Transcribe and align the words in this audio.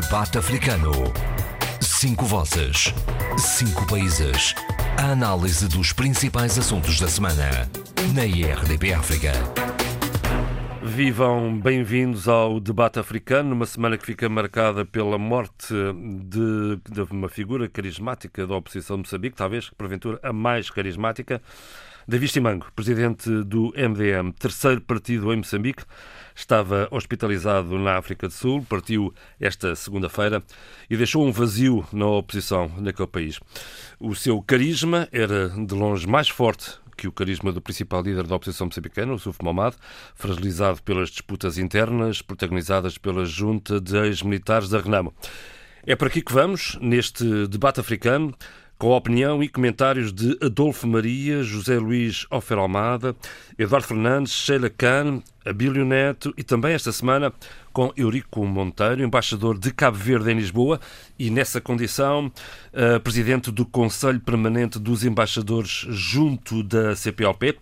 Debate 0.00 0.38
Africano. 0.38 0.90
Cinco 1.80 2.24
vozes. 2.24 2.92
Cinco 3.38 3.86
países. 3.86 4.52
A 4.98 5.12
análise 5.12 5.68
dos 5.68 5.92
principais 5.92 6.58
assuntos 6.58 6.98
da 6.98 7.06
semana. 7.06 7.70
Na 8.12 8.26
IRDP 8.26 8.92
África. 8.92 9.30
Vivam 10.82 11.56
bem-vindos 11.60 12.26
ao 12.26 12.58
debate 12.58 12.98
africano, 12.98 13.50
numa 13.50 13.66
semana 13.66 13.96
que 13.96 14.04
fica 14.04 14.28
marcada 14.28 14.84
pela 14.84 15.16
morte 15.16 15.72
de, 15.72 16.76
de, 16.92 17.00
uma 17.12 17.28
figura 17.28 17.68
carismática 17.68 18.44
da 18.48 18.56
oposição 18.56 18.96
de 18.96 19.02
Moçambique, 19.02 19.36
talvez, 19.36 19.70
porventura, 19.70 20.18
a 20.24 20.32
mais 20.32 20.70
carismática. 20.70 21.40
David 22.06 22.32
Simango, 22.32 22.66
presidente 22.74 23.30
do 23.44 23.72
MDM, 23.76 24.32
terceiro 24.32 24.80
partido 24.80 25.32
em 25.32 25.36
Moçambique, 25.36 25.84
estava 26.34 26.88
hospitalizado 26.90 27.78
na 27.78 27.96
África 27.96 28.26
do 28.26 28.32
Sul, 28.32 28.64
partiu 28.68 29.14
esta 29.40 29.74
segunda-feira 29.76 30.42
e 30.90 30.96
deixou 30.96 31.26
um 31.26 31.30
vazio 31.30 31.86
na 31.92 32.06
oposição 32.06 32.70
naquele 32.78 33.08
país. 33.08 33.38
O 34.00 34.14
seu 34.14 34.42
carisma 34.42 35.08
era 35.12 35.48
de 35.48 35.74
longe 35.74 36.06
mais 36.06 36.28
forte 36.28 36.78
que 36.96 37.08
o 37.08 37.12
carisma 37.12 37.52
do 37.52 37.60
principal 37.60 38.02
líder 38.02 38.26
da 38.26 38.36
oposição 38.36 38.66
moçambicana, 38.66 39.12
o 39.12 39.18
Suf 39.18 39.42
Momad, 39.42 39.74
fragilizado 40.14 40.82
pelas 40.82 41.10
disputas 41.10 41.58
internas 41.58 42.22
protagonizadas 42.22 42.98
pela 42.98 43.24
junta 43.24 43.80
de 43.80 43.96
ex-militares 43.96 44.68
da 44.68 44.80
Renamo. 44.80 45.12
É 45.86 45.94
por 45.94 46.08
aqui 46.08 46.22
que 46.22 46.32
vamos, 46.32 46.78
neste 46.80 47.46
debate 47.46 47.80
africano, 47.80 48.34
com 48.84 48.92
a 48.92 48.98
opinião 48.98 49.42
e 49.42 49.48
comentários 49.48 50.12
de 50.12 50.36
Adolfo 50.42 50.86
Maria, 50.86 51.42
José 51.42 51.78
Luís 51.78 52.26
Ofer 52.30 52.58
Almada, 52.58 53.16
Eduardo 53.58 53.86
Fernandes, 53.86 54.30
Sheila 54.30 54.68
Khan, 54.68 55.22
Abílio 55.42 55.86
Neto 55.86 56.34
e 56.36 56.42
também 56.42 56.74
esta 56.74 56.92
semana 56.92 57.32
com 57.72 57.90
Eurico 57.96 58.44
Monteiro, 58.44 59.02
embaixador 59.02 59.56
de 59.56 59.72
Cabo 59.72 59.96
Verde 59.96 60.32
em 60.32 60.34
Lisboa 60.34 60.78
e, 61.18 61.30
nessa 61.30 61.62
condição, 61.62 62.26
uh, 62.26 63.00
presidente 63.00 63.50
do 63.50 63.64
Conselho 63.64 64.20
Permanente 64.20 64.78
dos 64.78 65.02
Embaixadores 65.02 65.86
junto 65.88 66.62
da 66.62 66.94
CPLP. 66.94 67.56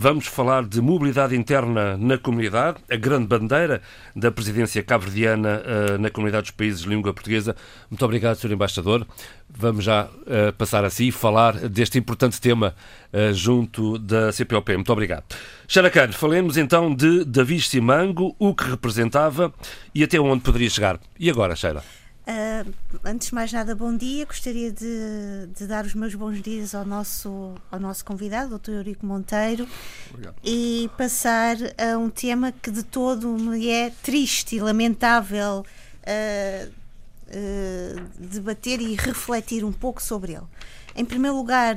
Vamos 0.00 0.28
falar 0.28 0.64
de 0.64 0.80
mobilidade 0.80 1.34
interna 1.34 1.96
na 1.96 2.16
comunidade, 2.16 2.78
a 2.88 2.94
grande 2.94 3.26
bandeira 3.26 3.82
da 4.14 4.30
presidência 4.30 4.80
cabo-verdiana 4.80 5.60
uh, 5.60 5.98
na 5.98 6.08
comunidade 6.08 6.42
dos 6.42 6.50
países 6.52 6.82
de 6.82 6.88
língua 6.88 7.12
portuguesa. 7.12 7.56
Muito 7.90 8.04
obrigado, 8.04 8.36
Sr. 8.36 8.52
Embaixador. 8.52 9.04
Vamos 9.50 9.84
já 9.84 10.04
uh, 10.04 10.52
passar 10.56 10.84
a 10.84 10.90
si 10.90 11.08
e 11.08 11.10
falar 11.10 11.68
deste 11.68 11.98
importante 11.98 12.40
tema 12.40 12.76
uh, 13.12 13.34
junto 13.34 13.98
da 13.98 14.30
CPOP. 14.32 14.76
Muito 14.76 14.92
obrigado. 14.92 15.24
Xaracan, 15.66 16.12
falemos 16.12 16.56
então 16.56 16.94
de 16.94 17.24
David 17.24 17.62
Simango, 17.62 18.36
o 18.38 18.54
que 18.54 18.70
representava 18.70 19.52
e 19.92 20.04
até 20.04 20.20
onde 20.20 20.44
poderia 20.44 20.70
chegar. 20.70 21.00
E 21.18 21.28
agora, 21.28 21.56
Sheila? 21.56 21.82
Uh, 22.28 22.74
antes 23.06 23.28
de 23.28 23.34
mais 23.34 23.50
nada, 23.50 23.74
bom 23.74 23.96
dia. 23.96 24.26
Gostaria 24.26 24.70
de, 24.70 25.46
de, 25.56 25.66
dar 25.66 25.86
os 25.86 25.94
meus 25.94 26.14
bons 26.14 26.42
dias 26.42 26.74
ao 26.74 26.84
nosso, 26.84 27.54
ao 27.72 27.80
nosso 27.80 28.04
convidado, 28.04 28.58
Dr. 28.58 28.72
Eurico 28.72 29.06
Monteiro, 29.06 29.66
Obrigado. 30.10 30.36
e 30.44 30.90
passar 30.98 31.56
a 31.78 31.96
um 31.96 32.10
tema 32.10 32.52
que 32.52 32.70
de 32.70 32.82
todo 32.82 33.28
me 33.28 33.70
é 33.70 33.90
triste 34.02 34.56
e 34.56 34.60
lamentável 34.60 35.64
uh, 35.64 36.68
uh, 36.68 38.02
debater 38.18 38.78
e 38.82 38.94
refletir 38.94 39.64
um 39.64 39.72
pouco 39.72 40.02
sobre 40.02 40.32
ele. 40.32 40.46
Em 40.94 41.06
primeiro 41.06 41.36
lugar, 41.36 41.76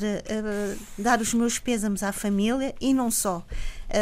dar 0.97 1.21
os 1.21 1.31
meus 1.33 1.59
pêsames 1.59 2.01
à 2.01 2.11
família 2.11 2.73
e 2.81 2.91
não 2.91 3.11
só. 3.11 3.45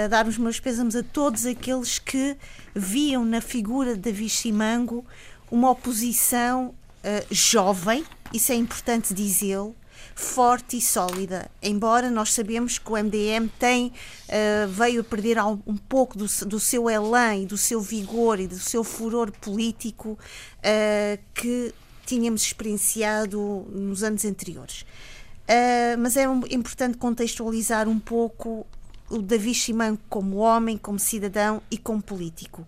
dar 0.09 0.25
os 0.25 0.37
meus 0.37 0.61
pêsames 0.61 0.95
a 0.95 1.03
todos 1.03 1.45
aqueles 1.45 1.99
que 1.99 2.37
viam 2.73 3.25
na 3.25 3.41
figura 3.41 3.95
de 3.95 3.99
Davi 3.99 4.29
Simango 4.29 5.05
uma 5.51 5.71
oposição 5.71 6.67
uh, 6.67 7.25
jovem, 7.29 8.05
isso 8.33 8.51
é 8.51 8.55
importante 8.55 9.13
dizê-lo, 9.13 9.75
forte 10.15 10.77
e 10.77 10.81
sólida. 10.81 11.49
Embora 11.61 12.09
nós 12.09 12.33
sabemos 12.33 12.77
que 12.77 12.91
o 12.91 12.97
MDM 12.97 13.49
tem, 13.57 13.87
uh, 13.87 14.67
veio 14.67 15.01
a 15.01 15.03
perder 15.03 15.37
um 15.39 15.77
pouco 15.77 16.17
do, 16.17 16.25
do, 16.45 16.59
seu 16.59 16.89
elan 16.89 17.37
e 17.37 17.45
do 17.45 17.57
seu 17.57 17.79
vigor 17.79 18.39
e 18.39 18.47
do 18.47 18.59
seu 18.59 18.83
furor 18.83 19.31
político 19.31 20.19
uh, 20.59 21.19
que 21.33 21.73
tínhamos 22.05 22.43
experienciado 22.43 23.65
nos 23.71 24.03
anos 24.03 24.25
anteriores. 24.25 24.81
Uh, 24.81 25.97
mas 25.97 26.17
é 26.17 26.27
um, 26.27 26.41
importante 26.49 26.97
contextualizar 26.97 27.87
um 27.87 27.99
pouco 27.99 28.67
o 29.09 29.19
Davi 29.19 29.53
Chimão 29.53 29.97
como 30.09 30.37
homem, 30.37 30.77
como 30.77 30.99
cidadão 30.99 31.61
e 31.71 31.77
como 31.77 32.01
político. 32.01 32.67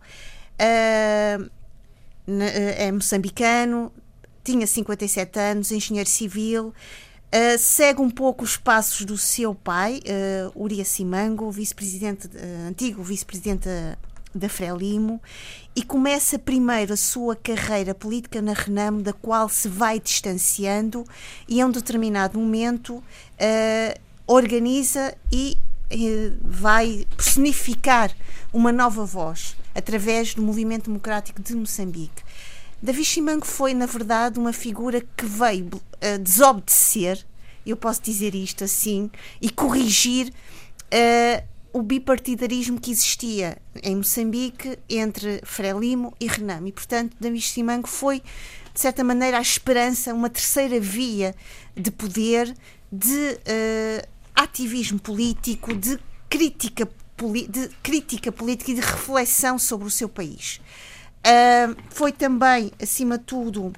Uh, 0.56 1.50
é 2.78 2.92
moçambicano, 2.92 3.92
tinha 4.44 4.66
57 4.66 5.40
anos, 5.40 5.72
engenheiro 5.72 6.10
civil, 6.10 6.68
uh, 6.68 7.58
segue 7.58 8.02
um 8.02 8.10
pouco 8.10 8.44
os 8.44 8.58
passos 8.58 9.06
do 9.06 9.18
seu 9.18 9.54
pai, 9.54 10.00
uh, 10.00 10.62
Uria 10.62 10.86
Simango, 10.86 11.50
vice-presidente, 11.52 12.28
uh, 12.28 12.70
antigo 12.70 13.04
vice-presidente 13.04 13.70
da 14.34 14.48
Frelimo, 14.48 15.22
e 15.76 15.84
começa 15.84 16.40
primeiro 16.40 16.94
a 16.94 16.98
sua 16.98 17.36
carreira 17.36 17.94
política 17.94 18.42
na 18.42 18.54
Renamo, 18.54 19.02
da 19.02 19.14
qual 19.14 19.50
se 19.50 19.68
vai 19.68 20.00
distanciando 20.00 21.06
e 21.48 21.62
a 21.62 21.66
um 21.66 21.72
determinado 21.72 22.40
momento 22.40 22.96
uh, 22.96 24.02
organiza 24.26 25.16
e 25.32 25.58
vai 26.42 27.06
personificar 27.18 28.16
uma 28.54 28.72
nova 28.72 29.04
voz 29.04 29.58
através 29.74 30.34
do 30.34 30.42
movimento 30.42 30.86
democrático 30.86 31.42
de 31.42 31.56
Moçambique. 31.56 32.24
Davi 32.82 33.06
Chimango 33.06 33.46
foi, 33.46 33.74
na 33.74 33.86
verdade, 33.86 34.40
uma 34.40 34.52
figura 34.52 35.02
que 35.16 35.26
veio 35.26 35.68
uh, 35.68 36.20
desobedecer, 36.20 37.24
eu 37.66 37.78
posso 37.78 38.02
dizer 38.02 38.34
isto 38.34 38.64
assim, 38.64 39.12
e 39.40 39.52
corrigir 39.52 40.34
uh, 40.92 41.44
o 41.72 41.82
bipartidarismo 41.84 42.80
que 42.80 42.92
existia 42.92 43.58
em 43.84 43.96
Moçambique 43.96 44.80
entre 44.90 45.42
Frelimo 45.44 46.14
e 46.20 46.28
Renamo. 46.28 46.68
E, 46.68 46.72
portanto, 46.72 47.16
Davi 47.20 47.40
Chimango 47.40 47.88
foi, 47.88 48.22
de 48.74 48.80
certa 48.80 49.04
maneira, 49.04 49.38
a 49.38 49.42
esperança, 49.42 50.14
uma 50.14 50.30
terceira 50.30 50.80
via 50.80 51.36
de 51.76 51.92
poder, 51.92 52.54
de 52.92 53.14
uh, 53.14 54.08
ativismo 54.36 55.00
político, 55.00 55.76
de 55.76 56.00
crítica 56.28 56.90
de 57.48 57.70
crítica 57.82 58.32
política 58.32 58.72
e 58.72 58.76
de 58.76 58.82
reflexão 58.82 59.60
sobre 59.60 59.88
o 59.88 59.92
seu 59.92 60.10
país. 60.10 60.60
Uh, 61.22 61.76
foi 61.90 62.12
também, 62.12 62.72
acima 62.82 63.18
de 63.18 63.26
tudo, 63.26 63.72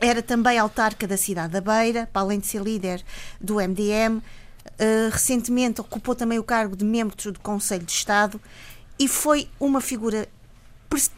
era 0.00 0.22
também 0.22 0.58
autarca 0.58 1.06
da 1.06 1.16
cidade 1.16 1.52
da 1.52 1.60
Beira, 1.60 2.08
para 2.12 2.22
além 2.22 2.38
de 2.38 2.46
ser 2.46 2.62
líder 2.62 3.02
do 3.40 3.56
MDM. 3.56 4.18
Uh, 4.18 4.22
ah, 4.78 5.08
recentemente 5.10 5.80
ocupou 5.80 6.14
também 6.14 6.38
o 6.38 6.44
cargo 6.44 6.76
de 6.76 6.84
membro 6.84 7.16
do 7.32 7.40
Conselho 7.40 7.84
de 7.84 7.92
Estado 7.92 8.40
e 8.98 9.08
foi 9.08 9.48
uma 9.58 9.80
figura 9.80 10.28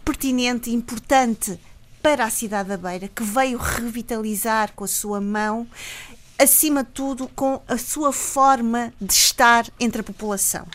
pertinente 0.05 0.71
e 0.71 0.75
importante 0.75 1.59
para 2.03 2.25
a 2.25 2.31
cidade 2.31 2.69
da 2.69 2.77
Beira, 2.77 3.09
que 3.09 3.23
veio 3.23 3.59
revitalizar 3.59 4.73
com 4.75 4.85
a 4.85 4.89
sua 4.89 5.21
mão, 5.21 5.67
acima 6.39 6.83
de 6.83 6.91
tudo, 6.91 7.29
com 7.29 7.61
a 7.69 7.77
sua 7.77 8.13
forma 8.13 8.93
de 9.01 9.13
estar 9.13 9.67
entre 9.79 10.01
a 10.01 10.05
população. 10.05 10.67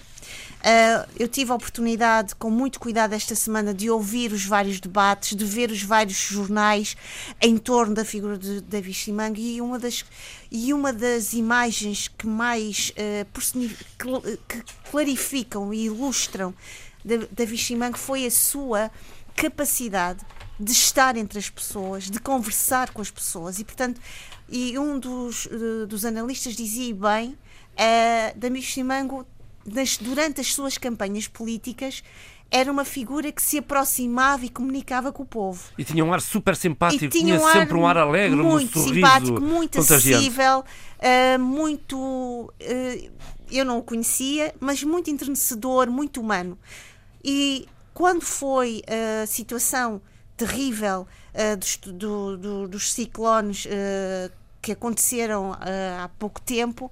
Uh, 0.65 1.07
eu 1.19 1.27
tive 1.27 1.51
a 1.51 1.55
oportunidade, 1.55 2.33
com 2.33 2.49
muito 2.49 2.79
cuidado 2.79 3.13
esta 3.13 3.35
semana, 3.35 3.71
de 3.71 3.87
ouvir 3.87 4.31
os 4.31 4.43
vários 4.43 4.79
debates, 4.79 5.37
de 5.37 5.45
ver 5.45 5.69
os 5.69 5.83
vários 5.83 6.17
jornais 6.17 6.97
em 7.39 7.55
torno 7.55 7.93
da 7.93 8.03
figura 8.03 8.35
de 8.35 8.61
David 8.61 8.97
Simango 8.97 9.37
e 9.37 9.61
uma 9.61 9.77
das, 9.77 10.03
e 10.51 10.73
uma 10.73 10.91
das 10.91 11.33
imagens 11.33 12.07
que 12.07 12.25
mais 12.25 12.91
uh, 12.91 13.27
que 14.47 14.63
clarificam 14.89 15.71
e 15.71 15.85
ilustram 15.85 16.51
David 17.05 17.61
Simango 17.61 17.99
foi 17.99 18.25
a 18.25 18.31
sua 18.31 18.89
capacidade 19.35 20.25
de 20.59 20.71
estar 20.71 21.15
entre 21.15 21.37
as 21.37 21.47
pessoas, 21.47 22.09
de 22.09 22.19
conversar 22.19 22.91
com 22.91 23.03
as 23.03 23.11
pessoas 23.11 23.59
e, 23.59 23.63
portanto, 23.63 24.01
e 24.49 24.79
um 24.79 24.97
dos, 24.97 25.45
uh, 25.45 25.85
dos 25.85 26.05
analistas 26.05 26.55
dizia 26.55 26.95
bem, 26.95 27.37
uh, 27.73 28.35
David 28.35 28.65
Simango 28.65 29.27
nas, 29.65 29.97
durante 29.97 30.41
as 30.41 30.53
suas 30.53 30.77
campanhas 30.77 31.27
políticas, 31.27 32.03
era 32.51 32.71
uma 32.71 32.85
figura 32.85 33.31
que 33.31 33.41
se 33.41 33.57
aproximava 33.57 34.45
e 34.45 34.49
comunicava 34.49 35.11
com 35.11 35.23
o 35.23 35.25
povo. 35.25 35.61
E 35.77 35.83
tinha 35.83 36.05
um 36.05 36.13
ar 36.13 36.21
super 36.21 36.55
simpático, 36.55 37.07
tinha, 37.09 37.35
um 37.35 37.51
sempre 37.51 37.75
um 37.75 37.85
ar 37.85 37.97
alegre, 37.97 38.37
muito 38.37 38.79
um 38.79 38.87
simpático, 38.87 39.41
muito 39.41 39.79
acessível, 39.79 40.59
uh, 40.59 41.39
muito. 41.39 41.97
Uh, 41.97 43.11
eu 43.51 43.65
não 43.65 43.79
o 43.79 43.83
conhecia, 43.83 44.53
mas 44.59 44.83
muito 44.83 45.09
entrenecedor, 45.09 45.89
muito 45.89 46.21
humano. 46.21 46.57
E 47.23 47.67
quando 47.93 48.21
foi 48.21 48.81
a 48.87 49.25
situação 49.25 50.01
terrível 50.37 51.07
uh, 51.33 51.57
dos, 51.57 51.77
do, 51.77 52.37
do, 52.37 52.67
dos 52.67 52.93
ciclones 52.93 53.67
que 54.61 54.71
aconteceram 54.71 55.53
há 55.53 56.09
pouco 56.17 56.41
tempo, 56.41 56.91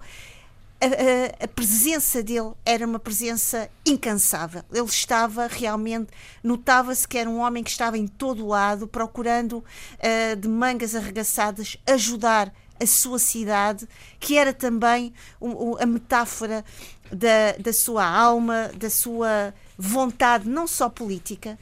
a, 0.85 1.45
a, 1.45 1.47
presença 1.47 2.21
dele 2.21 2.51
era 2.65 2.85
uma 2.85 2.99
presença 2.99 3.69
incansável. 3.85 4.63
Ele 4.71 4.85
estava 4.85 5.47
realmente, 5.47 6.09
notava-se 6.43 7.07
que 7.07 7.17
era 7.17 7.29
um 7.29 7.39
homem 7.39 7.63
que 7.63 7.69
estava 7.69 7.97
em 7.97 8.07
todo 8.07 8.47
lado, 8.47 8.87
procurando 8.87 9.57
uh, 9.59 10.35
de 10.35 10.47
mangas 10.47 10.95
arregaçadas 10.95 11.77
ajudar 11.87 12.53
a 12.81 12.85
sua 12.85 13.19
cidade, 13.19 13.87
que 14.19 14.37
era 14.37 14.51
também 14.51 15.13
um, 15.39 15.77
a 15.77 15.85
metáfora 15.85 16.65
da, 17.11 17.53
da 17.59 17.71
sua 17.71 18.05
alma, 18.05 18.71
da 18.75 18.89
sua 18.89 19.53
vontade, 19.77 20.49
não 20.49 20.67
só 20.67 20.89
política, 20.89 21.57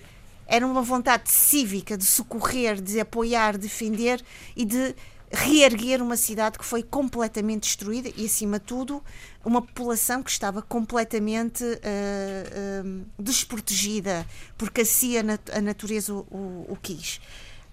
era 0.47 0.65
uma 0.65 0.81
vontade 0.81 1.31
cívica 1.31 1.97
de 1.97 2.05
socorrer, 2.05 2.81
de 2.81 2.99
apoiar, 2.99 3.57
defender 3.57 4.21
e 4.55 4.65
de 4.65 4.95
reerguer 5.31 6.01
uma 6.01 6.17
cidade 6.17 6.57
que 6.57 6.65
foi 6.65 6.83
completamente 6.83 7.63
destruída 7.63 8.11
e, 8.15 8.25
acima 8.25 8.59
de 8.59 8.65
tudo, 8.65 9.01
uma 9.45 9.61
população 9.61 10.21
que 10.21 10.29
estava 10.29 10.61
completamente 10.61 11.63
uh, 11.63 12.87
uh, 12.87 13.05
desprotegida, 13.17 14.25
porque 14.57 14.81
assim 14.81 15.17
a, 15.17 15.57
a 15.57 15.61
natureza 15.61 16.13
o, 16.13 16.19
o, 16.29 16.65
o 16.69 16.77
quis. 16.81 17.21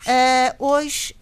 Uh, 0.03 0.65
hoje, 0.65 1.17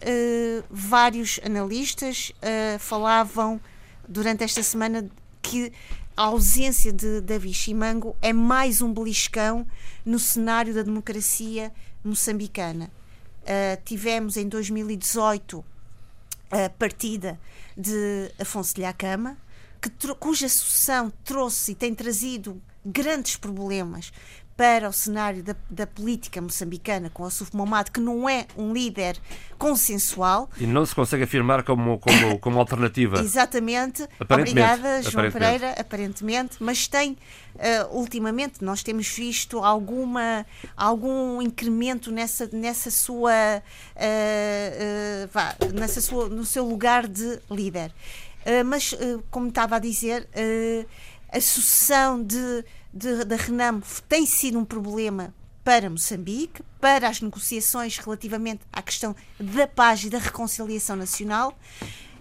vários 0.69 1.39
analistas 1.43 2.31
falavam 2.79 3.59
durante 4.07 4.43
esta 4.43 4.61
semana 4.61 5.09
que 5.41 5.73
a 6.15 6.23
ausência 6.23 6.93
de 6.93 7.21
Davi 7.21 7.53
Chimango 7.53 8.15
é 8.21 8.31
mais 8.31 8.81
um 8.81 8.93
beliscão 8.93 9.65
no 10.05 10.19
cenário 10.19 10.75
da 10.75 10.83
democracia 10.83 11.71
moçambicana. 12.03 12.91
tivemos 13.83 14.37
em 14.37 14.47
2018 14.47 15.65
a 16.51 16.69
partida 16.69 17.39
de 17.75 18.31
Afonso 18.39 18.75
de 18.75 18.81
Lhacama, 18.81 19.37
que, 19.81 19.89
cuja 20.15 20.49
sucessão 20.49 21.11
trouxe 21.23 21.71
e 21.71 21.75
tem 21.75 21.93
trazido 21.93 22.61
grandes 22.85 23.35
problemas 23.35 24.11
para 24.57 24.89
o 24.89 24.91
cenário 24.91 25.43
da, 25.43 25.55
da 25.69 25.85
política 25.85 26.41
moçambicana 26.41 27.11
com 27.11 27.21
o 27.21 27.29
Suf 27.29 27.55
Momad, 27.55 27.91
que 27.91 27.99
não 27.99 28.27
é 28.27 28.47
um 28.57 28.73
líder 28.73 29.15
consensual. 29.55 30.49
E 30.57 30.65
não 30.65 30.83
se 30.83 30.95
consegue 30.95 31.23
afirmar 31.23 31.61
como, 31.61 31.99
como, 31.99 32.39
como 32.39 32.59
alternativa. 32.59 33.19
Exatamente. 33.21 34.07
Obrigada, 34.19 35.03
João 35.03 35.31
Pereira, 35.31 35.73
aparentemente. 35.79 36.57
Mas 36.59 36.87
tem, 36.87 37.11
uh, 37.11 37.95
ultimamente, 37.95 38.63
nós 38.63 38.81
temos 38.81 39.07
visto 39.07 39.59
alguma, 39.59 40.43
algum 40.75 41.39
incremento 41.39 42.11
nessa, 42.11 42.49
nessa 42.51 42.89
sua, 42.89 43.31
uh, 43.31 45.23
uh, 45.23 45.29
vá, 45.31 45.55
nessa 45.71 46.01
sua, 46.01 46.27
no 46.29 46.43
seu 46.43 46.65
lugar 46.65 47.07
de 47.07 47.39
líder. 47.51 47.93
mas, 48.65 48.95
como 49.29 49.49
estava 49.49 49.75
a 49.75 49.79
dizer, 49.79 50.27
a 51.31 51.41
sucessão 51.41 52.23
de 52.23 52.63
de, 52.93 53.23
da 53.25 53.35
Renamo 53.35 53.81
tem 54.07 54.25
sido 54.25 54.57
um 54.59 54.65
problema 54.65 55.33
para 55.63 55.89
Moçambique, 55.89 56.63
para 56.79 57.09
as 57.09 57.19
negociações 57.21 57.97
relativamente 57.97 58.61
à 58.71 58.81
questão 58.81 59.15
da 59.39 59.67
paz 59.67 60.03
e 60.03 60.09
da 60.09 60.17
reconciliação 60.17 60.95
nacional. 60.95 61.57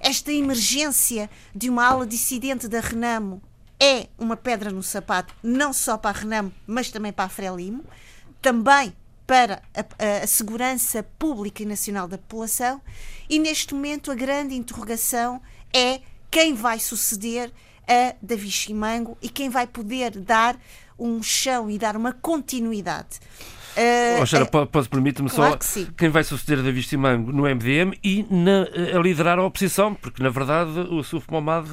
Esta 0.00 0.32
emergência 0.32 1.30
de 1.54 1.70
uma 1.70 1.86
ala 1.86 2.06
dissidente 2.06 2.66
da 2.66 2.80
Renamo 2.80 3.40
é 3.78 4.08
uma 4.18 4.36
pedra 4.36 4.70
no 4.70 4.82
sapato, 4.82 5.34
não 5.42 5.72
só 5.72 5.96
para 5.96 6.16
a 6.16 6.20
Renamo, 6.20 6.52
mas 6.66 6.90
também 6.90 7.12
para 7.12 7.26
a 7.26 7.28
Frelimo, 7.28 7.84
também 8.42 8.94
para 9.26 9.62
a, 9.74 10.22
a, 10.22 10.26
segurança 10.26 11.02
pública 11.18 11.62
e 11.62 11.66
nacional 11.66 12.08
da 12.08 12.18
população. 12.18 12.80
E 13.28 13.38
neste 13.38 13.74
momento 13.74 14.10
a 14.10 14.14
grande 14.14 14.54
interrogação 14.54 15.40
é 15.72 16.00
quem 16.30 16.54
vai 16.54 16.78
suceder 16.78 17.52
a 17.88 18.14
Davi 18.20 18.50
Chimango 18.50 19.16
e 19.22 19.28
quem 19.28 19.48
vai 19.48 19.66
poder 19.66 20.10
dar 20.12 20.58
um 20.98 21.22
chão 21.22 21.70
e 21.70 21.78
dar 21.78 21.96
uma 21.96 22.12
continuidade. 22.12 23.20
Uh, 23.76 24.22
oh, 24.22 24.26
Xara, 24.26 24.44
uh, 24.44 24.88
permite-me 24.88 25.28
claro 25.28 25.58
só 25.60 25.84
que 25.84 25.92
quem 25.92 26.08
vai 26.08 26.24
suceder 26.24 26.64
Davi 26.64 26.82
Chimango 26.82 27.30
no 27.30 27.42
MDM 27.42 27.92
e 28.02 28.24
na, 28.30 28.62
a 28.96 29.02
liderar 29.02 29.38
a 29.38 29.44
oposição, 29.44 29.94
porque 29.94 30.22
na 30.22 30.30
verdade 30.30 30.80
o 30.80 31.04
Suf 31.04 31.30
Momad 31.30 31.68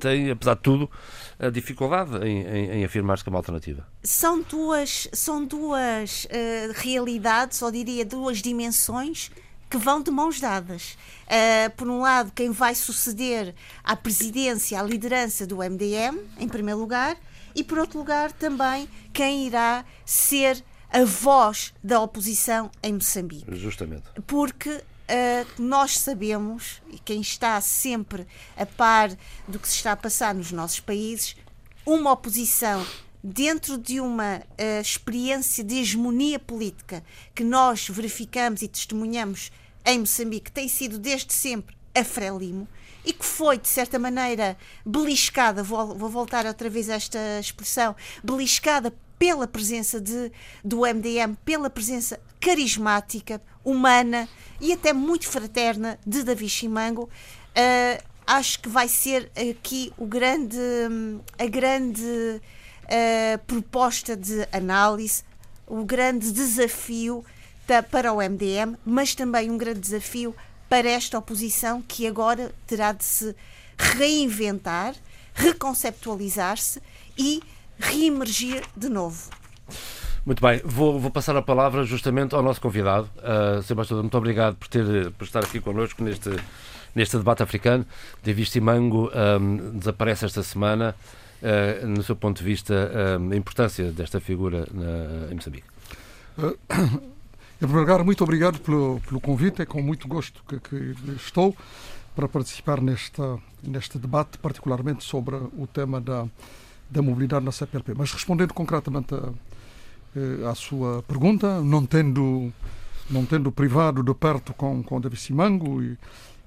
tem, 0.00 0.32
apesar 0.32 0.54
de 0.54 0.62
tudo, 0.62 0.90
a 1.38 1.50
dificuldade 1.50 2.16
em, 2.26 2.42
em, 2.42 2.70
em 2.80 2.84
afirmar-se 2.84 3.22
como 3.22 3.36
alternativa. 3.36 3.86
São 4.02 4.42
duas, 4.42 5.08
são 5.12 5.44
duas 5.44 6.24
uh, 6.24 6.72
realidades, 6.74 7.62
ou 7.62 7.70
diria 7.70 8.04
duas 8.04 8.42
dimensões 8.42 9.30
que 9.74 9.78
vão 9.78 10.00
de 10.00 10.08
mãos 10.08 10.38
dadas. 10.38 10.96
Uh, 11.24 11.68
por 11.76 11.88
um 11.88 11.98
lado, 11.98 12.30
quem 12.32 12.52
vai 12.52 12.76
suceder 12.76 13.52
à 13.82 13.96
presidência, 13.96 14.78
à 14.78 14.82
liderança 14.84 15.44
do 15.44 15.56
MDM, 15.56 16.16
em 16.38 16.48
primeiro 16.48 16.78
lugar, 16.78 17.16
e 17.56 17.64
por 17.64 17.78
outro 17.78 17.98
lugar, 17.98 18.30
também 18.30 18.88
quem 19.12 19.48
irá 19.48 19.84
ser 20.06 20.64
a 20.88 21.04
voz 21.04 21.74
da 21.82 22.00
oposição 22.00 22.70
em 22.84 22.92
Moçambique. 22.92 23.44
Justamente. 23.56 24.04
Porque 24.28 24.70
uh, 24.70 24.82
nós 25.60 25.98
sabemos, 25.98 26.80
e 26.88 26.96
quem 27.00 27.20
está 27.20 27.60
sempre 27.60 28.28
a 28.56 28.64
par 28.64 29.10
do 29.48 29.58
que 29.58 29.66
se 29.66 29.74
está 29.74 29.90
a 29.90 29.96
passar 29.96 30.36
nos 30.36 30.52
nossos 30.52 30.78
países, 30.78 31.34
uma 31.84 32.12
oposição 32.12 32.86
dentro 33.24 33.76
de 33.76 33.98
uma 34.00 34.36
uh, 34.36 34.80
experiência 34.80 35.64
de 35.64 35.80
hegemonia 35.80 36.38
política 36.38 37.02
que 37.34 37.42
nós 37.42 37.88
verificamos 37.88 38.62
e 38.62 38.68
testemunhamos 38.68 39.50
em 39.84 39.98
Moçambique 39.98 40.50
tem 40.50 40.68
sido 40.68 40.98
desde 40.98 41.32
sempre 41.32 41.76
a 41.94 42.02
Frelimo 42.02 42.66
e 43.04 43.12
que 43.12 43.24
foi, 43.24 43.58
de 43.58 43.68
certa 43.68 43.98
maneira, 43.98 44.56
beliscada, 44.84 45.62
vou, 45.62 45.94
vou 45.94 46.08
voltar 46.08 46.46
outra 46.46 46.70
vez 46.70 46.88
a 46.88 46.94
esta 46.94 47.18
expressão, 47.38 47.94
beliscada 48.22 48.92
pela 49.18 49.46
presença 49.46 50.00
de, 50.00 50.32
do 50.64 50.80
MDM, 50.80 51.36
pela 51.44 51.68
presença 51.68 52.18
carismática, 52.40 53.40
humana 53.64 54.28
e 54.60 54.72
até 54.72 54.92
muito 54.92 55.28
fraterna 55.28 55.98
de 56.06 56.22
Davi 56.22 56.48
Chimango. 56.48 57.04
Uh, 57.04 58.02
acho 58.26 58.60
que 58.60 58.68
vai 58.68 58.88
ser 58.88 59.30
aqui 59.50 59.92
o 59.96 60.06
grande, 60.06 60.58
a 61.38 61.46
grande 61.46 62.02
uh, 62.02 63.38
proposta 63.46 64.16
de 64.16 64.46
análise, 64.52 65.22
o 65.66 65.84
grande 65.84 66.32
desafio 66.32 67.24
para 67.90 68.12
o 68.12 68.16
MDM, 68.16 68.76
mas 68.84 69.14
também 69.14 69.50
um 69.50 69.56
grande 69.56 69.80
desafio 69.80 70.34
para 70.68 70.88
esta 70.88 71.18
oposição 71.18 71.82
que 71.82 72.06
agora 72.06 72.52
terá 72.66 72.92
de 72.92 73.04
se 73.04 73.34
reinventar, 73.78 74.94
reconceptualizar-se 75.34 76.80
e 77.16 77.42
reemergir 77.78 78.62
de 78.76 78.88
novo. 78.88 79.30
Muito 80.24 80.40
bem, 80.40 80.60
vou, 80.64 80.98
vou, 80.98 81.10
passar 81.10 81.36
a 81.36 81.42
palavra 81.42 81.84
justamente 81.84 82.34
ao 82.34 82.42
nosso 82.42 82.60
convidado. 82.60 83.10
Uh, 83.18 83.62
Sebastião, 83.62 84.00
muito 84.00 84.16
obrigado 84.16 84.56
por, 84.56 84.68
ter, 84.68 85.10
por 85.12 85.24
estar 85.24 85.44
aqui 85.44 85.60
connosco 85.60 86.02
neste, 86.02 86.30
neste 86.94 87.16
debate 87.18 87.42
africano. 87.42 87.84
David 88.22 88.48
Simango 88.48 89.10
um, 89.14 89.78
desaparece 89.78 90.24
esta 90.24 90.42
semana. 90.42 90.94
Uh, 91.42 91.86
no 91.86 92.02
seu 92.02 92.16
ponto 92.16 92.38
de 92.38 92.44
vista, 92.44 93.18
um, 93.20 93.32
a 93.32 93.36
importância 93.36 93.92
desta 93.92 94.18
figura 94.18 94.66
na, 94.72 95.30
em 95.30 95.34
Moçambique? 95.34 95.66
Em 97.64 97.66
primeiro 97.66 97.90
lugar, 97.90 98.04
muito 98.04 98.22
obrigado 98.22 98.60
pelo, 98.60 99.00
pelo 99.08 99.18
convite. 99.18 99.62
É 99.62 99.64
com 99.64 99.80
muito 99.80 100.06
gosto 100.06 100.44
que, 100.46 100.60
que 100.60 100.94
estou 101.16 101.56
para 102.14 102.28
participar 102.28 102.78
nesta, 102.78 103.38
neste 103.62 103.98
debate, 103.98 104.36
particularmente 104.36 105.02
sobre 105.02 105.36
o 105.36 105.66
tema 105.66 105.98
da, 105.98 106.26
da 106.90 107.00
mobilidade 107.00 107.42
na 107.42 107.50
CPLP. 107.50 107.94
Mas 107.96 108.12
respondendo 108.12 108.52
concretamente 108.52 109.14
eh, 109.14 110.46
à 110.46 110.54
sua 110.54 111.02
pergunta, 111.04 111.62
não 111.62 111.86
tendo, 111.86 112.52
não 113.08 113.24
tendo 113.24 113.50
privado 113.50 114.02
de 114.02 114.12
perto 114.12 114.52
com, 114.52 114.82
com 114.82 115.00
David 115.00 115.18
Simango 115.18 115.82
e, 115.82 115.96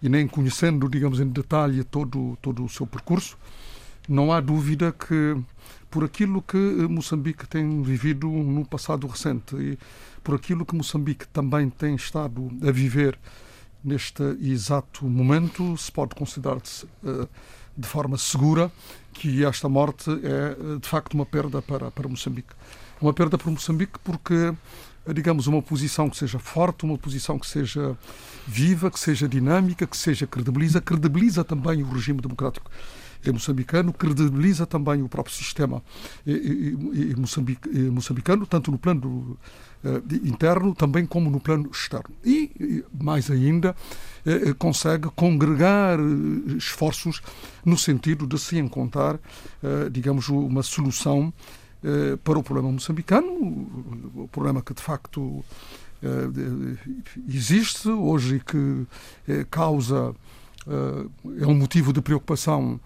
e 0.03 0.07
nem 0.07 0.27
conhecendo, 0.27 0.87
digamos, 0.87 1.19
em 1.19 1.27
detalhe 1.27 1.83
todo, 1.83 2.37
todo 2.43 2.63
o 2.63 2.69
seu 2.69 2.85
percurso, 2.85 3.39
não 4.07 4.31
há 4.31 4.39
dúvida 4.39 4.91
que 4.91 5.35
por 5.89 6.03
aquilo 6.03 6.41
que 6.41 6.57
Moçambique 6.57 7.47
tem 7.47 7.81
vivido 7.81 8.27
no 8.27 8.65
passado 8.65 9.07
recente 9.07 9.55
e 9.55 9.77
por 10.23 10.35
aquilo 10.35 10.65
que 10.65 10.75
Moçambique 10.75 11.27
também 11.27 11.69
tem 11.69 11.95
estado 11.95 12.51
a 12.67 12.71
viver 12.71 13.17
neste 13.83 14.23
exato 14.41 15.05
momento, 15.05 15.77
se 15.77 15.91
pode 15.91 16.13
considerar-se 16.15 16.85
uh, 17.03 17.27
de 17.77 17.87
forma 17.87 18.17
segura 18.17 18.71
que 19.13 19.45
esta 19.45 19.69
morte 19.69 20.09
é 20.11 20.75
eh, 20.75 20.79
de 20.79 20.87
facto 20.87 21.13
uma 21.13 21.25
perda 21.25 21.61
para, 21.61 21.89
para 21.89 22.07
Moçambique. 22.07 22.53
Uma 23.01 23.13
perda 23.13 23.37
para 23.37 23.49
Moçambique 23.49 23.97
porque, 24.03 24.53
digamos, 25.13 25.47
uma 25.47 25.61
posição 25.61 26.09
que 26.09 26.17
seja 26.17 26.37
forte, 26.37 26.85
uma 26.85 26.97
posição 26.97 27.39
que 27.39 27.47
seja 27.47 27.97
viva, 28.47 28.91
que 28.91 28.99
seja 28.99 29.27
dinâmica, 29.27 29.87
que 29.87 29.97
seja 29.97 30.27
credibiliza, 30.27 30.81
credibiliza 30.81 31.43
também 31.43 31.81
o 31.81 31.89
regime 31.89 32.21
democrático 32.21 32.69
moçambicano, 33.25 33.91
credibiliza 33.93 34.65
também 34.65 35.01
o 35.01 35.09
próprio 35.09 35.35
sistema 35.35 35.83
moçambicano, 37.91 38.45
tanto 38.45 38.71
no 38.71 38.77
plano 38.77 39.37
interno 40.23 40.73
também 40.73 41.05
como 41.05 41.29
no 41.29 41.39
plano 41.39 41.69
externo. 41.71 42.15
E, 42.25 42.83
mais 42.99 43.29
ainda, 43.29 43.75
consegue 44.57 45.09
congregar 45.15 45.99
esforços 46.57 47.21
no 47.65 47.77
sentido 47.77 48.25
de 48.25 48.39
se 48.39 48.57
encontrar, 48.57 49.19
digamos, 49.91 50.29
uma 50.29 50.63
solução 50.63 51.33
para 52.23 52.39
o 52.39 52.43
problema 52.43 52.71
moçambicano, 52.71 53.27
o 54.15 54.27
problema 54.31 54.61
que 54.61 54.73
de 54.73 54.81
facto 54.81 55.43
existe 57.27 57.87
hoje 57.89 58.37
e 58.37 58.39
que 58.39 59.45
causa 59.49 60.13
é 61.39 61.45
um 61.47 61.55
motivo 61.55 61.93
de 61.93 62.01
preocupação 62.01 62.79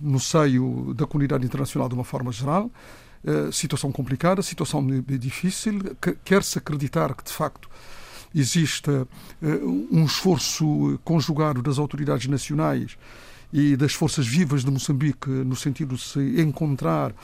no 0.00 0.20
seio 0.20 0.94
da 0.94 1.06
comunidade 1.06 1.44
internacional 1.44 1.88
de 1.88 1.94
uma 1.94 2.04
forma 2.04 2.30
geral. 2.30 2.70
Situação 3.52 3.90
complicada, 3.90 4.40
situação 4.42 4.86
difícil. 5.18 5.80
Quer-se 6.24 6.58
acreditar 6.58 7.14
que, 7.14 7.24
de 7.24 7.32
facto, 7.32 7.68
existe 8.34 8.90
um 9.42 10.04
esforço 10.04 11.00
conjugado 11.04 11.62
das 11.62 11.78
autoridades 11.78 12.28
nacionais 12.28 12.96
e 13.56 13.74
das 13.74 13.94
forças 13.94 14.26
vivas 14.26 14.62
de 14.62 14.70
Moçambique 14.70 15.30
no 15.30 15.56
sentido 15.56 15.94
de 15.94 16.02
se 16.02 16.42
encontrar 16.42 17.14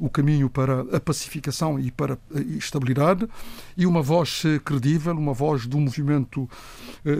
o 0.00 0.08
caminho 0.08 0.48
para 0.48 0.80
a 0.96 0.98
pacificação 0.98 1.78
e 1.78 1.90
para 1.90 2.18
a 2.34 2.40
estabilidade 2.40 3.28
e 3.76 3.84
uma 3.84 4.00
voz 4.00 4.42
credível, 4.64 5.12
uma 5.12 5.34
voz 5.34 5.66
do 5.66 5.78
movimento, 5.78 6.48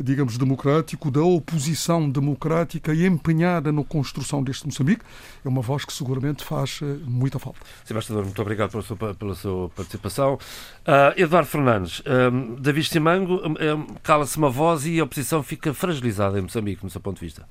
digamos, 0.03 0.39
democrático, 0.39 1.11
da 1.11 1.23
oposição 1.23 2.09
democrática 2.09 2.95
e 2.95 3.05
empenhada 3.05 3.71
na 3.71 3.85
construção 3.85 4.43
deste 4.43 4.65
Moçambique, 4.65 5.05
é 5.45 5.49
uma 5.49 5.61
voz 5.61 5.85
que 5.85 5.93
seguramente 5.93 6.43
faz 6.43 6.81
muita 7.05 7.39
falta. 7.39 7.61
Sebastião, 7.85 8.23
muito 8.23 8.41
obrigado 8.41 8.71
pela 8.71 8.83
sua, 8.83 9.15
pela 9.15 9.35
sua 9.35 9.69
participação. 9.69 10.39
Uh, 10.87 11.21
Eduardo 11.21 11.49
Fernandes, 11.49 12.03
um, 12.07 12.55
David 12.55 12.89
Simango, 12.89 13.35
um, 13.47 13.95
cala-se 14.03 14.39
uma 14.39 14.49
voz 14.49 14.87
e 14.87 14.99
a 14.99 15.05
oposição 15.05 15.43
fica 15.43 15.75
fragilizada 15.75 16.39
em 16.39 16.43
Moçambique, 16.43 16.83
no 16.83 16.89
seu 16.89 17.01
ponto 17.01 17.19
de 17.19 17.27
vista 17.27 17.47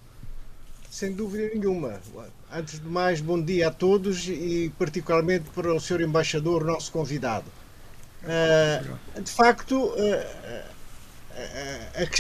sem 0.92 1.14
dúvida 1.14 1.50
nenhuma. 1.56 2.02
Antes 2.54 2.82
de 2.82 2.88
mais, 2.88 3.22
bom 3.22 3.42
dia 3.42 3.70
a 3.70 3.72
todos 3.72 4.28
e 4.28 4.70
particularmente 4.78 5.46
para 5.56 5.74
o 5.74 5.80
Sr. 5.80 6.02
Embaixador, 6.02 6.66
nosso 6.66 6.92
convidado. 6.92 7.46
Uh, 8.24 9.22
de 9.22 9.32
facto, 9.32 9.86
uh, 9.86 10.64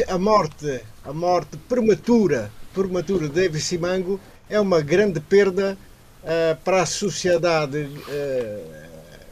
a, 0.08 0.16
a, 0.16 0.18
morte, 0.18 0.82
a 1.04 1.12
morte 1.12 1.58
prematura, 1.68 2.50
prematura 2.74 3.28
de 3.28 3.34
David 3.34 3.62
Simango 3.62 4.18
é 4.50 4.58
uma 4.58 4.80
grande 4.80 5.20
perda 5.20 5.78
uh, 6.24 6.56
para 6.64 6.84
a 6.84 6.86
sociedade 6.86 7.90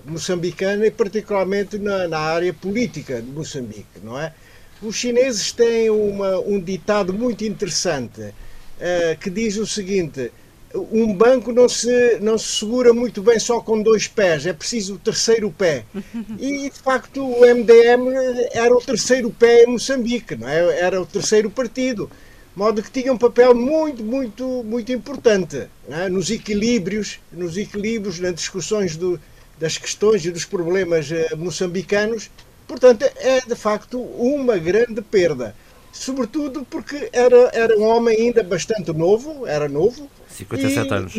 moçambicana 0.03 0.85
e 0.85 0.91
particularmente 0.91 1.77
na, 1.79 2.09
na, 2.09 2.19
área 2.19 2.53
política 2.53 3.21
de 3.21 3.31
Moçambique, 3.31 3.99
não 4.03 4.19
é? 4.19 4.33
Os 4.81 4.95
chineses 4.95 5.53
têm 5.53 5.89
uma, 5.89 6.39
um 6.39 6.59
ditado 6.59 7.13
muito 7.13 7.45
interessante 7.45 8.33
uh, 8.79 9.17
que 9.19 9.29
diz 9.29 9.57
o 9.57 9.67
seguinte: 9.67 10.31
um 10.73 11.13
banco 11.13 11.51
não 11.51 11.67
se, 11.67 12.19
não 12.21 12.37
se 12.37 12.59
segura 12.59 12.93
muito 12.93 13.21
bem 13.21 13.39
só 13.39 13.59
com 13.59 13.81
dois 13.81 14.07
pés, 14.07 14.45
é 14.45 14.53
preciso 14.53 14.95
o 14.95 14.99
terceiro 14.99 15.51
pé. 15.51 15.83
E 16.39 16.69
de 16.69 16.79
facto 16.79 17.25
o 17.25 17.41
MDM 17.41 18.13
era 18.51 18.73
o 18.73 18.81
terceiro 18.81 19.31
pé 19.31 19.63
em 19.63 19.67
Moçambique, 19.67 20.35
não 20.35 20.47
é? 20.47 20.79
era 20.79 21.01
o 21.01 21.05
terceiro 21.05 21.49
partido. 21.49 22.09
De 22.53 22.59
modo 22.59 22.83
que 22.83 22.91
tinha 22.91 23.11
um 23.11 23.17
papel 23.17 23.55
muito, 23.55 24.03
muito, 24.03 24.63
muito 24.63 24.91
importante 24.91 25.67
é? 25.89 26.09
nos 26.09 26.29
equilíbrios, 26.29 27.19
nos 27.31 27.57
equilíbrios, 27.57 28.19
nas 28.19 28.35
discussões 28.35 28.97
do, 28.97 29.19
das 29.57 29.77
questões 29.77 30.25
e 30.25 30.31
dos 30.31 30.45
problemas 30.45 31.09
uh, 31.09 31.37
moçambicanos. 31.37 32.29
Portanto, 32.67 33.03
é 33.17 33.41
de 33.41 33.55
facto 33.55 33.99
uma 33.99 34.57
grande 34.57 35.01
perda 35.01 35.55
sobretudo 35.91 36.65
porque 36.69 37.09
era, 37.11 37.49
era 37.53 37.77
um 37.77 37.83
homem 37.83 38.15
ainda 38.15 38.43
bastante 38.43 38.91
novo, 38.93 39.45
era 39.45 39.67
novo. 39.67 40.09
57 40.29 40.87
e, 40.87 40.93
anos. 40.93 41.13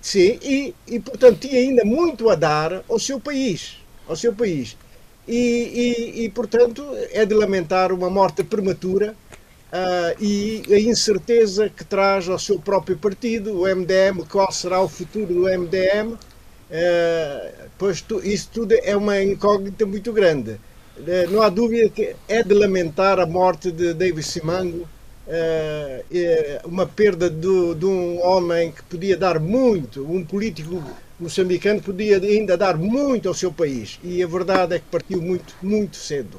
sim, 0.00 0.38
e, 0.42 0.74
e 0.86 1.00
portanto 1.00 1.38
tinha 1.40 1.60
ainda 1.60 1.84
muito 1.84 2.28
a 2.30 2.34
dar 2.34 2.82
ao 2.88 2.98
seu 2.98 3.20
país. 3.20 3.78
Ao 4.08 4.16
seu 4.16 4.32
país. 4.32 4.76
E, 5.28 6.16
e, 6.16 6.24
e 6.24 6.28
portanto 6.30 6.84
é 7.12 7.24
de 7.24 7.34
lamentar 7.34 7.92
uma 7.92 8.10
morte 8.10 8.42
prematura 8.42 9.14
uh, 9.70 10.22
e 10.22 10.62
a 10.68 10.78
incerteza 10.78 11.68
que 11.68 11.84
traz 11.84 12.28
ao 12.28 12.38
seu 12.38 12.58
próprio 12.58 12.96
partido, 12.96 13.60
o 13.60 13.62
MDM, 13.64 14.24
qual 14.28 14.50
será 14.52 14.80
o 14.80 14.88
futuro 14.88 15.26
do 15.26 15.42
MDM. 15.42 16.12
Uh, 16.12 16.18
ah, 16.72 17.50
pois 17.76 18.00
tu, 18.00 18.24
isso 18.24 18.48
tudo 18.52 18.74
é 18.74 18.96
uma 18.96 19.20
incógnita 19.20 19.84
muito 19.84 20.12
grande. 20.12 20.60
Eh, 21.06 21.26
não 21.30 21.42
há 21.42 21.48
dúvida 21.48 21.88
que 21.88 22.14
é 22.28 22.42
de 22.42 22.54
lamentar 22.54 23.18
a 23.18 23.26
morte 23.26 23.70
de 23.70 23.94
David 23.94 24.26
Simango, 24.26 24.88
é 25.32 26.60
uma 26.64 26.86
perda 26.86 27.30
de, 27.30 27.74
de 27.76 27.86
um 27.86 28.20
homem 28.20 28.72
que 28.72 28.82
podia 28.82 29.16
dar 29.16 29.38
muito, 29.38 30.04
um 30.04 30.24
político 30.24 30.82
moçambicano 31.20 31.82
podia 31.82 32.16
ainda 32.16 32.56
dar 32.56 32.76
muito 32.76 33.28
ao 33.28 33.34
seu 33.34 33.52
país 33.52 34.00
e 34.02 34.22
a 34.22 34.26
verdade 34.26 34.74
é 34.74 34.78
que 34.78 34.86
partiu 34.90 35.20
muito, 35.20 35.54
muito 35.62 35.96
cedo. 35.96 36.38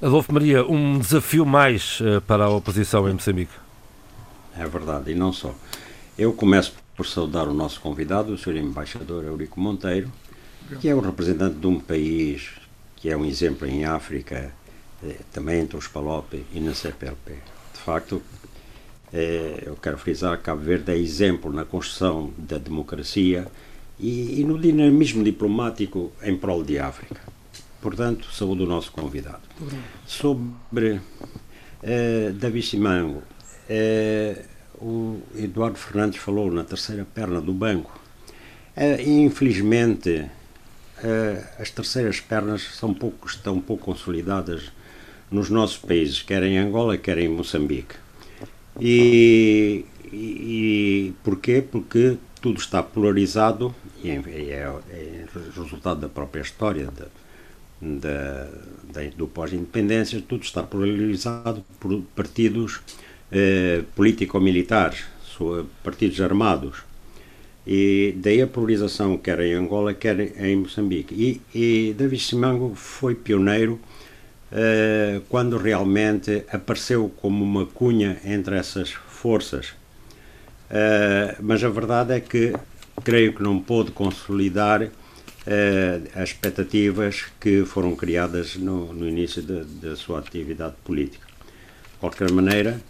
Adolfo 0.00 0.32
Maria, 0.32 0.64
um 0.64 0.98
desafio 0.98 1.44
mais 1.44 1.98
eh, 2.00 2.20
para 2.20 2.44
a 2.44 2.50
oposição 2.50 3.08
em 3.08 3.12
Moçambique. 3.12 3.52
É 4.56 4.66
verdade, 4.66 5.10
e 5.10 5.14
não 5.14 5.32
só. 5.32 5.54
Eu 6.16 6.32
começo 6.32 6.74
por 6.96 7.06
saudar 7.06 7.46
o 7.46 7.54
nosso 7.54 7.80
convidado, 7.80 8.32
o 8.32 8.38
Sr. 8.38 8.56
Embaixador 8.56 9.24
Eurico 9.24 9.60
Monteiro, 9.60 10.10
que 10.80 10.88
é 10.88 10.94
o 10.94 11.00
representante 11.00 11.56
de 11.56 11.66
um 11.66 11.78
país 11.78 12.50
que 13.00 13.10
é 13.10 13.16
um 13.16 13.24
exemplo 13.24 13.66
em 13.66 13.84
África, 13.84 14.52
eh, 15.04 15.16
também 15.32 15.60
entre 15.60 15.76
os 15.76 15.86
PALOP 15.86 16.44
e 16.52 16.60
na 16.60 16.74
CPLP. 16.74 17.32
De 17.74 17.80
facto, 17.80 18.20
eh, 19.12 19.62
eu 19.66 19.76
quero 19.76 19.96
frisar 19.98 20.36
que 20.36 20.44
Cabo 20.44 20.62
Verde 20.62 20.92
é 20.92 20.96
exemplo 20.96 21.52
na 21.52 21.64
construção 21.64 22.32
da 22.36 22.58
democracia 22.58 23.46
e, 23.98 24.40
e 24.40 24.44
no 24.44 24.58
dinamismo 24.58 25.22
diplomático 25.22 26.12
em 26.22 26.36
prol 26.36 26.64
de 26.64 26.78
África. 26.78 27.20
Portanto, 27.80 28.28
saúde 28.32 28.62
o 28.64 28.66
nosso 28.66 28.90
convidado. 28.90 29.42
Sobre 30.04 31.00
eh, 31.82 32.32
Davi 32.34 32.60
Simango, 32.60 33.22
eh, 33.68 34.44
o 34.80 35.20
Eduardo 35.36 35.78
Fernandes 35.78 36.18
falou 36.20 36.50
na 36.50 36.64
terceira 36.64 37.04
perna 37.04 37.40
do 37.40 37.52
banco. 37.52 37.98
Eh, 38.76 39.02
infelizmente, 39.02 40.28
as 41.58 41.70
terceiras 41.70 42.20
pernas 42.20 42.62
são 42.62 42.92
pouco, 42.92 43.26
estão 43.26 43.60
pouco 43.60 43.84
consolidadas 43.84 44.72
nos 45.30 45.50
nossos 45.50 45.76
países, 45.76 46.22
quer 46.22 46.42
em 46.42 46.58
Angola, 46.58 46.96
quer 46.96 47.18
em 47.18 47.28
Moçambique. 47.28 47.94
E, 48.80 49.84
e, 50.12 50.16
e 50.16 51.14
porquê? 51.22 51.62
Porque 51.62 52.16
tudo 52.40 52.60
está 52.60 52.82
polarizado 52.82 53.74
e 54.02 54.10
é, 54.10 54.22
é, 54.26 54.80
é 54.90 55.24
resultado 55.56 56.00
da 56.00 56.08
própria 56.08 56.40
história 56.40 56.88
da, 57.80 58.48
do 59.16 59.26
pós-independência, 59.26 60.22
tudo 60.26 60.42
está 60.42 60.62
polarizado 60.62 61.64
por 61.78 62.00
partidos 62.14 62.80
eh, 63.30 63.82
político-militares, 63.94 65.04
partidos 65.84 66.20
armados 66.20 66.87
e 67.70 68.14
daí 68.16 68.40
a 68.40 68.46
polarização 68.46 69.18
quer 69.18 69.40
em 69.40 69.52
Angola, 69.52 69.92
quer 69.92 70.18
em 70.42 70.56
Moçambique. 70.56 71.14
E, 71.14 71.42
e 71.54 71.92
David 71.92 72.22
Simango 72.22 72.74
foi 72.74 73.14
pioneiro 73.14 73.78
uh, 74.50 75.20
quando 75.28 75.58
realmente 75.58 76.44
apareceu 76.50 77.12
como 77.20 77.44
uma 77.44 77.66
cunha 77.66 78.18
entre 78.24 78.56
essas 78.56 78.92
forças. 78.92 79.74
Uh, 80.70 81.36
mas 81.40 81.62
a 81.62 81.68
verdade 81.68 82.14
é 82.14 82.20
que 82.20 82.54
creio 83.04 83.34
que 83.34 83.42
não 83.42 83.60
pôde 83.60 83.90
consolidar 83.90 84.84
uh, 84.84 84.90
as 86.14 86.30
expectativas 86.30 87.26
que 87.38 87.66
foram 87.66 87.94
criadas 87.94 88.56
no, 88.56 88.94
no 88.94 89.06
início 89.06 89.42
da 89.42 89.94
sua 89.94 90.20
atividade 90.20 90.74
política. 90.82 91.26
De 91.26 91.98
qualquer 92.00 92.30
maneira, 92.32 92.80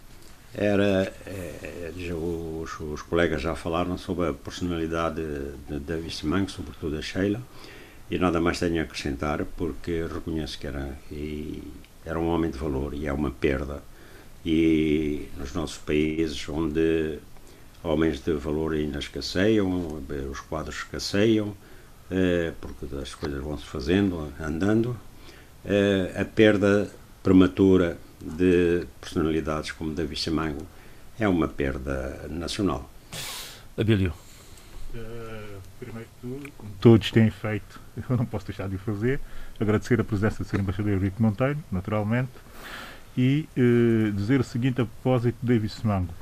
era 0.53 1.13
é, 1.27 1.91
os, 2.13 2.79
os, 2.79 3.01
colegas 3.03 3.41
já 3.41 3.55
falaram 3.55 3.97
sobre 3.97 4.29
a 4.29 4.33
personalidade 4.33 5.21
de 5.67 5.79
David 5.79 6.15
Simango, 6.15 6.49
sobretudo 6.49 6.97
a 6.97 7.01
Sheila, 7.01 7.41
e 8.09 8.17
nada 8.17 8.39
mais 8.41 8.59
tenho 8.59 8.79
a 8.79 8.83
acrescentar 8.83 9.45
porque 9.57 10.05
reconheço 10.11 10.57
que 10.57 10.67
era, 10.67 10.97
era 12.05 12.19
um 12.19 12.27
homem 12.27 12.49
de 12.49 12.57
valor 12.57 12.93
e 12.93 13.05
é 13.05 13.13
uma 13.13 13.31
perda. 13.31 13.83
E 14.45 15.27
nos 15.37 15.53
nossos 15.53 15.77
países 15.77 16.47
onde 16.49 17.19
homens 17.83 18.19
de 18.19 18.33
valor 18.33 18.73
ainda 18.73 18.99
escasseiam, 18.99 20.01
os 20.31 20.39
quadros 20.39 20.77
escasseiam, 20.77 21.55
é, 22.09 22.51
porque 22.59 22.87
as 22.95 23.13
coisas 23.13 23.41
vão 23.41 23.57
se 23.57 23.65
fazendo, 23.65 24.33
andando, 24.39 24.97
é, 25.63 26.15
a 26.19 26.25
perda 26.25 26.89
prematura 27.21 27.97
de 28.21 28.85
personalidades 28.99 29.71
como 29.71 29.93
David 29.93 30.19
Simango 30.19 30.65
é 31.19 31.27
uma 31.27 31.47
perda 31.47 32.27
nacional. 32.29 32.89
Abílio. 33.77 34.13
Uh, 34.93 35.59
primeiro 35.79 36.07
de 36.07 36.29
tudo, 36.29 36.51
como 36.57 36.71
todos 36.81 37.11
têm 37.11 37.29
feito, 37.29 37.79
eu 38.09 38.17
não 38.17 38.25
posso 38.25 38.45
deixar 38.47 38.67
de 38.67 38.75
o 38.75 38.79
fazer, 38.79 39.19
agradecer 39.59 39.99
a 39.99 40.03
presença 40.03 40.43
do 40.43 40.49
Sr. 40.49 40.59
Embaixador 40.59 40.93
Henrique 40.93 41.21
Monteiro, 41.21 41.59
naturalmente, 41.71 42.31
e 43.17 43.47
uh, 43.57 44.11
dizer 44.11 44.39
o 44.39 44.43
seguinte 44.43 44.81
a 44.81 44.85
propósito 44.85 45.37
de 45.41 45.53
Davis 45.53 45.81
Mango. 45.83 46.13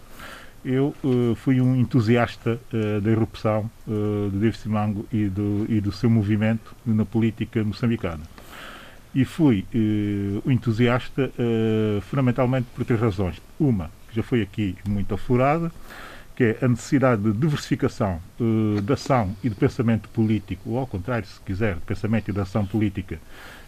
Eu 0.65 0.93
uh, 1.03 1.35
fui 1.35 1.61
um 1.61 1.75
entusiasta 1.75 2.59
uh, 2.73 3.01
da 3.01 3.11
irrupção 3.11 3.69
uh, 3.87 4.29
de 4.31 4.37
David 4.37 4.57
Simango 4.57 5.05
e 5.11 5.27
do, 5.27 5.65
e 5.69 5.79
do 5.79 5.91
seu 5.91 6.09
movimento 6.09 6.75
na 6.85 7.05
política 7.05 7.63
moçambicana. 7.63 8.23
E 9.17 9.25
fui 9.25 9.65
um 10.45 10.51
entusiasta 10.51 11.31
fundamentalmente 12.03 12.67
por 12.75 12.85
três 12.85 13.01
razões. 13.01 13.41
Uma, 13.59 13.89
que 14.09 14.15
já 14.15 14.21
foi 14.21 14.43
aqui 14.43 14.75
muito 14.87 15.11
aflorada, 15.15 15.71
que 16.37 16.43
é 16.43 16.57
a 16.61 16.67
necessidade 16.67 17.23
de 17.23 17.31
diversificação 17.31 18.21
uh, 18.39 18.93
ação 18.93 19.35
e 19.43 19.49
de 19.49 19.55
pensamento 19.55 20.07
político, 20.09 20.69
ou 20.69 20.77
ao 20.77 20.85
contrário, 20.85 21.25
se 21.25 21.39
quiser, 21.41 21.77
pensamento 21.77 22.29
e 22.29 22.31
de 22.31 22.39
ação 22.39 22.63
política 22.63 23.19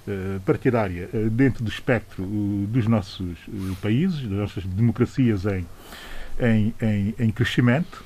uh, 0.08 0.40
partidária 0.42 1.10
uh, 1.12 1.32
dentro 1.32 1.64
do 1.64 1.70
espectro 1.72 2.24
dos 2.24 2.86
nossos 2.86 3.40
países, 3.82 4.22
das 4.22 4.38
nossas 4.38 4.66
democracias 4.66 5.48
em, 5.48 5.66
em, 6.40 6.74
em, 6.80 7.16
em 7.18 7.32
crescimento. 7.32 8.06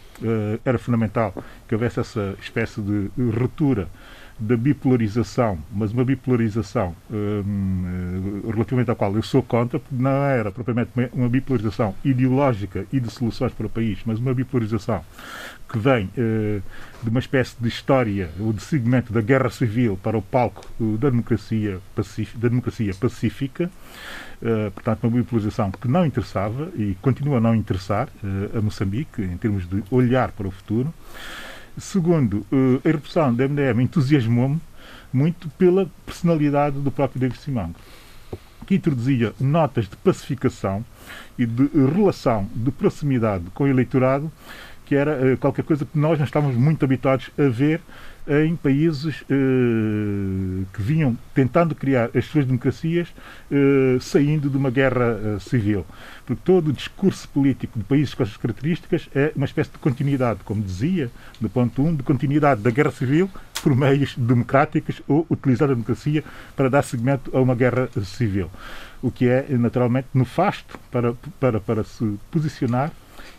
era 0.63 0.77
fundamental 0.77 1.33
que 1.67 1.75
houvesse 1.75 1.99
essa 1.99 2.33
espécie 2.41 2.81
de 2.81 3.09
ruptura 3.37 3.89
da 4.39 4.57
bipolarização, 4.57 5.59
mas 5.71 5.91
uma 5.91 6.03
bipolarização 6.03 6.95
hum, 7.11 8.41
eh, 8.45 8.51
relativamente 8.51 8.89
à 8.89 8.95
qual 8.95 9.15
eu 9.15 9.21
sou 9.21 9.43
contra, 9.43 9.79
porque 9.79 9.95
não 9.95 10.11
era 10.11 10.51
propriamente 10.51 10.91
uma 11.13 11.29
bipolarização 11.29 11.95
ideológica 12.03 12.85
e 12.91 12.99
de 12.99 13.09
soluções 13.11 13.53
para 13.53 13.67
o 13.67 13.69
país, 13.69 13.99
mas 14.05 14.19
uma 14.19 14.33
bipolarização 14.33 15.03
que 15.69 15.77
vem 15.79 16.05
uh, 16.05 16.61
de 17.01 17.09
uma 17.09 17.19
espécie 17.19 17.55
de 17.59 17.67
história 17.67 18.29
ou 18.39 18.53
de 18.53 18.61
segmento 18.61 19.11
da 19.11 19.21
guerra 19.21 19.49
civil 19.49 19.97
para 20.01 20.17
o 20.17 20.21
palco 20.21 20.63
uh, 20.79 20.97
da, 20.97 21.09
democracia 21.09 21.79
da 22.35 22.47
democracia 22.49 22.93
pacífica. 22.93 23.71
Portanto, 24.73 25.05
uma 25.05 25.17
bipolarização 25.17 25.71
que 25.71 25.87
não 25.87 26.05
interessava 26.05 26.69
e 26.75 26.97
continua 27.01 27.37
a 27.37 27.39
não 27.39 27.55
interessar 27.55 28.09
a 28.53 28.59
Moçambique 28.59 29.21
em 29.21 29.37
termos 29.37 29.65
de 29.65 29.81
olhar 29.89 30.33
para 30.33 30.45
o 30.45 30.51
futuro. 30.51 30.93
Segundo, 31.77 32.45
eh, 32.51 32.81
a 32.85 32.89
erupção 32.89 33.33
da 33.33 33.47
MDM 33.47 33.81
entusiasmou-me 33.81 34.61
muito 35.11 35.49
pela 35.49 35.89
personalidade 36.05 36.79
do 36.79 36.91
próprio 36.91 37.19
David 37.19 37.39
Simango, 37.39 37.75
que 38.67 38.75
introduzia 38.75 39.33
notas 39.39 39.87
de 39.87 39.95
pacificação 39.97 40.85
e 41.37 41.45
de 41.45 41.69
relação 41.95 42.47
de 42.53 42.71
proximidade 42.71 43.45
com 43.53 43.63
o 43.63 43.67
eleitorado, 43.67 44.31
que 44.85 44.95
era 44.95 45.31
eh, 45.31 45.35
qualquer 45.35 45.63
coisa 45.63 45.85
que 45.85 45.97
nós 45.97 46.19
não 46.19 46.25
estávamos 46.25 46.55
muito 46.55 46.85
habituados 46.85 47.31
a 47.37 47.49
ver 47.49 47.81
em 48.27 48.55
países 48.55 49.23
eh, 49.29 50.65
que 50.73 50.81
vinham 50.81 51.17
tentando 51.33 51.75
criar 51.75 52.09
as 52.15 52.25
suas 52.25 52.45
democracias 52.45 53.13
eh, 53.51 53.97
saindo 53.99 54.49
de 54.49 54.55
uma 54.57 54.69
guerra 54.69 55.19
eh, 55.23 55.39
civil. 55.39 55.85
Porque 56.25 56.41
todo 56.45 56.69
o 56.69 56.73
discurso 56.73 57.27
político 57.29 57.77
de 57.77 57.83
países 57.83 58.13
com 58.13 58.23
essas 58.23 58.37
características 58.37 59.09
é 59.13 59.33
uma 59.35 59.45
espécie 59.45 59.71
de 59.71 59.77
continuidade, 59.77 60.39
como 60.45 60.61
dizia, 60.61 61.11
no 61.41 61.49
ponto 61.49 61.81
1, 61.81 61.87
um, 61.87 61.95
de 61.95 62.03
continuidade 62.03 62.61
da 62.61 62.71
guerra 62.71 62.91
civil 62.91 63.29
por 63.61 63.75
meios 63.75 64.15
democráticos 64.17 65.01
ou 65.07 65.25
utilizar 65.29 65.69
a 65.69 65.73
democracia 65.73 66.23
para 66.55 66.69
dar 66.69 66.83
seguimento 66.83 67.35
a 67.35 67.41
uma 67.41 67.55
guerra 67.55 67.89
civil. 68.03 68.49
O 69.01 69.11
que 69.11 69.27
é 69.27 69.45
naturalmente 69.49 70.07
nefasto 70.13 70.79
para, 70.89 71.13
para, 71.39 71.59
para 71.59 71.83
se 71.83 72.17
posicionar 72.31 72.91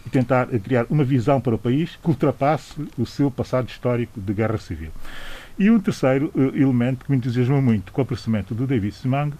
e 0.06 0.10
tentar 0.10 0.46
criar 0.46 0.86
uma 0.90 1.04
visão 1.04 1.40
para 1.40 1.54
o 1.54 1.58
país 1.58 1.96
que 2.02 2.08
ultrapasse 2.08 2.74
o 2.98 3.06
seu 3.06 3.30
passado 3.30 3.68
histórico 3.68 4.20
de 4.20 4.32
guerra 4.32 4.58
civil. 4.58 4.90
E 5.58 5.70
um 5.70 5.78
terceiro 5.78 6.32
uh, 6.34 6.56
elemento 6.56 7.04
que 7.04 7.10
me 7.10 7.16
entusiasma 7.16 7.60
muito 7.60 7.92
com 7.92 8.00
o 8.00 8.02
aparecimento 8.02 8.54
do 8.54 8.66
David 8.66 8.94
Simang 8.94 9.34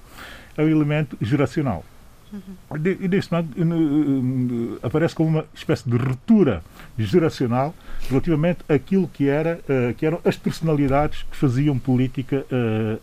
é 0.56 0.62
o 0.62 0.68
elemento 0.68 1.16
geracional. 1.20 1.84
Uhum. 2.32 2.76
E 3.00 3.08
deste 3.08 3.32
modo 3.32 3.48
uh, 3.56 4.78
aparece 4.82 5.14
como 5.14 5.28
uma 5.28 5.44
espécie 5.52 5.88
de 5.88 5.96
ruptura 5.96 6.62
geracional 6.96 7.74
relativamente 8.08 8.60
àquilo 8.68 9.08
que, 9.08 9.28
era, 9.28 9.60
que 9.96 10.06
eram 10.06 10.20
as 10.24 10.36
personalidades 10.36 11.24
que 11.30 11.36
faziam 11.36 11.78
política 11.78 12.44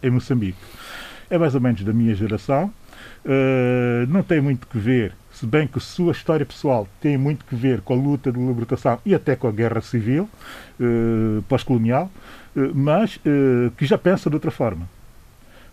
em 0.01 0.09
Moçambique. 0.09 0.57
É 1.29 1.37
mais 1.37 1.55
ou 1.55 1.61
menos 1.61 1.81
da 1.83 1.93
minha 1.93 2.13
geração, 2.13 2.73
não 4.09 4.21
tem 4.21 4.41
muito 4.41 4.67
que 4.67 4.77
ver 4.77 5.13
se 5.41 5.47
bem 5.47 5.65
que 5.65 5.79
sua 5.79 6.11
história 6.11 6.45
pessoal 6.45 6.87
tem 7.01 7.17
muito 7.17 7.43
que 7.45 7.55
ver 7.55 7.81
com 7.81 7.95
a 7.95 7.97
luta 7.97 8.31
de 8.31 8.39
libertação 8.39 8.99
e 9.03 9.15
até 9.15 9.35
com 9.35 9.47
a 9.47 9.51
guerra 9.51 9.81
civil 9.81 10.29
eh, 10.79 11.41
pós-colonial, 11.49 12.11
eh, 12.55 12.69
mas 12.75 13.19
eh, 13.25 13.71
que 13.75 13.83
já 13.83 13.97
pensa 13.97 14.29
de 14.29 14.35
outra 14.35 14.51
forma. 14.51 14.87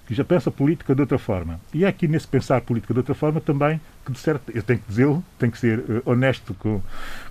Que 0.07 0.15
já 0.15 0.25
pensa 0.25 0.51
política 0.51 0.95
de 0.95 1.03
outra 1.03 1.19
forma. 1.19 1.61
E 1.75 1.85
é 1.85 1.89
aqui 1.89 2.09
nesse 2.09 2.27
pensar 2.27 2.63
política 2.63 2.95
de 2.95 3.01
outra 3.01 3.15
forma 3.15 3.43
também 3.43 3.79
que, 4.07 4.13
de 4.13 4.19
certo, 4.19 4.51
eu 4.55 4.63
tenho 4.63 4.79
que 4.79 4.89
dizê-lo, 4.89 5.23
tenho 5.39 5.53
que 5.53 5.59
ser 5.59 5.81
eh, 5.81 6.03
honesto 6.07 6.55
com, 6.55 6.81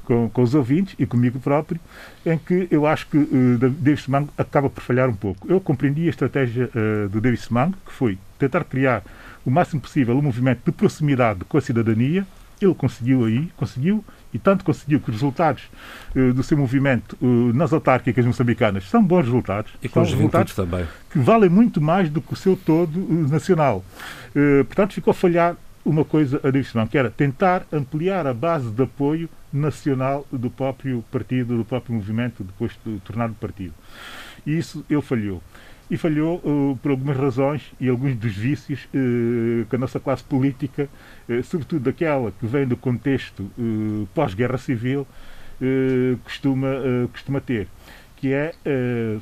com, 0.05 0.29
com, 0.29 0.41
os 0.43 0.53
ouvintes 0.53 0.93
e 0.99 1.07
comigo 1.07 1.39
próprio, 1.39 1.79
em 2.23 2.37
que 2.37 2.67
eu 2.69 2.85
acho 2.85 3.07
que 3.07 3.17
uh, 3.17 3.57
David 3.57 3.99
Semango 3.99 4.29
acaba 4.37 4.69
por 4.69 4.83
falhar 4.83 5.09
um 5.09 5.15
pouco. 5.15 5.51
Eu 5.51 5.59
compreendi 5.59 6.05
a 6.05 6.11
estratégia 6.11 6.69
uh, 6.69 7.09
do 7.09 7.19
David 7.19 7.41
Semango, 7.41 7.75
que 7.83 7.91
foi 7.91 8.19
tentar 8.37 8.63
criar 8.63 9.01
o 9.47 9.49
máximo 9.49 9.79
possível 9.79 10.17
um 10.17 10.21
movimento 10.21 10.59
de 10.65 10.73
proximidade 10.73 11.45
com 11.45 11.57
a 11.57 11.61
cidadania. 11.61 12.27
Ele 12.59 12.73
conseguiu 12.73 13.23
aí, 13.23 13.49
conseguiu, 13.55 14.03
e 14.33 14.37
tanto 14.37 14.65
conseguiu 14.65 14.99
que 14.99 15.09
os 15.09 15.15
resultados 15.15 15.63
uh, 16.13 16.33
do 16.33 16.43
seu 16.43 16.57
movimento 16.57 17.17
uh, 17.21 17.53
nas 17.53 17.71
autárquicas 17.71 18.25
moçambicanas 18.25 18.89
são 18.89 19.01
bons 19.01 19.23
resultados. 19.23 19.71
E 19.81 19.87
com 19.87 20.01
os 20.01 20.11
resultados 20.11 20.53
também. 20.53 20.85
Que 21.09 21.19
valem 21.19 21.49
muito 21.49 21.79
mais 21.79 22.09
do 22.09 22.19
que 22.19 22.33
o 22.33 22.35
seu 22.35 22.57
todo 22.57 22.99
uh, 22.99 23.27
nacional. 23.29 23.85
portanto, 24.67 24.93
ficou 24.93 25.11
a 25.11 25.13
falhar 25.13 25.55
uma 25.85 26.03
coisa 26.03 26.41
adicional, 26.43 26.85
que 26.85 26.97
era 26.97 27.09
tentar 27.09 27.65
ampliar 27.71 28.27
a 28.27 28.33
base 28.33 28.69
de 28.69 28.83
apoio 28.83 29.29
nacional 29.53 30.27
do 30.29 30.49
próprio 30.49 31.05
partido, 31.09 31.55
do 31.55 31.63
próprio 31.63 31.95
movimento, 31.95 32.43
depois 32.43 32.73
de 32.85 32.99
tornar 32.99 33.29
partido. 33.29 33.73
E 34.45 34.57
isso 34.57 34.83
ele 34.89 35.01
falhou 35.01 35.41
e 35.89 35.95
falhou 35.95 36.41
uh, 36.43 36.77
por 36.81 36.91
algumas 36.91 37.17
razões 37.17 37.61
e 37.79 37.87
alguns 37.87 38.15
dos 38.15 38.33
vícios 38.33 38.85
uh, 38.85 39.65
que 39.65 39.75
a 39.75 39.79
nossa 39.79 39.99
classe 39.99 40.23
política, 40.23 40.89
uh, 41.29 41.43
sobretudo 41.43 41.83
daquela 41.83 42.31
que 42.31 42.45
vem 42.45 42.67
do 42.67 42.75
contexto 42.75 43.49
pós-guerra 44.13 44.57
civil, 44.57 45.07
costuma, 46.23 46.67
costuma 47.11 47.41
ter, 47.41 47.67
que 48.15 48.31
é 48.31 48.53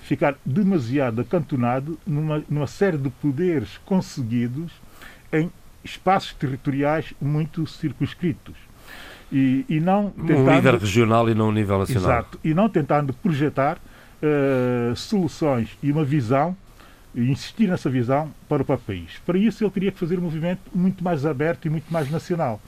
ficar 0.02 0.36
demasiado 0.46 1.22
acantonado 1.22 1.98
numa, 2.06 2.44
numa 2.50 2.68
série 2.68 2.98
de 2.98 3.10
poderes 3.10 3.78
conseguidos 3.86 4.72
em 5.32 5.50
espaços 5.82 6.34
territoriais 6.34 7.14
muito 7.22 7.66
circunscritos. 7.66 8.56
E, 9.32 9.66
e 9.70 9.80
não 9.80 10.10
tentando, 10.10 10.40
um 10.40 10.56
nível 10.56 10.78
regional 10.78 11.30
e 11.30 11.34
não 11.34 11.50
um 11.50 11.52
nível 11.52 11.80
nacional. 11.80 12.04
Exato, 12.04 12.40
e 12.44 12.54
não 12.54 12.68
tentando 12.68 13.14
projetar 13.14 13.78
uh, 14.22 14.96
soluções 14.96 15.70
e 15.82 15.92
uma 15.92 16.04
visão, 16.04 16.56
e 17.16 17.32
insistir 17.32 17.68
nessa 17.68 17.90
visão 17.90 18.30
para 18.50 18.62
o 18.62 18.78
país. 18.78 19.22
Para 19.26 19.38
isso, 19.38 19.64
ele 19.64 19.72
teria 19.72 19.92
que 19.92 19.98
fazer 19.98 20.20
um 20.20 20.24
movimento 20.24 20.62
muito 20.74 21.02
mais 21.04 21.26
aberto 21.26 21.66
e 21.66 21.70
muito 21.70 21.92
mais 21.92 22.12
nacional. 22.12 22.62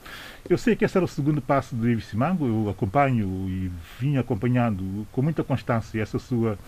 Eu 0.48 0.56
sei 0.56 0.74
que 0.74 0.84
esse 0.84 0.96
era 0.96 1.04
o 1.04 1.08
segundo 1.08 1.42
passo 1.42 1.76
de 1.76 1.82
David 1.82 2.06
Simango, 2.06 2.46
eu 2.46 2.70
acompanho 2.70 3.26
e 3.46 3.70
vim 4.00 4.16
acompanhando 4.16 5.06
com 5.12 5.20
muita 5.20 5.44
constância 5.44 6.00
essa 6.00 6.18
sua, 6.18 6.58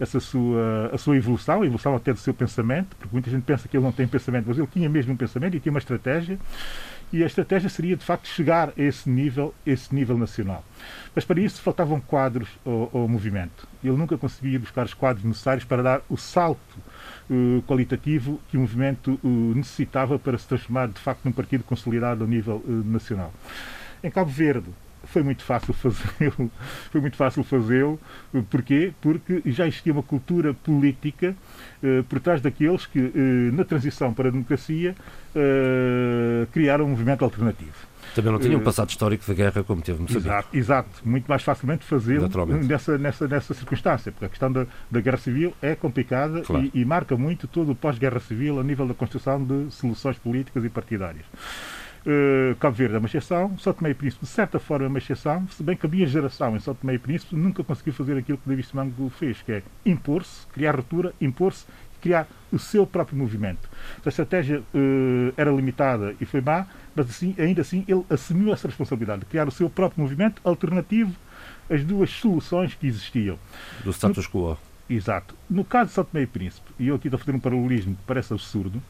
essa 0.00 0.20
sua, 0.20 0.90
a 0.92 0.98
sua 0.98 1.16
evolução, 1.16 1.62
a 1.62 1.66
evolução 1.66 1.94
até 1.94 2.12
do 2.12 2.18
seu 2.18 2.32
pensamento, 2.32 2.96
porque 2.96 3.12
muita 3.12 3.30
gente 3.30 3.42
pensa 3.42 3.68
que 3.68 3.76
ele 3.76 3.84
não 3.84 3.92
tem 3.92 4.06
pensamento, 4.06 4.46
mas 4.48 4.58
ele 4.58 4.66
tinha 4.66 4.88
mesmo 4.88 5.12
um 5.12 5.16
pensamento 5.16 5.56
e 5.56 5.60
tinha 5.60 5.72
uma 5.72 5.78
estratégia 5.78 6.38
e 7.12 7.22
a 7.22 7.26
estratégia 7.26 7.68
seria 7.68 7.96
de 7.96 8.04
facto 8.04 8.28
chegar 8.28 8.68
a 8.68 8.72
esse 8.76 9.08
nível, 9.08 9.54
esse 9.64 9.94
nível 9.94 10.18
nacional. 10.18 10.64
Mas 11.14 11.24
para 11.24 11.40
isso 11.40 11.62
faltavam 11.62 12.00
quadros 12.00 12.48
ao, 12.64 12.90
ao 12.92 13.08
movimento. 13.08 13.66
Ele 13.82 13.96
nunca 13.96 14.16
conseguia 14.18 14.58
buscar 14.58 14.84
os 14.84 14.94
quadros 14.94 15.24
necessários 15.24 15.64
para 15.64 15.82
dar 15.82 16.02
o 16.08 16.16
salto 16.16 16.78
uh, 17.30 17.62
qualitativo 17.66 18.38
que 18.48 18.56
o 18.56 18.60
movimento 18.60 19.18
uh, 19.22 19.54
necessitava 19.54 20.18
para 20.18 20.36
se 20.36 20.46
transformar 20.46 20.88
de 20.88 21.00
facto 21.00 21.24
num 21.24 21.32
partido 21.32 21.64
consolidado 21.64 22.24
a 22.24 22.26
nível 22.26 22.62
uh, 22.66 22.70
nacional. 22.84 23.32
Em 24.02 24.10
Cabo 24.10 24.30
Verde, 24.30 24.68
foi 25.18 25.24
muito 25.24 25.42
fácil 25.42 25.74
fazê-lo. 25.74 26.50
Foi 26.92 27.00
muito 27.00 27.16
fácil 27.16 27.42
fazê-lo. 27.42 27.98
Porquê? 28.48 28.92
Porque 29.00 29.42
já 29.46 29.66
existia 29.66 29.92
uma 29.92 30.02
cultura 30.02 30.54
política 30.54 31.34
eh, 31.82 32.04
por 32.08 32.20
trás 32.20 32.40
daqueles 32.40 32.86
que, 32.86 33.00
eh, 33.00 33.50
na 33.52 33.64
transição 33.64 34.14
para 34.14 34.28
a 34.28 34.30
democracia, 34.30 34.94
eh, 35.34 36.46
criaram 36.52 36.84
um 36.84 36.90
movimento 36.90 37.24
alternativo. 37.24 37.88
Também 38.14 38.32
não 38.32 38.38
tinha 38.38 38.56
um 38.56 38.60
passado 38.60 38.88
histórico 38.90 39.24
de 39.24 39.34
guerra 39.34 39.64
como 39.64 39.82
teve 39.82 40.00
Moçambique. 40.00 40.28
Exato, 40.28 40.56
exato. 40.56 40.88
Muito 41.04 41.26
mais 41.26 41.42
facilmente 41.42 41.84
fazê-lo 41.84 42.28
nessa, 42.62 42.96
nessa, 42.96 43.26
nessa 43.26 43.54
circunstância, 43.54 44.12
porque 44.12 44.24
a 44.24 44.28
questão 44.28 44.52
da, 44.52 44.66
da 44.88 45.00
guerra 45.00 45.18
civil 45.18 45.52
é 45.60 45.74
complicada 45.74 46.42
claro. 46.42 46.70
e, 46.72 46.80
e 46.80 46.84
marca 46.84 47.16
muito 47.16 47.48
todo 47.48 47.72
o 47.72 47.74
pós-guerra 47.74 48.20
civil 48.20 48.60
a 48.60 48.62
nível 48.62 48.86
da 48.86 48.94
construção 48.94 49.42
de 49.44 49.70
soluções 49.72 50.16
políticas 50.16 50.64
e 50.64 50.68
partidárias. 50.68 51.26
Uh, 52.08 52.56
Cabo 52.56 52.74
Verde 52.74 52.94
é 52.94 52.98
uma 52.98 53.06
exceção, 53.06 53.58
São 53.58 53.70
Tomé 53.70 53.90
e 53.90 53.94
Príncipe 53.94 54.24
de 54.24 54.30
certa 54.30 54.58
forma 54.58 54.86
é 54.86 54.88
uma 54.88 54.96
exceção, 54.96 55.46
se 55.48 55.62
bem 55.62 55.76
que 55.76 55.84
a 55.84 55.88
minha 55.90 56.06
geração 56.06 56.56
em 56.56 56.58
São 56.58 56.74
Tomé 56.74 56.94
e 56.94 56.98
Príncipe 56.98 57.36
nunca 57.36 57.62
conseguiu 57.62 57.92
fazer 57.92 58.16
aquilo 58.16 58.38
que 58.38 58.48
David 58.48 58.66
Simango 58.66 59.10
fez, 59.10 59.42
que 59.42 59.52
é 59.52 59.62
impor-se, 59.84 60.46
criar 60.46 60.74
ruptura, 60.74 61.12
impor-se 61.20 61.66
criar 62.00 62.26
o 62.50 62.58
seu 62.58 62.86
próprio 62.86 63.18
movimento. 63.18 63.68
A 64.06 64.08
estratégia 64.08 64.60
uh, 64.60 65.34
era 65.36 65.50
limitada 65.50 66.14
e 66.18 66.24
foi 66.24 66.40
má, 66.40 66.66
mas 66.94 67.10
assim, 67.10 67.34
ainda 67.38 67.60
assim 67.60 67.84
ele 67.86 68.02
assumiu 68.08 68.54
essa 68.54 68.68
responsabilidade 68.68 69.20
de 69.20 69.26
criar 69.26 69.46
o 69.46 69.50
seu 69.50 69.68
próprio 69.68 70.00
movimento 70.00 70.40
alternativo 70.42 71.14
às 71.68 71.84
duas 71.84 72.08
soluções 72.08 72.74
que 72.74 72.86
existiam. 72.86 73.38
Do 73.84 73.92
status 73.92 74.26
quo. 74.26 74.56
Exato. 74.88 75.34
No 75.50 75.62
caso 75.62 75.88
de 75.88 75.94
São 75.94 76.04
Tomé 76.04 76.22
e 76.22 76.26
Príncipe, 76.26 76.70
e 76.78 76.88
eu 76.88 76.94
aqui 76.94 77.08
estou 77.08 77.18
a 77.18 77.20
fazer 77.20 77.36
um 77.36 77.40
paralelismo 77.40 77.94
que 77.94 78.02
parece 78.06 78.32
absurdo, 78.32 78.82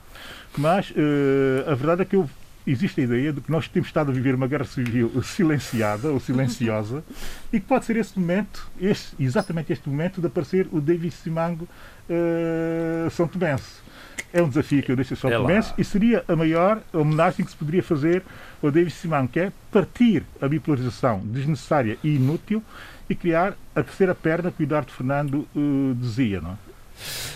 mas 0.57 0.91
uh, 0.91 1.69
a 1.69 1.75
verdade 1.75 2.03
é 2.03 2.05
que 2.05 2.15
eu 2.15 2.31
existe 2.71 3.01
a 3.01 3.05
ideia 3.05 3.33
de 3.33 3.41
que 3.41 3.51
nós 3.51 3.67
temos 3.69 3.89
estado 3.89 4.11
a 4.11 4.15
viver 4.15 4.35
uma 4.35 4.47
guerra 4.47 4.65
civil 4.65 5.23
silenciada 5.23 6.11
ou 6.11 6.21
silenciosa 6.21 7.03
e 7.53 7.59
que 7.61 7.67
pode 7.67 7.85
ser 7.85 7.97
esse 7.97 8.19
momento, 8.19 8.69
este, 8.81 9.15
exatamente 9.19 9.73
este 9.73 9.89
momento, 9.89 10.21
de 10.21 10.27
aparecer 10.27 10.69
o 10.71 10.81
David 10.81 11.13
Simango 11.15 11.69
uh, 12.09 13.11
São 13.11 13.27
Tomense. 13.27 13.89
É 14.33 14.43
um 14.43 14.49
desafio 14.49 14.83
que 14.83 14.93
eu 14.93 14.97
deixo 14.97 15.15
a 15.15 15.17
São 15.17 15.31
é 15.31 15.37
Tomense 15.37 15.73
e 15.79 15.85
seria 15.85 16.25
a 16.29 16.37
maior 16.37 16.83
homenagem 16.93 17.45
que 17.45 17.51
se 17.51 17.57
poderia 17.57 17.83
fazer 17.83 18.23
ao 18.63 18.71
David 18.71 18.93
Simango, 18.93 19.29
que 19.29 19.41
é 19.41 19.53
partir 19.73 20.25
a 20.41 20.47
bipolarização 20.47 21.21
desnecessária 21.25 21.97
e 22.05 22.17
inútil 22.17 22.63
e 23.09 23.15
criar 23.15 23.55
a 23.75 23.83
terceira 23.83 24.15
perna 24.15 24.51
que 24.51 24.63
o 24.63 24.65
Eduardo 24.65 24.93
Fernando 24.93 25.49
uh, 25.57 25.95
dizia, 25.95 26.41
não 26.41 26.53
é? 26.53 26.68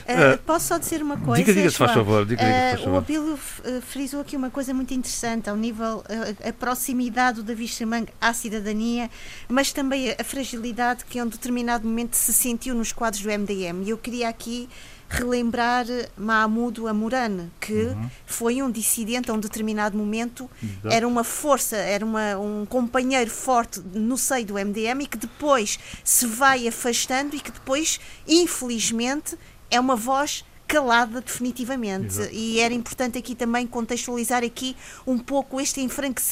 Uh, 0.02 0.38
posso 0.44 0.68
só 0.68 0.78
dizer 0.78 1.02
uma 1.02 1.16
coisa? 1.16 1.42
Diga, 1.42 1.54
diga, 1.54 1.70
se 1.70 1.76
faz 1.76 1.92
favor. 1.92 2.26
Diga, 2.26 2.44
diga, 2.44 2.58
faz 2.70 2.80
favor. 2.80 2.94
O 2.94 2.98
Abílio 2.98 3.38
frisou 3.82 4.20
aqui 4.20 4.36
uma 4.36 4.50
coisa 4.50 4.74
muito 4.74 4.92
interessante 4.92 5.48
ao 5.48 5.56
nível, 5.56 6.02
a 6.46 6.52
proximidade 6.52 7.36
do 7.36 7.42
David 7.42 7.72
Chamang 7.72 8.06
à 8.20 8.32
cidadania, 8.32 9.10
mas 9.48 9.72
também 9.72 10.10
a, 10.10 10.16
a 10.18 10.24
fragilidade 10.24 11.04
que 11.04 11.18
em 11.18 11.22
um 11.22 11.28
determinado 11.28 11.86
momento 11.86 12.14
se 12.14 12.32
sentiu 12.32 12.74
nos 12.74 12.92
quadros 12.92 13.22
do 13.22 13.28
MDM. 13.28 13.84
E 13.84 13.90
eu 13.90 13.98
queria 13.98 14.28
aqui 14.28 14.68
relembrar 15.12 15.84
Mahmoud 16.16 16.86
Amurane, 16.86 17.50
que 17.60 17.74
uhum. 17.74 18.10
foi 18.24 18.62
um 18.62 18.70
dissidente 18.70 19.30
a 19.30 19.34
um 19.34 19.38
determinado 19.38 19.96
momento, 19.96 20.48
Exato. 20.62 20.88
era 20.88 21.06
uma 21.06 21.22
força, 21.22 21.76
era 21.76 22.04
uma, 22.04 22.38
um 22.38 22.64
companheiro 22.64 23.30
forte 23.30 23.80
no 23.92 24.16
seio 24.16 24.46
do 24.46 24.54
MDM 24.54 25.02
e 25.02 25.06
que 25.06 25.18
depois 25.18 25.78
se 26.02 26.26
vai 26.26 26.66
afastando 26.66 27.36
e 27.36 27.40
que 27.40 27.50
depois, 27.50 28.00
infelizmente, 28.26 29.36
é 29.72 29.80
uma 29.80 29.96
voz 29.96 30.44
calada 30.68 31.20
definitivamente 31.20 32.06
Exato. 32.06 32.34
e 32.34 32.60
era 32.60 32.72
importante 32.72 33.18
aqui 33.18 33.34
também 33.34 33.66
contextualizar 33.66 34.42
aqui 34.42 34.76
um 35.06 35.18
pouco 35.18 35.60
este 35.60 35.80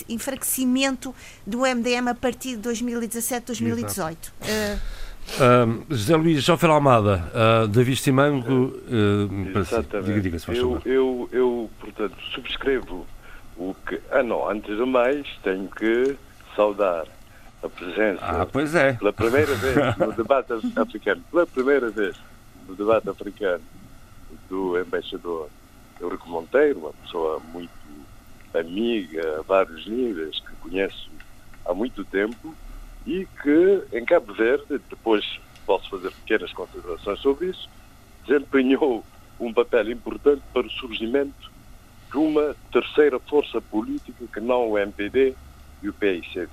enfraquecimento 0.09 1.15
do 1.47 1.59
MDM 1.61 2.09
a 2.09 2.15
partir 2.15 2.53
de 2.53 2.59
2017, 2.59 3.47
2018. 3.47 4.33
Uh, 5.31 5.85
José 5.91 6.17
Luís 6.17 6.43
Jofer 6.43 6.71
Almada, 6.71 7.31
uh, 7.35 7.69
David 7.69 8.01
Simango, 8.01 8.75
uh, 8.89 9.59
Exatamente. 9.59 10.07
diga, 10.07 10.21
diga 10.23 10.39
se 10.39 10.47
faz 10.47 10.59
eu, 10.59 10.81
eu, 10.87 11.29
eu, 11.31 11.71
portanto, 11.79 12.17
subscrevo 12.35 13.07
o 13.57 13.75
que. 13.87 14.01
Ah, 14.11 14.23
não, 14.23 14.49
antes 14.49 14.75
de 14.75 14.85
mais, 14.87 15.27
tenho 15.43 15.69
que 15.69 16.17
saudar 16.57 17.05
a 17.63 17.69
presença. 17.69 18.21
Ah, 18.23 18.47
pois 18.51 18.75
é. 18.75 18.95
Pela 18.95 19.13
primeira 19.13 19.55
vez 19.55 19.97
no 19.99 20.13
debate 20.13 20.53
africano, 20.75 21.23
pela 21.31 21.47
primeira 21.47 21.91
vez 21.91 22.17
no 22.71 22.77
debate 22.77 23.09
africano, 23.09 23.63
do 24.49 24.79
embaixador 24.81 25.49
Eurico 26.01 26.29
Monteiro, 26.29 26.79
uma 26.79 26.93
pessoa 26.93 27.41
muito 27.53 27.71
amiga 28.55 29.41
a 29.41 29.43
vários 29.43 29.87
níveis, 29.87 30.41
que 30.41 30.55
conheço 30.57 31.11
há 31.67 31.75
muito 31.75 32.05
tempo 32.05 32.55
e 33.07 33.27
que 33.43 33.83
em 33.93 34.05
Cabo 34.05 34.33
Verde, 34.33 34.81
depois 34.89 35.41
posso 35.67 35.89
fazer 35.91 36.11
pequenas 36.13 36.53
considerações 36.53 37.21
sobre 37.21 37.49
isso, 37.49 37.69
desempenhou 38.27 39.05
um 39.39 39.53
papel 39.53 39.91
importante 39.91 40.43
para 40.53 40.67
o 40.67 40.71
surgimento 40.71 41.51
de 42.11 42.19
uma 42.19 42.55
terceira 42.73 43.19
força 43.21 43.61
política 43.61 44.25
que 44.33 44.41
não 44.41 44.71
o 44.71 44.79
MPD 44.79 45.35
e 45.83 45.89
o 45.89 45.93
PICB. 45.93 46.51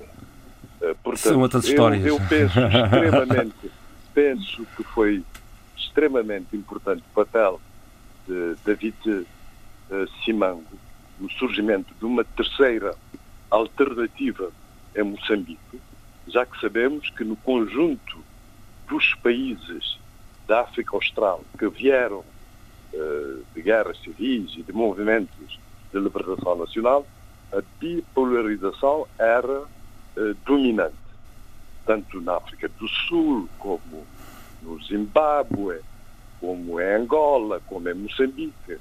Eh, 0.82 0.95
portanto, 1.03 1.34
São 1.34 1.41
outras 1.41 1.65
histórias. 1.65 2.06
Eu, 2.06 2.15
eu 2.15 2.21
penso 2.30 2.60
extremamente, 2.62 3.71
penso 4.13 4.67
que 4.75 4.84
foi 4.84 5.23
extremamente 5.97 6.55
importante 6.55 7.03
papel 7.15 7.60
de 8.27 8.55
David 8.63 8.95
uh, 9.10 9.25
Simango 10.23 10.77
no 11.19 11.27
surgimento 11.31 11.91
de 11.95 12.05
uma 12.05 12.23
terceira 12.23 12.95
alternativa 13.49 14.51
em 14.95 15.01
Moçambique, 15.01 15.81
já 16.27 16.45
que 16.45 16.60
sabemos 16.62 17.10
que 17.10 17.23
no 17.23 17.36
conjunto 17.38 18.19
dos 18.88 19.15
países 19.15 19.97
da 20.47 20.62
África 20.62 20.95
Austral 20.95 21.43
que 21.57 21.67
vieram 21.67 22.19
uh, 22.19 23.43
de 23.55 23.62
guerras 23.63 23.97
civis 24.03 24.53
e 24.55 24.62
de 24.62 24.71
movimentos 24.71 25.60
de 25.91 25.99
libertação 25.99 26.57
nacional, 26.57 27.07
a 27.51 27.63
bipolarização 27.79 29.07
era 29.17 29.62
uh, 29.62 30.33
dominante, 30.45 30.93
tanto 31.88 32.21
na 32.21 32.36
África 32.38 32.69
do 32.69 32.88
Sul 32.88 33.49
como 33.57 34.05
no 34.62 34.82
Zimbábue, 34.84 35.80
como 36.39 36.80
em 36.80 36.96
Angola, 36.96 37.62
como 37.67 37.89
em 37.89 37.93
Moçambique, 37.93 38.78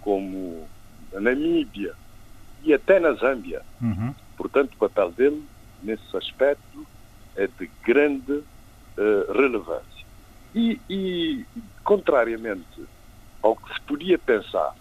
como 0.00 0.68
na 1.12 1.20
Namíbia 1.20 1.94
e 2.62 2.72
até 2.72 3.00
na 3.00 3.12
Zâmbia. 3.12 3.62
Uhum. 3.80 4.14
Portanto, 4.36 4.74
o 4.74 4.78
papel 4.78 5.10
dele 5.12 5.44
nesse 5.82 6.16
aspecto, 6.16 6.86
é 7.36 7.46
de 7.46 7.70
grande 7.84 8.32
uh, 8.32 9.32
relevância. 9.32 10.06
E, 10.54 10.78
e, 10.88 11.44
contrariamente 11.82 12.86
ao 13.42 13.56
que 13.56 13.74
se 13.74 13.80
podia 13.80 14.18
pensar, 14.18 14.74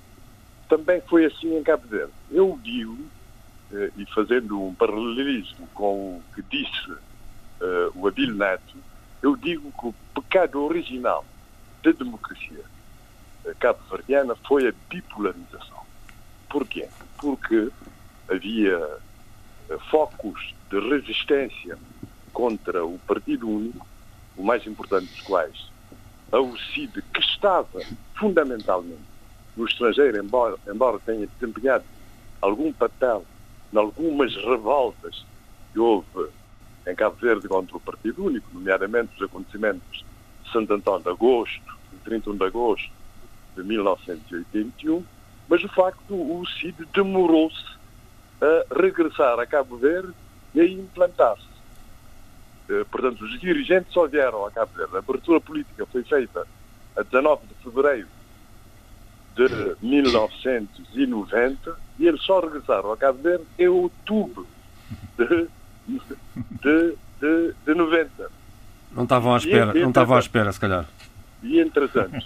também 0.69 1.01
foi 1.01 1.25
assim 1.25 1.57
em 1.57 1.63
Cabo 1.63 1.87
Verde. 1.87 2.13
Eu 2.29 2.59
digo, 2.61 2.93
uh, 3.71 3.91
e 3.97 4.05
fazendo 4.13 4.61
um 4.61 4.73
paralelismo 4.73 5.67
com 5.73 6.17
o 6.17 6.23
que 6.35 6.41
disse 6.43 6.91
uh, 6.91 7.91
o 7.95 8.07
Abílio 8.07 8.35
Neto, 8.35 8.77
eu 9.21 9.35
digo 9.35 9.71
que 9.79 9.87
o 9.87 9.95
pecado 10.15 10.63
original 10.63 11.25
da 11.83 11.91
democracia 11.91 12.63
cabo-verdiana 13.59 14.35
foi 14.47 14.67
a 14.67 14.73
bipolarização. 14.89 15.81
Porquê? 16.49 16.87
Porque 17.17 17.71
havia 18.29 18.99
focos 19.89 20.53
de 20.69 20.79
resistência 20.79 21.77
contra 22.33 22.85
o 22.85 22.99
Partido 22.99 23.49
Único, 23.49 23.85
o 24.37 24.43
mais 24.43 24.65
importante 24.65 25.07
dos 25.07 25.21
quais, 25.21 25.71
a 26.31 26.39
UCID, 26.39 27.01
que 27.13 27.19
estava 27.19 27.83
fundamentalmente 28.17 29.01
no 29.55 29.65
estrangeiro, 29.65 30.23
embora, 30.23 30.57
embora 30.67 30.99
tenha 30.99 31.27
desempenhado 31.27 31.83
algum 32.41 32.71
papel 32.71 33.25
em 33.73 33.77
algumas 33.77 34.33
revoltas 34.35 35.25
que 35.73 35.79
houve 35.79 36.29
em 36.87 36.95
Cabo 36.95 37.15
Verde 37.17 37.47
contra 37.47 37.77
o 37.77 37.79
Partido 37.79 38.25
Único, 38.25 38.47
nomeadamente 38.53 39.15
os 39.15 39.21
acontecimentos 39.21 40.05
de 40.43 40.51
Santo 40.51 40.73
Antão 40.73 40.99
de 40.99 41.09
Agosto, 41.09 41.77
de 41.91 41.97
31 41.99 42.37
de 42.37 42.43
agosto 42.45 42.91
de 43.55 43.63
1981, 43.63 45.03
mas 45.47 45.61
de 45.61 45.67
facto 45.67 46.13
o 46.13 46.45
CID 46.47 46.85
demorou-se 46.93 47.65
a 48.41 48.65
regressar 48.81 49.39
a 49.39 49.45
Cabo 49.45 49.77
Verde 49.77 50.13
e 50.55 50.61
a 50.61 50.65
implantar-se. 50.65 51.51
Eh, 52.69 52.85
portanto, 52.89 53.23
os 53.23 53.39
dirigentes 53.39 53.93
só 53.93 54.07
vieram 54.07 54.45
a 54.45 54.51
Cabo 54.51 54.71
Verde. 54.75 54.95
A 54.95 54.99
abertura 54.99 55.39
política 55.41 55.85
foi 55.85 56.03
feita 56.03 56.47
a 56.95 57.03
19 57.03 57.45
de 57.47 57.53
fevereiro 57.63 58.07
de 59.35 59.75
1990 59.81 61.77
e 61.99 62.07
eles 62.07 62.21
só 62.21 62.39
regressaram 62.39 62.91
a 62.91 62.97
Cabo 62.97 63.21
Verde 63.21 63.45
em 63.59 63.67
outubro 63.67 64.47
de, 65.17 65.47
de, 66.61 66.95
de, 67.19 67.53
de 67.65 67.73
90. 67.73 68.31
Não 68.93 69.03
estavam 69.03 69.33
à 69.33 69.37
espera, 69.37 69.77
e, 69.77 69.81
não 69.81 69.89
estavam 69.89 70.17
à 70.17 70.19
espera, 70.19 70.51
se 70.51 70.59
calhar. 70.59 70.85
E 71.41 71.59
entretanto, 71.59 72.25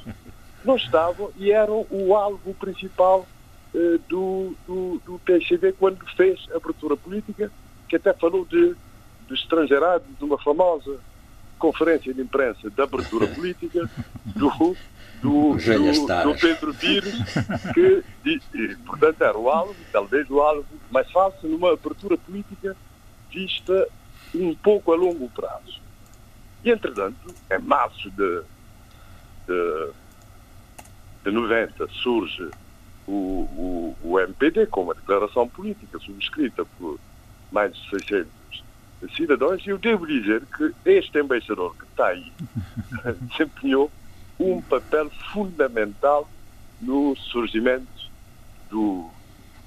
não 0.64 0.76
estavam 0.76 1.32
e 1.38 1.52
eram 1.52 1.86
o 1.90 2.16
alvo 2.16 2.54
principal 2.56 3.28
uh, 3.74 4.00
do, 4.10 4.56
do, 4.68 5.02
do 5.06 5.20
PSB 5.20 5.74
quando 5.74 6.00
fez 6.16 6.48
a 6.54 6.58
abertura 6.58 6.98
política 6.98 7.52
que 7.88 7.96
até 7.96 8.14
falou 8.14 8.46
de, 8.46 8.76
de 9.28 9.34
estrangeirado, 9.34 10.04
de 10.18 10.24
uma 10.24 10.38
famosa 10.40 11.00
conferência 11.58 12.14
de 12.14 12.22
imprensa 12.22 12.70
de 12.70 12.82
abertura 12.82 13.28
política 13.28 13.90
do, 14.26 14.50
do, 15.22 15.56
do, 15.56 15.56
do 15.56 16.40
Pedro 16.40 16.74
Pires, 16.74 17.16
que, 17.74 18.04
e, 18.26 18.42
e, 18.54 18.76
portanto, 18.78 19.22
era 19.22 19.38
o 19.38 19.50
alvo, 19.50 19.76
talvez 19.92 20.30
o 20.30 20.42
alvo 20.42 20.66
mais 20.92 21.10
fácil 21.12 21.50
numa 21.50 21.74
abertura 21.74 22.18
política 22.18 22.76
vista 23.32 23.88
um 24.34 24.54
pouco 24.56 24.92
a 24.92 24.96
longo 24.96 25.30
prazo. 25.30 25.80
E, 26.64 26.72
entretanto, 26.72 27.34
em 27.52 27.60
março 27.60 28.10
de, 28.12 28.42
de, 29.48 29.92
de 31.24 31.32
90 31.32 31.88
surge 31.90 32.50
o, 33.08 33.12
o, 33.12 33.98
o 34.04 34.20
MPD 34.20 34.66
com 34.68 34.84
uma 34.84 34.94
declaração 34.94 35.48
política 35.48 36.00
subscrita 36.00 36.66
por 36.78 37.00
mais 37.52 37.74
de 37.76 37.90
600 37.90 38.36
cidadãos, 39.16 39.66
e 39.66 39.70
eu 39.70 39.78
devo 39.78 40.08
dizer 40.08 40.42
que 40.58 40.74
este 40.86 41.20
embaixador 41.20 41.76
que 41.76 41.84
está 41.84 42.08
aí 42.08 42.32
desempenhou 43.30 43.92
um 44.40 44.62
papel 44.62 45.10
fundamental 45.32 46.28
no 46.82 47.16
surgimento 47.16 47.88
do, 48.70 49.10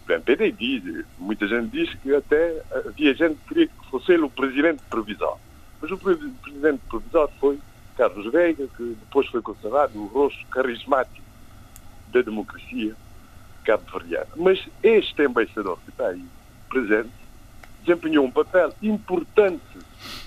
do 0.09 0.14
MPD. 0.14 0.53
Diz, 0.53 1.05
muita 1.18 1.47
gente 1.47 1.68
diz 1.68 1.94
que 2.01 2.14
até 2.14 2.62
havia 2.87 3.14
gente 3.14 3.37
que 3.37 3.49
queria 3.49 3.66
que 3.68 3.90
fosse 3.90 4.12
ele 4.12 4.23
o 4.23 4.31
presidente 4.31 4.83
provisório. 4.88 5.40
Mas 5.81 5.90
o 5.90 5.99
presidente 5.99 6.81
provisório 6.88 7.33
foi 7.38 7.59
Carlos 7.97 8.33
Veiga, 8.33 8.66
que 8.77 8.97
depois 9.01 9.29
foi 9.29 9.42
considerado 9.42 9.97
o 9.97 10.07
rosto 10.07 10.44
carismático 10.47 11.27
da 12.12 12.23
democracia 12.23 12.97
cabo-verdiana. 13.64 14.29
Mas 14.37 14.66
este 14.83 15.23
embaixador 15.23 15.79
que 15.85 15.90
está 15.90 16.09
aí 16.09 16.25
presente 16.68 17.11
desempenhou 17.85 18.25
um 18.25 18.31
papel 18.31 18.73
importante 18.83 19.62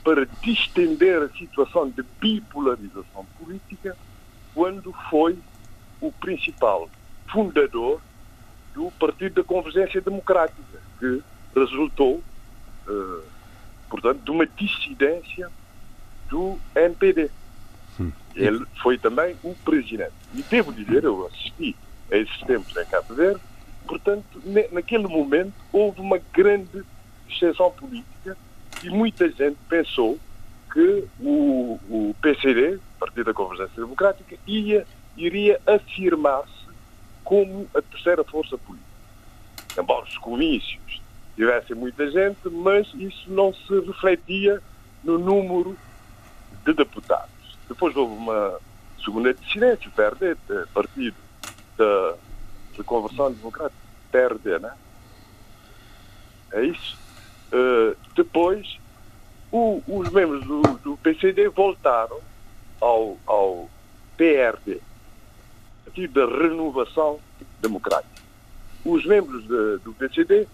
para 0.03 0.25
distender 0.41 1.21
a 1.21 1.29
situação 1.29 1.89
de 1.89 2.03
bipolarização 2.19 3.25
política 3.39 3.97
quando 4.53 4.93
foi 5.09 5.37
o 5.99 6.11
principal 6.11 6.89
fundador 7.31 8.01
do 8.73 8.91
Partido 8.91 9.35
da 9.35 9.43
Convergência 9.43 10.01
Democrática, 10.01 10.79
que 10.99 11.21
resultou, 11.55 12.21
uh, 12.87 13.23
portanto, 13.89 14.23
de 14.23 14.31
uma 14.31 14.45
dissidência 14.45 15.49
do 16.29 16.57
NPD. 16.75 17.29
Sim. 17.97 18.13
Ele 18.35 18.65
foi 18.81 18.97
também 18.97 19.35
o 19.43 19.53
presidente. 19.55 20.13
E 20.33 20.41
devo 20.43 20.71
dizer, 20.71 21.03
eu 21.03 21.27
assisti 21.27 21.75
a 22.11 22.17
esses 22.17 22.39
tempos 22.41 22.75
em 22.75 22.85
Cabo 22.85 23.13
Verde, 23.13 23.41
portanto, 23.87 24.41
naquele 24.71 25.07
momento 25.07 25.53
houve 25.71 25.99
uma 25.99 26.19
grande 26.33 26.83
extensão 27.27 27.71
política 27.71 28.37
e 28.83 28.89
muita 28.89 29.29
gente 29.29 29.57
pensou 29.67 30.17
que 30.71 31.05
o, 31.19 31.79
o 31.89 32.15
PCD, 32.21 32.79
Partido 32.99 33.25
da 33.25 33.33
Convergência 33.33 33.75
Democrática, 33.75 34.37
ia, 34.47 34.85
iria 35.17 35.59
afirmar-se 35.67 36.60
como 37.23 37.67
a 37.75 37.81
terceira 37.81 38.23
força 38.23 38.57
política. 38.57 38.91
Embora 39.77 40.05
os 40.05 40.17
comícios 40.17 41.01
tivessem 41.35 41.75
muita 41.75 42.09
gente, 42.11 42.49
mas 42.49 42.87
isso 42.93 43.31
não 43.31 43.53
se 43.53 43.79
refletia 43.79 44.61
no 45.03 45.17
número 45.17 45.77
de 46.65 46.73
deputados. 46.73 47.57
Depois 47.67 47.95
houve 47.95 48.13
uma 48.13 48.59
segunda 49.03 49.33
dissidência, 49.33 49.89
o 49.89 49.91
PRD, 49.91 50.35
Partido 50.73 51.15
da, 51.77 52.15
da 52.77 52.83
Conversão 52.83 53.31
Democrática, 53.31 53.81
PRD, 54.11 54.59
não 54.59 54.69
é? 54.69 54.73
É 56.53 56.65
isso. 56.65 56.97
Uh, 57.51 57.95
depois, 58.15 58.77
o, 59.51 59.81
os 59.87 60.09
membros 60.09 60.45
do, 60.45 60.61
do, 60.61 60.97
PCD 60.97 61.49
voltaram 61.49 62.19
ao, 62.79 63.17
ao 63.25 63.69
PRD, 64.17 64.81
Partido 65.91 66.25
da 66.25 66.37
Renovação 66.37 67.19
Democrática. 67.61 68.21
Os 68.85 69.05
membros 69.05 69.43
de, 69.43 69.77
do 69.83 69.93
PCD 69.93 70.47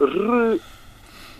re, 0.00 0.60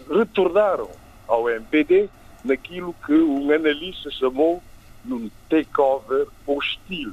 retornaram 0.09 0.89
ao 1.27 1.51
MPD 1.51 2.09
naquilo 2.45 2.95
que 3.05 3.13
um 3.13 3.51
analista 3.51 4.09
chamou 4.13 4.63
num 5.05 5.29
takeover 5.49 6.29
hostil. 6.47 7.13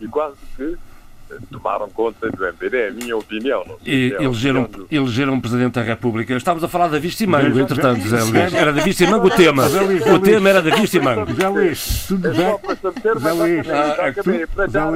E 0.00 0.08
quase 0.08 0.36
que 0.56 0.76
tomaram 1.50 1.88
conta 1.90 2.30
do 2.30 2.44
MPD, 2.44 2.76
é 2.76 2.88
a 2.88 2.92
minha 2.92 3.16
opinião. 3.16 3.64
Não 3.66 3.76
e 3.84 4.14
é 4.18 4.22
elegeram, 4.22 4.64
do... 4.64 4.86
elegeram 4.90 5.34
um 5.34 5.40
Presidente 5.40 5.74
da 5.74 5.82
República. 5.82 6.34
Estávamos 6.34 6.64
a 6.64 6.68
falar 6.68 6.88
da 6.88 6.98
Vista 6.98 7.24
e 7.24 7.26
Mango, 7.26 7.58
entretanto, 7.58 8.06
Zé 8.06 8.22
Luís. 8.22 8.54
Era 8.54 8.72
da 8.72 8.82
Vista 8.82 9.04
e 9.04 9.06
Mango 9.06 9.26
o 9.26 9.30
tema. 9.30 9.64
O 10.14 10.18
tema 10.18 10.48
era 10.48 10.62
da 10.62 10.74
Vista 10.76 10.96
e 10.96 11.00
Mango. 11.00 11.34
Zé 11.34 11.48
Luís, 11.48 12.06
tudo 12.08 12.30
bem. 12.30 12.58
Zé 13.18 13.32
Luís, 13.32 13.66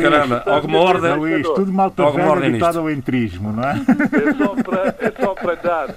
caramba, 0.02 0.42
alguma 0.46 0.78
ordem. 0.78 1.10
Zé 1.10 1.16
Luís, 1.16 1.48
tudo 1.48 1.72
malta 1.72 2.10
velha 2.10 2.32
habitado 2.32 2.78
ao 2.78 2.90
entrismo, 2.90 3.52
não 3.52 3.64
é? 3.64 3.80
É 4.12 4.34
só, 4.34 4.54
para, 4.62 4.96
é 4.98 5.12
só 5.20 5.34
para 5.34 5.54
dar 5.56 5.94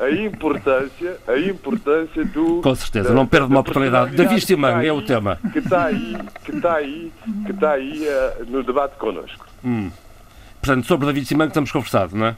a 0.00 0.10
importância, 0.10 1.16
a 1.26 1.38
importância 1.38 2.24
do... 2.24 2.60
Com 2.62 2.74
certeza, 2.74 3.12
não 3.12 3.26
perde 3.26 3.46
uma 3.48 3.60
oportunidade. 3.60 4.16
Da 4.16 4.24
Vista 4.24 4.52
e 4.52 4.56
Mango 4.56 4.84
é 4.84 4.92
o 4.92 5.02
tema. 5.02 5.38
Que 5.52 5.58
está 5.58 5.86
aí, 5.86 6.16
que 6.44 6.50
está 6.52 6.74
aí, 6.74 7.12
que 7.44 7.52
está 7.52 7.72
aí 7.72 8.06
uh, 8.06 8.44
no 8.50 8.62
debate 8.62 8.96
connosco. 8.96 9.46
Hum. 9.64 9.90
Portanto, 10.60 10.86
sobre 10.86 11.06
David 11.06 11.26
Simango 11.26 11.48
estamos 11.48 11.70
conversados, 11.70 12.14
não 12.14 12.26
é? 12.26 12.36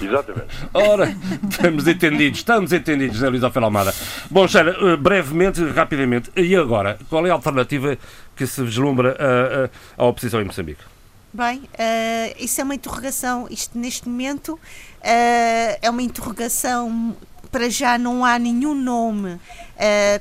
Exatamente. 0.00 0.48
Ora, 0.72 1.16
estamos 1.50 1.86
entendidos, 1.86 2.38
estamos 2.38 2.72
entendidos, 2.72 3.16
José 3.16 3.28
Luís 3.28 3.42
Alfredo 3.42 3.64
Almada. 3.64 3.94
Bom, 4.30 4.46
Xera, 4.46 4.76
eh, 4.80 4.96
brevemente, 4.96 5.64
rapidamente, 5.70 6.30
e 6.36 6.54
agora, 6.54 6.98
qual 7.08 7.26
é 7.26 7.30
a 7.30 7.32
alternativa 7.32 7.98
que 8.36 8.46
se 8.46 8.62
vislumbra 8.62 9.16
à, 9.98 10.02
à 10.02 10.06
oposição 10.06 10.40
em 10.40 10.44
Moçambique? 10.44 10.82
Bem, 11.32 11.58
uh, 11.58 12.34
isso 12.38 12.60
é 12.60 12.64
uma 12.64 12.74
interrogação, 12.74 13.46
isto 13.48 13.78
neste 13.78 14.08
momento 14.08 14.54
uh, 14.54 14.58
é 15.80 15.88
uma 15.88 16.02
interrogação 16.02 17.16
para 17.52 17.68
já 17.68 17.98
não 17.98 18.24
há 18.24 18.38
nenhum 18.38 18.74
nome, 18.74 19.34
uh, 19.34 19.40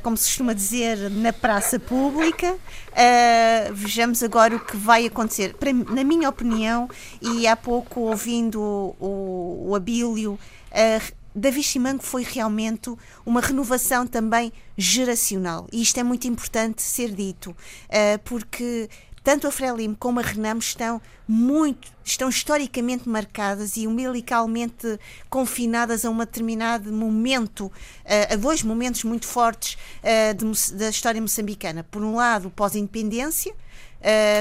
como 0.01 0.17
se 0.17 0.25
costuma 0.25 0.53
dizer, 0.53 1.09
na 1.09 1.31
praça 1.33 1.79
pública. 1.79 2.55
Uh, 2.99 3.73
vejamos 3.73 4.21
agora 4.21 4.57
o 4.57 4.59
que 4.59 4.75
vai 4.75 5.05
acontecer. 5.05 5.53
Para, 5.53 5.71
na 5.71 6.03
minha 6.03 6.27
opinião, 6.27 6.89
e 7.21 7.47
há 7.47 7.55
pouco 7.55 8.01
ouvindo 8.01 8.59
o, 8.99 9.67
o 9.69 9.75
Abílio, 9.75 10.33
uh, 10.33 11.13
Davi 11.33 11.63
Chimango 11.63 12.03
foi 12.03 12.23
realmente 12.23 12.91
uma 13.25 13.39
renovação 13.39 14.05
também 14.05 14.51
geracional. 14.77 15.65
E 15.71 15.81
isto 15.81 15.97
é 15.97 16.03
muito 16.03 16.27
importante 16.27 16.81
ser 16.81 17.13
dito, 17.13 17.51
uh, 17.51 18.19
porque 18.25 18.89
tanto 19.23 19.47
a 19.47 19.51
Frelimo 19.51 19.95
como 19.97 20.19
a 20.19 20.23
Renamo 20.23 20.59
estão 20.59 21.01
muito, 21.27 21.91
estão 22.03 22.29
historicamente 22.29 23.07
marcadas 23.07 23.77
e 23.77 23.85
umbilicalmente 23.85 24.99
confinadas 25.29 26.05
a 26.05 26.09
um 26.09 26.17
determinado 26.17 26.91
momento, 26.91 27.71
a 28.29 28.35
dois 28.35 28.63
momentos 28.63 29.03
muito 29.03 29.27
fortes 29.27 29.77
de, 30.35 30.75
da 30.75 30.89
história 30.89 31.21
moçambicana. 31.21 31.83
Por 31.83 32.03
um 32.03 32.15
lado, 32.15 32.49
pós-independência, 32.49 33.53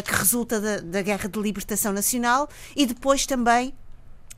que 0.05 0.15
resulta 0.15 0.61
da, 0.61 0.79
da 0.79 1.03
Guerra 1.03 1.29
de 1.29 1.39
Libertação 1.41 1.93
Nacional, 1.93 2.49
e 2.75 2.87
depois 2.87 3.27
também, 3.27 3.75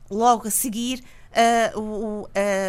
logo 0.09 0.47
a 0.47 0.51
seguir, 0.51 1.03
Uh, 1.31 1.79
o, 1.79 2.21
uh, 2.23 2.27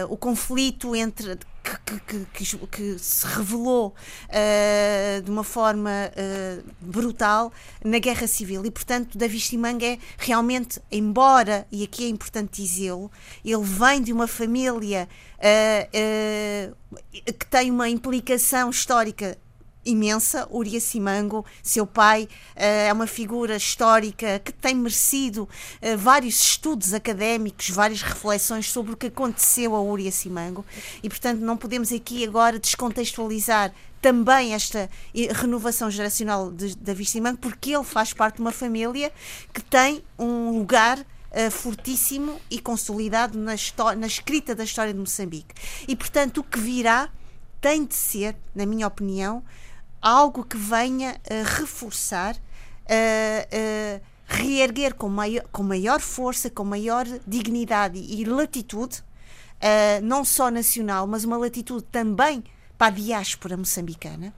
o 0.09 0.17
conflito 0.17 0.95
entre 0.95 1.37
que, 1.62 2.01
que, 2.01 2.27
que, 2.33 2.66
que 2.66 2.98
se 2.98 3.27
revelou 3.27 3.94
uh, 4.29 5.22
de 5.22 5.31
uma 5.31 5.44
forma 5.44 5.90
brutal 6.81 7.53
na 7.85 7.98
Guerra 7.98 8.27
Civil. 8.27 8.64
E 8.64 8.70
portanto 8.70 9.16
Davi 9.16 9.40
Simanga 9.40 9.87
é 9.87 9.98
realmente, 10.18 10.81
embora 10.90 11.66
e 11.70 11.85
aqui 11.85 12.05
é 12.05 12.09
importante 12.09 12.62
dizê-lo, 12.62 13.11
ele 13.44 13.62
vem 13.62 14.03
de 14.03 14.12
uma 14.12 14.27
família 14.27 15.09
que 17.38 17.46
tem 17.46 17.70
uma 17.70 17.88
implicação 17.88 18.70
histórica 18.70 19.38
imensa. 19.85 20.47
Uria 20.51 20.81
Simango, 20.81 21.45
seu 21.62 21.87
pai, 21.87 22.29
eh, 22.55 22.88
é 22.88 22.92
uma 22.92 23.07
figura 23.07 23.57
histórica 23.57 24.38
que 24.38 24.53
tem 24.53 24.75
merecido 24.75 25.49
eh, 25.81 25.97
vários 25.97 26.40
estudos 26.40 26.95
académicos, 26.95 27.71
várias 27.71 28.03
reflexões 28.03 28.71
sobre 28.71 28.92
o 28.92 28.97
que 28.97 29.07
aconteceu 29.07 29.75
a 29.75 29.81
Uria 29.81 30.11
Simango 30.11 30.64
e, 31.03 31.09
portanto, 31.09 31.40
não 31.40 31.57
podemos 31.57 31.92
aqui 31.92 32.25
agora 32.25 32.59
descontextualizar 32.59 33.73
também 34.01 34.53
esta 34.53 34.90
renovação 35.14 35.88
geracional 35.88 36.51
de 36.51 36.77
Davi 36.77 37.07
Simango, 37.07 37.38
porque 37.38 37.73
ele 37.75 37.85
faz 37.85 38.12
parte 38.12 38.37
de 38.37 38.40
uma 38.42 38.51
família 38.51 39.12
que 39.55 39.62
tem 39.62 40.03
um 40.18 40.59
lugar 40.59 40.99
uh, 40.99 41.51
fortíssimo 41.51 42.40
e 42.51 42.59
consolidado 42.59 43.38
na, 43.38 43.55
na 43.97 44.07
escrita 44.07 44.57
da 44.57 44.64
história 44.64 44.92
de 44.92 44.99
Moçambique. 44.99 45.55
E, 45.87 45.95
portanto, 45.95 46.38
o 46.38 46.45
que 46.45 46.59
virá 46.59 47.09
tem 47.61 47.85
de 47.85 47.95
ser, 47.95 48.37
na 48.53 48.66
minha 48.66 48.88
opinião, 48.88 49.42
algo 50.03 50.45
que 50.45 50.57
venha 50.57 51.19
reforçar, 51.57 52.37
reerguer 54.27 54.95
com 54.95 55.09
maior, 55.09 55.45
com 55.53 55.62
maior 55.62 56.01
força, 56.01 56.51
com 56.51 56.65
maior 56.65 57.07
dignidade 57.27 57.99
e 57.99 58.25
latitude, 58.25 59.03
não 60.03 60.25
só 60.25 60.51
nacional, 60.51 61.07
mas 61.07 61.25
uma 61.25 61.37
latitude 61.37 61.85
também 61.85 62.43
para 62.77 62.88
a 62.88 62.91
diáspora 62.91 63.57
moçambicana. 63.57 64.35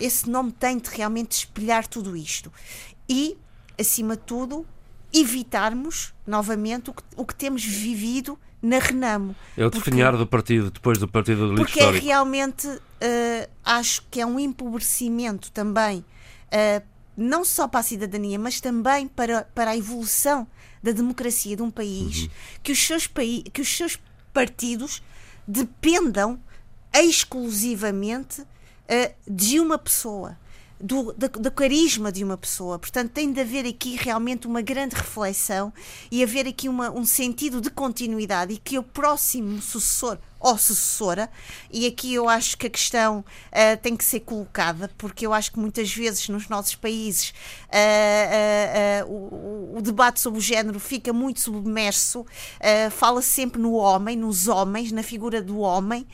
Esse 0.00 0.30
nome 0.30 0.50
tem 0.52 0.78
de 0.78 0.88
realmente 0.88 1.32
espelhar 1.32 1.86
tudo 1.86 2.16
isto. 2.16 2.50
E, 3.06 3.36
acima 3.78 4.16
de 4.16 4.22
tudo, 4.22 4.66
evitarmos 5.12 6.14
novamente 6.26 6.90
o 6.90 6.94
que, 6.94 7.02
o 7.16 7.26
que 7.26 7.34
temos 7.34 7.62
vivido 7.62 8.38
na 8.64 8.78
Renamo. 8.78 9.36
É 9.56 9.66
o 9.66 9.70
definhar 9.70 10.16
do 10.16 10.26
partido, 10.26 10.70
depois 10.70 10.96
do 10.96 11.06
partido 11.06 11.50
do 11.50 11.54
Porque 11.56 11.80
é 11.80 11.90
realmente, 11.90 12.66
uh, 12.66 12.80
acho 13.62 14.02
que 14.10 14.22
é 14.22 14.26
um 14.26 14.40
empobrecimento 14.40 15.52
também, 15.52 15.98
uh, 15.98 16.82
não 17.14 17.44
só 17.44 17.68
para 17.68 17.80
a 17.80 17.82
cidadania, 17.82 18.38
mas 18.38 18.62
também 18.62 19.06
para, 19.06 19.42
para 19.54 19.72
a 19.72 19.76
evolução 19.76 20.46
da 20.82 20.92
democracia 20.92 21.54
de 21.54 21.62
um 21.62 21.70
país 21.70 22.22
uhum. 22.22 22.28
que, 22.62 22.72
os 22.72 22.78
seus 22.78 23.06
que 23.06 23.60
os 23.60 23.76
seus 23.76 23.98
partidos 24.32 25.02
dependam 25.46 26.40
exclusivamente 26.94 28.40
uh, 28.40 29.14
de 29.28 29.60
uma 29.60 29.76
pessoa 29.76 30.38
do, 30.80 31.12
do, 31.12 31.28
do, 31.28 31.50
carisma 31.50 32.10
de 32.10 32.24
uma 32.24 32.36
pessoa. 32.36 32.78
Portanto, 32.78 33.10
tem 33.12 33.32
de 33.32 33.40
haver 33.40 33.66
aqui 33.66 33.96
realmente 33.96 34.46
uma 34.46 34.60
grande 34.60 34.94
reflexão 34.94 35.72
e 36.10 36.22
haver 36.22 36.46
aqui 36.46 36.68
uma, 36.68 36.90
um 36.90 37.04
sentido 37.04 37.60
de 37.60 37.70
continuidade 37.70 38.54
e 38.54 38.58
que 38.58 38.78
o 38.78 38.82
próximo 38.82 39.60
sucessor 39.62 40.18
ou 40.44 40.58
sucessora, 40.58 41.30
e 41.72 41.86
aqui 41.86 42.12
eu 42.12 42.28
acho 42.28 42.58
que 42.58 42.66
a 42.66 42.70
questão 42.70 43.20
uh, 43.20 43.80
tem 43.80 43.96
que 43.96 44.04
ser 44.04 44.20
colocada, 44.20 44.90
porque 44.98 45.26
eu 45.26 45.32
acho 45.32 45.50
que 45.50 45.58
muitas 45.58 45.90
vezes 45.90 46.28
nos 46.28 46.50
nossos 46.50 46.74
países 46.74 47.32
uh, 47.70 49.06
uh, 49.06 49.10
o, 49.10 49.78
o, 49.78 49.80
debate 49.80 50.20
sobre 50.20 50.38
o 50.38 50.42
género 50.42 50.78
fica 50.78 51.14
muito 51.14 51.40
submerso, 51.40 52.26
fala 52.90 53.22
sempre 53.22 53.60
no 53.60 53.72
homem, 53.72 54.16
nos 54.16 54.46
homens, 54.46 54.92
na 54.92 55.02
figura 55.02 55.40
do 55.40 55.60
homem, 55.60 56.06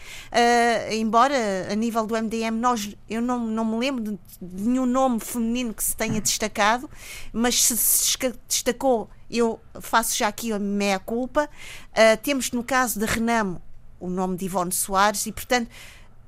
embora 0.93 1.35
a 1.69 1.75
nível 1.75 2.07
do 2.07 2.15
MDM 2.15 2.53
nós, 2.53 2.95
eu 3.09 3.21
não, 3.21 3.41
não 3.41 3.65
me 3.65 3.79
lembro 3.79 4.05
de, 4.05 4.19
de 4.41 4.63
nenhum 4.63 4.87
nome 4.87 5.19
feminino 5.19 5.75
que 5.75 5.83
se 5.83 5.97
tenha 5.97 6.21
destacado, 6.21 6.89
mas 7.33 7.63
se 7.63 7.77
se 7.77 8.17
destacou 8.47 9.11
eu 9.31 9.61
faço 9.81 10.17
já 10.17 10.27
aqui 10.27 10.53
a 10.53 10.59
meia 10.59 10.99
culpa. 10.99 11.49
Uh, 11.93 12.17
temos 12.21 12.51
no 12.51 12.65
caso 12.65 12.99
de 12.99 13.07
Renamo 13.07 13.63
o 14.01 14.09
nome 14.09 14.37
de 14.37 14.47
Ivone 14.47 14.73
Soares 14.73 15.27
e, 15.27 15.33
portanto, 15.33 15.69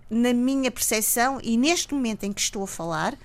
na 0.08 0.32
minha 0.32 0.70
percepção 0.70 1.40
e 1.42 1.56
neste 1.56 1.94
momento 1.94 2.24
em 2.24 2.32
que 2.32 2.40
estou 2.40 2.62
a 2.62 2.66
falar, 2.66 3.16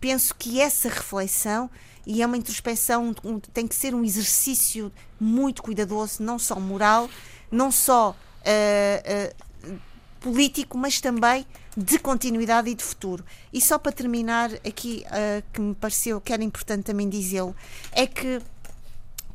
penso 0.00 0.34
que 0.34 0.60
essa 0.60 0.88
reflexão 0.88 1.70
e 2.06 2.22
é 2.22 2.26
uma 2.26 2.36
introspecção, 2.36 3.14
um, 3.22 3.38
tem 3.38 3.66
que 3.68 3.74
ser 3.74 3.94
um 3.94 4.04
exercício 4.04 4.92
muito 5.20 5.62
cuidadoso, 5.62 6.22
não 6.22 6.38
só 6.38 6.58
moral, 6.58 7.08
não 7.50 7.70
só 7.70 8.10
uh, 8.10 9.70
uh, 9.70 9.78
político, 10.20 10.76
mas 10.76 11.00
também 11.00 11.46
de 11.76 11.98
continuidade 11.98 12.70
e 12.70 12.74
de 12.74 12.82
futuro. 12.82 13.24
E 13.52 13.60
só 13.60 13.78
para 13.78 13.92
terminar, 13.92 14.52
aqui 14.66 15.04
uh, 15.06 15.44
que 15.52 15.60
me 15.60 15.74
pareceu 15.74 16.20
que 16.20 16.32
era 16.32 16.42
importante 16.42 16.84
também 16.84 17.08
dizê-lo, 17.08 17.54
é 17.92 18.06
que 18.06 18.40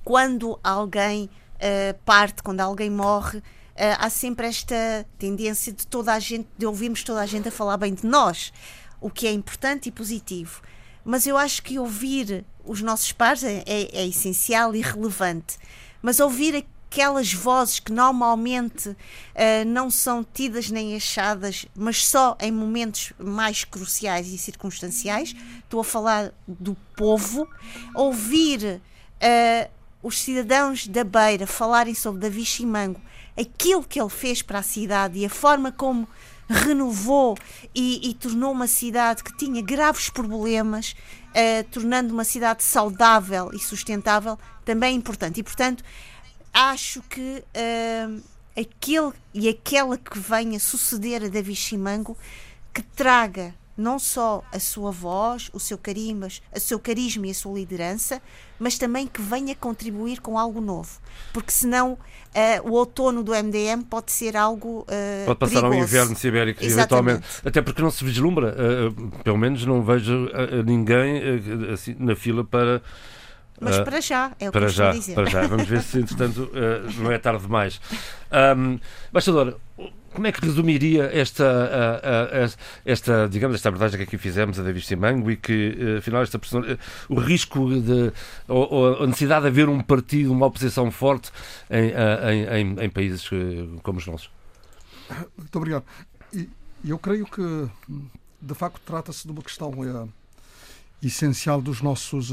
quando 0.04 0.60
alguém 0.64 1.30
parte, 2.06 2.44
quando 2.44 2.62
alguém 2.62 2.88
morre, 2.88 3.40
uh, 3.40 3.44
há 4.00 4.10
sempre 4.10 4.48
esta 4.48 5.06
tendência 5.18 5.72
de 5.72 5.86
toda 5.86 6.14
a 6.14 6.20
gente, 6.20 6.48
de 6.58 6.66
ouvirmos 6.66 7.04
toda 7.04 7.22
a 7.22 7.26
gente 7.26 7.48
a 7.48 7.52
falar 7.52 7.78
bem 7.78 7.94
de 7.94 8.06
nós, 8.06 8.52
o 9.00 9.10
que 9.10 9.28
é 9.28 9.32
importante 9.32 9.90
e 9.90 9.92
positivo. 9.92 10.62
Mas 11.06 11.26
eu 11.26 11.38
acho 11.38 11.64
que 11.64 11.80
ouvir 11.80 12.44
os 12.66 12.82
nossos 12.82 13.12
pares 13.12 13.44
é, 13.44 13.64
é, 13.66 14.02
é 14.02 14.08
essencial 14.08 14.76
e 14.76 14.82
relevante. 14.82 15.58
Mas 16.02 16.20
ouvir 16.20 16.66
aquelas 16.90 17.32
vozes 17.34 17.80
que 17.80 17.92
normalmente 17.92 18.90
uh, 18.90 18.96
não 19.66 19.90
são 19.90 20.24
tidas 20.24 20.70
nem 20.70 20.96
achadas, 20.96 21.66
mas 21.76 22.06
só 22.06 22.38
em 22.42 22.52
momentos 22.52 23.14
mais 23.18 23.64
cruciais 23.64 24.28
e 24.28 24.38
circunstanciais. 24.38 25.36
Estou 25.60 25.80
a 25.80 25.84
falar 25.84 26.34
do 26.48 26.76
povo. 26.96 27.48
Ouvir 27.96 28.82
uh, 29.22 29.72
os 30.02 30.20
cidadãos 30.20 30.88
da 30.88 31.04
Beira 31.04 31.48
falarem 31.48 31.94
sobre 31.94 32.22
Davi 32.22 32.44
Chimango 32.44 33.02
aquilo 33.40 33.84
que 33.84 34.00
ele 34.00 34.10
fez 34.10 34.42
para 34.42 34.60
a 34.60 34.64
cidade 34.64 35.20
e 35.20 35.26
a 35.26 35.30
forma 35.30 35.72
como 35.72 36.08
renovou 36.50 37.38
e, 37.76 38.10
e 38.10 38.14
tornou 38.14 38.52
uma 38.52 38.68
cidade 38.68 39.24
que 39.24 39.36
tinha 39.38 39.62
graves 39.62 40.10
problemas, 40.10 40.96
uh, 41.30 41.64
tornando 41.72 42.14
uma 42.14 42.24
cidade 42.24 42.64
saudável 42.64 43.52
e 43.54 43.60
sustentável, 43.60 44.40
também 44.64 44.94
é 44.94 44.98
importante. 44.98 45.40
E, 45.40 45.44
portanto, 45.44 45.84
acho 46.54 47.02
que 47.04 47.44
uh, 47.44 48.24
aquele 48.58 49.12
e 49.34 49.50
aquela 49.50 49.98
que 49.98 50.18
venha 50.20 50.60
suceder 50.60 51.24
a 51.24 51.28
Davi 51.28 51.56
Chimango 51.56 52.18
que 52.74 52.82
traga 52.82 53.54
não 53.78 54.00
só 54.00 54.44
a 54.52 54.60
sua 54.60 54.92
voz, 54.92 55.50
o 55.54 55.60
seu 55.60 55.78
carisma, 55.78 56.28
o 56.56 56.60
seu 56.60 56.80
carisma 56.80 57.28
e 57.28 57.32
a 57.32 57.34
sua 57.34 57.54
liderança, 57.54 58.22
mas 58.60 58.78
também 58.78 59.06
que 59.06 59.22
venha 59.22 59.56
contribuir 59.56 60.20
com 60.20 60.38
algo 60.38 60.60
novo. 60.60 61.00
Porque 61.32 61.52
senão 61.52 61.94
uh, 61.94 62.70
o 62.70 62.74
outono 62.74 63.24
do 63.24 63.32
MDM 63.32 63.84
pode 63.84 64.12
ser 64.12 64.36
algo. 64.36 64.80
Uh, 64.82 65.26
pode 65.26 65.40
passar 65.40 65.62
perigoso. 65.62 65.76
ao 65.76 65.84
inverno 65.84 66.16
sibérico, 66.16 66.64
eventualmente. 66.64 67.28
Até 67.46 67.62
porque 67.62 67.82
não 67.82 67.92
se 67.92 68.04
vislumbra, 68.04 68.56
uh, 68.56 69.12
pelo 69.24 69.38
menos 69.38 69.64
não 69.66 69.84
vejo 69.84 70.28
ninguém 70.66 71.22
assim, 71.72 71.96
na 72.00 72.16
fila 72.16 72.44
para. 72.44 72.82
Mas 73.60 73.80
para 73.80 74.00
já, 74.00 74.34
é 74.40 74.50
o 74.50 74.52
para 74.52 74.68
que 74.68 74.72
já, 74.72 74.92
dizer. 74.92 75.16
Para 75.16 75.26
já, 75.26 75.48
vamos 75.48 75.68
ver 75.68 75.82
se, 75.82 75.98
entretanto, 75.98 76.52
não 77.00 77.12
é 77.12 77.18
tarde 77.18 77.42
demais. 77.42 77.80
Um, 78.30 78.78
Bastador, 79.10 79.58
como 80.18 80.26
é 80.26 80.32
que 80.32 80.44
resumiria 80.44 81.12
esta, 81.14 82.52
esta, 82.84 83.30
digamos, 83.30 83.54
esta 83.54 83.70
abordagem 83.70 84.00
que 84.00 84.04
aqui 84.04 84.18
fizemos 84.18 84.60
a 84.60 84.64
David 84.64 84.84
Simango 84.84 85.30
e 85.30 85.38
que, 85.38 85.78
eh, 85.80 85.98
afinal, 86.00 86.24
esta 86.24 86.38
eh, 86.38 86.78
o 87.08 87.20
risco 87.20 87.70
de, 87.80 88.12
ou, 88.48 88.74
ou, 88.74 89.04
a 89.04 89.06
necessidade 89.06 89.44
de 89.44 89.50
haver 89.50 89.70
um 89.70 89.80
partido, 89.80 90.32
uma 90.32 90.48
oposição 90.48 90.90
forte 90.90 91.32
em, 91.70 91.92
em, 91.92 92.46
em, 92.46 92.86
em 92.86 92.90
países 92.90 93.30
eh, 93.32 93.80
como 93.84 94.00
os 94.00 94.08
nossos? 94.08 94.32
Muito 95.38 95.56
obrigado. 95.56 95.86
E 96.34 96.50
eu 96.84 96.98
creio 96.98 97.28
que, 97.28 97.70
de 98.42 98.56
facto, 98.56 98.82
trata-se 98.84 99.24
de 99.24 99.32
uma 99.32 99.44
questão 99.44 99.72
é, 99.84 100.08
essencial 101.06 101.62
dos 101.62 101.80
nossos 101.84 102.32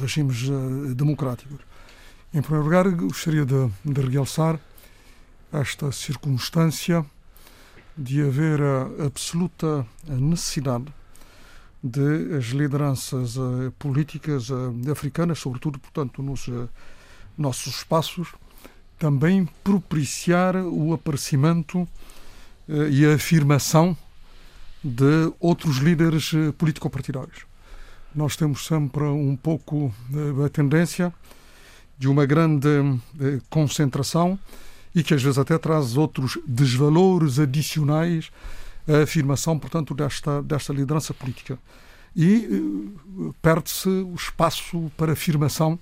regimes 0.00 0.48
democráticos. 0.96 1.58
Em 2.32 2.40
primeiro 2.40 2.64
lugar, 2.64 2.88
gostaria 2.88 3.44
de, 3.44 3.70
de 3.84 4.00
realçar 4.00 4.58
esta 5.52 5.90
circunstância 5.92 7.04
de 7.96 8.22
haver 8.22 8.60
a 8.60 9.06
absoluta 9.06 9.86
necessidade 10.06 10.86
de 11.82 12.36
as 12.36 12.46
lideranças 12.46 13.36
uh, 13.36 13.72
políticas 13.78 14.50
uh, 14.50 14.74
africanas, 14.90 15.38
sobretudo, 15.38 15.78
portanto, 15.78 16.22
nos 16.22 16.48
uh, 16.48 16.68
nossos 17.36 17.76
espaços, 17.76 18.28
também 18.98 19.48
propiciar 19.62 20.56
o 20.56 20.92
aparecimento 20.92 21.86
e 22.90 23.06
a 23.06 23.14
afirmação 23.14 23.96
de 24.82 25.32
outros 25.38 25.76
líderes 25.76 26.32
político-partidários. 26.58 27.46
Nós 28.12 28.34
temos 28.34 28.66
sempre 28.66 29.04
um 29.04 29.36
pouco 29.36 29.94
a 30.44 30.48
tendência 30.48 31.14
de 31.96 32.08
uma 32.08 32.26
grande 32.26 32.68
concentração 33.48 34.36
e 34.98 35.02
que 35.04 35.14
às 35.14 35.22
vezes 35.22 35.38
até 35.38 35.56
traz 35.56 35.96
outros 35.96 36.36
desvalores 36.44 37.38
adicionais 37.38 38.32
à 38.88 39.04
afirmação, 39.04 39.56
portanto, 39.56 39.94
desta, 39.94 40.42
desta 40.42 40.72
liderança 40.72 41.14
política. 41.14 41.56
E 42.16 42.48
uh, 43.16 43.32
perde-se 43.40 43.88
o 43.88 44.14
espaço 44.16 44.90
para 44.96 45.12
afirmação, 45.12 45.78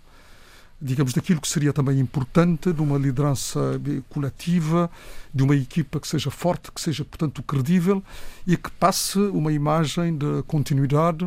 digamos, 0.79 1.14
daquilo 1.14 1.40
que 1.40 1.48
seria 1.48 1.72
também 1.72 1.98
importante 1.98 2.70
de 2.74 2.83
uma 2.83 2.98
liderança 2.98 3.81
eh, 3.87 4.02
coletiva, 4.11 4.90
de 5.33 5.42
uma 5.42 5.57
equipa 5.57 5.98
que 5.98 6.07
seja 6.07 6.31
forte, 6.31 6.70
que 6.70 6.79
seja, 6.79 7.02
portanto, 7.02 7.42
credível 7.42 8.02
e 8.46 8.55
que 8.55 8.70
passe 8.72 9.18
uma 9.18 9.50
imagem 9.50 10.14
de 10.14 10.42
continuidade 10.46 11.26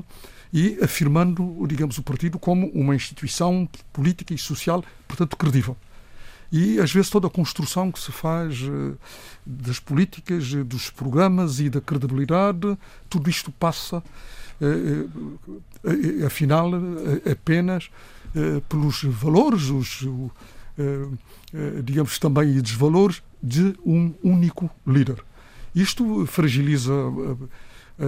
e 0.54 0.78
afirmando, 0.84 1.66
digamos, 1.68 1.98
o 1.98 2.04
partido 2.04 2.38
como 2.38 2.68
uma 2.68 2.96
instituição 2.96 3.68
política 3.92 4.32
e 4.32 4.38
social, 4.38 4.86
portanto, 5.08 5.36
credível. 5.36 5.76
E 6.52 6.80
às 6.80 6.92
vezes 6.92 7.10
toda 7.10 7.28
a 7.28 7.30
construção 7.30 7.92
que 7.92 8.00
se 8.00 8.12
faz 8.12 8.60
eh, 8.64 8.96
das 9.46 9.80
políticas, 9.80 10.52
eh, 10.54 10.64
dos 10.64 10.90
programas 10.90 11.60
e 11.60 11.70
da 11.70 11.80
credibilidade, 11.80 12.78
tudo 13.08 13.30
isto 13.30 13.52
passa, 13.52 14.04
eh, 14.60 16.26
afinal, 16.26 16.72
apenas 17.30 17.90
pelos 18.68 19.04
valores, 19.04 19.70
os, 19.70 20.06
digamos 21.84 22.20
também, 22.20 22.58
e 22.58 22.62
desvalores 22.62 23.24
de 23.42 23.74
um 23.84 24.14
único 24.22 24.70
líder. 24.86 25.24
Isto 25.74 26.28
fragiliza 26.28 26.92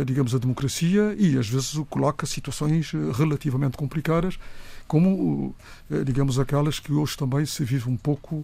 digamos, 0.05 0.35
a 0.35 0.37
democracia 0.37 1.15
e 1.17 1.37
às 1.37 1.49
vezes 1.49 1.73
coloca 1.89 2.25
situações 2.25 2.91
relativamente 3.13 3.77
complicadas 3.77 4.37
como, 4.91 5.55
eh, 5.89 6.03
digamos, 6.03 6.37
aquelas 6.37 6.77
que 6.77 6.91
hoje 6.91 7.15
também 7.15 7.45
se 7.45 7.63
vive 7.63 7.89
um 7.89 7.95
pouco 7.95 8.43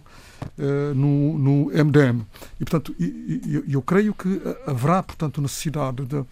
uh, 0.56 0.94
no, 0.94 1.36
no 1.36 1.64
MDM. 1.66 2.22
E, 2.58 2.64
portanto, 2.64 2.96
eu, 2.98 3.64
eu 3.68 3.82
creio 3.82 4.14
que 4.14 4.40
haverá, 4.66 5.02
portanto, 5.02 5.42
necessidade 5.42 6.06
de, 6.06 6.24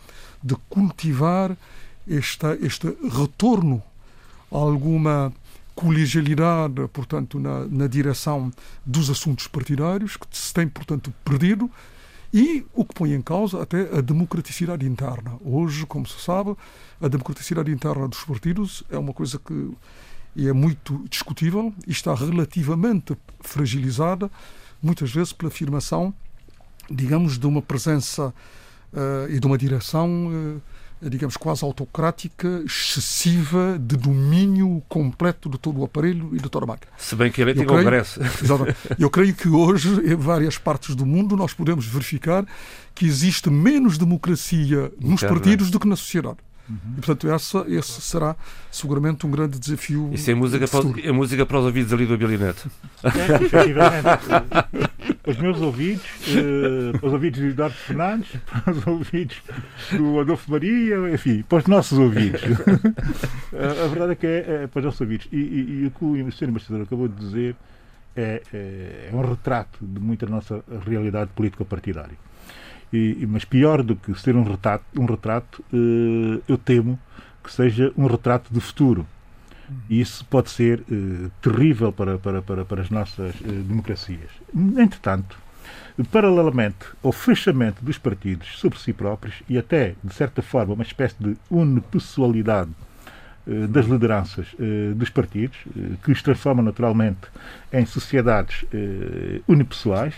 de 0.43 0.57
cultivar 0.71 1.55
esta, 2.09 2.57
este 2.63 2.97
retorno 3.13 3.83
a 4.51 4.57
alguma 4.57 5.35
colegialidade, 5.75 6.89
portanto, 6.95 7.39
na, 7.39 7.67
na 7.67 7.87
direção 7.87 8.51
dos 8.87 9.11
assuntos 9.11 9.47
partidários, 9.47 10.17
que 10.17 10.27
se 10.31 10.55
tem, 10.55 10.67
portanto, 10.67 11.13
perdido, 11.27 11.71
e 12.33 12.67
o 12.75 12.85
que 12.85 12.95
põe 12.95 13.13
em 13.13 13.21
causa 13.23 13.63
até 13.63 13.83
a 13.97 14.01
democraticidade 14.01 14.87
interna. 14.87 15.39
Hoje, 15.45 15.85
como 15.87 16.07
se 16.07 16.23
sabe, 16.23 16.57
a 17.01 17.09
democraticidade 17.09 17.71
interna 17.71 18.09
dos 18.09 18.25
partidos 18.25 18.83
é 18.91 18.99
uma 18.99 19.13
coisa 19.13 19.39
que 19.39 19.71
e 20.37 20.49
é 20.49 20.53
muito 20.53 21.03
discutível 21.09 21.73
e 21.87 21.91
está 21.91 22.15
relativamente 22.15 23.17
fragilizada, 23.41 24.31
muitas 24.83 25.11
vezes 25.11 25.33
pela 25.33 25.51
afirmação, 25.51 26.15
digamos, 26.91 27.39
de 27.39 27.47
uma 27.47 27.63
presença 27.63 28.29
uh, 28.93 29.31
e 29.31 29.41
de 29.41 29.47
uma 29.47 29.57
direção, 29.57 30.29
uh, 30.29 31.09
digamos, 31.09 31.39
quase 31.39 31.65
autocrática, 31.65 32.63
excessiva, 32.67 33.79
de 33.81 33.97
domínio 33.97 34.83
completo 34.91 35.49
de 35.49 35.59
todo 35.59 35.81
o 35.81 35.85
aparelho 35.85 36.31
e 36.35 36.39
de 36.39 36.51
toda 36.51 36.67
a 36.67 36.69
máquina. 36.69 36.93
Se 36.99 37.17
bem 37.17 37.33
que 37.33 37.41
ele 37.41 37.55
tem 37.55 37.65
congresso. 37.65 38.21
Eu 38.99 39.09
creio 39.09 39.35
que 39.35 39.49
hoje, 39.49 39.89
em 40.05 40.17
várias 40.17 40.59
partes 40.59 40.95
do 40.95 41.07
mundo, 41.07 41.35
nós 41.35 41.55
podemos 41.55 41.87
verificar 41.87 42.47
que 42.95 43.07
existe 43.07 43.49
menos 43.49 43.97
democracia 43.97 44.93
nos 45.01 45.23
partidos 45.23 45.71
do 45.71 45.81
que 45.81 45.89
na 45.89 45.97
sociedade. 45.97 46.46
Uhum. 46.69 46.77
E, 46.93 47.01
portanto, 47.01 47.29
essa, 47.31 47.65
esse 47.69 48.01
será 48.01 48.37
seguramente 48.71 49.27
um 49.27 49.31
grande 49.31 49.59
desafio. 49.59 50.11
Isso 50.13 50.31
é 50.31 50.35
música, 50.35 50.67
para, 50.67 51.01
é 51.01 51.13
música 51.13 51.47
para 51.47 51.59
os 51.59 51.65
ouvidos 51.65 51.93
ali 51.93 52.07
do 52.07 52.19
Billinete. 52.19 52.69
É, 53.05 53.45
efetivamente. 53.45 54.07
os 55.27 55.37
meus 55.39 55.61
ouvidos, 55.61 56.05
uh, 56.29 57.07
os 57.07 57.13
ouvidos 57.13 57.41
de 57.41 57.47
Eduardo 57.49 57.75
Fernandes, 57.75 58.29
para 58.47 58.73
os 58.73 58.87
ouvidos 58.87 59.37
do 59.93 60.21
Adolfo 60.21 60.51
Maria, 60.51 60.97
enfim, 61.13 61.43
para 61.49 61.59
os 61.59 61.67
nossos 61.67 61.99
ouvidos. 61.99 62.43
a 63.53 63.87
verdade 63.89 64.13
é 64.13 64.15
que 64.15 64.27
é, 64.27 64.63
é, 64.63 64.67
para 64.67 64.81
os 64.81 64.85
nossos 64.87 65.01
ouvidos. 65.01 65.29
E, 65.33 65.37
e, 65.37 65.83
e 65.83 65.87
o 65.87 65.91
que 65.91 66.05
o 66.05 66.33
Sr. 66.33 66.49
Embaixador 66.49 66.83
acabou 66.83 67.09
de 67.09 67.15
dizer 67.15 67.57
é, 68.17 68.43
é, 68.53 69.11
é 69.13 69.15
um 69.15 69.21
retrato 69.21 69.79
de 69.83 70.01
muita 70.01 70.27
nossa 70.27 70.65
realidade 70.87 71.31
política-partidária. 71.35 72.17
E, 72.93 73.27
mas 73.29 73.45
pior 73.45 73.83
do 73.83 73.97
que 73.97 74.15
ser 74.21 74.37
um 74.37 74.45
retrato, 74.45 74.85
um 74.97 75.07
retrato 75.07 75.65
uh, 75.73 76.43
eu 76.49 76.57
temo 76.57 76.99
que 77.43 77.53
seja 77.53 77.93
um 77.97 78.07
retrato 78.07 78.53
do 78.53 78.61
futuro. 78.61 79.07
E 79.91 80.01
isso 80.01 80.25
pode 80.27 80.51
ser 80.51 80.81
uh, 80.81 81.31
terrível 81.43 81.93
para, 81.93 82.19
para, 82.19 82.41
para, 82.41 82.65
para 82.65 82.83
as 82.83 82.91
nossas 82.91 83.35
uh, 83.41 83.45
democracias. 83.45 84.31
Entretanto, 84.55 85.37
paralelamente 86.11 86.87
ao 87.03 87.11
fechamento 87.11 87.85
dos 87.85 87.99
partidos 87.99 88.59
sobre 88.59 88.79
si 88.79 88.93
próprios 88.93 89.43
e 89.49 89.59
até, 89.59 89.95
de 90.03 90.15
certa 90.15 90.43
forma, 90.43 90.75
uma 90.75 90.83
espécie 90.83 91.17
de 91.19 91.37
unipessoalidade 91.51 92.71
das 93.69 93.87
lideranças 93.87 94.49
eh, 94.59 94.93
dos 94.95 95.09
partidos, 95.09 95.57
eh, 95.77 95.95
que 96.03 96.11
os 96.11 96.21
transformam 96.21 96.65
naturalmente 96.65 97.29
em 97.73 97.85
sociedades 97.85 98.65
unipessoais, 99.47 100.15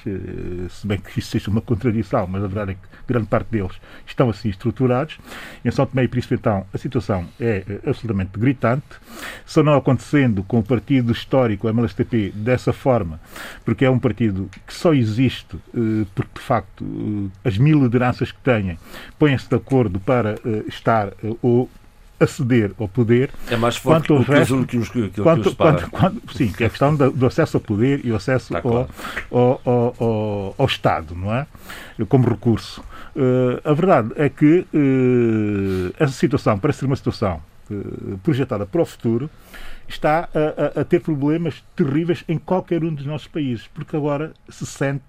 se 0.69 0.87
bem 0.87 0.99
que 0.99 1.19
isso 1.19 1.31
seja 1.31 1.51
uma 1.51 1.61
contradição, 1.61 2.27
mas 2.27 2.45
a 2.45 2.47
verdade 2.47 2.73
é 2.73 2.75
que 2.75 2.81
grande 3.09 3.27
parte 3.27 3.49
deles 3.51 3.73
estão 4.07 4.31
assim 4.31 4.49
estruturados. 4.49 5.19
Em 5.65 5.71
São 5.71 5.85
Tomé 5.87 6.05
e 6.05 6.09
Príncipe, 6.09 6.35
então, 6.35 6.67
a 6.73 6.79
situação 6.79 7.27
é 7.41 7.65
absolutamente 7.85 8.39
gritante. 8.39 8.85
Só 9.45 9.63
não 9.63 9.75
acontecendo 9.75 10.45
com 10.45 10.59
o 10.59 10.63
partido 10.63 11.11
histórico, 11.11 11.69
MLSTP, 11.69 12.33
dessa 12.37 12.73
forma, 12.73 13.19
porque 13.65 13.85
é 13.85 13.91
um 13.91 13.99
partido 13.99 14.49
que 14.67 14.75
só 14.75 14.93
existe 14.93 15.57
porque, 16.15 16.35
de 16.35 16.41
facto, 16.41 17.33
as 17.43 17.59
mil 17.59 17.83
lideranças 17.83 18.31
que 18.31 18.41
têm 18.41 18.79
põem-se 19.19 19.49
de 19.49 19.57
acordo 19.57 19.99
para 19.99 20.37
estar 20.69 21.13
ou 21.43 21.69
aceder 22.21 22.73
ao 22.79 22.89
poder. 22.89 23.31
É 23.49 23.57
mais 23.57 23.77
forte 23.77 24.09
quanto 24.09 24.25
que, 24.25 24.31
resto, 24.31 24.67
que, 24.67 24.77
os, 24.77 24.89
que, 24.89 25.09
que, 25.09 25.23
quanto, 25.23 25.55
quanto, 25.55 25.91
quanto, 25.91 26.35
Sim, 26.35 26.53
que 26.53 26.65
é 26.65 26.67
a 26.67 26.71
questão 26.71 26.95
do, 26.95 27.27
acesso 27.27 27.57
ao 27.57 27.61
poder 27.61 28.05
e 28.05 28.13
o 28.13 28.17
acesso 28.17 28.53
tá, 28.53 28.61
ao, 28.65 28.89
ao, 29.31 29.61
ao, 29.65 29.97
ao, 29.99 30.55
ao, 30.59 30.67
Estado, 30.67 31.15
não 31.15 31.33
é? 31.35 31.47
Como 32.09 32.29
recurso. 32.29 32.83
Uh, 33.15 33.61
a 33.65 33.73
verdade 33.73 34.13
é 34.17 34.29
que 34.29 34.67
uh, 34.73 35.95
essa 35.99 36.13
situação 36.13 36.59
parece 36.59 36.81
ser 36.81 36.87
uma 36.87 36.97
situação 36.97 37.41
uh, 37.71 38.19
projetada 38.19 38.67
para 38.67 38.83
o 38.83 38.87
futuro, 38.87 39.31
está 39.89 40.29
a, 40.35 40.79
a, 40.79 40.81
a 40.83 40.85
ter 40.85 41.01
problemas 41.01 41.65
terríveis 41.75 42.25
em 42.29 42.39
qualquer 42.39 42.85
um 42.85 42.93
dos 42.93 43.07
nossos 43.07 43.27
países, 43.27 43.67
porque 43.69 43.97
agora 43.97 44.33
se 44.49 44.67
sente 44.67 45.03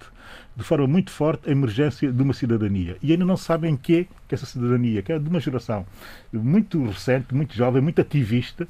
de 0.60 0.66
forma 0.66 0.86
muito 0.86 1.10
forte 1.10 1.47
a 1.47 1.51
emergência 1.51 2.12
de 2.12 2.22
uma 2.22 2.34
cidadania. 2.34 2.97
E 3.01 3.12
ainda 3.12 3.26
não 3.26 3.38
sabem 3.38 3.76
que 3.78 4.07
que 4.28 4.36
essa 4.36 4.45
cidadania, 4.45 5.01
que 5.01 5.12
é 5.12 5.18
de 5.18 5.28
uma 5.28 5.39
geração 5.39 5.88
muito 6.32 6.86
recente, 6.86 7.34
muito 7.34 7.55
jovem, 7.55 7.82
muito 7.82 7.99
ativista, 7.99 8.68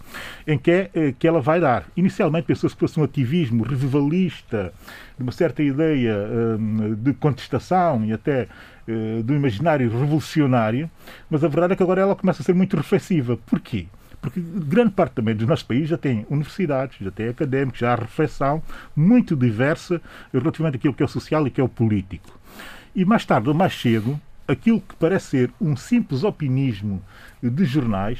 em 0.48 0.58
que, 0.58 0.72
é, 0.72 0.90
eh, 0.94 1.14
que 1.20 1.28
ela 1.28 1.42
vai 1.42 1.60
dar. 1.60 1.86
Inicialmente 1.98 2.46
pensou-se 2.46 2.74
que 2.74 2.80
fosse 2.80 2.98
um 2.98 3.04
ativismo 3.04 3.64
revivalista, 3.64 4.74
de 5.18 5.24
uma 5.24 5.34
certa 5.34 5.62
ideia 5.62 6.16
um, 6.58 6.96
de 6.96 7.14
contestação 7.14 8.06
e 8.06 8.14
até 8.14 8.48
uh, 8.88 9.22
do 9.22 9.34
imaginário 9.34 9.90
revolucionário, 9.90 10.90
mas 11.30 11.44
a 11.44 11.50
verdade 11.50 11.74
é 11.74 11.76
que 11.76 11.84
agora 11.84 12.00
ela 12.02 12.16
começa 12.16 12.42
a 12.42 12.46
ser 12.46 12.56
muito 12.56 12.78
reflexiva. 12.78 13.36
Porquê? 13.36 13.88
Porque 14.22 14.42
grande 14.42 14.92
parte 14.92 15.14
também 15.14 15.36
dos 15.36 15.48
nossos 15.48 15.64
países 15.64 15.90
já 15.90 15.98
tem 15.98 16.26
universidades, 16.30 16.98
já 17.00 17.12
tem 17.12 17.30
académicos, 17.30 17.80
já 17.80 17.94
há 17.94 17.96
reflexão 17.96 18.62
muito 18.96 19.36
diversa 19.36 20.02
relativamente 20.34 20.76
àquilo 20.76 20.94
que 20.94 21.04
é 21.04 21.06
o 21.06 21.10
social 21.10 21.48
e 21.48 21.52
que 21.52 21.62
é 21.62 21.64
o 21.64 21.70
político. 21.70 22.38
E 22.96 23.06
mais 23.06 23.26
tarde 23.26 23.48
ou 23.48 23.56
mais 23.56 23.80
cedo, 23.80 24.20
aquilo 24.48 24.82
que 24.82 24.96
parece 24.96 25.28
ser 25.28 25.52
um 25.62 25.76
simples 25.76 26.24
opinismo 26.24 27.02
de 27.42 27.64
jornais 27.66 28.20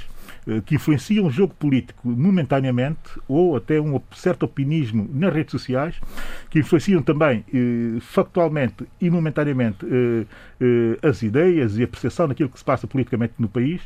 que 0.66 0.76
influenciam 0.76 1.26
o 1.26 1.30
jogo 1.30 1.54
político 1.54 2.08
momentaneamente 2.08 3.20
ou 3.28 3.56
até 3.56 3.80
um 3.80 4.00
certo 4.16 4.44
opinismo 4.44 5.10
nas 5.14 5.34
redes 5.34 5.52
sociais 5.52 5.96
que 6.50 6.60
influenciam 6.60 7.02
também 7.02 7.44
eh, 7.54 8.00
factualmente 8.02 8.86
e 9.00 9.10
momentaneamente 9.10 9.86
eh, 9.86 10.26
eh, 10.62 11.08
as 11.08 11.22
ideias 11.22 11.78
e 11.78 11.84
a 11.84 11.88
percepção 11.88 12.28
daquilo 12.28 12.50
que 12.50 12.58
se 12.58 12.66
passa 12.66 12.88
politicamente 12.88 13.34
no 13.38 13.48
país 13.48 13.82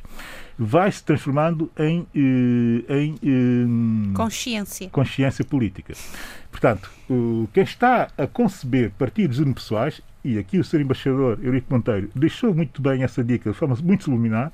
vai 0.58 0.92
se 0.92 1.04
transformando 1.04 1.72
em, 1.78 2.06
eh, 2.16 2.96
em 2.96 3.16
eh, 3.24 4.14
consciência. 4.14 4.90
consciência 4.90 5.44
política. 5.44 5.94
Portanto, 6.54 6.88
quem 7.52 7.64
está 7.64 8.10
a 8.16 8.28
conceber 8.28 8.92
partidos 8.92 9.40
unipessoais 9.40 10.02
e 10.24 10.38
aqui 10.38 10.60
o 10.60 10.64
Sr. 10.64 10.82
Embaixador 10.82 11.40
Eurico 11.42 11.74
Monteiro 11.74 12.12
deixou 12.16 12.54
muito 12.54 12.80
bem 12.80 13.02
essa 13.02 13.24
dica 13.24 13.50
de 13.50 13.58
forma 13.58 13.76
muito 13.84 14.04
subliminar, 14.04 14.52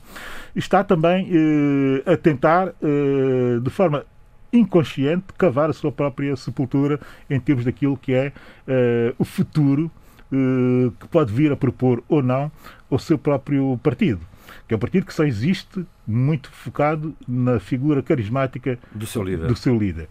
está 0.56 0.82
também 0.82 1.30
eh, 1.30 2.12
a 2.14 2.16
tentar, 2.16 2.70
eh, 2.82 3.60
de 3.62 3.70
forma 3.70 4.06
inconsciente, 4.52 5.26
cavar 5.38 5.70
a 5.70 5.74
sua 5.74 5.92
própria 5.92 6.36
sepultura 6.38 7.02
em 7.30 7.38
termos 7.38 7.66
daquilo 7.66 7.98
que 7.98 8.14
é 8.14 8.32
eh, 8.66 9.14
o 9.20 9.26
futuro 9.26 9.92
eh, 10.32 10.92
que 11.02 11.08
pode 11.10 11.34
vir 11.34 11.52
a 11.52 11.58
propor 11.58 12.02
ou 12.08 12.24
não 12.24 12.50
o 12.90 12.98
seu 12.98 13.18
próprio 13.18 13.78
partido 13.84 14.22
que 14.68 14.74
é 14.74 14.78
um 14.78 14.80
partido 14.80 15.06
que 15.06 15.14
só 15.14 15.24
existe 15.24 15.86
muito 16.08 16.52
focado 16.52 17.16
na 17.28 17.60
figura 17.60 18.02
carismática 18.02 18.80
do 18.94 19.06
seu 19.06 19.24
líder. 19.24 19.48
Do 19.48 19.56
seu 19.56 19.78
líder. 19.78 20.08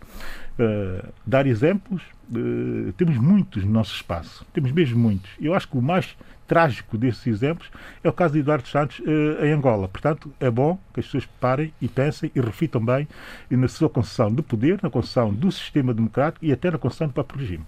Uh, 0.59 1.07
dar 1.25 1.47
exemplos, 1.47 2.03
uh, 2.33 2.93
temos 2.95 3.17
muitos 3.17 3.65
no 3.65 3.71
nosso 3.71 3.95
espaço, 3.95 4.45
temos 4.53 4.73
mesmo 4.73 4.99
muitos. 4.99 5.31
Eu 5.41 5.55
acho 5.55 5.69
que 5.69 5.79
o 5.79 5.83
mais 5.83 6.17
trágico 6.49 6.99
desses 6.99 7.25
exemplos 7.27 7.71
é 8.03 8.09
o 8.09 8.13
caso 8.13 8.35
de 8.35 8.41
Eduardo 8.41 8.67
Santos 8.67 8.99
uh, 8.99 9.45
em 9.45 9.53
Angola. 9.53 9.87
Portanto, 9.87 10.33
é 10.41 10.51
bom 10.51 10.77
que 10.93 10.99
as 10.99 11.07
pessoas 11.07 11.27
parem 11.41 11.73
e 11.81 11.87
pensem 11.87 12.33
e 12.35 12.41
reflitam 12.41 12.85
bem 12.85 13.07
na 13.49 13.69
sua 13.69 13.89
concessão 13.89 14.35
de 14.35 14.43
poder, 14.43 14.81
na 14.83 14.91
concessão 14.91 15.33
do 15.33 15.53
sistema 15.53 15.95
democrático 15.95 16.45
e 16.45 16.51
até 16.51 16.73
na 16.73 16.79
concessão 16.79 17.07
do 17.07 17.13
próprio 17.13 17.39
regime. 17.39 17.65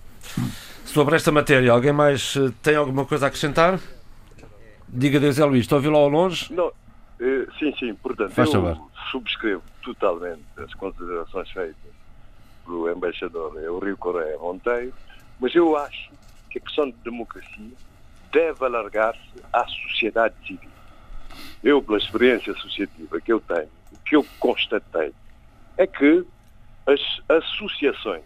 Sobre 0.85 1.15
esta 1.15 1.31
matéria, 1.31 1.71
alguém 1.71 1.93
mais 1.93 2.35
tem 2.61 2.75
alguma 2.75 3.05
coisa 3.05 3.27
a 3.27 3.29
acrescentar? 3.29 3.79
Diga, 4.89 5.21
Deus 5.21 5.39
é 5.39 5.45
Luís, 5.45 5.61
estou 5.61 5.77
a 5.77 5.79
ouvi-lo 5.79 5.97
ao 5.97 6.09
longe? 6.09 6.53
Não, 6.53 6.73
eh, 7.21 7.47
sim, 7.59 7.73
sim, 7.79 7.95
portanto, 7.95 8.33
Faz 8.33 8.53
eu 8.53 8.61
saber. 8.61 8.81
subscrevo 9.13 9.63
totalmente 9.83 10.43
as 10.57 10.75
considerações 10.75 11.49
feitas 11.53 11.90
pelo 12.71 12.89
embaixador 12.89 13.61
Eurico 13.61 14.13
Correia 14.13 14.39
Monteiro, 14.39 14.95
mas 15.41 15.53
eu 15.55 15.77
acho 15.77 16.11
que 16.49 16.59
a 16.59 16.61
questão 16.61 16.89
de 16.89 16.97
democracia 17.03 17.73
deve 18.33 18.65
alargar-se 18.65 19.43
à 19.53 19.67
sociedade 19.67 20.35
civil. 20.47 20.71
Eu, 21.65 21.83
pela 21.83 21.99
experiência 21.99 22.53
associativa 22.53 23.21
que 23.21 23.33
eu 23.33 23.41
tenho, 23.41 23.69
o 23.93 23.99
que 24.05 24.15
eu 24.15 24.25
constatei 24.39 25.13
é 25.77 25.87
que 25.87 26.25
as 26.87 27.01
associações 27.29 28.25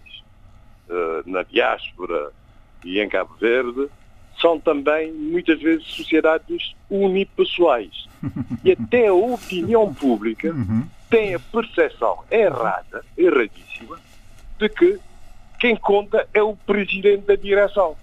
uh, 0.88 1.28
na 1.28 1.42
diáspora 1.42 2.30
e 2.84 3.00
em 3.00 3.08
Cabo 3.08 3.34
Verde 3.36 3.88
são 4.40 4.60
também, 4.60 5.10
muitas 5.12 5.60
vezes, 5.60 5.86
sociedades 5.86 6.74
unipessoais. 6.90 8.06
E 8.64 8.72
até 8.72 9.08
a 9.08 9.14
opinião 9.14 9.92
pública 9.94 10.50
uhum. 10.50 10.86
tem 11.08 11.34
a 11.34 11.38
percepção 11.38 12.24
errada, 12.30 13.04
erradíssima, 13.16 13.98
de 14.58 14.68
que 14.68 14.98
quem 15.58 15.76
conta 15.76 16.28
é 16.32 16.42
o 16.42 16.56
presidente 16.56 17.26
da 17.26 17.34
direção. 17.34 17.96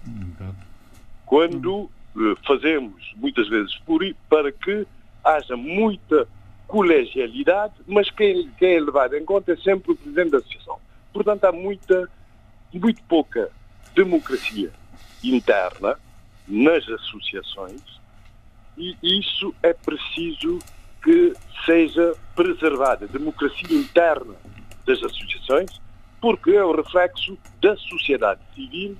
Quando 1.26 1.90
eh, 2.16 2.34
fazemos, 2.46 3.12
muitas 3.16 3.48
vezes, 3.48 3.76
por, 3.86 4.02
para 4.28 4.50
que 4.52 4.86
haja 5.24 5.56
muita 5.56 6.28
colegialidade, 6.66 7.74
mas 7.86 8.10
quem, 8.10 8.50
quem 8.58 8.76
é 8.76 8.80
levado 8.80 9.16
em 9.16 9.24
conta 9.24 9.52
é 9.52 9.56
sempre 9.56 9.92
o 9.92 9.96
presidente 9.96 10.30
da 10.30 10.38
associação. 10.38 10.78
Portanto, 11.12 11.44
há 11.44 11.52
muita, 11.52 12.08
muito 12.72 13.02
pouca 13.04 13.50
democracia 13.94 14.70
interna 15.22 15.98
nas 16.48 16.88
associações 16.88 17.80
e 18.76 18.96
isso 19.02 19.54
é 19.62 19.72
preciso 19.72 20.58
que 21.02 21.34
seja 21.66 22.14
preservada. 22.34 23.04
A 23.04 23.08
democracia 23.08 23.76
interna 23.76 24.34
das 24.86 25.02
associações, 25.02 25.80
porque 26.22 26.52
é 26.52 26.64
o 26.64 26.74
reflexo 26.74 27.36
da 27.60 27.76
sociedade 27.76 28.40
civil 28.54 28.96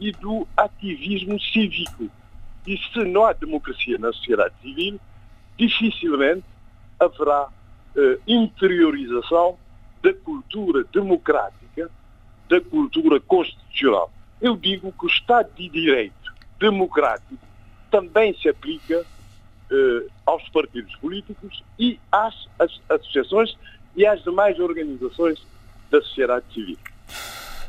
e 0.00 0.10
do 0.10 0.46
ativismo 0.56 1.40
cívico. 1.40 2.10
E 2.66 2.76
se 2.76 3.04
não 3.04 3.24
há 3.24 3.32
democracia 3.32 3.96
na 3.98 4.12
sociedade 4.12 4.52
civil, 4.60 5.00
dificilmente 5.56 6.44
haverá 6.98 7.48
eh, 7.96 8.18
interiorização 8.26 9.56
da 10.02 10.12
cultura 10.12 10.82
democrática, 10.92 11.88
da 12.48 12.60
cultura 12.60 13.20
constitucional. 13.20 14.10
Eu 14.42 14.56
digo 14.56 14.92
que 14.92 15.06
o 15.06 15.08
Estado 15.08 15.48
de 15.54 15.68
Direito 15.68 16.34
democrático 16.58 17.46
também 17.92 18.36
se 18.38 18.48
aplica 18.48 19.06
eh, 19.70 20.06
aos 20.26 20.48
partidos 20.48 20.96
políticos 20.96 21.62
e 21.78 22.00
às, 22.10 22.34
às 22.58 22.80
associações 22.88 23.56
e 23.94 24.04
às 24.04 24.20
demais 24.24 24.58
organizações 24.58 25.46
da 25.90 26.00
sociedade 26.00 26.44
civil. 26.52 26.76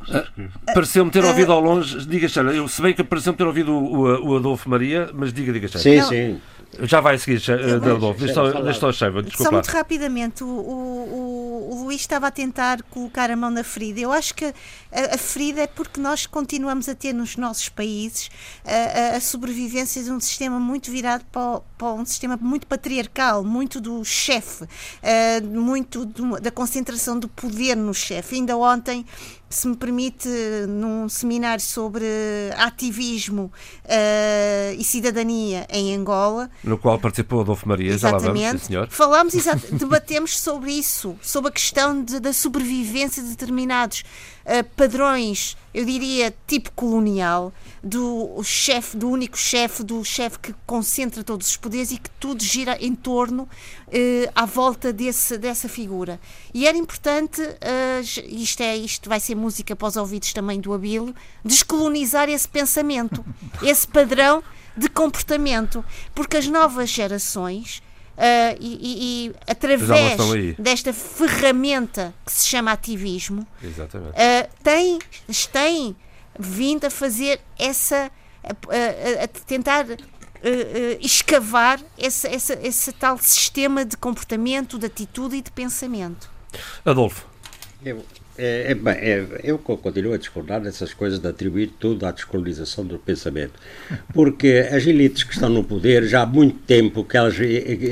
Uh, 0.10 0.50
Pareceu-me 0.74 1.12
ter 1.12 1.24
ouvido 1.26 1.52
ao 1.52 1.60
longe, 1.60 2.06
diga 2.08 2.28
Sheila, 2.30 2.54
eu 2.54 2.68
se 2.68 2.82
bem 2.82 2.94
que 2.94 3.04
pareceu-me 3.04 3.38
ter 3.38 3.46
ouvido 3.46 3.74
o, 3.74 3.94
o, 3.94 4.30
o 4.30 4.38
Adolfo 4.38 4.70
Maria, 4.70 5.10
mas 5.14 5.34
diga, 5.34 5.52
diga 5.52 5.68
Sheila. 5.68 5.84
Sim, 5.84 5.98
Não. 5.98 6.08
sim. 6.08 6.42
Já 6.84 7.02
vai 7.02 7.18
seguir, 7.18 7.42
uh, 7.50 7.96
Adolfo, 7.96 8.20
deixa 8.20 8.94
Sheila, 8.94 9.24
desculpa. 9.24 9.44
Só 9.44 9.52
muito 9.52 9.68
rapidamente, 9.68 10.44
o, 10.44 10.48
o, 10.48 11.70
o, 11.72 11.84
Luís 11.84 12.02
estava 12.02 12.28
a 12.28 12.32
tentar 12.32 12.84
colocar 12.84 13.32
a 13.32 13.36
mão 13.36 13.50
na 13.50 13.64
ferida. 13.64 14.00
Eu 14.00 14.12
acho 14.12 14.34
que 14.36 14.46
a, 14.46 15.16
a 15.16 15.18
ferida 15.18 15.62
é 15.62 15.68
porque 15.68 16.00
nós 16.00 16.26
continuamos 16.26 16.88
a 16.88 16.96
ter 16.96 17.14
nos 17.14 17.36
nossos 17.36 17.70
países 17.70 18.30
a, 18.66 19.18
a 19.18 19.20
sobrevivência 19.20 20.04
de 20.04 20.12
um 20.12 20.20
sistema 20.20 20.60
muito 20.60 20.92
virado 20.92 21.26
para, 21.32 21.62
para, 21.78 21.94
um 21.94 22.06
sistema 22.06 22.38
muito 22.40 22.68
patriarcal, 22.68 23.44
muito 23.44 23.82
do 23.82 24.04
chefe, 24.04 24.64
uh, 24.64 25.48
muito 25.48 26.06
do, 26.06 26.40
da 26.40 26.52
concentração 26.52 27.18
do 27.18 27.28
poder 27.28 27.76
no 27.76 27.94
chefe. 27.94 28.36
Ainda 28.36 28.58
ontem 28.58 29.06
se 29.50 29.68
me 29.68 29.76
permite, 29.76 30.28
num 30.68 31.08
seminário 31.08 31.64
sobre 31.64 32.06
ativismo 32.58 33.52
uh, 33.86 34.76
e 34.78 34.84
cidadania 34.84 35.66
em 35.70 35.96
Angola. 35.96 36.50
No 36.64 36.78
qual 36.78 37.00
participou 37.00 37.42
Adolfo 37.42 37.68
Maria, 37.68 37.94
exatamente. 37.94 38.24
Já 38.24 38.44
lá 38.44 38.50
vamos, 38.50 38.64
senhor. 38.64 38.88
Falámos, 38.90 39.34
debatemos 39.72 40.38
sobre 40.38 40.72
isso, 40.72 41.18
sobre 41.22 41.50
a 41.50 41.52
questão 41.52 42.04
de, 42.04 42.20
da 42.20 42.34
sobrevivência 42.34 43.24
de 43.24 43.30
determinados 43.30 44.04
uh, 44.48 44.64
padrões, 44.76 45.58
eu 45.74 45.86
diria, 45.86 46.34
tipo 46.48 46.72
colonial, 46.72 47.54
do 47.84 48.42
chefe, 48.44 48.98
do 48.98 49.10
único 49.10 49.38
chefe, 49.38 49.84
do 49.84 50.04
chefe 50.04 50.40
que 50.40 50.56
concentra 50.66 51.24
todos 51.24 51.50
os 51.50 51.58
poderes 51.58 51.92
e 51.92 51.98
que 51.98 52.10
tudo 52.12 52.42
gira 52.42 52.78
em 52.80 52.96
torno, 52.96 53.44
uh, 53.44 54.32
à 54.34 54.46
volta 54.46 54.94
desse, 54.94 55.38
dessa 55.38 55.68
figura. 55.68 56.20
E 56.54 56.66
era 56.66 56.78
importante, 56.78 57.42
uh, 57.42 58.26
isto, 58.28 58.62
é, 58.62 58.76
isto 58.76 59.10
vai 59.10 59.20
ser 59.20 59.36
música 59.36 59.76
para 59.76 59.88
os 59.88 59.98
ouvidos 59.98 60.34
também 60.34 60.60
do 60.60 60.74
Abílio, 60.74 61.14
descolonizar 61.44 62.30
esse 62.30 62.48
pensamento, 62.48 63.24
esse 63.62 63.88
padrão 63.88 64.42
de 64.76 64.88
comportamento, 64.90 65.84
porque 66.14 66.38
as 66.38 66.48
novas 66.48 66.90
gerações 66.90 67.82
Uh, 68.18 68.58
e, 68.60 69.28
e, 69.28 69.36
através 69.46 70.18
desta 70.58 70.92
ferramenta 70.92 72.16
que 72.26 72.32
se 72.32 72.48
chama 72.48 72.72
ativismo, 72.72 73.42
uh, 73.42 74.50
tem, 74.64 74.98
têm 75.52 75.96
vindo 76.40 76.86
a 76.86 76.90
fazer 76.90 77.40
essa. 77.60 78.12
a, 78.44 79.22
a, 79.22 79.24
a 79.24 79.28
tentar 79.28 79.86
uh, 79.86 79.98
escavar 81.00 81.80
esse, 81.98 82.28
esse, 82.30 82.54
esse 82.54 82.92
tal 82.92 83.20
sistema 83.20 83.86
de 83.86 83.96
comportamento, 83.96 84.80
de 84.80 84.88
atitude 84.88 85.36
e 85.36 85.42
de 85.42 85.52
pensamento. 85.52 86.30
Adolfo. 86.84 87.26
Eu, 87.86 88.04
é, 88.38 88.72
é, 88.72 88.76
bem, 88.76 88.94
é, 88.94 89.26
eu 89.44 89.58
continuo 89.58 90.14
a 90.14 90.18
discordar 90.18 90.62
dessas 90.62 90.94
coisas 90.94 91.20
de 91.20 91.28
atribuir 91.28 91.72
tudo 91.80 92.06
à 92.06 92.12
descolonização 92.12 92.86
do 92.86 93.00
pensamento. 93.00 93.54
Porque 94.14 94.68
as 94.72 94.86
elites 94.86 95.24
que 95.24 95.34
estão 95.34 95.50
no 95.50 95.64
poder, 95.64 96.04
já 96.06 96.22
há 96.22 96.26
muito 96.26 96.60
tempo 96.60 97.04
que 97.04 97.18
elas, 97.18 97.36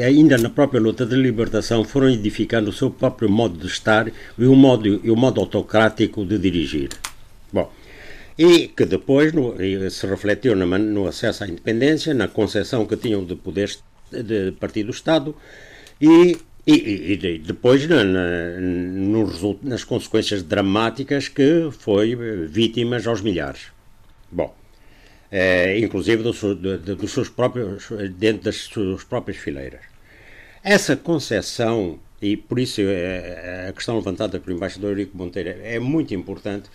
ainda 0.06 0.38
na 0.38 0.50
própria 0.50 0.80
luta 0.80 1.06
de 1.06 1.16
libertação, 1.16 1.84
foram 1.84 2.10
edificando 2.10 2.70
o 2.70 2.74
seu 2.74 2.92
próprio 2.92 3.30
modo 3.30 3.58
de 3.58 3.68
estar 3.68 4.08
e 4.08 4.46
o 4.46 4.56
modo, 4.56 4.88
e 4.88 5.10
o 5.10 5.16
modo 5.16 5.42
autocrático 5.42 6.26
de 6.26 6.38
dirigir. 6.38 6.90
Bom, 7.52 7.72
e 8.38 8.68
que 8.68 8.86
depois 8.86 9.34
no, 9.34 9.56
se 9.90 10.06
refletiu 10.06 10.56
no, 10.56 10.66
no 10.78 11.08
acesso 11.08 11.44
à 11.44 11.48
independência, 11.48 12.14
na 12.14 12.28
concepção 12.28 12.86
que 12.86 12.98
tinham 12.98 13.24
de 13.24 13.36
poderes 13.36 13.84
de 14.12 14.52
partir 14.60 14.84
do 14.84 14.92
Estado 14.92 15.36
e 16.00 16.38
e, 16.68 17.14
e, 17.14 17.38
depois 17.38 17.88
na, 17.88 18.04
na, 18.04 18.22
nas 19.62 19.84
consequências 19.84 20.42
dramáticas 20.42 21.28
que 21.28 21.70
foi 21.72 22.16
vítimas 22.48 23.06
aos 23.06 23.22
milhares. 23.22 23.68
Bom, 24.32 24.56
é, 25.32 25.78
inclusive 25.80 26.24
do, 26.24 26.56
do, 26.56 26.96
dos 26.96 27.12
seus 27.12 27.30
próprios, 27.30 27.88
dentro 28.18 28.44
das 28.44 28.56
suas 28.56 29.04
próprias 29.04 29.38
fileiras. 29.38 29.82
Essa 30.64 30.96
concepção, 30.96 32.00
e 32.20 32.36
por 32.36 32.58
isso 32.58 32.82
é, 32.82 33.68
a 33.70 33.74
questão 33.74 33.96
levantada 33.96 34.40
pelo 34.40 34.58
embaixador 34.58 34.92
Eurico 34.92 35.16
Monteiro 35.16 35.50
é 35.62 35.80
muito 35.80 36.16
importante, 36.16 36.70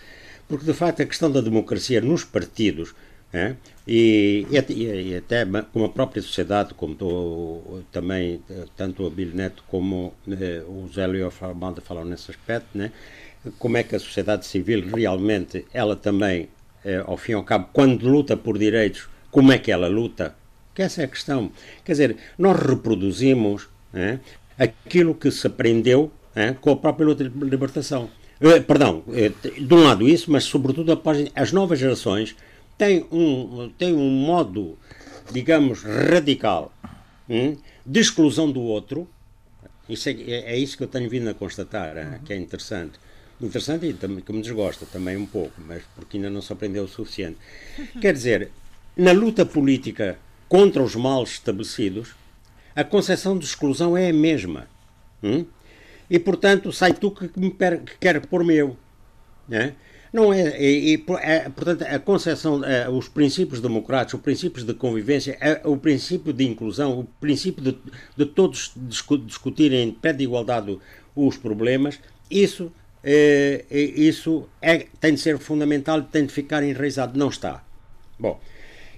porque 0.47 0.65
de 0.65 0.73
facto 0.73 1.01
a 1.01 1.05
questão 1.05 1.29
da 1.29 1.41
democracia 1.41 1.99
nos 1.99 2.23
partidos 2.23 2.93
é? 3.33 3.55
E, 3.87 4.45
e, 4.51 4.83
e, 4.83 5.15
até 5.15 5.45
como 5.71 5.85
a 5.85 5.89
própria 5.89 6.21
sociedade, 6.21 6.73
como 6.73 6.95
tô, 6.95 7.81
também 7.91 8.41
tanto 8.75 9.03
o 9.03 9.07
Abílio 9.07 9.35
Neto 9.35 9.63
como 9.67 10.13
eh, 10.29 10.63
o 10.67 10.87
Zé 10.93 11.07
Leo 11.07 11.31
Armando 11.41 11.81
falaram 11.81 12.09
nesse 12.09 12.29
aspecto, 12.29 12.77
né? 12.77 12.91
como 13.57 13.77
é 13.77 13.83
que 13.83 13.95
a 13.95 13.99
sociedade 13.99 14.45
civil 14.45 14.85
realmente, 14.93 15.65
ela 15.73 15.95
também, 15.95 16.49
eh, 16.85 17.03
ao 17.05 17.17
fim 17.17 17.31
e 17.31 17.35
ao 17.35 17.43
cabo, 17.43 17.69
quando 17.73 18.07
luta 18.07 18.37
por 18.37 18.57
direitos, 18.57 19.09
como 19.31 19.51
é 19.51 19.57
que 19.57 19.71
ela 19.71 19.87
luta? 19.87 20.35
Que 20.75 20.83
essa 20.83 21.01
é 21.01 21.05
a 21.05 21.07
questão. 21.07 21.51
Quer 21.83 21.91
dizer, 21.93 22.17
nós 22.37 22.57
reproduzimos 22.59 23.67
é? 23.93 24.19
aquilo 24.57 25.15
que 25.15 25.31
se 25.31 25.47
aprendeu 25.47 26.11
é? 26.35 26.53
com 26.53 26.71
a 26.71 26.75
própria 26.75 27.05
luta 27.05 27.27
de 27.27 27.45
libertação. 27.45 28.09
Eh, 28.39 28.59
perdão, 28.59 29.03
eh, 29.13 29.31
de 29.59 29.73
um 29.73 29.83
lado 29.83 30.07
isso, 30.07 30.31
mas 30.31 30.43
sobretudo 30.43 30.91
após 30.91 31.31
as 31.35 31.51
novas 31.51 31.79
gerações 31.79 32.35
tem 32.81 33.05
um, 33.11 33.71
tem 33.77 33.93
um 33.93 34.09
modo, 34.09 34.75
digamos, 35.31 35.83
radical 35.83 36.73
hum, 37.29 37.55
de 37.85 37.99
exclusão 37.99 38.51
do 38.51 38.59
outro. 38.59 39.07
Isso 39.87 40.09
é, 40.09 40.13
é, 40.13 40.53
é, 40.53 40.57
isso 40.57 40.75
que 40.75 40.83
eu 40.83 40.87
tenho 40.87 41.07
vindo 41.07 41.29
a 41.29 41.33
constatar, 41.35 41.95
uhum. 41.95 42.19
que 42.25 42.33
é 42.33 42.37
interessante. 42.37 42.99
Interessante 43.39 43.85
e 43.85 43.93
também, 43.93 44.21
que 44.21 44.33
me 44.33 44.41
desgosta 44.41 44.87
também 44.87 45.15
um 45.15 45.27
pouco, 45.27 45.61
mas 45.61 45.83
porque 45.95 46.17
ainda 46.17 46.31
não 46.31 46.41
se 46.41 46.51
aprendeu 46.51 46.85
o 46.85 46.87
suficiente. 46.87 47.37
Quer 48.01 48.13
dizer, 48.13 48.49
na 48.97 49.11
luta 49.11 49.45
política 49.45 50.17
contra 50.49 50.81
os 50.81 50.95
males 50.95 51.33
estabelecidos, 51.33 52.15
a 52.75 52.83
concepção 52.83 53.37
de 53.37 53.45
exclusão 53.45 53.95
é 53.95 54.09
a 54.09 54.13
mesma. 54.13 54.67
Hum? 55.21 55.45
E, 56.09 56.17
portanto, 56.17 56.73
sai 56.73 56.93
tu 56.93 57.11
que, 57.11 57.27
que 57.27 57.97
quer 57.99 58.25
pôr 58.25 58.43
meu. 58.43 58.75
Né? 59.47 59.75
Não 60.11 60.33
é, 60.33 60.61
e, 60.61 60.95
e 60.95 61.05
é, 61.21 61.49
portanto, 61.49 61.83
a 61.83 61.97
concepção, 61.97 62.63
é, 62.65 62.89
os 62.89 63.07
princípios 63.07 63.61
democráticos, 63.61 64.15
os 64.15 64.21
princípios 64.21 64.65
de 64.65 64.73
convivência, 64.73 65.37
é, 65.39 65.61
o 65.63 65.77
princípio 65.77 66.33
de 66.33 66.45
inclusão, 66.45 66.99
o 66.99 67.05
princípio 67.05 67.63
de, 67.63 67.77
de 68.17 68.25
todos 68.25 68.73
discutirem 68.75 69.87
em 69.87 69.91
pé 69.91 70.11
de 70.11 70.25
igualdade 70.25 70.77
os 71.15 71.37
problemas, 71.37 71.97
isso, 72.29 72.71
é, 73.01 73.63
é, 73.71 73.79
isso 73.79 74.49
é, 74.61 74.85
tem 74.99 75.13
de 75.13 75.21
ser 75.21 75.37
fundamental, 75.37 76.01
tem 76.01 76.25
de 76.25 76.33
ficar 76.33 76.61
enraizado. 76.61 77.17
Não 77.17 77.29
está. 77.29 77.63
Bom, 78.19 78.39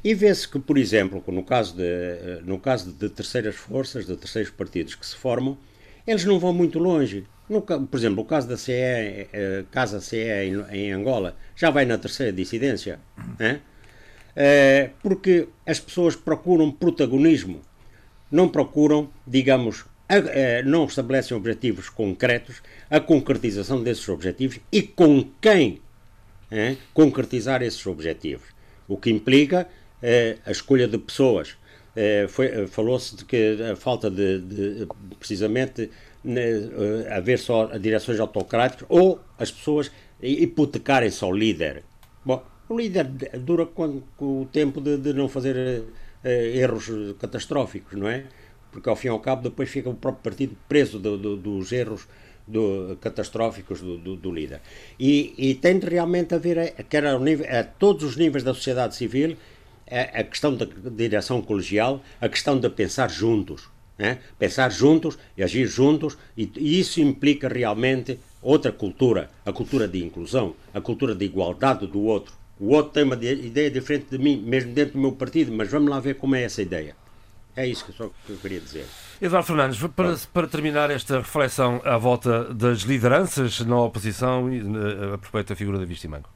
e 0.04 0.16
vê-se 0.16 0.48
que, 0.48 0.60
por 0.60 0.80
exemplo, 0.80 1.24
no 1.28 1.44
caso, 1.44 1.76
de, 1.78 2.42
no 2.44 2.60
caso 2.60 2.92
de 2.92 3.10
terceiras 3.10 3.56
forças, 3.56 4.08
de 4.08 4.18
terceiros 4.18 4.52
partidos 4.52 4.96
que 4.96 5.06
se 5.06 5.16
formam, 5.16 5.58
eles 6.06 6.26
não 6.26 6.40
vão 6.40 6.52
muito 6.52 6.80
longe. 6.80 7.24
No, 7.50 7.62
por 7.62 7.98
exemplo, 7.98 8.24
o 8.24 8.26
caso 8.26 8.48
da 8.48 8.58
CE, 8.58 8.72
eh, 8.72 9.66
Casa 9.70 10.00
CE 10.00 10.18
em, 10.18 10.66
em, 10.72 10.92
Angola, 10.92 11.36
já 11.56 11.70
vai 11.70 11.86
na 11.86 11.98
terceira 11.98 12.32
dissidência. 12.32 13.00
Né? 13.38 13.60
Eh, 14.36 14.90
porque 15.02 15.48
as 15.66 15.80
pessoas 15.80 16.16
procuram 16.16 16.72
protagonismo, 16.72 17.62
não 18.32 18.50
procuram, 18.50 19.10
digamos, 19.28 19.86
a, 20.10 20.16
eh, 20.18 20.64
não 20.64 20.86
estabelecem 20.86 21.38
objetivos 21.38 21.90
concretos, 21.90 22.62
a 22.90 23.00
concretização 23.00 23.84
desses 23.84 24.08
objetivos 24.10 24.60
e 24.72 24.82
com 24.82 25.30
quem 25.40 25.82
eh, 26.52 26.78
concretizar 26.94 27.62
esses 27.62 27.86
objetivos. 27.86 28.48
O 28.88 28.98
que 28.98 29.10
implica 29.10 29.68
a 30.46 30.52
escolha 30.52 30.86
de 30.86 30.98
pessoas. 30.98 31.56
Falou-se 32.70 33.16
de 33.16 33.24
que 33.24 33.58
a 33.72 33.76
falta 33.78 34.12
de, 34.12 34.40
de 34.42 34.88
precisamente 35.18 35.84
né, 35.84 35.90
haver 37.10 37.38
só 37.38 37.78
direções 37.78 38.20
autocráticas 38.20 38.86
ou 38.90 39.20
as 39.38 39.52
pessoas 39.52 39.92
hipotecarem 40.22 41.10
só 41.10 41.30
o 41.30 41.36
líder. 41.36 41.84
Bom, 42.24 42.44
o 42.70 42.78
líder 42.78 43.06
dura 43.40 43.66
com 43.66 44.02
o 44.20 44.48
tempo 44.52 44.80
de, 44.80 44.98
de 44.98 45.14
não 45.14 45.28
fazer 45.28 45.84
uh, 45.84 46.28
erros 46.28 46.90
catastróficos, 47.20 47.98
não 48.00 48.08
é? 48.08 48.26
Porque 48.72 48.90
ao 48.90 48.96
fim 48.96 49.08
e 49.08 49.10
ao 49.12 49.20
cabo 49.20 49.44
depois 49.44 49.70
fica 49.70 49.90
o 49.90 49.94
próprio 49.94 50.24
partido 50.24 50.58
preso 50.68 50.98
do, 50.98 51.18
do, 51.18 51.36
dos 51.36 51.72
erros 51.72 52.08
do, 52.48 52.98
catastróficos 53.02 53.82
do, 53.82 54.16
do, 54.16 54.32
líder. 54.32 54.62
E, 55.00 55.34
e, 55.38 55.56
tem 55.56 55.78
de 55.78 55.88
realmente 55.88 56.34
haver, 56.34 56.74
quer 56.90 57.06
a, 57.06 57.20
nível, 57.20 57.46
a 57.48 57.64
todos 57.64 58.04
os 58.04 58.18
níveis 58.18 58.44
da 58.44 58.54
sociedade 58.54 58.96
civil, 58.96 59.38
a, 59.90 60.22
a 60.22 60.24
questão 60.24 60.56
da 60.56 60.66
direção 60.90 61.42
colegial, 61.42 62.02
a 62.20 62.28
questão 62.28 62.60
de 62.60 62.70
pensar 62.70 63.10
juntos. 63.10 63.70
Né? 63.98 64.20
Pensar 64.40 64.72
juntos 64.72 65.18
e 65.38 65.44
agir 65.44 65.68
juntos, 65.68 66.18
e, 66.36 66.50
e 66.58 66.80
isso 66.80 67.00
implica 67.00 67.48
realmente 67.48 68.20
outra 68.42 68.72
cultura, 68.72 69.30
a 69.46 69.54
cultura 69.54 69.88
de 69.88 70.04
inclusão, 70.04 70.56
a 70.74 70.82
cultura 70.82 71.14
de 71.16 71.26
igualdade 71.26 71.88
do 71.88 72.02
outro. 72.02 72.34
O 72.60 72.70
outro 72.70 72.94
tem 72.94 73.04
uma 73.04 73.16
ideia 73.16 73.70
diferente 73.70 74.08
de 74.10 74.18
mim, 74.18 74.42
mesmo 74.46 74.74
dentro 74.74 74.94
do 74.94 75.00
meu 75.00 75.12
partido, 75.12 75.52
mas 75.52 75.70
vamos 75.70 75.90
lá 75.90 76.00
ver 76.00 76.16
como 76.16 76.36
é 76.36 76.44
essa 76.44 76.62
ideia. 76.62 76.96
É 77.56 77.68
isso 77.68 77.86
que 77.86 77.92
só 77.92 78.10
que 78.26 78.32
eu 78.32 78.38
queria 78.38 78.60
dizer. 78.60 78.86
Eduardo 79.22 79.46
Fernandes, 79.46 79.80
para, 79.96 80.18
para, 80.34 80.48
terminar 80.48 80.90
esta 80.90 81.20
reflexão 81.20 81.82
à 81.86 81.98
volta 81.98 82.52
das 82.54 82.80
lideranças 82.80 83.60
na 83.60 83.80
oposição 83.80 84.52
e 84.52 84.60
a 85.14 85.18
propósito 85.20 85.50
da 85.50 85.56
figura 85.56 85.78
da 85.78 85.86
Vistimango. 85.86 86.28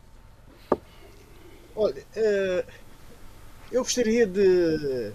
Olha, 1.75 2.03
eh, 2.15 2.65
eu 3.71 3.81
gostaria 3.83 4.27
de, 4.27 5.11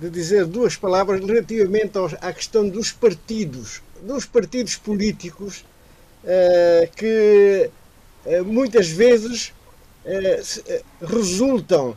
de 0.00 0.10
dizer 0.10 0.44
duas 0.44 0.76
palavras 0.76 1.24
relativamente 1.24 1.92
à 2.20 2.32
questão 2.32 2.68
dos 2.68 2.92
partidos, 2.92 3.82
dos 4.02 4.24
partidos 4.24 4.76
políticos 4.76 5.64
eh, 6.24 6.88
que 6.96 7.70
eh, 8.26 8.42
muitas 8.42 8.88
vezes 8.88 9.52
resultam 11.02 11.96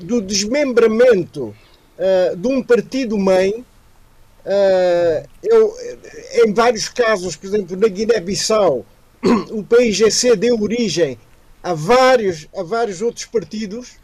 do 0.00 0.20
desmembramento 0.20 1.54
uh, 1.98 2.36
de 2.36 2.48
um 2.48 2.62
partido-mãe. 2.62 3.64
Uh, 4.44 5.28
eu, 5.42 5.74
em 6.44 6.52
vários 6.52 6.88
casos, 6.88 7.36
por 7.36 7.46
exemplo, 7.46 7.76
na 7.76 7.88
Guiné-Bissau, 7.88 8.84
o 9.50 9.62
PIGC 9.64 10.36
deu 10.36 10.60
origem 10.60 11.18
a 11.62 11.74
vários, 11.74 12.48
a 12.56 12.62
vários 12.62 13.02
outros 13.02 13.24
partidos, 13.26 13.94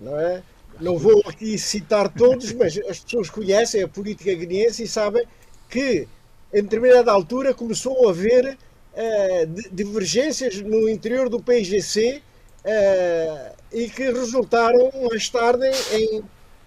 não 0.00 0.18
é? 0.18 0.42
Não 0.80 0.98
vou 0.98 1.22
aqui 1.26 1.58
citar 1.58 2.08
todos, 2.08 2.52
mas 2.52 2.78
as 2.88 3.00
pessoas 3.00 3.30
conhecem 3.30 3.82
a 3.82 3.88
política 3.88 4.34
guineense 4.34 4.82
e 4.82 4.88
sabem 4.88 5.24
que, 5.68 6.06
em 6.52 6.62
determinada 6.62 7.10
altura, 7.10 7.54
começou 7.54 8.08
a 8.08 8.10
haver 8.10 8.56
uh, 8.56 9.46
divergências 9.72 10.60
no 10.60 10.88
interior 10.88 11.28
do 11.28 11.40
PIGC 11.40 12.22
uh, 12.64 13.56
e 13.72 13.88
que 13.88 14.04
resultaram 14.10 14.90
mais 15.10 15.28
tarde 15.28 15.66
em 15.92 16.22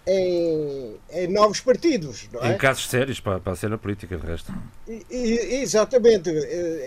em, 0.09 0.95
em 1.11 1.27
novos 1.27 1.59
partidos. 1.59 2.27
É? 2.41 2.53
Em 2.53 2.57
casos 2.57 2.89
sérios 2.89 3.19
para, 3.19 3.39
para 3.39 3.53
a 3.53 3.55
cena 3.55 3.77
política, 3.77 4.17
de 4.17 4.25
resto. 4.25 4.51
E, 4.87 5.05
e, 5.09 5.61
exatamente. 5.61 6.29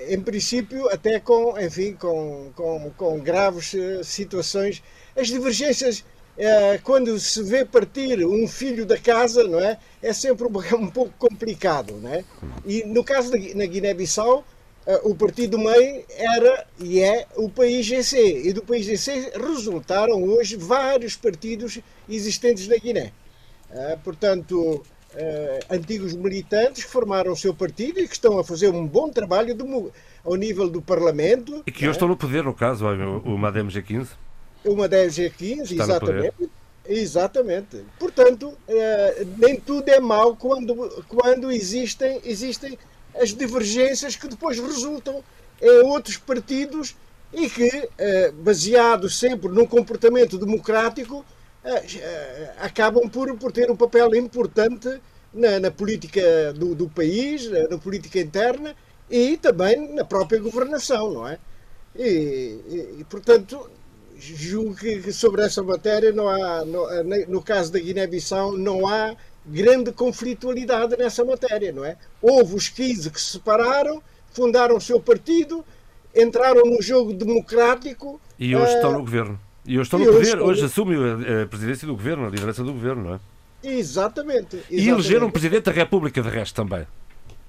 Em 0.08 0.20
princípio, 0.20 0.88
até 0.88 1.20
com, 1.20 1.58
enfim, 1.60 1.94
com, 1.94 2.50
com, 2.56 2.90
com 2.96 3.20
graves 3.20 3.74
eh, 3.74 4.02
situações. 4.02 4.82
As 5.16 5.28
divergências, 5.28 6.04
eh, 6.36 6.80
quando 6.82 7.18
se 7.18 7.42
vê 7.42 7.64
partir 7.64 8.24
um 8.24 8.48
filho 8.48 8.86
da 8.86 8.98
casa, 8.98 9.44
não 9.44 9.60
é? 9.60 9.78
É 10.02 10.12
sempre 10.12 10.46
um, 10.46 10.50
um 10.76 10.88
pouco 10.88 11.12
complicado, 11.18 11.94
não 12.00 12.12
é? 12.12 12.24
E 12.64 12.84
no 12.84 13.04
caso 13.04 13.30
da 13.30 13.38
na 13.54 13.66
Guiné-Bissau, 13.66 14.44
eh, 14.86 15.00
o 15.04 15.14
partido 15.14 15.58
mãe 15.58 16.04
era 16.08 16.66
e 16.80 17.00
é 17.00 17.26
o 17.36 17.50
país 17.50 17.84
GC. 17.84 18.48
E 18.48 18.52
do 18.52 18.62
país 18.62 18.86
GC 18.86 19.32
resultaram 19.36 20.22
hoje 20.24 20.56
vários 20.56 21.16
partidos 21.16 21.80
existentes 22.08 22.66
na 22.66 22.76
Guiné. 22.76 23.12
Uh, 23.70 23.98
portanto, 24.04 24.82
antigos 25.70 26.12
militantes 26.14 26.84
que 26.84 26.90
formaram 26.90 27.32
o 27.32 27.36
seu 27.36 27.54
partido 27.54 28.00
e 28.00 28.08
que 28.08 28.14
estão 28.14 28.38
a 28.38 28.44
fazer 28.44 28.68
um 28.68 28.86
bom 28.86 29.10
trabalho 29.10 29.54
do, 29.54 29.92
ao 30.24 30.36
nível 30.36 30.68
do 30.68 30.82
Parlamento. 30.82 31.62
E 31.66 31.72
que 31.72 31.80
hoje 31.80 31.88
é? 31.88 31.92
estão 31.92 32.08
no 32.08 32.16
poder, 32.16 32.44
no 32.44 32.54
caso, 32.54 32.86
o 32.86 33.38
Madem 33.38 33.66
G15. 33.66 34.08
O 34.64 34.76
Madem 34.76 35.08
G15, 35.08 35.72
exatamente. 35.80 36.50
Exatamente. 36.84 37.84
Portanto, 37.98 38.48
uh, 38.48 39.38
nem 39.38 39.58
tudo 39.58 39.88
é 39.88 40.00
mau 40.00 40.34
quando, 40.34 41.04
quando 41.08 41.50
existem, 41.50 42.20
existem 42.24 42.76
as 43.14 43.32
divergências 43.32 44.16
que 44.16 44.26
depois 44.26 44.58
resultam 44.58 45.22
em 45.60 45.80
outros 45.84 46.16
partidos 46.16 46.96
e 47.32 47.48
que, 47.48 47.88
eh, 47.96 48.30
baseados 48.32 49.18
sempre 49.18 49.48
num 49.48 49.66
comportamento 49.66 50.36
democrático, 50.36 51.24
eh, 51.64 51.84
eh, 51.96 52.54
acabam 52.58 53.08
por, 53.08 53.34
por 53.38 53.50
ter 53.50 53.70
um 53.70 53.76
papel 53.76 54.14
importante 54.14 55.00
na, 55.32 55.58
na 55.58 55.70
política 55.70 56.52
do, 56.52 56.74
do, 56.74 56.88
país, 56.88 57.48
na 57.70 57.78
política 57.78 58.20
interna 58.20 58.74
e 59.10 59.36
também 59.38 59.94
na 59.94 60.04
própria 60.04 60.38
governação, 60.40 61.10
não 61.10 61.26
é? 61.26 61.38
E, 61.96 62.98
e 62.98 63.04
portanto, 63.08 63.70
julgo 64.22 64.74
que 64.76 65.12
sobre 65.12 65.42
essa 65.42 65.62
matéria 65.62 66.12
não 66.12 66.28
há, 66.28 66.64
no, 66.64 66.86
no 67.28 67.42
caso 67.42 67.72
da 67.72 67.78
Guiné-Bissau, 67.78 68.56
não 68.56 68.86
há 68.86 69.16
grande 69.44 69.92
conflitualidade 69.92 70.96
nessa 70.96 71.24
matéria, 71.24 71.72
não 71.72 71.84
é? 71.84 71.96
Houve 72.20 72.54
os 72.54 72.68
15 72.68 73.10
que 73.10 73.20
se 73.20 73.32
separaram, 73.32 74.00
fundaram 74.32 74.76
o 74.76 74.80
seu 74.80 75.00
partido, 75.00 75.64
entraram 76.14 76.64
num 76.64 76.80
jogo 76.80 77.12
democrático. 77.12 78.20
E 78.38 78.54
hoje 78.54 78.72
uh, 78.72 78.76
estão 78.76 78.92
no 78.92 79.00
governo. 79.00 79.40
E 79.66 79.78
hoje 79.78 79.82
estão 79.82 79.98
no 79.98 80.06
poder, 80.06 80.18
hoje, 80.18 80.40
hoje 80.40 80.64
assume 80.64 80.96
a, 81.42 81.46
presidência 81.46 81.86
do 81.86 81.94
governo, 81.94 82.26
a 82.26 82.30
liderança 82.30 82.62
do 82.62 82.72
governo, 82.72 83.02
não 83.02 83.14
é? 83.14 83.20
Exatamente. 83.64 84.56
exatamente. 84.56 84.66
E 84.70 84.88
elegeram 84.88 85.26
um 85.26 85.30
presidente 85.30 85.64
da 85.64 85.72
República, 85.72 86.20
de 86.20 86.28
resto, 86.28 86.54
também. 86.54 86.86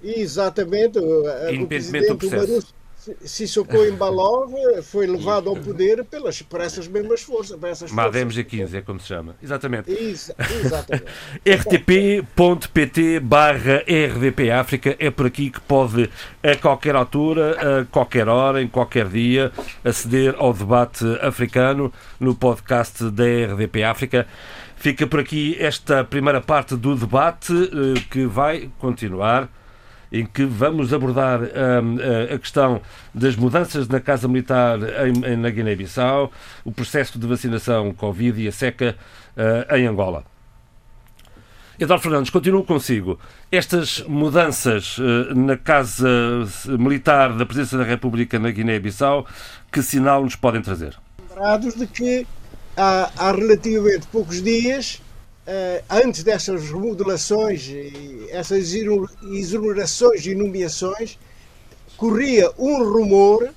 Exatamente. 0.04 1.00
Independentemente 1.00 2.08
do 2.08 2.18
processo. 2.18 2.74
Sissoko 3.22 3.84
Embalov 3.84 4.54
foi 4.84 5.08
levado 5.08 5.50
ao 5.50 5.56
poder 5.56 6.04
pelas, 6.06 6.42
por 6.42 6.62
essas 6.62 6.88
mesmas 6.88 7.22
forças. 7.22 7.60
Por 7.60 7.70
essas 7.70 7.92
Madem 7.92 8.28
G15 8.28 8.74
é 8.74 8.82
como 8.82 9.00
se 9.00 9.08
chama. 9.08 9.36
Exatamente. 9.42 9.92
Exatamente. 9.92 11.06
rtp.pt 11.46 13.20
barra 13.20 13.84
RDP 13.88 14.52
África 14.52 14.96
é 15.00 15.12
por 15.12 15.26
aqui 15.26 15.50
que 15.50 15.62
pode, 15.62 16.10
a 16.42 16.56
qualquer 16.56 16.96
altura, 16.96 17.82
a 17.82 17.86
qualquer 17.86 18.28
hora, 18.28 18.62
em 18.62 18.68
qualquer 18.68 19.08
dia, 19.08 19.52
aceder 19.84 20.36
ao 20.38 20.54
debate 20.54 21.06
africano 21.22 21.92
no 22.20 22.36
podcast 22.36 23.10
da 23.12 23.24
RDP 23.24 23.84
África. 23.84 24.28
Fica 24.76 25.08
por 25.08 25.20
aqui 25.20 25.56
esta 25.60 26.04
primeira 26.04 26.42
parte 26.42 26.76
do 26.76 26.96
debate 26.96 27.54
eh, 27.54 28.02
que 28.12 28.26
vai 28.26 28.70
continuar 28.80 29.50
em 30.14 30.26
que 30.28 30.46
vamos 30.46 30.94
abordar 30.94 31.42
um, 31.42 31.98
a 32.32 32.38
questão 32.38 32.80
das 33.14 33.36
mudanças 33.36 33.88
na 33.88 34.00
Casa 34.00 34.28
Militar 34.28 34.78
em, 35.08 35.34
em, 35.34 35.36
na 35.36 35.50
Guiné-Bissau, 35.50 36.32
o 36.64 36.72
processo 36.72 37.18
de 37.18 37.26
vacinação 37.26 37.92
Covid 37.94 38.40
e 38.40 38.48
a 38.48 38.52
seca 38.52 38.96
uh, 39.36 39.76
em 39.76 39.88
Angola. 39.88 40.24
Eduardo 41.80 42.04
Fernandes, 42.04 42.30
continuo 42.30 42.64
consigo. 42.64 43.20
Estas 43.52 44.02
mudanças 44.08 45.00
uh, 45.00 45.34
na 45.36 45.58
Casa 45.58 46.08
Militar 46.78 47.36
da 47.36 47.46
Presidência 47.46 47.80
da 47.80 47.84
República 47.84 48.38
na 48.38 48.52
Guiné-Bissau, 48.52 49.26
que 49.72 49.82
sinal 49.82 50.24
nos 50.24 50.36
podem 50.36 50.62
trazer? 50.62 50.96
Lembrados 51.28 51.74
de 51.74 51.88
que 51.88 52.28
há, 52.78 53.10
há 53.18 53.32
relativamente 53.32 54.06
poucos 54.12 54.44
dias 54.44 55.02
antes 55.90 56.24
dessas 56.24 56.70
remodelações, 56.70 57.70
essas 58.30 58.74
exonerações 58.74 60.26
e 60.26 60.34
nomeações, 60.34 61.18
corria 61.98 62.52
um 62.58 62.84
rumor 62.84 63.54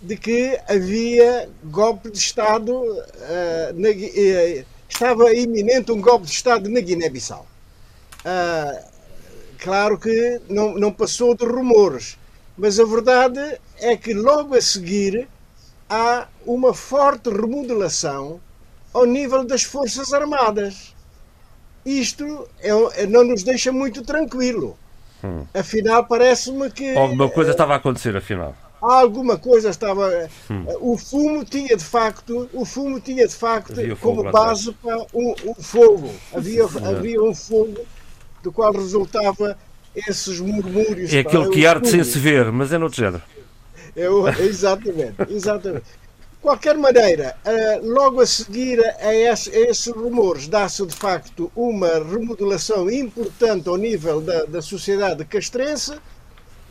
de 0.00 0.16
que 0.16 0.58
havia 0.68 1.48
golpe 1.64 2.10
de 2.10 2.18
Estado, 2.18 2.72
uh, 2.72 3.72
na, 3.74 3.88
uh, 3.88 4.64
estava 4.88 5.34
iminente 5.34 5.90
um 5.90 6.00
golpe 6.00 6.26
de 6.26 6.32
Estado 6.32 6.68
na 6.68 6.80
Guiné-Bissau. 6.80 7.46
claro 9.58 9.98
que 9.98 10.40
não, 10.48 10.74
não 10.74 10.92
passou 10.92 11.34
de 11.34 11.44
rumores, 11.44 12.18
mas 12.56 12.78
a 12.78 12.84
verdade 12.84 13.58
é 13.78 13.96
que 13.96 14.14
logo 14.14 14.54
a 14.54 14.60
seguir 14.60 15.28
há 15.88 16.28
uma 16.44 16.72
forte 16.74 17.30
remodelação 17.30 18.40
ao 18.92 19.04
nível 19.04 19.44
das 19.44 19.62
Forças 19.62 20.12
Armadas 20.12 20.94
isto 21.86 22.48
é, 22.60 22.70
é, 23.02 23.06
não 23.06 23.22
nos 23.22 23.44
deixa 23.44 23.70
muito 23.70 24.02
tranquilo. 24.02 24.76
Hum. 25.22 25.44
Afinal, 25.54 26.04
parece-me 26.04 26.68
que. 26.70 26.96
Alguma 26.96 27.30
coisa 27.30 27.52
estava 27.52 27.74
a 27.74 27.76
acontecer, 27.76 28.16
afinal. 28.16 28.54
Alguma 28.82 29.38
coisa 29.38 29.70
estava. 29.70 30.28
Hum. 30.50 30.66
O 30.80 30.98
fumo 30.98 31.44
tinha 31.44 31.76
de 31.76 31.84
facto, 31.84 32.50
o 32.52 32.64
fumo 32.64 33.00
tinha 33.00 33.26
de 33.26 33.34
facto 33.34 33.74
como 34.00 34.30
base 34.30 34.72
para 34.72 34.98
um, 35.14 35.34
um, 35.44 35.54
fogo. 35.54 36.12
Havia, 36.34 36.64
havia 36.64 37.22
um 37.22 37.34
fogo 37.34 37.86
do 38.42 38.52
qual 38.52 38.72
resultava 38.72 39.56
esses 39.94 40.40
murmúrios. 40.40 41.14
É 41.14 41.20
aquele 41.20 41.48
que 41.50 41.64
arde 41.64 41.88
sem 41.88 42.02
se 42.02 42.18
ver, 42.18 42.50
mas 42.50 42.72
é 42.72 42.78
noutro 42.78 42.98
género. 42.98 43.22
Eu, 43.94 44.28
exatamente, 44.42 45.14
exatamente 45.30 45.84
qualquer 46.46 46.78
maneira, 46.78 47.36
uh, 47.44 47.84
logo 47.84 48.20
a 48.20 48.26
seguir 48.26 48.78
a, 49.00 49.12
esse, 49.12 49.50
a 49.50 49.68
esses 49.68 49.92
rumores, 49.92 50.46
dá-se 50.46 50.86
de 50.86 50.94
facto 50.94 51.50
uma 51.56 51.88
remodelação 51.94 52.88
importante 52.88 53.68
ao 53.68 53.76
nível 53.76 54.20
da, 54.20 54.44
da 54.44 54.62
sociedade 54.62 55.24
castrense 55.24 55.98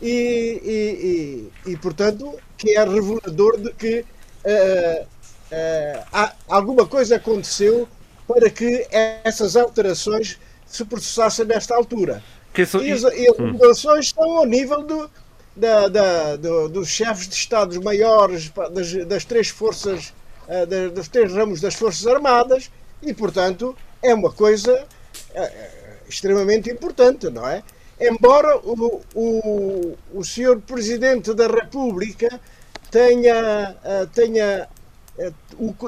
e, 0.00 1.50
e, 1.66 1.72
e, 1.72 1.76
portanto, 1.76 2.38
que 2.56 2.70
é 2.70 2.82
revelador 2.84 3.58
de 3.58 3.70
que 3.74 4.00
uh, 4.00 5.04
uh, 5.04 6.04
há, 6.10 6.32
alguma 6.48 6.86
coisa 6.86 7.16
aconteceu 7.16 7.86
para 8.26 8.48
que 8.48 8.86
essas 9.24 9.56
alterações 9.56 10.38
se 10.66 10.86
processassem 10.86 11.44
nesta 11.44 11.76
altura. 11.76 12.22
São... 12.66 12.82
E, 12.82 12.92
as, 12.92 13.02
e 13.02 13.28
as 13.28 13.38
alterações 13.38 14.06
estão 14.06 14.38
ao 14.38 14.46
nível 14.46 14.82
do, 14.82 15.10
da, 15.56 15.88
da, 15.88 16.36
do, 16.36 16.68
dos 16.68 16.88
chefes 16.88 17.28
de 17.28 17.34
Estados 17.34 17.78
maiores 17.78 18.52
das, 18.72 18.92
das 19.06 19.24
três 19.24 19.48
forças, 19.48 20.12
das, 20.46 20.92
dos 20.92 21.08
três 21.08 21.32
ramos 21.32 21.60
das 21.60 21.74
Forças 21.74 22.06
Armadas, 22.06 22.70
e, 23.02 23.12
portanto, 23.14 23.76
é 24.02 24.14
uma 24.14 24.30
coisa 24.30 24.86
extremamente 26.08 26.70
importante, 26.70 27.28
não 27.30 27.46
é? 27.48 27.62
embora 28.00 28.58
o, 28.58 29.02
o, 29.14 29.96
o 30.12 30.24
senhor 30.24 30.60
Presidente 30.60 31.32
da 31.32 31.46
República 31.46 32.40
tenha, 32.90 33.76
eh, 33.82 34.06
tenha, 34.14 34.68
eh, 35.18 35.32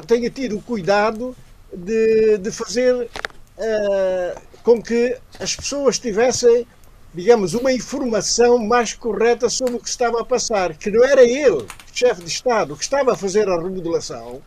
tenha 0.06 0.30
tido 0.30 0.56
o 0.56 0.62
cuidado 0.62 1.36
de, 1.72 2.38
de 2.38 2.50
fazer 2.50 2.94
uh, 2.94 4.40
com 4.62 4.82
que 4.82 5.16
as 5.38 5.54
pessoas 5.54 5.98
tivessem, 5.98 6.66
digamos, 7.14 7.54
uma 7.54 7.72
informação 7.72 8.58
mais 8.58 8.92
correta 8.94 9.48
sobre 9.48 9.76
o 9.76 9.80
que 9.80 9.88
estava 9.88 10.20
a 10.20 10.24
passar, 10.24 10.76
que 10.76 10.90
não 10.90 11.04
era 11.04 11.22
ele, 11.22 11.66
chefe 11.92 12.22
de 12.22 12.30
Estado, 12.30 12.76
que 12.76 12.82
estava 12.82 13.12
a 13.12 13.16
fazer 13.16 13.48
a 13.48 13.56
remodelação, 13.56 14.42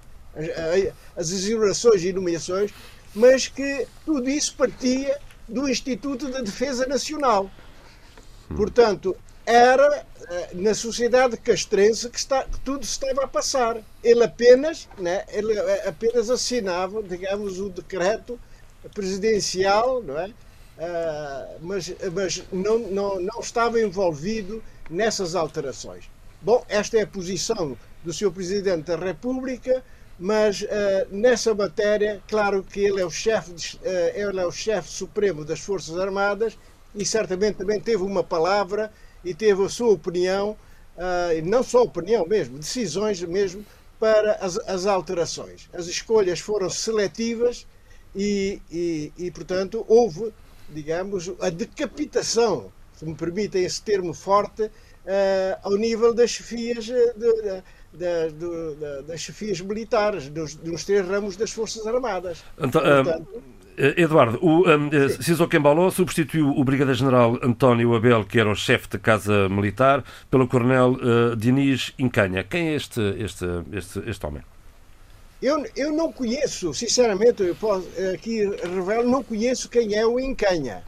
as 1.15 1.31
exonerações 1.31 2.03
e 2.03 2.13
nomeações, 2.13 2.71
mas 3.13 3.47
que 3.47 3.87
tudo 4.05 4.29
isso 4.29 4.55
partia 4.55 5.19
do 5.47 5.67
Instituto 5.67 6.31
de 6.31 6.41
Defesa 6.41 6.85
Nacional. 6.85 7.49
Portanto, 8.55 9.15
era 9.45 10.05
eh, 10.29 10.49
na 10.53 10.73
sociedade 10.73 11.35
castrense 11.37 12.09
que, 12.09 12.17
está, 12.17 12.43
que 12.43 12.59
tudo 12.61 12.83
estava 12.83 13.23
a 13.23 13.27
passar. 13.27 13.81
Ele 14.03 14.23
apenas, 14.23 14.87
né, 14.97 15.25
ele 15.29 15.57
eh, 15.57 15.89
apenas 15.89 16.29
assinava, 16.29 17.01
digamos, 17.03 17.59
o 17.59 17.69
decreto 17.69 18.39
presidencial, 18.93 20.01
não 20.01 20.17
é? 20.17 20.31
Uh, 20.81 21.59
mas, 21.61 21.93
mas 22.11 22.43
não, 22.51 22.79
não, 22.79 23.21
não 23.21 23.39
estava 23.39 23.79
envolvido 23.79 24.63
nessas 24.89 25.35
alterações. 25.35 26.09
Bom, 26.41 26.65
esta 26.67 26.97
é 26.97 27.03
a 27.03 27.07
posição 27.07 27.77
do 28.03 28.11
Sr. 28.11 28.31
Presidente 28.31 28.85
da 28.85 28.95
República 28.95 29.83
mas 30.21 30.61
uh, 30.61 30.67
nessa 31.09 31.51
matéria, 31.55 32.21
claro 32.27 32.63
que 32.63 32.79
ele 32.79 33.01
é 33.01 33.05
o 33.05 33.09
chefe, 33.09 33.51
uh, 33.51 33.81
é 33.83 34.81
supremo 34.83 35.43
das 35.43 35.59
Forças 35.61 35.97
Armadas 35.97 36.55
e 36.93 37.03
certamente 37.03 37.55
também 37.55 37.79
teve 37.79 38.03
uma 38.03 38.23
palavra 38.23 38.93
e 39.25 39.33
teve 39.33 39.63
a 39.63 39.67
sua 39.67 39.89
opinião, 39.89 40.55
uh, 40.95 41.49
não 41.49 41.63
só 41.63 41.81
opinião 41.81 42.23
mesmo, 42.27 42.59
decisões 42.59 43.19
mesmo 43.23 43.65
para 43.99 44.33
as, 44.33 44.59
as 44.69 44.85
alterações. 44.85 45.67
As 45.73 45.87
escolhas 45.87 46.39
foram 46.39 46.69
seletivas 46.69 47.65
e, 48.15 48.61
e, 48.71 49.11
e, 49.17 49.31
portanto, 49.31 49.83
houve, 49.87 50.31
digamos, 50.73 51.31
a 51.39 51.49
decapitação, 51.49 52.71
se 52.93 53.05
me 53.05 53.13
permitem 53.15 53.63
esse 53.63 53.81
termo 53.81 54.13
forte, 54.13 54.69
ao 55.63 55.75
nível 55.75 56.13
das 56.13 56.29
chefias 56.29 56.85
de, 56.85 57.13
de 57.13 57.63
da, 57.93 58.27
do, 58.29 58.75
da, 58.75 59.01
das 59.01 59.21
chefias 59.21 59.59
militares, 59.59 60.29
dos, 60.29 60.55
dos, 60.55 60.83
três 60.83 61.05
ramos 61.07 61.35
das 61.35 61.51
Forças 61.51 61.85
Armadas. 61.85 62.43
Então, 62.57 62.81
Portanto, 62.81 63.43
Eduardo, 63.77 64.37
o 64.41 64.69
um, 64.69 64.89
Ciso 65.21 65.47
Kembaló 65.47 65.89
substituiu 65.89 66.49
o 66.49 66.63
Brigadeiro-General 66.63 67.39
António 67.41 67.95
Abel, 67.95 68.25
que 68.25 68.39
era 68.39 68.49
o 68.51 68.55
chefe 68.55 68.87
da 68.89 68.99
Casa 68.99 69.49
Militar, 69.49 70.03
pelo 70.29 70.47
Coronel 70.47 70.91
uh, 70.91 71.35
Diniz 71.35 71.93
Incanha. 71.97 72.43
Quem 72.43 72.69
é 72.69 72.75
este, 72.75 73.01
este, 73.17 73.45
este, 73.71 73.99
este 74.07 74.25
homem? 74.25 74.43
Eu, 75.41 75.65
eu 75.75 75.91
não 75.91 76.11
conheço, 76.11 76.71
sinceramente, 76.73 77.41
eu 77.41 77.55
posso, 77.55 77.87
aqui 78.13 78.45
revelo, 78.45 79.09
não 79.09 79.23
conheço 79.23 79.67
quem 79.69 79.95
é 79.95 80.05
o 80.05 80.19
Incanha. 80.19 80.83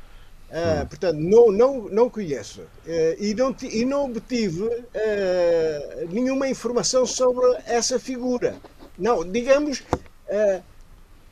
Uh, 0.53 0.85
portanto, 0.85 1.17
não, 1.17 1.51
não, 1.51 1.89
não 1.89 2.07
conheço 2.07 2.61
uh, 2.61 2.69
e, 3.17 3.33
não, 3.33 3.55
e 3.63 3.83
não 3.83 4.05
obtive 4.05 4.65
uh, 4.65 6.07
nenhuma 6.11 6.47
informação 6.47 7.07
sobre 7.07 7.43
essa 7.65 7.97
figura. 7.97 8.55
Não, 8.95 9.27
digamos, 9.27 9.81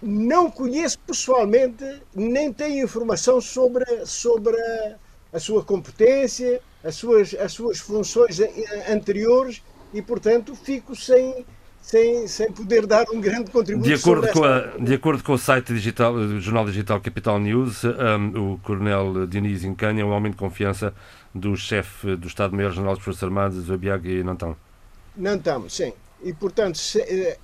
não 0.02 0.50
conheço 0.50 0.98
pessoalmente, 1.06 2.02
nem 2.16 2.52
tenho 2.52 2.84
informação 2.84 3.40
sobre, 3.40 3.86
sobre 4.08 4.60
a, 4.60 4.96
a 5.34 5.40
sua 5.40 5.64
competência, 5.64 6.60
as 6.84 6.96
suas, 6.96 7.36
as 7.36 7.54
suas 7.54 7.78
funções 7.78 8.40
anteriores 8.90 9.62
e, 9.94 10.02
portanto, 10.02 10.56
fico 10.56 10.96
sem, 10.96 11.46
sem, 11.82 12.28
sem 12.28 12.52
poder 12.52 12.86
dar 12.86 13.06
um 13.12 13.20
grande 13.20 13.50
contributo. 13.50 13.88
De 13.88 13.94
acordo, 13.94 14.28
com, 14.32 14.44
a, 14.44 14.78
de 14.78 14.94
acordo 14.94 15.24
com 15.24 15.34
o 15.34 15.38
site 15.38 15.74
digital, 15.74 16.14
do 16.14 16.40
jornal 16.40 16.66
digital 16.66 17.02
Capital 17.02 17.40
News, 17.40 17.84
um, 17.84 18.54
o 18.54 18.60
coronel 18.60 19.26
Dionísio 19.28 19.70
Incanha 19.70 20.02
é 20.02 20.06
um 20.06 20.12
homem 20.12 20.32
de 20.32 20.38
confiança 20.38 20.94
do 21.34 21.56
chefe 21.58 22.16
do 22.16 22.28
Estado-Maior-General 22.28 22.96
das 22.96 23.04
Forças 23.04 23.24
Armadas, 23.24 23.70
o 23.70 23.78
Biag 23.78 24.24
Nantan. 24.24 24.56
Nantan, 25.18 25.68
sim. 25.68 25.92
E, 26.24 26.34
portanto, 26.34 26.78
se, 26.78 27.00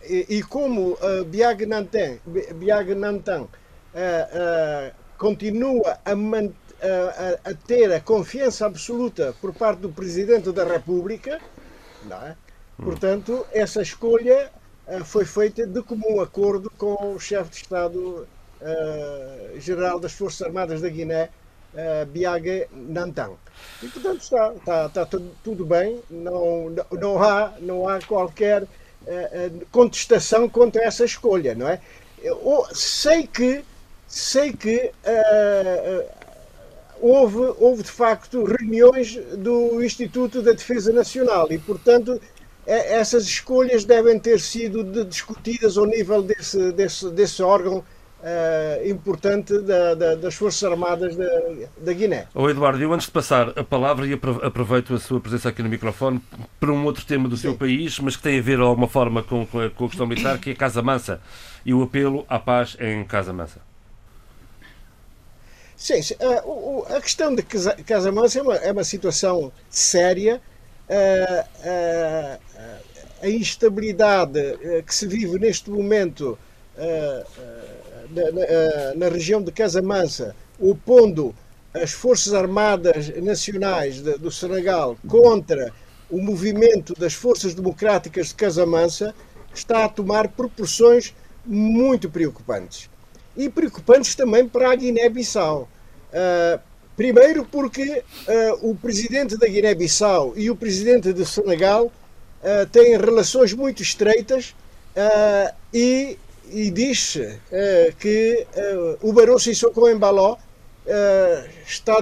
e, 0.07 0.37
e, 0.37 0.43
como 0.43 0.91
uh, 0.91 1.25
Biag 1.25 1.65
Nantan, 1.65 2.17
Biag 2.55 2.93
Nantan 2.93 3.41
uh, 3.41 3.47
uh, 3.47 4.91
continua 5.17 5.97
a, 6.05 6.15
man, 6.15 6.51
a, 6.79 7.49
a, 7.49 7.53
ter 7.55 7.91
a 7.91 7.99
confiança 7.99 8.67
absoluta 8.67 9.33
por 9.41 9.51
parte 9.53 9.79
do 9.79 9.89
Presidente 9.89 10.51
da 10.51 10.63
República, 10.63 11.39
não 12.05 12.17
é? 12.17 12.35
Portanto, 12.83 13.45
essa 13.51 13.81
escolha 13.81 14.51
uh, 14.87 15.03
foi 15.03 15.25
feita 15.25 15.65
de 15.65 15.81
comum 15.81 16.21
acordo 16.21 16.71
com 16.77 17.15
o 17.15 17.19
chefe 17.19 17.49
de 17.49 17.55
Estado-Geral 17.57 18.27
uh, 19.97 19.99
das 19.99 20.13
Forças 20.13 20.43
Armadas 20.43 20.81
da 20.81 20.89
Guiné, 20.89 21.29
uh, 21.73 22.05
Biaga 22.05 22.67
Nantan. 22.71 23.31
E, 23.81 23.87
portanto, 23.87 24.21
está, 24.21 24.53
está, 24.53 24.85
está 24.85 25.05
tudo, 25.07 25.31
tudo, 25.43 25.65
bem, 25.65 25.99
não, 26.09 26.69
não, 26.91 27.21
há, 27.21 27.53
não 27.59 27.89
há 27.89 27.99
qualquer 28.01 28.67
contestação 29.71 30.49
contra 30.49 30.83
essa 30.83 31.05
escolha, 31.05 31.55
não 31.55 31.65
é? 31.69 31.79
Eu 32.21 32.65
sei 32.73 33.25
que, 33.25 33.63
sei 34.05 34.51
que 34.51 34.91
houve, 36.99 37.37
houve 37.57 37.83
de 37.83 37.91
facto 37.91 38.43
reuniões 38.43 39.15
do 39.37 39.81
Instituto 39.81 40.41
da 40.41 40.51
Defesa 40.51 40.91
Nacional 40.91 41.49
e, 41.49 41.57
portanto, 41.57 42.19
essas 42.67 43.23
escolhas 43.23 43.85
devem 43.85 44.19
ter 44.19 44.39
sido 44.39 44.83
discutidas 45.05 45.77
ao 45.77 45.85
nível 45.85 46.21
desse, 46.21 46.71
desse, 46.73 47.09
desse 47.11 47.41
órgão 47.41 47.77
uh, 47.77 48.89
importante 48.89 49.57
da, 49.59 49.95
da, 49.95 50.15
das 50.15 50.35
Forças 50.35 50.63
Armadas 50.63 51.15
da, 51.15 51.25
da 51.77 51.93
Guiné. 51.93 52.27
Oh, 52.33 52.49
Eduardo, 52.49 52.81
eu 52.81 52.91
antes 52.91 53.07
de 53.07 53.11
passar 53.11 53.57
a 53.57 53.63
palavra 53.63 54.05
e 54.05 54.13
aproveito 54.13 54.93
a 54.93 54.99
sua 54.99 55.19
presença 55.19 55.49
aqui 55.49 55.63
no 55.63 55.69
microfone 55.69 56.21
para 56.59 56.71
um 56.71 56.83
outro 56.83 57.05
tema 57.05 57.29
do 57.29 57.35
Sim. 57.37 57.43
seu 57.43 57.55
país, 57.55 57.99
mas 57.99 58.15
que 58.15 58.23
tem 58.23 58.37
a 58.37 58.41
ver 58.41 58.57
de 58.57 58.63
alguma 58.63 58.87
forma 58.87 59.23
com, 59.23 59.45
com, 59.45 59.59
a, 59.61 59.69
com 59.69 59.85
a 59.85 59.87
questão 59.87 60.05
militar, 60.05 60.37
que 60.37 60.51
é 60.51 60.53
Casa 60.55 60.81
Mansa 60.81 61.21
e 61.65 61.73
o 61.73 61.81
apelo 61.83 62.25
à 62.27 62.37
paz 62.39 62.75
em 62.79 63.03
Casa 63.05 63.31
Mansa. 63.31 63.61
Sim, 65.75 66.01
uh, 66.19 66.85
a 66.95 66.99
questão 66.99 67.33
de 67.35 67.43
Casa 67.43 68.11
Mansa 68.11 68.39
é 68.39 68.41
uma, 68.41 68.55
é 68.55 68.71
uma 68.71 68.83
situação 68.83 69.51
séria 69.69 70.41
a, 70.89 72.39
a 73.21 73.29
instabilidade 73.29 74.39
eh, 74.39 74.83
que 74.85 74.93
se 74.93 75.07
vive 75.07 75.39
neste 75.39 75.69
momento 75.69 76.37
eh, 76.77 77.25
eh, 77.37 78.05
na, 78.11 78.31
na, 78.31 78.95
na 78.95 79.09
região 79.09 79.41
de 79.41 79.51
Casamansa, 79.51 80.35
opondo 80.59 81.35
as 81.73 81.91
Forças 81.91 82.33
Armadas 82.33 83.09
Nacionais 83.21 84.01
de, 84.01 84.17
do 84.17 84.31
Senegal 84.31 84.97
contra 85.07 85.73
o 86.09 86.21
movimento 86.21 86.93
das 86.93 87.13
Forças 87.13 87.53
Democráticas 87.53 88.27
de 88.27 88.35
Casamansa, 88.35 89.13
está 89.53 89.85
a 89.85 89.89
tomar 89.89 90.29
proporções 90.29 91.13
muito 91.45 92.09
preocupantes. 92.09 92.89
E 93.35 93.49
preocupantes 93.49 94.15
também 94.15 94.47
para 94.47 94.71
a 94.71 94.75
Guiné-Bissau. 94.75 95.67
Primeiro 96.97 97.45
porque 97.45 98.03
uh, 98.27 98.71
o 98.71 98.75
presidente 98.75 99.37
da 99.37 99.45
Guiné-Bissau 99.45 100.33
e 100.35 100.49
o 100.49 100.55
presidente 100.55 101.13
do 101.13 101.23
Senegal 101.23 101.85
uh, 101.85 102.65
têm 102.71 102.97
relações 102.97 103.53
muito 103.53 103.83
estreitas 103.83 104.55
uh, 104.95 105.53
e, 105.71 106.17
e 106.49 106.71
diz 106.71 107.19
que 107.99 108.47
o 109.03 109.13
Barão 109.13 109.37
Sissoko 109.37 109.87
Embaló 109.87 110.37
está, 111.67 111.99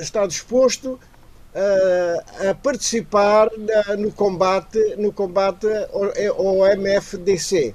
está 0.00 0.26
disposto 0.26 0.98
a 2.50 2.52
participar 2.56 3.48
na, 3.56 3.96
no 3.96 4.10
combate, 4.10 4.96
no 4.98 5.12
combate 5.12 5.68
ao, 5.92 6.60
ao 6.60 6.76
MFDC. 6.76 7.72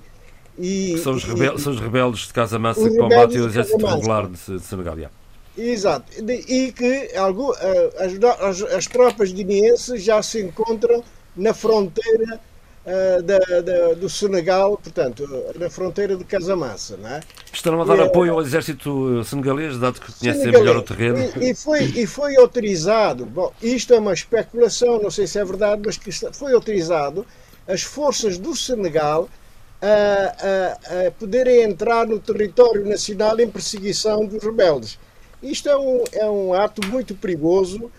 E, 0.58 0.98
são, 0.98 1.14
os 1.14 1.24
rebel, 1.24 1.56
e, 1.56 1.60
são 1.60 1.72
os 1.72 1.80
rebeldes 1.80 2.28
de 2.28 2.34
Casa 2.34 2.60
Mansa 2.60 2.90
que 2.90 2.98
combatem 2.98 3.40
o 3.40 3.48
exército 3.48 3.86
regular 3.86 4.28
de, 4.28 4.58
de 4.58 4.60
Senegal. 4.60 4.98
Yeah. 4.98 5.19
Exato. 5.60 6.06
E 6.48 6.72
que 6.72 7.16
algo, 7.16 7.54
as, 7.98 8.62
as, 8.62 8.74
as 8.74 8.88
tropas 8.88 9.32
guineenses 9.32 10.02
já 10.02 10.22
se 10.24 10.42
encontram 10.42 11.04
na 11.36 11.54
fronteira 11.54 12.40
uh, 12.86 13.22
da, 13.22 13.38
da, 13.38 13.94
do 13.94 14.10
Senegal, 14.10 14.78
portanto, 14.78 15.28
na 15.60 15.70
fronteira 15.70 16.16
de 16.16 16.24
Casamassa. 16.24 16.98
Não 16.98 17.10
é? 17.10 17.20
Estarão 17.52 17.82
a 17.82 17.86
dar 17.86 17.98
e, 17.98 18.02
apoio 18.02 18.34
ao 18.34 18.42
exército 18.42 19.24
senegalês, 19.26 19.78
dado 19.78 20.00
que 20.00 20.12
conhecem 20.14 20.52
melhor 20.52 20.78
o 20.78 20.82
terreno. 20.82 21.20
E, 21.42 21.52
e, 21.52 21.56
foi, 21.56 21.84
e 21.84 22.08
foi 22.08 22.38
autorizado, 22.38 23.26
bom, 23.26 23.52
isto 23.62 23.94
é 23.94 24.00
uma 24.00 24.14
especulação, 24.14 25.02
não 25.02 25.12
sei 25.12 25.28
se 25.28 25.40
é 25.40 25.46
verdade, 25.46 25.82
mas 25.86 25.98
que 25.98 26.12
foi 26.12 26.54
autorizado 26.54 27.26
as 27.68 27.84
forças 27.84 28.38
do 28.38 28.56
Senegal 28.56 29.30
a, 29.82 31.06
a, 31.06 31.08
a 31.08 31.12
poderem 31.12 31.64
entrar 31.64 32.06
no 32.06 32.20
território 32.20 32.86
nacional 32.86 33.40
em 33.40 33.50
perseguição 33.50 34.26
dos 34.26 34.44
rebeldes. 34.44 34.98
Isto 35.42 35.70
é 35.70 35.78
um, 35.78 36.04
é 36.12 36.30
um 36.30 36.54
ato 36.54 36.86
muito 36.88 37.16
perigoso 37.16 37.92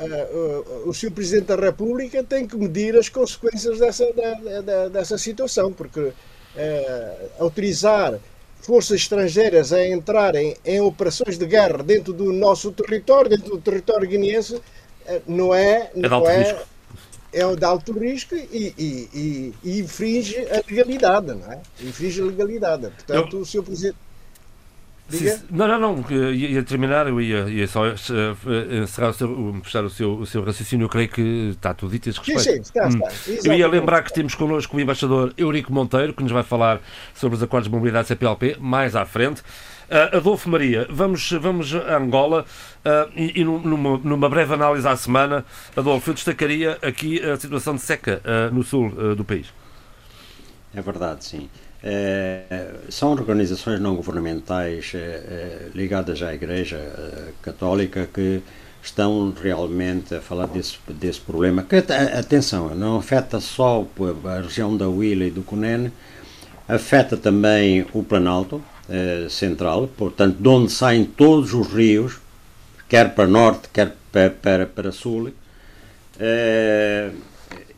uh, 0.00 0.84
uh, 0.86 0.88
o 0.88 0.94
Sr. 0.94 1.10
Presidente 1.10 1.46
da 1.46 1.56
República 1.56 2.24
tem 2.24 2.46
que 2.46 2.56
medir 2.56 2.96
as 2.96 3.10
consequências 3.10 3.78
dessa, 3.78 4.10
da, 4.14 4.60
da, 4.62 4.88
dessa 4.88 5.18
situação, 5.18 5.72
porque 5.72 6.12
autorizar 7.38 8.18
forças 8.62 9.02
estrangeiras 9.02 9.72
a 9.72 9.86
entrarem 9.86 10.56
em 10.64 10.80
operações 10.80 11.38
de 11.38 11.46
guerra 11.46 11.84
dentro 11.84 12.12
do 12.12 12.32
nosso 12.32 12.72
território, 12.72 13.30
dentro 13.30 13.50
do 13.50 13.58
território 13.58 14.08
guineense, 14.08 14.60
não 15.26 15.54
é. 15.54 15.90
Não 15.94 16.28
é, 16.28 16.58
é 17.32 17.54
de 17.54 17.64
alto 17.64 17.92
risco 17.92 18.34
e, 18.34 18.74
e, 18.76 19.08
e, 19.14 19.54
e, 19.62 19.80
infringe 19.80 20.36
a 20.50 20.62
legalidade, 20.68 21.34
não 21.34 21.52
é? 21.52 21.60
Infringe 21.80 22.22
a 22.22 22.24
legalidade. 22.24 22.88
Portanto, 22.88 23.38
o 23.38 23.46
Sr. 23.46 23.62
Presidente 23.62 23.96
Sim, 25.08 25.38
não, 25.50 25.66
não, 25.66 25.96
não, 25.96 26.10
ia 26.32 26.62
terminar, 26.62 27.06
eu 27.06 27.18
ia, 27.18 27.48
ia 27.48 27.66
só 27.66 27.82
uh, 27.88 28.82
encerrar 28.82 29.08
o 29.08 29.14
seu, 29.14 29.60
fechar 29.62 29.84
o 29.84 29.88
seu, 29.88 30.14
o 30.18 30.26
seu 30.26 30.44
raciocínio, 30.44 30.84
eu 30.84 30.88
creio 30.88 31.08
que 31.08 31.50
está 31.52 31.72
tudo 31.72 31.92
dito 31.92 32.08
a 32.08 32.10
esse 32.10 32.18
respeito. 32.18 32.42
Sim, 32.42 32.52
sim, 32.52 32.60
está, 32.60 32.88
está. 32.88 33.06
Hum. 33.30 33.38
Eu 33.44 33.54
ia 33.54 33.66
lembrar 33.66 34.02
que 34.02 34.12
temos 34.12 34.34
connosco 34.34 34.76
o 34.76 34.80
embaixador 34.80 35.32
Eurico 35.38 35.72
Monteiro, 35.72 36.12
que 36.12 36.22
nos 36.22 36.30
vai 36.30 36.42
falar 36.42 36.80
sobre 37.14 37.36
os 37.36 37.42
acordos 37.42 37.70
de 37.70 37.74
mobilidade 37.74 38.08
CPLP, 38.08 38.58
mais 38.60 38.94
à 38.94 39.06
frente. 39.06 39.40
Uh, 39.88 40.18
Adolfo 40.18 40.50
Maria, 40.50 40.86
vamos, 40.90 41.30
vamos 41.40 41.74
a 41.74 41.96
Angola 41.96 42.44
uh, 42.84 43.10
e, 43.16 43.40
e 43.40 43.44
numa, 43.44 43.96
numa, 43.96 44.28
breve 44.28 44.52
análise 44.52 44.86
à 44.86 44.94
semana, 44.94 45.46
Adolfo, 45.74 46.10
eu 46.10 46.14
destacaria 46.14 46.76
aqui 46.82 47.18
a 47.24 47.38
situação 47.38 47.74
de 47.74 47.80
seca 47.80 48.20
uh, 48.22 48.54
no 48.54 48.62
sul 48.62 48.90
do 49.16 49.24
país. 49.24 49.46
É 50.74 50.82
verdade, 50.82 51.24
sim. 51.24 51.48
É, 51.82 52.72
são 52.88 53.12
organizações 53.12 53.80
não 53.80 53.94
governamentais 53.94 54.92
é, 54.94 54.98
é, 54.98 55.68
ligadas 55.74 56.20
à 56.22 56.34
Igreja 56.34 56.80
Católica 57.40 58.08
que 58.12 58.42
estão 58.82 59.32
realmente 59.40 60.14
a 60.14 60.20
falar 60.20 60.46
desse, 60.46 60.76
desse 60.88 61.20
problema. 61.20 61.62
Que, 61.62 61.76
atenção, 61.76 62.74
não 62.74 62.96
afeta 62.96 63.38
só 63.40 63.86
a 64.24 64.40
região 64.40 64.76
da 64.76 64.88
Huila 64.88 65.24
e 65.24 65.30
do 65.30 65.42
Cunene, 65.42 65.92
afeta 66.66 67.16
também 67.16 67.86
o 67.92 68.02
Planalto 68.02 68.62
Central, 69.28 69.88
portanto, 69.96 70.38
de 70.40 70.48
onde 70.48 70.72
saem 70.72 71.04
todos 71.04 71.52
os 71.52 71.66
rios, 71.68 72.18
quer 72.88 73.14
para 73.14 73.26
norte, 73.26 73.68
quer 73.72 73.94
para, 74.10 74.30
para, 74.30 74.66
para 74.66 74.92
sul. 74.92 75.30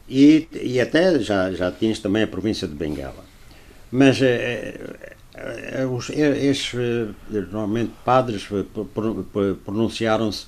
e, 0.08 0.48
e 0.52 0.80
até 0.80 1.18
já, 1.18 1.50
já 1.50 1.70
tens 1.70 1.98
também 1.98 2.22
a 2.22 2.28
província 2.28 2.68
de 2.68 2.74
Bengala. 2.74 3.29
Mas 3.90 4.22
é, 4.22 4.78
é, 5.34 5.86
os, 5.86 6.10
estes, 6.10 6.74
normalmente, 7.28 7.92
padres 8.04 8.46
pronunciaram-se, 9.64 10.46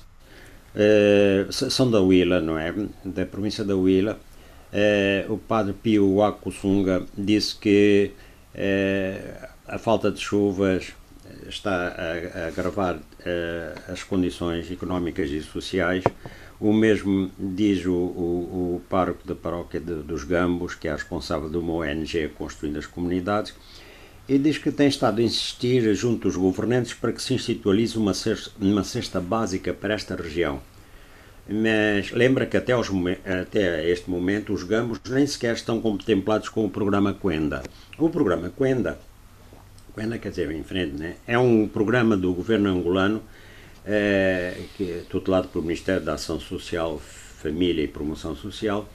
são 1.51 1.89
da 1.91 2.01
Huila, 2.01 2.39
não 2.39 2.57
é? 2.57 2.73
Da 3.03 3.25
província 3.25 3.63
da 3.63 3.75
Huila. 3.75 4.17
o 5.29 5.37
padre 5.37 5.73
Pio 5.73 6.15
Wakusunga 6.15 7.03
disse 7.17 7.55
que 7.55 8.11
a 9.67 9.77
falta 9.77 10.11
de 10.11 10.19
chuvas 10.19 10.93
está 11.47 11.95
a 12.35 12.47
agravar 12.47 12.99
as 13.87 14.03
condições 14.03 14.71
económicas 14.71 15.29
e 15.29 15.41
sociais 15.41 16.03
o 16.63 16.71
mesmo 16.71 17.29
diz 17.37 17.85
o, 17.85 17.91
o, 17.91 18.81
o 18.89 19.25
da 19.25 19.35
paróquia 19.35 19.81
de, 19.81 19.95
dos 19.95 20.23
Gambos, 20.23 20.73
que 20.73 20.87
é 20.87 20.93
responsável 20.93 21.49
de 21.49 21.57
uma 21.57 21.73
ONG 21.73 22.29
construindo 22.37 22.79
as 22.79 22.85
comunidades, 22.85 23.53
e 24.29 24.37
diz 24.37 24.57
que 24.57 24.71
tem 24.71 24.87
estado 24.87 25.19
a 25.19 25.21
insistir 25.21 25.93
junto 25.93 26.29
aos 26.29 26.37
governantes 26.37 26.93
para 26.93 27.11
que 27.11 27.21
se 27.21 27.33
institualize 27.33 27.97
uma 27.97 28.13
cesta, 28.13 28.49
uma 28.61 28.81
cesta 28.81 29.19
básica 29.19 29.73
para 29.73 29.93
esta 29.93 30.15
região. 30.15 30.61
Mas 31.45 32.11
lembra 32.11 32.45
que 32.45 32.55
até, 32.55 32.71
aos, 32.71 32.89
até 33.41 33.89
este 33.89 34.09
momento 34.09 34.53
os 34.53 34.63
gambos 34.63 35.01
nem 35.09 35.27
sequer 35.27 35.55
estão 35.55 35.81
contemplados 35.81 36.47
com 36.47 36.63
o 36.63 36.69
programa 36.69 37.13
Quenda. 37.13 37.61
O 37.97 38.09
programa 38.09 38.49
Quenda, 38.49 38.97
Quenda 39.93 40.17
quer 40.17 40.29
dizer 40.29 40.49
em 40.49 40.63
frente, 40.63 40.93
né? 40.93 41.15
é 41.27 41.37
um 41.37 41.67
programa 41.67 42.15
do 42.15 42.33
governo 42.33 42.69
angolano 42.69 43.21
é, 43.85 44.57
que 44.77 44.91
é 44.91 45.03
tutelado 45.09 45.47
pelo 45.47 45.63
Ministério 45.63 46.01
da 46.03 46.13
Ação 46.13 46.39
Social, 46.39 46.99
Família 47.41 47.83
e 47.83 47.87
Promoção 47.87 48.35
Social, 48.35 48.87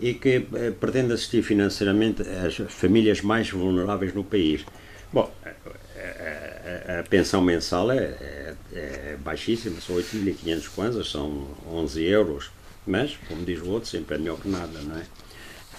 e 0.00 0.14
que 0.14 0.46
é, 0.54 0.70
pretende 0.70 1.12
assistir 1.12 1.42
financeiramente 1.42 2.22
as 2.22 2.56
famílias 2.72 3.20
mais 3.20 3.50
vulneráveis 3.50 4.12
no 4.12 4.24
país. 4.24 4.64
Bom, 5.12 5.32
a, 5.44 5.48
a, 5.48 7.00
a 7.00 7.02
pensão 7.04 7.40
mensal 7.40 7.90
é, 7.92 7.96
é, 7.98 8.54
é 8.72 9.16
baixíssima, 9.22 9.80
são 9.80 9.96
8.500 9.96 10.68
kwanzas, 10.74 11.10
são 11.10 11.46
11 11.70 12.02
euros, 12.04 12.50
mas, 12.86 13.16
como 13.28 13.44
diz 13.44 13.60
o 13.60 13.68
outro, 13.68 13.88
sempre 13.88 14.16
é 14.16 14.18
melhor 14.18 14.38
que 14.38 14.48
nada, 14.48 14.80
não 14.80 14.96
é? 14.96 15.04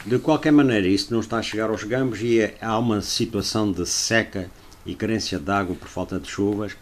De 0.06 0.20
qualquer 0.20 0.52
maneira, 0.52 0.88
isso 0.88 1.12
não 1.12 1.20
está 1.20 1.38
a 1.38 1.42
chegar 1.42 1.70
aos 1.70 1.84
gambos 1.84 2.22
e 2.22 2.54
há 2.62 2.78
uma 2.78 3.02
situação 3.02 3.72
de 3.72 3.86
seca 3.88 4.52
e 4.86 4.94
carência 4.94 5.40
de 5.40 5.52
água 5.52 5.76
por 5.76 5.88
falta 5.88 6.20
de 6.20 6.30
chuvas 6.30 6.78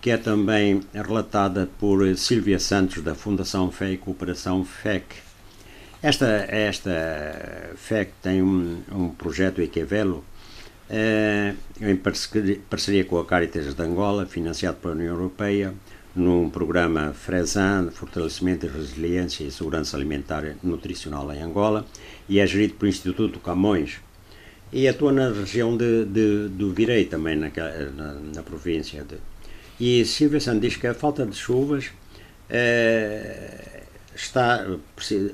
que 0.00 0.10
é 0.10 0.16
também 0.16 0.80
relatada 0.94 1.68
por 1.78 2.16
Silvia 2.16 2.58
Santos, 2.58 3.02
da 3.02 3.14
Fundação 3.14 3.70
Fé 3.70 3.92
e 3.92 3.96
Cooperação 3.96 4.64
FEC. 4.64 5.04
Esta, 6.00 6.26
esta 6.48 7.70
FEC 7.76 8.12
tem 8.22 8.40
um, 8.40 8.80
um 8.92 9.08
projeto 9.08 9.60
Equevelo, 9.60 10.24
eh, 10.88 11.54
em 11.80 11.96
parceria 11.96 13.04
com 13.04 13.18
a 13.18 13.24
Caritas 13.24 13.74
de 13.74 13.82
Angola, 13.82 14.24
financiado 14.24 14.78
pela 14.78 14.94
União 14.94 15.14
Europeia, 15.14 15.74
num 16.14 16.48
programa 16.48 17.12
FRESAN, 17.12 17.90
Fortalecimento 17.90 18.66
de 18.66 18.72
Resiliência 18.72 19.44
e 19.44 19.50
Segurança 19.50 19.96
Alimentar 19.96 20.44
e 20.44 20.56
Nutricional 20.62 21.32
em 21.32 21.42
Angola, 21.42 21.84
e 22.28 22.38
é 22.38 22.46
gerido 22.46 22.74
pelo 22.74 22.88
Instituto 22.88 23.38
Camões, 23.40 23.98
e 24.72 24.86
atua 24.86 25.12
na 25.12 25.30
região 25.30 25.76
de, 25.76 26.04
de, 26.04 26.48
do 26.48 26.72
Virei, 26.72 27.04
também 27.06 27.36
na, 27.36 27.50
na, 27.96 28.14
na 28.34 28.42
província 28.42 29.02
de, 29.02 29.16
e 29.80 30.04
Silvia 30.04 30.40
Santos 30.40 30.62
diz 30.62 30.76
que 30.76 30.86
a 30.86 30.94
falta 30.94 31.24
de 31.24 31.36
chuvas 31.36 31.90
eh, 32.50 33.82
está, 34.14 34.66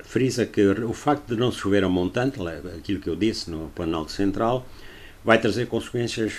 frisa 0.05 0.47
que 0.47 0.66
o 0.66 0.92
facto 0.92 1.34
de 1.34 1.40
não 1.40 1.51
chover 1.51 1.84
a 1.84 1.88
montante, 1.88 2.38
aquilo 2.76 3.01
que 3.01 3.09
eu 3.09 3.16
disse 3.16 3.51
no 3.51 3.68
Planalto 3.74 4.12
Central, 4.12 4.66
vai 5.24 5.40
trazer 5.40 5.66
consequências 5.66 6.34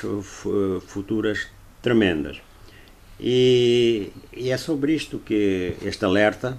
futuras 0.85 1.47
tremendas. 1.81 2.37
E, 3.19 4.11
e, 4.35 4.51
é 4.51 4.57
sobre 4.57 4.93
isto 4.93 5.19
que 5.19 5.75
este 5.83 6.03
alerta 6.03 6.57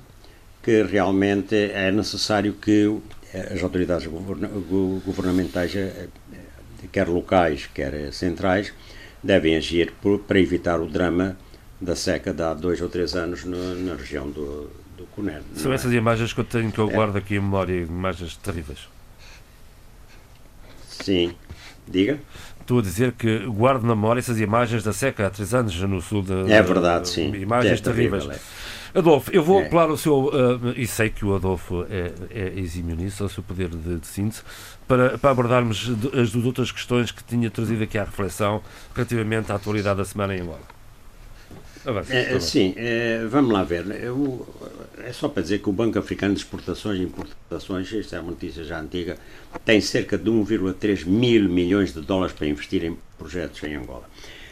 que 0.63 0.83
realmente 0.83 1.55
é 1.55 1.93
necessário 1.93 2.55
que 2.55 2.99
as 3.53 3.63
autoridades 3.63 4.07
governamentais, 5.05 5.77
eh, 5.77 6.09
quer 6.91 7.09
locais, 7.09 7.67
quer 7.67 8.13
centrais, 8.13 8.73
devem 9.27 9.57
agir 9.57 9.93
por, 10.01 10.21
para 10.21 10.39
evitar 10.39 10.81
o 10.81 10.87
drama 10.87 11.37
da 11.81 11.95
seca 11.95 12.33
de 12.33 12.43
há 12.43 12.55
dois 12.55 12.81
ou 12.81 12.89
três 12.89 13.15
anos 13.15 13.45
no, 13.45 13.75
na 13.75 13.95
região 13.95 14.31
do, 14.31 14.71
do 14.97 15.05
Cunene. 15.15 15.43
São 15.57 15.73
essas 15.73 15.93
é? 15.93 15.97
imagens 15.97 16.33
que 16.33 16.41
eu 16.41 16.45
tenho 16.45 16.73
que 16.73 16.79
eu 16.79 16.89
é. 16.89 16.93
guardo 16.93 17.17
aqui 17.17 17.35
em 17.35 17.41
memória, 17.41 17.75
imagens 17.75 18.37
terríveis. 18.37 18.89
Sim. 20.89 21.35
Diga? 21.87 22.19
Estou 22.61 22.79
a 22.79 22.83
dizer 22.83 23.13
que 23.13 23.47
guardo 23.47 23.83
na 23.83 23.95
memória 23.95 24.19
essas 24.19 24.41
imagens 24.41 24.83
da 24.83 24.93
seca 24.93 25.27
há 25.27 25.31
três 25.31 25.55
anos 25.55 25.79
no 25.83 26.01
sul 26.01 26.23
da. 26.23 26.53
É 26.53 26.63
verdade, 26.63 27.09
sim. 27.09 27.33
Imagens 27.35 27.81
é 27.81 27.83
terríveis. 27.83 28.25
Terrível, 28.25 28.43
é. 28.95 28.99
Adolfo, 28.99 29.31
eu 29.31 29.43
vou 29.43 29.61
é. 29.61 29.67
apelar 29.67 29.91
o 29.91 29.97
seu, 29.97 30.25
uh, 30.25 30.73
e 30.75 30.87
sei 30.87 31.11
que 31.11 31.23
o 31.23 31.35
Adolfo 31.35 31.87
é, 31.91 32.13
é 32.31 32.59
exímio 32.59 32.97
nisso, 32.97 33.25
o 33.25 33.29
seu 33.29 33.43
poder 33.43 33.69
de, 33.69 33.99
de 33.99 34.07
síntese, 34.07 34.43
para, 34.87 35.19
para 35.19 35.31
abordarmos 35.31 35.91
as 36.15 36.31
duas 36.31 36.45
outras 36.45 36.71
questões 36.71 37.11
que 37.11 37.23
tinha 37.25 37.51
trazido 37.51 37.83
aqui 37.83 37.99
à 37.99 38.05
reflexão 38.05 38.63
relativamente 38.95 39.51
à 39.51 39.57
atualidade 39.57 39.99
da 39.99 40.05
semana 40.05 40.37
em 40.37 40.41
Angola. 40.41 40.77
É, 42.11 42.41
sim, 42.41 42.75
é, 42.77 43.25
vamos 43.31 43.53
lá 43.53 43.63
ver. 43.63 43.87
Eu, 44.03 44.45
é 45.05 45.13
só 45.13 45.29
para 45.29 45.43
dizer 45.43 45.61
que 45.61 45.69
o 45.69 45.73
Banco 45.73 45.97
Africano 45.97 46.35
de 46.35 46.41
Exportações 46.41 46.99
e 46.99 47.05
Importações, 47.05 47.93
esta 47.93 48.17
é 48.17 48.21
uma 48.21 48.33
notícia 48.33 48.65
já 48.65 48.81
antiga, 48.81 49.17
tem 49.65 49.81
cerca 49.81 50.19
de 50.19 50.29
1,3 50.29 51.07
mil 51.07 51.49
milhões 51.49 51.95
de 51.95 52.01
dólares 52.01 52.35
para 52.35 52.49
investir 52.49 52.83
em 52.83 52.99
projetos 53.17 53.63
em 53.63 53.77
Angola. 53.77 54.09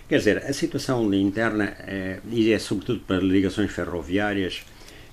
Quer 0.08 0.18
dizer, 0.18 0.38
a 0.46 0.52
situação 0.52 1.12
interna, 1.12 1.74
é, 1.80 2.20
e 2.30 2.52
é 2.52 2.58
sobretudo 2.58 3.00
para 3.00 3.18
ligações 3.18 3.72
ferroviárias, 3.72 4.62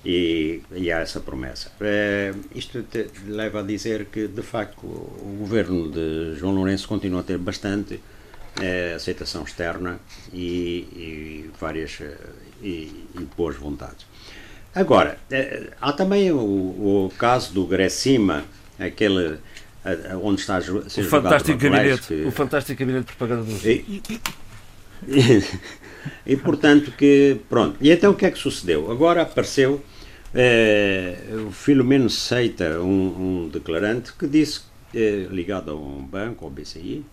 e, 0.04 0.62
e 0.72 0.90
há 0.90 1.00
essa 1.00 1.20
promessa. 1.20 1.70
É, 1.80 2.34
isto 2.54 2.82
te, 2.82 3.06
leva 3.26 3.60
a 3.60 3.62
dizer 3.62 4.06
que, 4.06 4.26
de 4.26 4.42
facto, 4.42 4.84
o 4.84 5.36
governo 5.38 5.90
de 5.90 6.34
João 6.38 6.54
Lourenço 6.54 6.88
continua 6.88 7.20
a 7.20 7.22
ter 7.22 7.38
bastante 7.38 8.00
é, 8.60 8.94
aceitação 8.94 9.44
externa 9.44 10.00
e, 10.32 10.86
e 10.94 11.50
várias 11.60 12.00
e, 12.62 13.06
e 13.14 13.28
boas 13.36 13.56
vontades. 13.56 14.06
Agora, 14.74 15.18
há 15.80 15.92
também 15.92 16.32
o, 16.32 16.38
o 16.38 17.12
caso 17.18 17.52
do 17.52 17.66
Grecima, 17.66 18.44
aquele 18.78 19.38
onde 20.22 20.40
está 20.40 20.56
a 20.56 20.60
o 20.60 21.04
fantástico 21.04 21.58
gabinete, 21.58 22.06
que... 22.06 22.24
o 22.24 22.30
fantástico 22.30 22.78
gabinete 22.78 23.06
de 23.06 23.16
propaganda 23.16 23.42
do 23.42 23.68
e, 23.68 24.02
e, 25.08 25.44
e, 26.32 26.36
portanto 26.36 26.92
que 26.92 27.40
pronto 27.48 27.76
e 27.80 27.90
então 27.90 28.12
o 28.12 28.14
que 28.14 28.24
é 28.24 28.30
que 28.30 28.38
sucedeu 28.38 28.90
agora 28.92 29.22
apareceu 29.22 29.82
é, 30.34 31.16
o 31.46 31.50
Filomeno 31.50 32.08
Seita 32.08 32.80
um, 32.80 33.44
um 33.44 33.48
declarante 33.48 34.12
que 34.12 34.26
disse 34.26 34.62
é, 34.94 35.26
ligado 35.30 35.70
a 35.70 35.74
um 35.74 36.02
banco 36.02 36.44
ao 36.44 36.50
BCI 36.50 37.04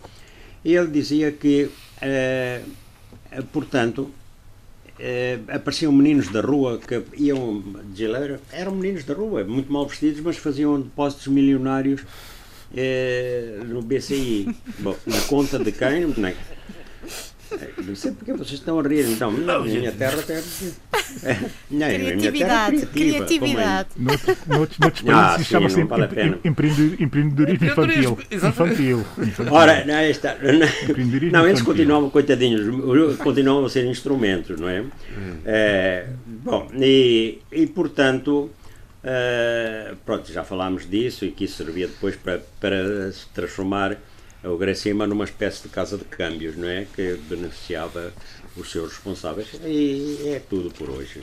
e 0.64 0.76
ele 0.76 0.88
dizia 0.88 1.32
que 1.32 1.70
é, 2.02 2.62
portanto 3.52 4.12
é, 5.00 5.40
apareciam 5.48 5.92
meninos 5.92 6.28
da 6.28 6.42
rua 6.42 6.78
que 6.78 7.02
iam 7.18 7.64
de 7.94 8.00
geleira, 8.00 8.40
eram 8.52 8.74
meninos 8.76 9.06
da 9.06 9.14
rua, 9.14 9.44
muito 9.46 9.72
mal 9.72 9.88
vestidos, 9.88 10.20
mas 10.20 10.38
faziam 10.38 10.80
depósitos 10.80 11.28
milionários 11.28 12.02
é, 12.76 13.62
no 13.66 13.82
BCI. 13.82 14.54
Bom, 14.80 14.96
na 15.06 15.22
conta 15.22 15.58
de 15.58 15.72
quem? 15.72 16.06
Não, 16.18 16.34
não 17.84 17.96
sei 17.96 18.12
porque 18.12 18.34
vocês 18.34 18.60
estão 18.60 18.80
a 18.80 18.84
rir, 18.84 19.10
então. 19.10 19.32
Não, 19.32 19.64
minha 19.64 19.92
terra 19.92 20.22
tem. 20.22 20.38
Não, 21.72 21.88
criatividade. 21.88 22.76
Minha 22.76 22.86
terra 22.86 22.92
criatividade. 22.94 23.90
Noutros 23.98 25.02
países 25.02 25.48
chama-se 25.48 25.80
empreendedorismo 25.82 27.68
infantil. 27.68 28.18
infantil. 28.32 29.06
Ora, 29.50 29.86
não, 29.86 29.96
esta, 29.96 30.38
não, 30.42 31.32
não 31.32 31.48
eles 31.48 31.62
continuam, 31.62 32.10
coitadinhos, 32.10 33.18
continuam 33.18 33.66
a 33.66 33.70
ser 33.70 33.86
instrumentos, 33.86 34.60
não 34.60 34.70
é? 34.70 34.84
é 35.46 36.08
bom, 36.26 36.68
e, 36.76 37.40
e 37.52 37.68
portanto. 37.68 38.52
Uh, 39.02 39.96
pronto, 40.06 40.30
já 40.30 40.44
falámos 40.44 40.86
disso 40.86 41.24
e 41.24 41.32
que 41.32 41.46
isso 41.46 41.64
servia 41.64 41.88
depois 41.88 42.18
para, 42.18 42.42
para 42.60 43.10
se 43.14 43.26
transformar 43.34 43.98
o 44.44 44.58
Gracima 44.58 45.06
numa 45.06 45.26
espécie 45.26 45.64
de 45.64 45.70
casa 45.70 45.98
de 45.98 46.06
câmbios, 46.06 46.56
não 46.56 46.68
é? 46.68 46.86
Que 46.96 47.20
beneficiava 47.30 48.14
os 48.56 48.72
seus 48.72 48.94
responsáveis. 48.94 49.48
E 49.66 50.18
é 50.28 50.42
tudo 50.50 50.72
por 50.72 50.90
hoje. 50.90 51.22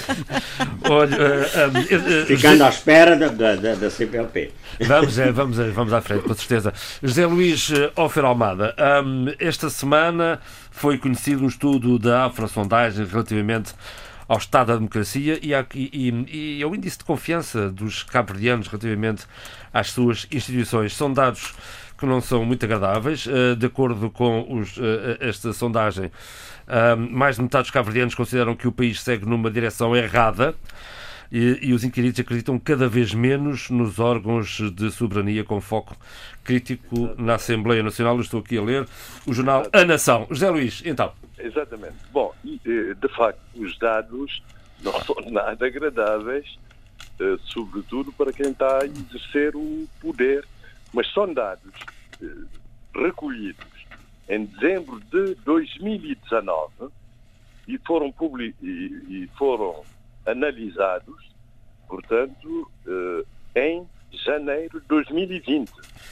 Olha, 0.88 1.16
uh, 1.16 2.22
uh, 2.22 2.26
Ficando 2.26 2.64
à 2.64 2.68
espera 2.68 3.16
da, 3.16 3.28
da, 3.28 3.74
da 3.74 3.90
CPLP. 3.90 4.52
Vamos, 4.80 5.16
vamos, 5.16 5.56
vamos 5.56 5.92
à 5.92 6.00
frente, 6.00 6.22
com 6.22 6.34
certeza. 6.34 6.72
José 7.02 7.26
Luís 7.26 7.70
Ofer 7.96 8.24
Almada, 8.24 8.74
um, 9.04 9.26
esta 9.38 9.70
semana 9.70 10.40
foi 10.70 10.98
conhecido 10.98 11.44
um 11.44 11.48
estudo 11.48 11.98
da 11.98 12.26
Afrosondagem 12.26 13.06
relativamente 13.06 13.74
ao 14.26 14.38
Estado 14.38 14.68
da 14.68 14.74
Democracia 14.76 15.38
e, 15.42 15.52
e, 15.74 16.58
e 16.58 16.62
ao 16.62 16.74
índice 16.74 16.98
de 16.98 17.04
confiança 17.04 17.70
dos 17.70 18.02
cabo-verdianos 18.02 18.68
relativamente 18.68 19.24
às 19.72 19.90
suas 19.90 20.26
instituições. 20.30 20.94
São 20.94 21.12
dados 21.12 21.54
que 21.98 22.06
não 22.06 22.20
são 22.20 22.44
muito 22.44 22.64
agradáveis. 22.64 23.26
Eh, 23.26 23.54
de 23.54 23.66
acordo 23.66 24.10
com 24.10 24.46
os, 24.52 24.78
eh, 24.78 25.18
esta 25.20 25.52
sondagem, 25.52 26.10
eh, 26.66 26.94
mais 26.94 27.36
de 27.36 27.42
metade 27.42 27.64
dos 27.64 27.70
cabo-verdianos 27.70 28.14
consideram 28.14 28.54
que 28.56 28.66
o 28.66 28.72
país 28.72 29.00
segue 29.00 29.26
numa 29.26 29.50
direção 29.50 29.94
errada. 29.96 30.54
E, 31.32 31.58
e, 31.62 31.72
os 31.72 31.82
inquiridos 31.82 32.20
acreditam 32.20 32.58
cada 32.60 32.86
vez 32.86 33.12
menos 33.12 33.68
nos 33.68 33.98
órgãos 33.98 34.60
de 34.72 34.90
soberania 34.92 35.42
com 35.42 35.60
foco 35.60 35.96
crítico 36.44 37.10
na 37.18 37.34
Assembleia 37.34 37.82
Nacional. 37.82 38.14
Eu 38.16 38.20
estou 38.20 38.40
aqui 38.40 38.56
a 38.56 38.62
ler 38.62 38.86
o 39.26 39.32
jornal 39.32 39.66
A 39.72 39.84
Nação. 39.84 40.26
José 40.30 40.48
Luís, 40.50 40.82
então. 40.84 41.12
Exatamente. 41.36 41.94
Bom, 42.12 42.32
de 42.44 43.08
facto, 43.16 43.40
os 43.56 43.76
dados 43.78 44.42
não 44.80 44.92
são 45.00 45.16
nada 45.32 45.66
agradáveis, 45.66 46.56
sobretudo 47.46 48.12
para 48.12 48.32
quem 48.32 48.50
está 48.50 48.82
a 48.82 48.86
exercer 48.86 49.56
o 49.56 49.88
poder 50.00 50.46
mas 50.94 51.12
são 51.12 51.32
dados 51.34 51.72
eh, 52.22 52.26
recolhidos 52.94 53.66
em 54.28 54.46
dezembro 54.46 55.00
de 55.00 55.34
2019 55.44 56.72
e 57.68 57.78
foram, 57.78 58.10
public, 58.12 58.54
e, 58.62 59.28
foram 59.36 59.82
analisados, 60.26 61.30
portanto, 61.88 62.70
eh, 62.86 63.24
em 63.56 63.86
janeiro 64.24 64.80
de 64.80 64.86
2020. 64.86 65.70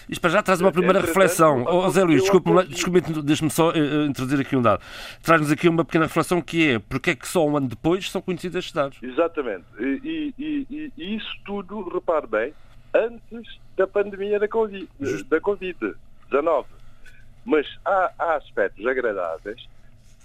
Isto 0.09 0.20
para 0.20 0.30
já 0.30 0.43
traz 0.43 0.61
uma 0.61 0.72
primeira 0.72 1.01
reflexão. 1.01 1.64
Oh, 1.66 1.89
Zé 1.91 2.03
Luís, 2.03 2.22
desculpe-me, 2.22 2.64
desculpe, 2.64 3.01
deixe-me 3.22 3.51
só 3.51 3.70
uh, 3.70 4.07
introduzir 4.07 4.41
aqui 4.41 4.57
um 4.57 4.62
dado. 4.62 4.83
Traz-nos 5.22 5.53
aqui 5.53 5.68
uma 5.68 5.85
pequena 5.85 6.07
reflexão 6.07 6.43
que 6.43 6.72
é 6.72 6.78
porque 6.78 7.11
é 7.11 7.14
que 7.14 7.26
só 7.26 7.47
um 7.47 7.57
ano 7.57 7.68
depois 7.68 8.11
são 8.11 8.20
conhecidos 8.20 8.57
estes 8.57 8.72
dados? 8.72 8.99
Exatamente. 9.03 9.64
E, 9.78 10.35
e, 10.39 10.66
e, 10.68 10.93
e 10.97 11.16
isso 11.16 11.33
tudo, 11.45 11.89
repare 11.89 12.26
bem, 12.26 12.55
antes 12.95 13.61
da 13.76 13.86
pandemia 13.86 14.38
da 14.38 14.49
Covid-19. 14.49 15.28
Da 15.28 15.40
COVID 15.40 15.95
Mas 17.45 17.66
há, 17.84 18.12
há 18.18 18.34
aspectos 18.36 18.86
agradáveis. 18.86 19.66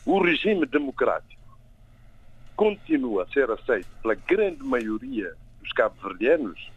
O 0.05 0.21
regime 0.21 0.65
democrático 0.65 1.41
continua 2.55 3.23
a 3.23 3.27
ser 3.27 3.49
aceito 3.51 3.87
pela 4.01 4.15
grande 4.15 4.63
maioria 4.63 5.33
dos 5.61 5.71
cabo-verdianos, 5.73 6.71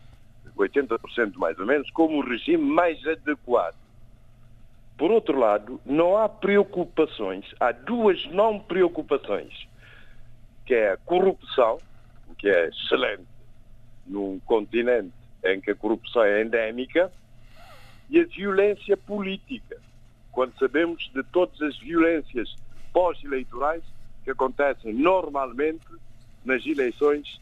80% 0.56 1.36
mais 1.36 1.58
ou 1.58 1.66
menos, 1.66 1.90
como 1.90 2.18
o 2.18 2.28
regime 2.28 2.62
mais 2.62 3.04
adequado. 3.06 3.76
Por 4.98 5.10
outro 5.10 5.38
lado, 5.38 5.80
não 5.86 6.18
há 6.18 6.28
preocupações, 6.28 7.46
há 7.58 7.72
duas 7.72 8.26
não 8.26 8.58
preocupações, 8.58 9.66
que 10.66 10.74
é 10.74 10.92
a 10.92 10.96
corrupção, 10.98 11.78
que 12.36 12.48
é 12.48 12.68
excelente 12.68 13.26
num 14.06 14.38
continente 14.40 15.19
em 15.44 15.60
que 15.60 15.70
a 15.70 15.74
corrupção 15.74 16.22
é 16.22 16.42
endémica, 16.42 17.10
e 18.08 18.20
a 18.20 18.24
violência 18.24 18.96
política, 18.96 19.76
quando 20.32 20.58
sabemos 20.58 21.10
de 21.14 21.22
todas 21.24 21.60
as 21.62 21.78
violências 21.78 22.54
pós-eleitorais 22.92 23.82
que 24.24 24.30
acontecem 24.30 24.92
normalmente 24.92 25.86
nas 26.44 26.64
eleições 26.66 27.40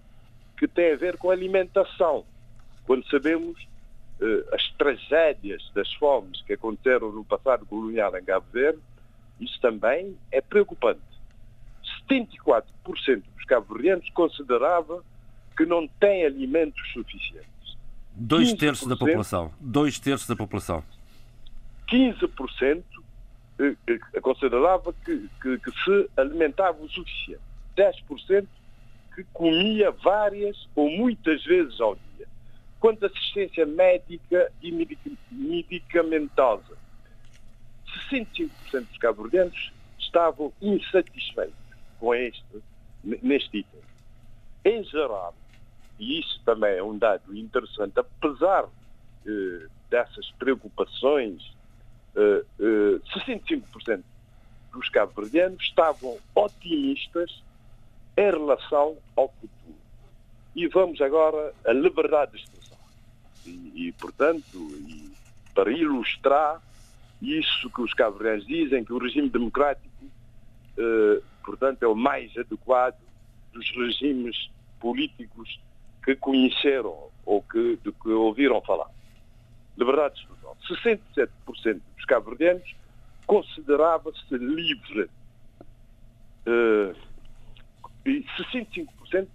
que 0.57 0.67
tem 0.67 0.93
a 0.93 0.97
ver 0.97 1.17
com 1.17 1.29
a 1.29 1.33
alimentação. 1.33 2.25
Quando 2.85 3.07
sabemos 3.09 3.57
as 4.53 4.71
tragédias 4.77 5.61
das 5.73 5.91
fomes 5.95 6.41
que 6.43 6.53
aconteceram 6.53 7.11
no 7.11 7.25
passado 7.25 7.65
colonial 7.65 8.15
em 8.17 8.23
Cabo 8.23 8.45
Verde, 8.51 8.79
isso 9.39 9.59
também 9.59 10.15
é 10.31 10.39
preocupante. 10.41 11.01
74% 12.09 12.63
dos 13.35 13.45
cabo-verdianos 13.45 14.09
considerava 14.11 15.03
que 15.55 15.65
não 15.65 15.87
têm 15.87 16.25
alimentos 16.25 16.81
suficientes. 16.91 17.77
Dois 18.15 18.53
terços 18.53 18.87
da 18.87 18.95
população. 18.95 19.51
Dois 19.59 19.99
terços 19.99 20.27
da 20.27 20.35
população. 20.35 20.83
15% 21.87 22.61
eh, 22.61 22.77
eh, 22.77 23.02
considerava 24.21 24.93
que, 25.05 25.29
que, 25.41 25.57
que, 25.59 25.71
se 25.83 26.09
alimentava 26.17 26.81
o 26.81 26.89
suficiente. 26.89 27.41
10% 27.77 28.47
que 29.15 29.23
comia 29.33 29.91
várias 29.91 30.67
ou 30.75 30.89
muitas 30.89 31.43
vezes 31.43 31.79
ao 31.79 31.95
dia. 31.95 32.27
Quanto 32.79 33.03
à 33.03 33.07
assistência 33.07 33.65
médica 33.65 34.51
e 34.61 34.71
medicamentosa, 35.31 36.77
65% 38.11 38.49
dos 38.71 38.97
cabo-verdianos 38.97 39.71
estavam 39.99 40.51
insatisfeitos 40.61 41.55
com 41.99 42.13
este, 42.13 42.63
neste 43.03 43.59
item. 43.59 43.81
Em 44.65 44.83
geral, 44.83 45.33
e 45.99 46.19
isso 46.19 46.41
também 46.43 46.77
é 46.77 46.83
um 46.83 46.97
dado 46.97 47.35
interessante, 47.35 47.99
apesar 47.99 48.65
eh, 49.25 49.67
dessas 49.89 50.29
preocupações, 50.31 51.53
eh, 52.15 52.43
eh, 52.59 53.19
65% 53.19 54.03
dos 54.71 54.89
cabo-verdianos 54.89 55.61
estavam 55.63 56.17
otimistas 56.35 57.43
em 58.17 58.31
relação 58.31 58.97
ao 59.15 59.29
futuro. 59.29 59.75
E 60.55 60.67
vamos 60.67 61.01
agora 61.01 61.53
à 61.65 61.73
liberdade 61.73 62.33
de 62.33 62.37
expressão. 62.37 62.77
E, 63.45 63.87
e 63.87 63.91
portanto, 63.93 64.57
e 64.87 65.11
para 65.53 65.71
ilustrar 65.71 66.61
isso 67.21 67.69
que 67.69 67.81
os 67.81 67.93
cabo-verdianos 67.93 68.45
dizem, 68.45 68.83
que 68.83 68.93
o 68.93 68.97
regime 68.97 69.29
democrático, 69.29 69.87
eh, 70.77 71.21
portanto, 71.43 71.83
é 71.83 71.87
o 71.87 71.95
mais 71.95 72.35
adequado 72.37 72.99
dos 73.53 73.69
regimes 73.71 74.49
políticos 74.79 75.59
que 76.03 76.15
conheceram 76.15 77.09
ou 77.25 77.41
que, 77.41 77.77
de 77.77 77.91
que 77.91 78.09
ouviram 78.09 78.61
falar. 78.61 78.89
Liberdade 79.77 80.15
de 80.15 80.27
expressão. 80.43 80.55
67% 80.67 81.81
dos 81.95 82.05
cabo-verdianos 82.05 82.75
considerava-se 83.25 84.37
livre. 84.37 85.09
Uh, 86.45 86.95
e 88.05 88.25
65% 88.37 89.27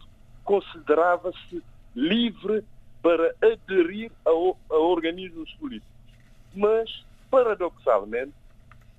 considerava-se 0.44 1.62
livre 1.94 2.64
para 3.02 3.34
aderir 3.40 4.12
a, 4.26 4.30
a 4.30 4.78
organismos 4.78 5.50
políticos. 5.54 5.94
Mas, 6.54 7.04
paradoxalmente, 7.30 8.34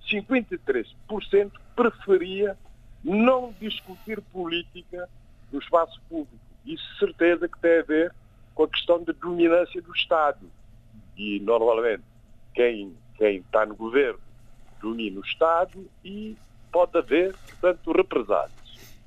53% 0.09 1.51
preferia 1.75 2.57
não 3.03 3.53
discutir 3.59 4.21
política 4.33 5.07
no 5.51 5.59
espaço 5.59 6.01
público. 6.09 6.39
Isso 6.65 6.97
certeza 6.97 7.47
que 7.47 7.59
tem 7.59 7.79
a 7.79 7.83
ver 7.83 8.13
com 8.55 8.63
a 8.63 8.67
questão 8.67 9.03
da 9.03 9.13
dominância 9.13 9.81
do 9.81 9.93
Estado. 9.95 10.49
E 11.19 11.39
normalmente 11.41 12.03
quem, 12.55 12.95
quem 13.17 13.39
está 13.39 13.65
no 13.65 13.75
governo 13.75 14.19
domina 14.81 15.19
o 15.19 15.23
Estado 15.23 15.85
e 16.03 16.37
pode 16.71 16.97
haver, 16.97 17.35
portanto, 17.35 17.91
represálias. 17.91 18.97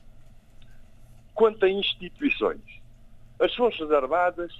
Quanto 1.34 1.64
a 1.64 1.70
instituições, 1.70 2.60
as 3.40 3.54
Forças 3.54 3.90
Armadas 3.90 4.52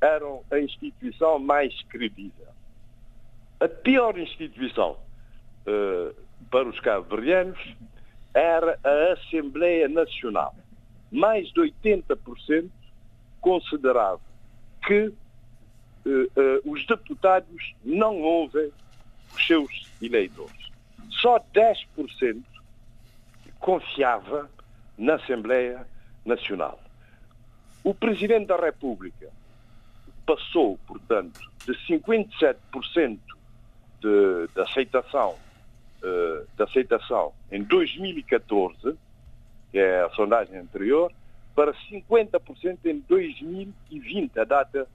eram 0.00 0.44
a 0.50 0.60
instituição 0.60 1.40
mais 1.40 1.82
credível. 1.88 2.46
A 3.58 3.68
pior 3.68 4.16
instituição 4.16 4.96
uh, 5.66 6.14
para 6.50 6.68
os 6.68 6.78
cabo-verdianos 6.78 7.58
era 8.32 8.78
a 8.84 9.12
Assembleia 9.14 9.88
Nacional 9.88 10.54
mais 11.10 11.48
de 11.48 11.60
80% 11.60 12.70
considerava 13.40 14.20
que 14.86 15.12
os 16.64 16.86
deputados 16.86 17.74
não 17.84 18.20
ouvem 18.20 18.70
os 19.34 19.46
seus 19.46 19.90
eleitores. 20.00 20.70
Só 21.10 21.38
10% 21.54 22.42
confiava 23.58 24.50
na 24.96 25.14
Assembleia 25.14 25.86
Nacional. 26.24 26.80
O 27.82 27.94
Presidente 27.94 28.46
da 28.46 28.56
República 28.56 29.30
passou, 30.24 30.78
portanto, 30.86 31.40
de 31.64 31.72
57% 31.88 32.56
de, 34.00 34.48
de 34.54 34.60
aceitação, 34.60 35.36
uh, 36.02 36.46
de 36.56 36.62
aceitação 36.62 37.32
em 37.50 37.62
2014 37.62 38.96
que 39.76 39.78
é 39.78 40.02
a 40.02 40.10
sondagem 40.10 40.56
anterior, 40.56 41.12
para 41.54 41.72
50% 41.90 42.78
em 42.86 43.00
2020, 43.00 44.38
a 44.38 44.44
data 44.44 44.88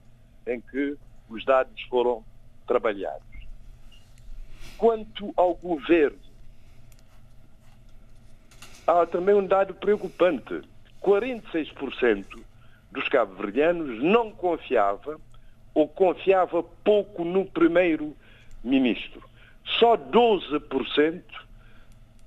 em 0.47 0.59
que 0.61 0.97
os 1.29 1.45
dados 1.45 1.81
foram 1.83 2.23
trabalhados. 2.67 3.23
Quanto 4.77 5.33
ao 5.35 5.53
governo, 5.55 6.19
há 8.85 9.05
também 9.05 9.35
um 9.35 9.45
dado 9.45 9.73
preocupante. 9.73 10.61
46% 11.01 12.43
dos 12.91 13.07
cabo-verdianos 13.07 14.03
não 14.03 14.31
confiava 14.31 15.19
ou 15.73 15.87
confiava 15.87 16.61
pouco 16.61 17.23
no 17.23 17.45
primeiro-ministro. 17.45 19.23
Só 19.79 19.95
12% 19.97 21.23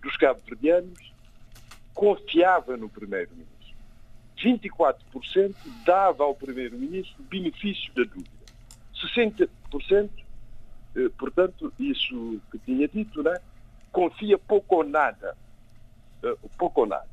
dos 0.03 0.17
cabo-verdianos 0.17 1.13
confiava 1.95 2.77
no 2.77 2.89
Primeiro-Ministro. 2.89 3.54
24% 4.45 5.55
dava 5.85 6.25
ao 6.25 6.35
Primeiro-Ministro 6.35 7.23
benefício 7.25 7.93
da 7.95 8.03
dúvida. 8.05 8.31
60%, 9.17 10.11
eh, 10.97 11.09
portanto, 11.19 11.73
isso 11.79 12.41
que 12.51 12.59
tinha 12.59 12.87
dito, 12.89 13.23
né? 13.23 13.37
confia 13.93 14.39
pouco 14.39 14.77
ou 14.77 14.85
nada. 14.85 15.37
Eh, 16.23 16.37
pouco 16.59 16.83
ou 16.83 16.87
nada. 16.87 17.09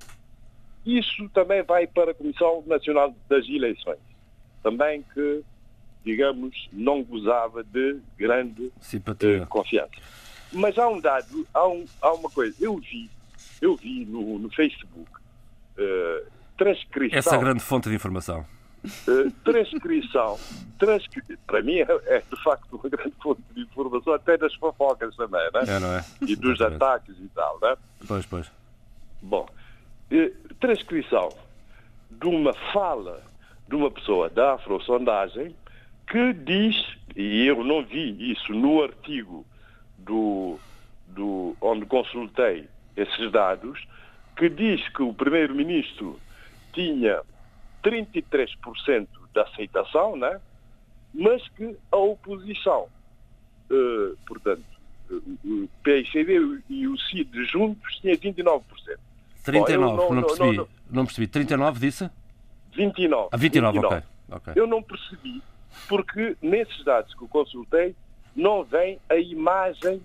Isso 0.86 1.30
também 1.30 1.64
vai 1.64 1.88
para 1.88 2.12
a 2.12 2.14
Comissão 2.14 2.64
Nacional 2.66 3.16
das 3.30 3.48
Eleições. 3.48 4.00
Também 4.64 5.04
que, 5.14 5.44
digamos, 6.04 6.70
não 6.72 7.04
gozava 7.04 7.64
de 7.64 8.00
grande. 8.18 8.72
Eh, 9.42 9.46
confiança. 9.46 9.92
Mas 10.52 10.78
há 10.78 10.88
um 10.88 11.00
dado, 11.00 11.48
há, 11.54 11.68
um, 11.68 11.86
há 12.02 12.14
uma 12.14 12.30
coisa. 12.30 12.56
Eu 12.60 12.78
vi 12.78 13.10
eu 13.62 13.76
vi 13.76 14.06
no, 14.06 14.40
no 14.40 14.50
Facebook 14.50 15.10
uh, 15.78 16.32
transcrição. 16.62 17.18
Essa 17.18 17.38
grande 17.38 17.60
fonte 17.60 17.90
de 17.90 17.96
informação. 17.96 18.46
Uh, 18.84 19.32
transcrição, 19.44 20.40
transcri... 20.80 21.22
para 21.46 21.62
mim 21.62 21.80
é, 21.80 21.88
é, 22.06 22.20
de 22.20 22.44
facto 22.44 22.76
uma 22.76 22.90
grande 22.90 23.14
fonte 23.22 23.42
de 23.54 23.62
informação, 23.62 24.14
até 24.14 24.38
das 24.38 24.54
fofocas 24.56 25.16
também, 25.16 25.42
né? 25.54 25.62
É, 25.68 25.80
não 25.80 25.94
é? 25.96 26.06
E 26.22 26.36
dos 26.36 26.56
Exatamente. 26.56 26.84
ataques 26.84 27.16
e 27.20 27.28
tal, 27.30 27.60
né? 27.62 27.76
Pois, 28.08 28.26
pois. 28.26 28.52
Bom, 29.22 29.48
uh, 30.12 30.54
transcrição 30.60 31.30
de 32.10 32.28
uma 32.28 32.54
fala 32.72 33.24
de 33.68 33.76
uma 33.76 33.90
pessoa 33.90 34.30
da 34.30 34.54
afro-sondagem 34.54 35.56
que 36.08 36.34
diz, 36.34 36.76
e 37.16 37.46
eu 37.46 37.64
não 37.64 37.84
vi 37.84 38.32
isso 38.32 38.52
no 38.52 38.84
artigo 38.84 39.46
do, 39.98 40.60
do, 41.08 41.56
onde 41.62 41.86
consultei 41.86 42.68
esses 42.98 43.32
dados, 43.32 43.82
que 44.36 44.50
diz 44.50 44.88
que 44.90 45.04
o 45.04 45.14
primeiro-ministro 45.14 46.20
tinha 46.74 47.22
33% 47.84 49.08
de 49.34 49.40
aceitação, 49.40 50.16
né? 50.16 50.40
mas 51.14 51.48
que 51.50 51.76
a 51.92 51.98
oposição, 51.98 52.88
uh, 53.70 54.18
portanto, 54.26 54.64
o 55.44 55.68
PICD 55.84 56.62
e 56.70 56.88
o 56.88 56.98
CID 56.98 57.46
juntos 57.46 57.98
tinha 57.98 58.16
29%. 58.16 58.62
39, 59.44 59.98
Bom, 59.98 60.14
não, 60.14 60.16
não, 60.16 60.24
percebi. 60.24 60.58
Não, 60.58 60.68
não, 60.90 61.06
percebi. 61.06 61.28
39 61.28 61.80
disse? 61.80 62.10
29. 62.74 63.30
Ah, 63.32 63.38
29, 63.38 63.80
29. 63.80 64.04
Okay. 64.32 64.54
Eu 64.56 64.68
não 64.68 64.82
percebi, 64.82 65.42
porque 65.90 66.38
nesses 66.42 66.84
dados 66.86 67.14
que 67.14 67.22
eu 67.22 67.28
consultei 67.28 67.96
não 68.36 68.64
vem 68.64 68.98
a 69.10 69.16
imagem 69.18 70.02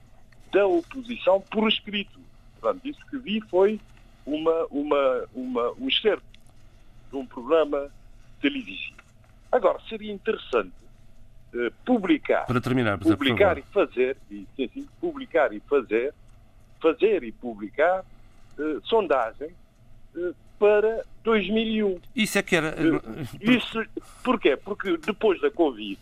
da 0.52 0.66
oposição 0.66 1.40
por 1.40 1.68
escrito. 1.68 2.18
Portanto, 2.59 2.84
isso 2.84 3.01
que 3.09 3.18
vi 3.18 3.40
foi 3.43 3.80
uma, 4.24 4.66
uma, 4.70 5.24
uma, 5.32 5.72
um 5.78 5.86
excerto 5.86 6.24
de 7.10 7.16
um 7.16 7.26
programa 7.26 7.90
televisivo. 8.40 8.96
Agora, 9.50 9.78
seria 9.88 10.12
interessante 10.12 10.74
uh, 11.54 11.72
publicar, 11.84 12.46
Para 12.46 12.60
terminar, 12.60 12.98
publicar 12.98 13.58
e 13.58 13.62
fazer, 13.62 14.16
e, 14.30 14.46
publicar 15.00 15.52
e 15.52 15.60
fazer, 15.60 16.12
fazer 16.80 17.22
e 17.22 17.32
publicar 17.32 18.04
uh, 18.58 18.86
sondagem 18.86 19.50
uh, 20.14 20.34
para 20.58 21.04
2001. 21.22 22.00
Isso 22.14 22.38
é 22.38 22.42
que 22.42 22.56
era. 22.56 22.74
Isso, 23.40 23.84
porquê? 24.24 24.56
Porque 24.56 24.96
depois 24.98 25.40
da 25.40 25.50
Covid, 25.50 25.98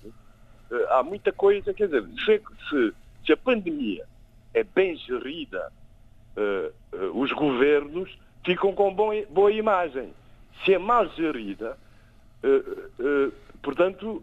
há 0.90 1.02
muita 1.02 1.32
coisa, 1.32 1.74
quer 1.74 1.86
dizer, 1.86 2.05
se, 2.24 2.43
se, 2.68 2.94
se 3.26 3.32
a 3.32 3.36
pandemia 3.36 4.05
é 4.52 4.62
bem 4.62 4.97
gerida, 4.97 5.72
os 7.14 7.32
governos 7.32 8.16
ficam 8.44 8.72
com 8.72 8.94
boa 8.94 9.52
imagem. 9.52 10.12
Se 10.64 10.74
é 10.74 10.78
mal 10.78 11.09
gerida, 11.09 11.76
Portanto, 13.64 14.22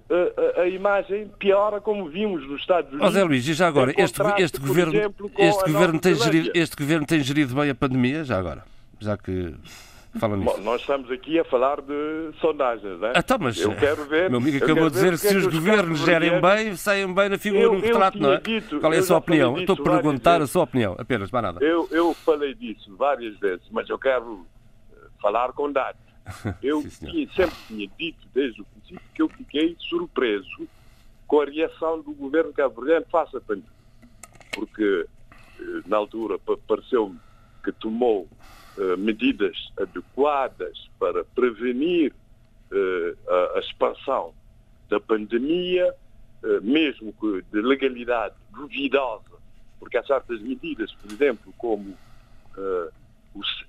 a, 0.55 0.61
a, 0.61 0.67
imagem 0.67 1.27
piora 1.39 1.81
como 1.81 2.07
vimos 2.07 2.47
nos 2.47 2.61
Estados 2.61 2.91
Unidos. 2.91 3.07
José 3.07 3.23
Luís, 3.23 3.47
e 3.47 3.53
já 3.53 3.67
agora, 3.67 3.91
este, 3.97 4.21
este, 4.37 4.59
governo, 4.59 4.93
exemplo, 4.93 5.31
este, 5.35 5.71
governo 5.71 5.99
tem 5.99 6.13
gerido, 6.13 6.51
este 6.53 6.75
governo 6.75 7.07
tem 7.07 7.19
gerido 7.21 7.55
bem 7.55 7.71
a 7.71 7.75
pandemia, 7.75 8.23
já 8.23 8.37
agora? 8.37 8.63
Já 8.99 9.17
que 9.17 9.55
fala 10.19 10.37
nisso. 10.37 10.55
Bom, 10.55 10.61
nós 10.61 10.81
estamos 10.81 11.09
aqui 11.09 11.39
a 11.39 11.43
falar 11.43 11.81
de 11.81 12.29
sondagens, 12.39 12.99
não 12.99 13.07
é? 13.07 13.13
Ah, 13.15 13.23
tá, 13.23 13.35
mas 13.39 13.59
eu 13.59 13.75
quero 13.75 14.05
ver. 14.05 14.29
Meu 14.29 14.37
amigo 14.37 14.63
acabou 14.63 14.91
de 14.91 14.93
dizer 14.93 15.11
que 15.13 15.17
se 15.17 15.35
os 15.35 15.47
governos 15.47 15.99
gerem 16.01 16.39
bem, 16.39 16.75
saiam 16.75 17.11
bem 17.11 17.29
na 17.29 17.39
figura, 17.39 17.63
eu, 17.63 17.73
no 17.73 17.79
retrato, 17.79 18.19
não 18.19 18.33
é? 18.33 18.37
Dito, 18.37 18.79
Qual 18.79 18.93
é 18.93 18.99
a 18.99 19.03
sua 19.03 19.17
opinião? 19.17 19.57
Estou 19.57 19.75
a 19.75 19.83
perguntar 19.83 20.39
a 20.39 20.45
sua 20.45 20.65
opinião, 20.65 20.95
apenas, 20.99 21.31
mais 21.31 21.43
nada. 21.43 21.65
Eu, 21.65 21.87
eu 21.89 22.13
falei 22.13 22.53
disso 22.53 22.95
várias 22.95 23.35
vezes, 23.39 23.65
mas 23.71 23.89
eu 23.89 23.97
quero 23.97 24.45
eh, 24.93 24.97
falar 25.19 25.51
com 25.53 25.71
dados. 25.71 26.10
Eu 26.61 26.84
tinha, 26.84 27.27
sempre 27.34 27.56
tinha 27.68 27.89
dito 27.98 28.27
desde 28.34 28.61
o 28.61 28.65
princípio 28.65 29.02
que 29.14 29.22
eu 29.22 29.30
fiquei 29.30 29.76
surpreso 29.80 30.68
com 31.27 31.41
a 31.41 31.45
reação 31.45 32.02
do 32.02 32.14
governo 32.14 32.53
cabo-verdiano 32.53 33.06
face 33.10 33.38
à 33.38 33.41
pandemia. 33.41 33.69
Porque, 34.53 35.07
eh, 35.31 35.64
na 35.85 35.98
altura, 35.98 36.38
pareceu-me 36.68 37.18
que 37.64 37.72
tomou 37.72 38.27
uh, 38.77 38.98
medidas 38.98 39.56
adequadas 39.80 40.89
para 40.99 41.23
prevenir 41.23 42.11
uh, 42.72 43.31
a, 43.31 43.57
a, 43.57 43.60
expansão 43.60 44.34
da 44.89 44.99
pandemia, 44.99 45.93
uh, 46.43 46.61
mesmo 46.61 47.14
que 47.14 47.43
de 47.52 47.61
legalidade 47.61 48.35
duvidosa, 48.49 49.23
porque 49.80 49.98
há 49.98 50.03
certas 50.03 50.41
medidas, 50.41 50.91
por 50.95 51.11
exemplo, 51.11 51.53
como 51.57 51.95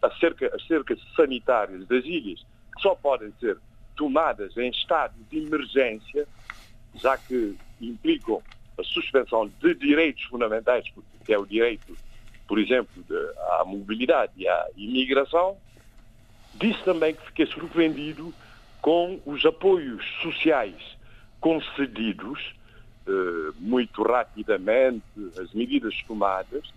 acerca, 0.02 0.50
as 0.54 0.66
cercas 0.66 0.98
sanitárias 1.14 1.86
das 1.86 2.04
ilhas, 2.04 2.40
que 2.74 2.82
só 2.82 2.94
podem 2.94 3.32
ser 3.40 3.58
tomadas 3.96 4.56
em 4.56 4.70
estado 4.70 5.14
de 5.30 5.38
emergência, 5.38 6.26
já 6.94 7.16
que 7.16 7.56
implicam 7.80 8.42
a 8.78 8.82
suspensão 8.84 9.50
de 9.60 9.74
direitos 9.74 10.24
fundamentais, 10.24 10.84
que 11.24 11.32
é 11.32 11.38
o 11.38 11.46
direito, 11.46 11.96
por 12.48 12.58
exemplo, 12.58 13.02
de, 13.02 13.16
à 13.58 13.64
mobilidade 13.64 14.32
e 14.36 14.48
à 14.48 14.68
imigração, 14.76 15.56
disse 16.54 16.82
também 16.84 17.14
que 17.14 17.26
fiquei 17.26 17.46
surpreendido 17.46 18.34
com 18.80 19.20
os 19.24 19.44
apoios 19.44 20.04
sociais 20.22 20.96
concedidos 21.40 22.54
eh, 23.06 23.52
muito 23.58 24.02
rapidamente, 24.02 25.04
as 25.40 25.52
medidas 25.52 25.94
tomadas, 26.06 26.72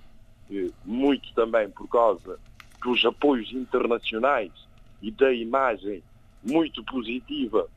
eh, 0.51 0.69
muito 0.83 1.33
também 1.33 1.69
por 1.69 1.87
causa 1.87 2.39
dos 2.85 3.03
apoios 3.03 3.51
internacionais 3.51 4.51
e 5.01 5.09
da 5.09 5.33
imagem 5.33 6.03
muito 6.43 6.83
positiva 6.83 7.67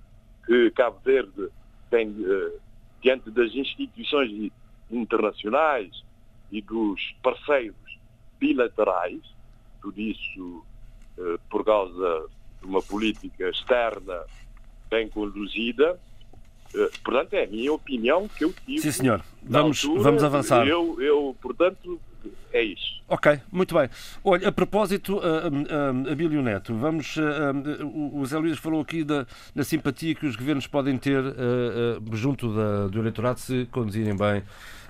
que 0.44 0.70
Cabo 0.72 1.01
Verde 1.02 1.48
tem 1.90 2.09
uh, 2.10 2.60
diante 3.02 3.30
das 3.30 3.55
instituições 3.55 4.52
internacionais 4.90 6.05
e 6.52 6.60
dos 6.60 7.01
parceiros 7.22 7.98
bilaterais, 8.39 9.20
tudo 9.80 9.98
isso 9.98 10.62
uh, 11.16 11.39
por 11.48 11.64
causa 11.64 12.26
de 12.60 12.66
uma 12.66 12.82
política 12.82 13.48
externa 13.48 14.24
bem 14.90 15.09
conduzida. 15.09 15.98
Uh, 16.74 16.90
portanto, 17.02 17.32
é 17.32 17.44
a 17.44 17.47
minha 17.47 17.72
opinião 17.72 18.28
que 18.28 18.44
eu 18.44 18.52
tive. 18.66 18.82
Sim, 18.82 18.93
senhor. 18.93 19.24
Vamos, 19.43 19.82
altura, 19.82 20.02
vamos 20.02 20.22
avançar. 20.22 20.68
Eu, 20.68 21.01
eu, 21.01 21.35
portanto, 21.40 21.98
é 22.53 22.62
isso. 22.62 22.99
Ok, 23.09 23.40
muito 23.51 23.74
bem. 23.74 23.89
Olha, 24.23 24.49
a 24.49 24.53
propósito, 24.53 25.16
uh, 25.16 25.20
uh, 25.20 26.12
Abílio 26.12 26.43
Neto, 26.43 26.74
vamos. 26.74 27.16
Uh, 27.16 28.12
o 28.12 28.24
Zé 28.27 28.39
Luís 28.39 28.59
falou 28.59 28.81
aqui 28.81 29.05
da, 29.05 29.27
da, 29.55 29.65
simpatia 29.65 30.15
que 30.15 30.27
os 30.27 30.36
governos 30.36 30.66
podem 30.66 30.99
ter 30.99 31.23
junto 32.12 32.55
da, 32.55 32.89
do 32.89 32.99
eleitorado 32.99 33.40
se 33.40 33.66
conduzirem 33.70 34.16
bem 34.16 34.43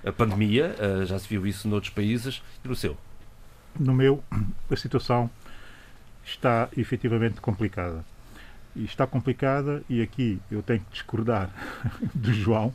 a 0.05 0.11
pandemia. 0.11 0.75
já 1.05 1.17
se 1.19 1.27
viu 1.27 1.45
isso 1.45 1.67
noutros 1.67 1.93
países. 1.93 2.41
E 2.63 2.67
no 2.67 2.75
seu? 2.75 2.97
No 3.79 3.93
meu, 3.93 4.23
a 4.69 4.75
situação 4.75 5.29
está 6.25 6.69
efetivamente 6.77 7.39
complicada. 7.41 8.03
E 8.75 8.83
está 8.83 9.07
complicada, 9.07 9.83
e 9.89 10.01
aqui 10.01 10.39
eu 10.51 10.61
tenho 10.61 10.79
que 10.81 10.91
discordar 10.91 11.49
do 12.13 12.33
João 12.33 12.73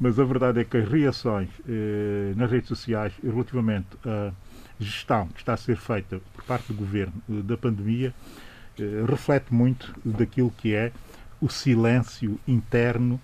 mas 0.00 0.18
a 0.18 0.24
verdade 0.24 0.60
é 0.60 0.64
que 0.64 0.76
as 0.76 0.88
reações 0.88 1.48
eh, 1.68 2.32
nas 2.34 2.50
redes 2.50 2.68
sociais 2.68 3.12
relativamente 3.22 3.86
à 4.04 4.32
gestão 4.78 5.28
que 5.28 5.40
está 5.40 5.52
a 5.52 5.56
ser 5.56 5.76
feita 5.76 6.20
por 6.34 6.42
parte 6.44 6.68
do 6.68 6.74
governo 6.74 7.12
eh, 7.28 7.42
da 7.42 7.56
pandemia 7.56 8.14
eh, 8.78 9.04
reflete 9.06 9.52
muito 9.52 9.94
daquilo 10.04 10.50
que 10.56 10.74
é 10.74 10.90
o 11.40 11.48
silêncio 11.48 12.38
interno 12.48 13.20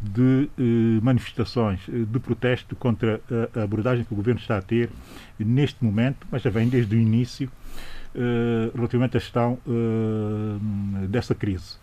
de 0.00 0.48
eh, 0.56 1.00
manifestações 1.02 1.80
eh, 1.88 2.04
de 2.08 2.20
protesto 2.20 2.76
contra 2.76 3.20
a, 3.54 3.60
a, 3.60 3.62
abordagem 3.64 4.04
que 4.04 4.12
o 4.12 4.16
governo 4.16 4.40
está 4.40 4.56
a 4.58 4.62
ter 4.62 4.90
neste 5.38 5.84
momento, 5.84 6.26
mas 6.30 6.42
já 6.42 6.50
vem 6.50 6.68
desde 6.68 6.94
o 6.94 6.98
início 6.98 7.50
eh, 8.14 8.70
relativamente 8.74 9.16
à 9.16 9.20
gestão 9.20 9.58
dessa 11.08 11.34
crise. 11.34 11.76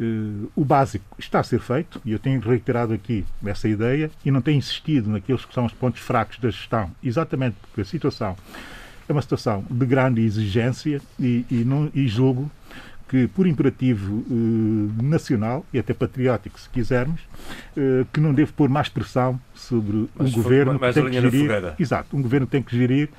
Uh, 0.00 0.50
o 0.56 0.64
básico 0.64 1.04
está 1.18 1.38
a 1.38 1.44
ser 1.44 1.60
feito, 1.60 2.00
e 2.04 2.10
eu 2.10 2.18
tenho 2.18 2.40
reiterado 2.40 2.92
aqui 2.92 3.24
essa 3.46 3.68
ideia, 3.68 4.10
e 4.24 4.30
não 4.30 4.40
tenho 4.40 4.58
insistido 4.58 5.08
naqueles 5.08 5.44
que 5.44 5.54
são 5.54 5.64
os 5.64 5.72
pontos 5.72 6.00
fracos 6.00 6.38
da 6.38 6.50
gestão, 6.50 6.90
exatamente 7.02 7.56
porque 7.62 7.82
a 7.82 7.84
situação 7.84 8.36
é 9.08 9.12
uma 9.12 9.22
situação 9.22 9.64
de 9.70 9.86
grande 9.86 10.20
exigência 10.22 11.00
e, 11.20 11.44
e, 11.48 11.64
não, 11.64 11.90
e 11.94 12.08
julgo 12.08 12.50
que, 13.08 13.28
por 13.28 13.46
imperativo 13.46 14.24
uh, 14.28 15.02
nacional 15.02 15.64
e 15.72 15.78
até 15.78 15.94
patriótico, 15.94 16.58
se 16.58 16.68
quisermos, 16.70 17.20
uh, 17.76 18.04
que 18.12 18.18
não 18.18 18.34
deve 18.34 18.52
pôr 18.52 18.68
mais 18.68 18.88
pressão 18.88 19.40
sobre 19.54 20.08
um 20.18 20.30
governo 20.32 20.76
que 20.76 20.92
tem 20.92 21.04
que 21.04 21.20
gerir. 21.20 21.74
Exato, 21.78 22.16
um 22.16 22.22
governo 22.22 22.46
tem 22.48 22.62
que 22.62 22.76
gerir 22.76 23.10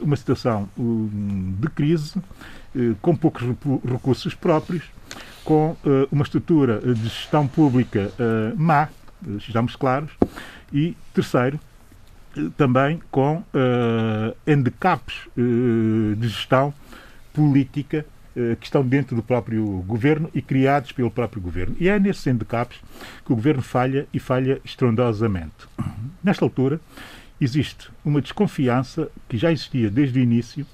uma 0.00 0.16
situação 0.16 0.66
de 1.60 1.68
crise 1.68 2.14
com 3.02 3.14
poucos 3.14 3.42
recursos 3.84 4.34
próprios 4.34 4.82
com 5.44 5.76
uh, 5.84 6.08
uma 6.10 6.22
estrutura 6.24 6.80
de 6.80 7.04
gestão 7.04 7.46
pública 7.46 8.10
uh, 8.18 8.58
má, 8.60 8.88
estamos 9.38 9.76
claros, 9.76 10.10
e 10.72 10.96
terceiro, 11.12 11.60
também 12.56 13.00
com 13.12 13.44
handicaps 14.44 15.28
de 15.36 16.26
gestão 16.26 16.74
política 17.32 18.04
que 18.58 18.66
estão 18.66 18.84
dentro 18.84 19.14
do 19.14 19.22
próprio 19.22 19.64
governo 19.86 20.28
e 20.34 20.42
criados 20.42 20.90
pelo 20.90 21.12
próprio 21.12 21.40
governo. 21.40 21.76
E 21.78 21.88
é 21.88 21.96
nesses 21.96 22.26
handicaps 22.26 22.80
que 23.24 23.32
o 23.32 23.36
governo 23.36 23.62
falha 23.62 24.08
e 24.12 24.18
falha 24.18 24.60
estrondosamente. 24.64 25.54
Nesta 26.24 26.44
altura, 26.44 26.80
existe 27.40 27.88
uma 28.04 28.20
desconfiança 28.20 29.08
que 29.28 29.38
já 29.38 29.52
existia 29.52 29.88
desde 29.88 30.18
o 30.18 30.22
início, 30.22 30.66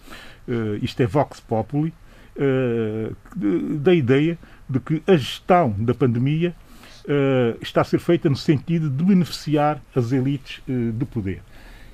isto 0.81 1.03
é 1.03 1.07
Vox 1.07 1.41
Populi, 1.41 1.93
da 3.37 3.93
ideia 3.93 4.39
de 4.71 4.79
que 4.79 5.03
a 5.07 5.17
gestão 5.17 5.75
da 5.79 5.93
pandemia 5.93 6.55
uh, 7.05 7.59
está 7.61 7.81
a 7.81 7.85
ser 7.85 7.99
feita 7.99 8.31
no 8.31 8.37
sentido 8.37 8.89
de 8.89 9.05
beneficiar 9.05 9.83
as 9.95 10.13
elites 10.13 10.63
uh, 10.69 10.93
do 10.93 11.05
poder. 11.05 11.43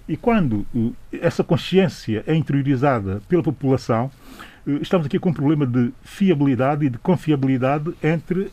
E 0.06 0.16
quando 0.16 0.66
uh, 0.74 0.94
essa 1.10 1.42
consciência 1.42 2.22
é 2.26 2.34
interiorizada 2.34 3.22
pela 3.28 3.42
população, 3.42 4.10
estamos 4.80 5.06
aqui 5.06 5.18
com 5.18 5.30
um 5.30 5.32
problema 5.32 5.66
de 5.66 5.92
fiabilidade 6.02 6.84
e 6.84 6.90
de 6.90 6.98
confiabilidade 6.98 7.94
entre 8.02 8.50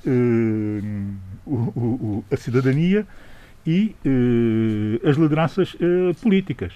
o, 1.46 1.52
o, 1.52 2.26
a 2.32 2.38
cidadania 2.38 3.06
e 3.66 3.96
as 5.04 5.18
lideranças 5.18 5.76
políticas. 6.22 6.72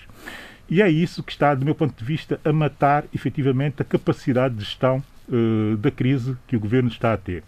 E 0.68 0.82
é 0.82 0.90
isso 0.90 1.22
que 1.22 1.32
está, 1.32 1.54
do 1.54 1.64
meu 1.64 1.76
ponto 1.76 1.96
de 1.96 2.04
vista, 2.04 2.40
a 2.44 2.52
matar 2.52 3.06
efetivamente 3.14 3.80
a 3.80 3.86
capacidade 3.86 4.56
de 4.56 4.64
gestão 4.64 5.04
uh, 5.28 5.78
da 5.78 5.92
crise 5.92 6.36
que 6.48 6.56
o 6.56 6.60
governo 6.60 6.90
está 6.90 7.14
a 7.14 7.18
ter. 7.18 7.44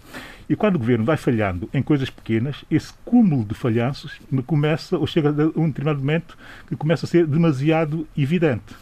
E 0.49 0.55
quando 0.55 0.75
o 0.75 0.79
governo 0.79 1.05
vai 1.05 1.17
falhando 1.17 1.69
em 1.73 1.81
coisas 1.81 2.09
pequenas, 2.09 2.65
esse 2.69 2.91
cúmulo 3.05 3.45
de 3.45 3.53
falhanços 3.53 4.19
começa, 4.45 4.97
ou 4.97 5.05
chega 5.05 5.29
a 5.29 5.59
um 5.59 5.67
determinado 5.67 5.99
momento 5.99 6.37
que 6.67 6.75
começa 6.75 7.05
a 7.05 7.09
ser 7.09 7.27
demasiado 7.27 8.07
evidente. 8.17 8.75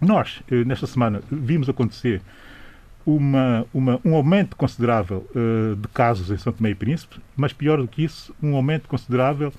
Nós, 0.00 0.40
uh, 0.50 0.64
nesta 0.66 0.86
semana, 0.86 1.22
vimos 1.30 1.68
acontecer 1.68 2.20
uma, 3.08 3.66
uma, 3.72 4.00
um 4.04 4.14
aumento 4.14 4.54
considerável 4.54 5.26
uh, 5.34 5.76
de 5.76 5.88
casos 5.88 6.30
em 6.30 6.36
São 6.36 6.52
Tomé 6.52 6.70
e 6.70 6.74
Príncipe, 6.74 7.16
mas 7.34 7.52
pior 7.52 7.78
do 7.78 7.88
que 7.88 8.04
isso, 8.04 8.34
um 8.42 8.54
aumento 8.54 8.86
considerável 8.86 9.52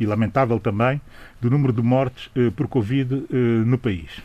e 0.00 0.06
lamentável 0.06 0.58
também 0.58 1.00
do 1.40 1.50
número 1.50 1.72
de 1.72 1.82
mortes 1.82 2.30
uh, 2.34 2.50
por 2.52 2.66
Covid 2.66 3.14
uh, 3.14 3.26
no 3.66 3.76
país. 3.76 4.22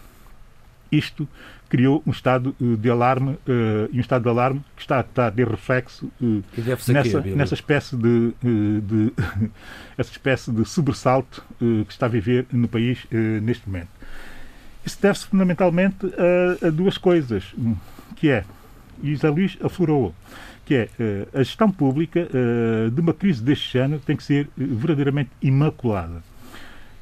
isto 0.92 1.28
criou 1.70 2.04
um 2.06 2.12
estado 2.12 2.56
de 2.60 2.90
alarme 2.90 3.34
uh, 3.34 3.90
e 3.92 3.98
um 3.98 4.02
estado 4.02 4.24
de 4.24 4.30
alarme 4.30 4.62
que 4.76 4.82
está, 4.82 5.00
está 5.02 5.28
a 5.28 5.32
ter 5.32 5.48
reflexo 5.48 6.12
uh, 6.20 6.44
nessa, 6.92 7.22
nessa 7.22 7.54
espécie 7.54 7.96
de, 7.96 8.34
de 8.82 9.14
essa 9.98 10.12
espécie 10.12 10.52
de 10.52 10.66
sobressalto 10.66 11.46
que 11.60 11.92
está 11.92 12.08
a 12.08 12.10
viver 12.10 12.48
no 12.52 12.68
país 12.68 13.06
neste 13.42 13.68
momento. 13.68 13.90
Isso 14.86 14.98
deve-se 15.02 15.28
fundamentalmente 15.28 16.08
a, 16.08 16.68
a, 16.68 16.70
duas 16.70 16.98
coisas, 16.98 17.54
que 18.16 18.30
é, 18.30 18.44
e 19.04 19.14
José 19.14 19.30
Luís 19.30 19.58
aflorou, 19.62 20.16
que 20.66 20.74
é 20.74 20.90
a 21.34 21.44
gestão 21.44 21.70
pública 21.70 22.28
de 22.92 23.02
uma 23.02 23.14
crise 23.14 23.44
deste 23.44 23.78
ano 23.78 24.00
tem 24.00 24.16
que 24.16 24.24
ser 24.24 24.48
verdadeiramente 24.58 25.32
imaculada. 25.42 26.24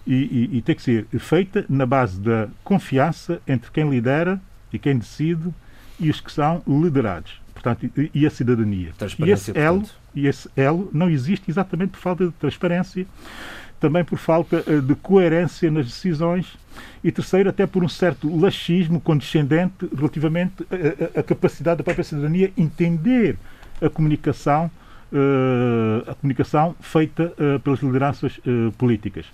E, 0.06 0.14
e, 0.14 0.58
e, 0.58 0.62
tem 0.62 0.74
que 0.74 0.82
ser 0.82 1.06
feita 1.20 1.66
na 1.68 1.86
base 1.86 2.20
da 2.20 2.48
confiança 2.64 3.42
entre 3.46 3.70
quem 3.72 3.90
lidera 3.90 4.42
e 4.72 4.80
quem 4.80 4.98
decide 4.98 5.54
e 6.00 6.10
os 6.10 6.20
que 6.20 6.32
são 6.32 6.62
liderados. 6.68 7.42
Portanto, 7.54 7.90
e 8.14 8.26
a 8.26 8.30
cidadania. 8.30 8.92
E 9.28 9.32
esse, 9.32 9.58
elo, 9.58 9.84
e 10.14 10.28
esse 10.28 10.50
elo 10.56 10.90
não 10.94 11.10
existe 11.10 11.50
exatamente 11.50 11.90
por 11.92 12.00
falta 12.00 12.26
de 12.26 12.32
transparência, 12.34 13.06
também 13.80 14.04
por 14.04 14.18
falta 14.18 14.64
eh, 14.68 14.80
de 14.80 14.96
coerência 14.96 15.70
nas 15.72 15.88
decisões 15.88 16.56
e 17.04 17.12
terceiro, 17.12 17.50
até 17.50 17.66
por 17.66 17.84
um 17.84 17.90
certo 17.90 18.34
laxismo 18.40 19.02
condescendente 19.02 19.90
relativamente 19.96 20.66
à, 21.16 21.24
capacidade 21.24 21.80
da 21.80 21.84
própria 21.84 22.04
cidadania 22.04 22.52
entender 22.56 23.38
a 23.82 23.90
comunicação, 23.90 24.70
a 26.08 26.16
comunicação 26.16 26.76
feita 26.80 27.34
pelas 27.64 27.80
lideranças 27.82 28.40
políticas. 28.78 29.26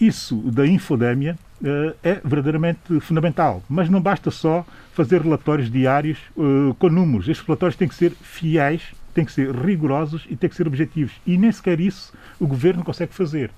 Isso 0.00 0.36
da 0.36 0.66
infodémia 0.66 1.38
uh, 1.62 1.96
é 2.02 2.20
verdadeiramente 2.22 3.00
fundamental, 3.00 3.62
mas 3.68 3.88
não 3.88 4.00
basta 4.00 4.30
só 4.30 4.64
fazer 4.92 5.22
relatórios 5.22 5.70
diários 5.70 6.18
uh, 6.36 6.74
com 6.78 6.88
números. 6.88 7.28
Estes 7.28 7.46
relatórios 7.46 7.76
têm 7.76 7.88
que 7.88 7.94
ser 7.94 8.10
fiéis, 8.10 8.82
têm 9.14 9.24
que 9.24 9.32
ser 9.32 9.54
rigorosos 9.54 10.26
e 10.28 10.36
têm 10.36 10.50
que 10.50 10.56
ser 10.56 10.66
objetivos. 10.66 11.14
E 11.26 11.38
nem 11.38 11.50
sequer 11.50 11.80
isso 11.80 12.12
o 12.38 12.46
governo 12.46 12.84
consegue 12.84 13.14
fazer. 13.14 13.50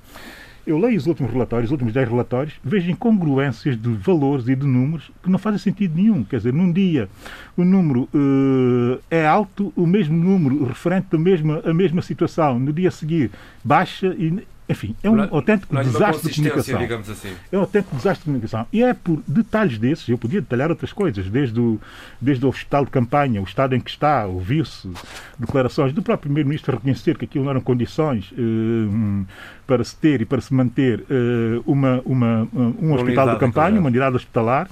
Eu 0.69 0.77
leio 0.77 0.99
os 0.99 1.07
últimos 1.07 1.33
relatórios, 1.33 1.71
os 1.71 1.73
últimos 1.73 1.95
10 1.95 2.11
relatórios, 2.11 2.55
vejo 2.63 2.91
incongruências 2.91 3.75
de 3.75 3.89
valores 3.95 4.49
e 4.49 4.55
de 4.55 4.67
números 4.67 5.11
que 5.23 5.31
não 5.31 5.39
fazem 5.39 5.59
sentido 5.59 5.97
nenhum. 5.97 6.23
Quer 6.23 6.37
dizer, 6.37 6.53
num 6.53 6.71
dia 6.71 7.09
o 7.57 7.65
número 7.65 8.03
uh, 8.15 9.01
é 9.11 9.27
alto, 9.27 9.73
o 9.75 9.87
mesmo 9.87 10.15
número 10.15 10.67
referente 10.67 11.07
à 11.11 11.19
mesma, 11.19 11.63
mesma 11.73 12.03
situação, 12.03 12.59
no 12.59 12.71
dia 12.71 12.89
a 12.89 12.93
seguir 12.93 13.31
baixa 13.65 14.15
e 14.19 14.47
enfim, 14.69 14.95
é 15.03 15.09
um 15.09 15.23
autêntico 15.35 15.75
desastre 15.77 16.31
de 16.31 16.37
comunicação. 16.37 16.81
Assim. 17.11 17.35
É 17.51 17.57
um 17.57 17.61
autêntico 17.61 17.97
desastre 17.97 18.21
de 18.21 18.25
comunicação. 18.25 18.67
E 18.71 18.83
é 18.83 18.93
por 18.93 19.23
detalhes 19.27 19.79
desses, 19.79 20.07
eu 20.09 20.19
podia 20.19 20.43
detalhar 20.43 20.71
outras 20.71 20.93
coisas, 20.93 21.29
desde 21.31 21.59
o, 21.59 21.81
desde 22.21 22.45
o 22.45 22.49
hospital 22.49 22.85
de 22.85 22.91
campanha, 22.91 23.41
o 23.41 23.45
estado 23.45 23.75
em 23.75 23.81
que 23.81 23.91
está, 23.91 24.27
ouviu-se 24.27 24.91
declarações 25.39 25.93
do 25.93 26.03
próprio 26.03 26.29
primeiro-ministro 26.29 26.75
reconhecer 26.75 27.17
que 27.17 27.25
aquilo 27.25 27.45
não 27.45 27.53
eram 27.53 27.61
condições 27.63 28.31
eh, 28.37 29.25
para 29.67 29.83
se 29.85 29.97
ter 29.97 30.21
e 30.21 30.25
para 30.27 30.41
se 30.41 30.53
manter 30.53 31.05
eh, 31.09 31.61
uma, 31.65 32.03
uma, 32.05 32.49
um 32.53 32.93
hospital 32.93 33.31
de 33.31 33.39
campanha, 33.39 33.81
uma 33.81 33.89
unidade 33.89 34.17
hospitalar. 34.17 34.69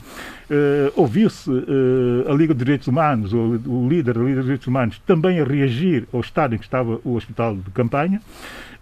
Uh, 0.49 0.93
ouviu-se 0.95 1.51
uh, 1.51 2.31
a 2.31 2.33
Liga 2.33 2.55
dos 2.55 2.63
Direitos 2.63 2.87
Humanos, 2.87 3.33
o, 3.33 3.61
o 3.67 3.89
líder 3.89 4.15
da 4.15 4.21
Liga 4.21 4.37
dos 4.37 4.45
Direitos 4.45 4.69
Humanos, 4.69 5.03
também 5.05 5.41
a 5.41 5.45
reagir 5.45 6.07
ao 6.13 6.21
estado 6.21 6.55
em 6.55 6.59
que 6.59 6.65
estava 6.65 7.01
o 7.03 7.17
hospital 7.17 7.57
de 7.57 7.69
campanha. 7.73 8.23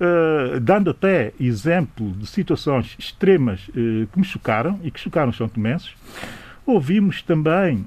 Uh, 0.00 0.58
dando 0.60 0.90
até 0.90 1.32
exemplo 1.38 2.10
de 2.12 2.26
situações 2.26 2.96
extremas 2.98 3.68
uh, 3.68 4.06
que 4.12 4.18
me 4.18 4.24
chocaram 4.24 4.80
e 4.82 4.90
que 4.90 4.98
chocaram 5.00 5.30
os 5.30 5.36
são 5.36 5.48
tomenses. 5.48 5.90
Ouvimos 6.66 7.22
também 7.22 7.86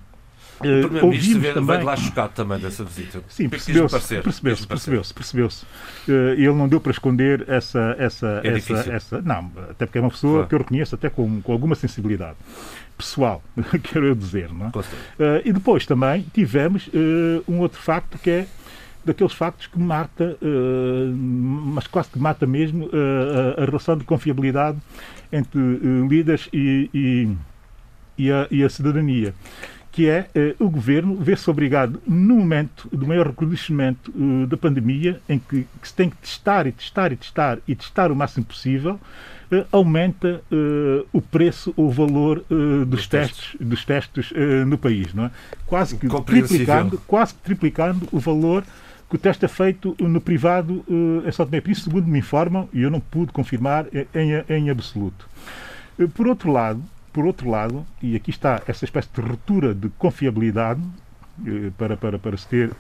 o 0.59 0.63
Primeiro-Ministro 0.63 1.39
veio, 1.39 1.53
também... 1.53 1.83
lá 1.83 1.95
chocado 1.95 2.33
também 2.33 2.59
dessa 2.59 2.83
visita. 2.83 3.21
Sim, 3.27 3.47
percebeu-se, 3.47 4.21
percebeu-se, 4.21 4.67
percebeu-se, 4.67 5.13
percebeu-se. 5.13 5.65
Uh, 6.07 6.31
ele 6.31 6.53
não 6.53 6.67
deu 6.67 6.79
para 6.79 6.91
esconder 6.91 7.45
essa... 7.47 7.95
essa, 7.99 8.41
é 8.43 8.57
essa, 8.57 8.73
essa 8.91 9.21
Não, 9.21 9.51
até 9.69 9.85
porque 9.85 9.99
é 9.99 10.01
uma 10.01 10.09
pessoa 10.09 10.33
claro. 10.33 10.47
que 10.47 10.55
eu 10.55 10.59
reconheço 10.59 10.95
até 10.95 11.09
com, 11.09 11.41
com 11.41 11.51
alguma 11.51 11.75
sensibilidade 11.75 12.37
pessoal, 12.97 13.43
quero 13.83 14.07
eu 14.07 14.15
dizer. 14.15 14.51
Não 14.51 14.67
é? 14.67 14.69
uh, 14.69 15.41
e 15.45 15.53
depois 15.53 15.85
também 15.85 16.25
tivemos 16.33 16.87
uh, 16.87 17.43
um 17.47 17.59
outro 17.59 17.79
facto 17.79 18.17
que 18.17 18.29
é 18.29 18.47
daqueles 19.07 19.33
factos 19.33 19.67
que 19.67 19.79
mata, 19.79 20.37
uh, 20.41 21.15
mas 21.15 21.87
quase 21.87 22.09
que 22.09 22.19
mata 22.19 22.45
mesmo, 22.45 22.85
uh, 22.87 23.57
a, 23.57 23.63
a, 23.63 23.65
relação 23.65 23.97
de 23.97 24.03
confiabilidade 24.03 24.77
entre 25.31 25.59
uh, 25.59 26.07
líderes 26.07 26.49
e, 26.51 26.89
e, 26.93 27.37
e, 28.17 28.31
a, 28.31 28.47
e, 28.51 28.63
a, 28.63 28.69
cidadania. 28.69 29.33
Que 29.89 30.07
é 30.07 30.27
o 30.59 30.69
governo 30.69 31.15
ver-se 31.15 31.49
obrigado, 31.49 31.99
no 32.05 32.35
momento 32.35 32.87
do 32.91 33.07
maior 33.07 33.25
recrudescimento 33.25 34.13
da 34.45 34.55
pandemia, 34.55 35.19
em 35.27 35.39
que, 35.39 35.65
que, 35.81 35.87
se 35.87 35.93
tem 35.95 36.07
que 36.07 36.17
testar 36.17 36.67
e 36.67 36.71
testar 36.71 37.11
e 37.11 37.15
testar 37.15 37.57
e 37.67 37.75
testar 37.75 38.11
o 38.11 38.15
máximo 38.15 38.45
possível, 38.45 38.99
aumenta 39.71 40.39
o 41.11 41.19
preço 41.19 41.73
ou 41.75 41.87
o 41.87 41.91
valor 41.91 42.45
dos, 42.85 43.07
testes, 43.07 43.55
dos 43.59 43.83
testes 43.83 44.31
no 44.67 44.77
país. 44.77 45.15
Não 45.15 45.25
é? 45.25 45.31
quase, 45.65 45.97
que 45.97 46.07
triplicando, 46.21 47.01
quase 47.07 47.33
que 47.33 47.41
triplicando 47.41 48.07
o 48.11 48.19
valor 48.19 48.63
que 49.09 49.15
o 49.15 49.19
teste 49.19 49.45
é 49.45 49.47
feito 49.47 49.95
no 49.99 50.19
privado 50.19 50.83
é 51.25 51.31
só 51.31 51.45
também 51.45 51.61
por 51.61 51.71
isso, 51.71 51.83
segundo 51.83 52.07
me 52.07 52.19
informam, 52.19 52.67
e 52.73 52.81
eu 52.81 52.91
não 52.91 52.99
pude 52.99 53.31
confirmar 53.31 53.85
em, 53.93 54.55
em 54.55 54.69
absoluto. 54.69 55.29
Eh, 55.97 56.07
por 56.07 56.27
outro 56.27 56.51
lado, 56.51 56.83
por 57.13 57.25
outro 57.25 57.49
lado, 57.49 57.85
e 58.01 58.15
aqui 58.15 58.29
está 58.29 58.61
essa 58.67 58.85
espécie 58.85 59.09
de 59.13 59.21
ruptura 59.21 59.73
de 59.73 59.89
confiabilidade, 59.97 60.81
eh, 61.45 61.71
para, 61.77 61.95
para, 61.95 62.19
para 62.19 62.37
se 62.37 62.47
ter 62.47 62.71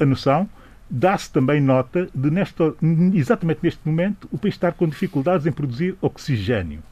a 0.00 0.04
noção, 0.04 0.48
dá-se 0.90 1.30
também 1.30 1.60
nota 1.60 2.08
de, 2.12 2.30
nesta, 2.30 2.74
exatamente 3.14 3.60
neste 3.62 3.80
momento, 3.84 4.28
o 4.32 4.38
país 4.38 4.54
estar 4.54 4.72
com 4.72 4.88
dificuldades 4.88 5.46
em 5.46 5.52
produzir 5.52 5.96
oxigênio. 6.00 6.82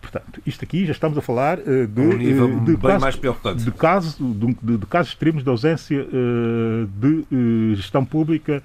Portanto, 0.00 0.40
isto 0.46 0.64
aqui 0.64 0.86
já 0.86 0.92
estamos 0.92 1.18
a 1.18 1.20
falar 1.20 1.58
uh, 1.58 1.86
de, 1.86 2.00
um 2.00 2.16
nível 2.16 2.56
uh, 2.56 2.64
de, 2.64 2.76
bem 2.76 2.98
mais 2.98 3.16
preocupante. 3.16 3.64
De, 3.64 3.70
casos, 3.70 4.16
de, 4.16 4.54
de, 4.62 4.78
de, 4.78 4.86
casos 4.86 5.12
extremos 5.12 5.42
de 5.42 5.50
ausência 5.50 6.02
uh, 6.02 6.86
de 6.86 7.74
gestão 7.74 8.04
pública 8.04 8.62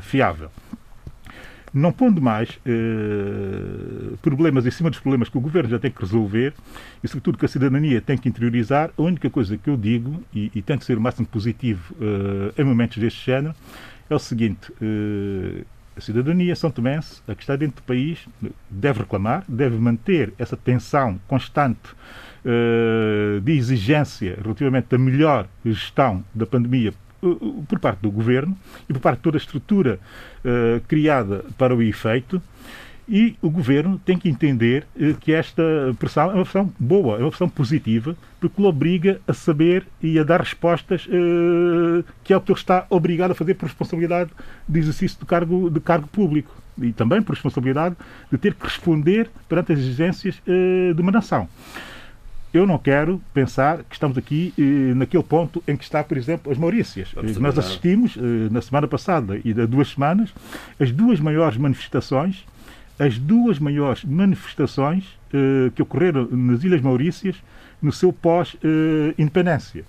fiável. 0.00 0.50
Não 1.72 1.92
pondo 1.92 2.22
mais 2.22 2.58
problemas 4.22 4.64
em 4.64 4.70
cima 4.70 4.88
dos 4.88 4.98
problemas 4.98 5.28
que 5.28 5.36
o 5.36 5.40
governo 5.40 5.68
já 5.68 5.78
tem 5.78 5.90
que 5.90 6.00
resolver 6.00 6.54
e, 7.02 7.08
sobretudo, 7.08 7.36
que 7.36 7.44
a 7.44 7.48
cidadania 7.48 8.00
tem 8.00 8.16
que 8.16 8.30
interiorizar, 8.30 8.90
a 8.96 9.02
única 9.02 9.28
coisa 9.28 9.58
que 9.58 9.68
eu 9.68 9.76
digo, 9.76 10.22
e, 10.32 10.50
e 10.54 10.62
tento 10.62 10.84
ser 10.84 10.96
o 10.96 11.00
máximo 11.02 11.26
positivo 11.26 11.94
em 12.56 12.64
momentos 12.64 12.96
deste 12.96 13.26
género, 13.26 13.54
é 14.08 14.14
o 14.14 14.18
seguinte: 14.18 14.72
a 15.96 16.00
cidadania 16.00 16.56
são 16.56 16.70
tomense, 16.70 17.22
a 17.28 17.34
que 17.34 17.42
está 17.42 17.56
dentro 17.56 17.76
do 17.76 17.82
país, 17.82 18.26
deve 18.68 19.00
reclamar, 19.00 19.44
deve 19.48 19.76
manter 19.76 20.32
essa 20.38 20.56
tensão 20.56 21.20
constante 21.28 21.90
uh, 22.44 23.40
de 23.40 23.52
exigência 23.52 24.38
relativamente 24.42 24.94
à 24.94 24.98
melhor 24.98 25.46
gestão 25.64 26.24
da 26.34 26.44
pandemia 26.44 26.92
uh, 27.22 27.64
por 27.68 27.78
parte 27.78 28.00
do 28.00 28.10
governo 28.10 28.56
e 28.88 28.92
por 28.92 29.00
parte 29.00 29.18
de 29.18 29.22
toda 29.22 29.36
a 29.36 29.38
estrutura 29.38 30.00
uh, 30.44 30.80
criada 30.88 31.44
para 31.56 31.74
o 31.74 31.82
efeito. 31.82 32.42
E 33.06 33.36
o 33.42 33.50
governo 33.50 34.00
tem 34.02 34.18
que 34.18 34.30
entender 34.30 34.86
que 35.20 35.32
esta 35.32 35.62
pressão 35.98 36.30
é 36.30 36.34
uma 36.34 36.44
pressão 36.44 36.72
boa, 36.78 37.18
é 37.18 37.20
uma 37.20 37.28
pressão 37.28 37.48
positiva, 37.48 38.16
porque 38.40 38.60
o 38.60 38.64
obriga 38.64 39.20
a 39.28 39.34
saber 39.34 39.86
e 40.02 40.18
a 40.18 40.22
dar 40.22 40.40
respostas 40.40 41.06
uh, 41.06 42.04
que 42.22 42.32
é 42.32 42.36
o 42.36 42.40
que 42.40 42.50
ele 42.50 42.58
está 42.58 42.86
obrigado 42.88 43.32
a 43.32 43.34
fazer 43.34 43.54
por 43.54 43.66
responsabilidade 43.66 44.30
de 44.66 44.78
exercício 44.78 45.18
de 45.18 45.26
cargo, 45.26 45.70
de 45.70 45.80
cargo 45.80 46.06
público 46.06 46.54
e 46.80 46.92
também 46.92 47.22
por 47.22 47.32
responsabilidade 47.32 47.94
de 48.32 48.38
ter 48.38 48.54
que 48.54 48.64
responder 48.64 49.30
perante 49.48 49.72
as 49.72 49.78
exigências 49.78 50.42
uh, 50.46 50.94
de 50.94 51.00
uma 51.00 51.12
nação. 51.12 51.46
Eu 52.54 52.66
não 52.66 52.78
quero 52.78 53.20
pensar 53.34 53.78
que 53.78 53.94
estamos 53.94 54.16
aqui 54.16 54.54
uh, 54.58 54.94
naquele 54.94 55.22
ponto 55.22 55.62
em 55.68 55.76
que 55.76 55.84
está, 55.84 56.02
por 56.02 56.16
exemplo, 56.16 56.50
as 56.50 56.56
Maurícias. 56.56 57.14
Nós 57.38 57.58
assistimos, 57.58 58.16
na 58.50 58.62
semana 58.62 58.88
passada 58.88 59.38
e 59.44 59.50
há 59.52 59.66
duas 59.66 59.88
semanas, 59.90 60.32
as 60.80 60.90
duas 60.90 61.20
maiores 61.20 61.58
manifestações 61.58 62.46
as 62.98 63.18
duas 63.18 63.58
maiores 63.58 64.04
manifestações 64.04 65.04
uh, 65.32 65.70
que 65.72 65.82
ocorreram 65.82 66.28
nas 66.30 66.62
Ilhas 66.62 66.80
Maurícias 66.80 67.36
no 67.82 67.92
seu 67.92 68.12
pós-independência. 68.12 69.84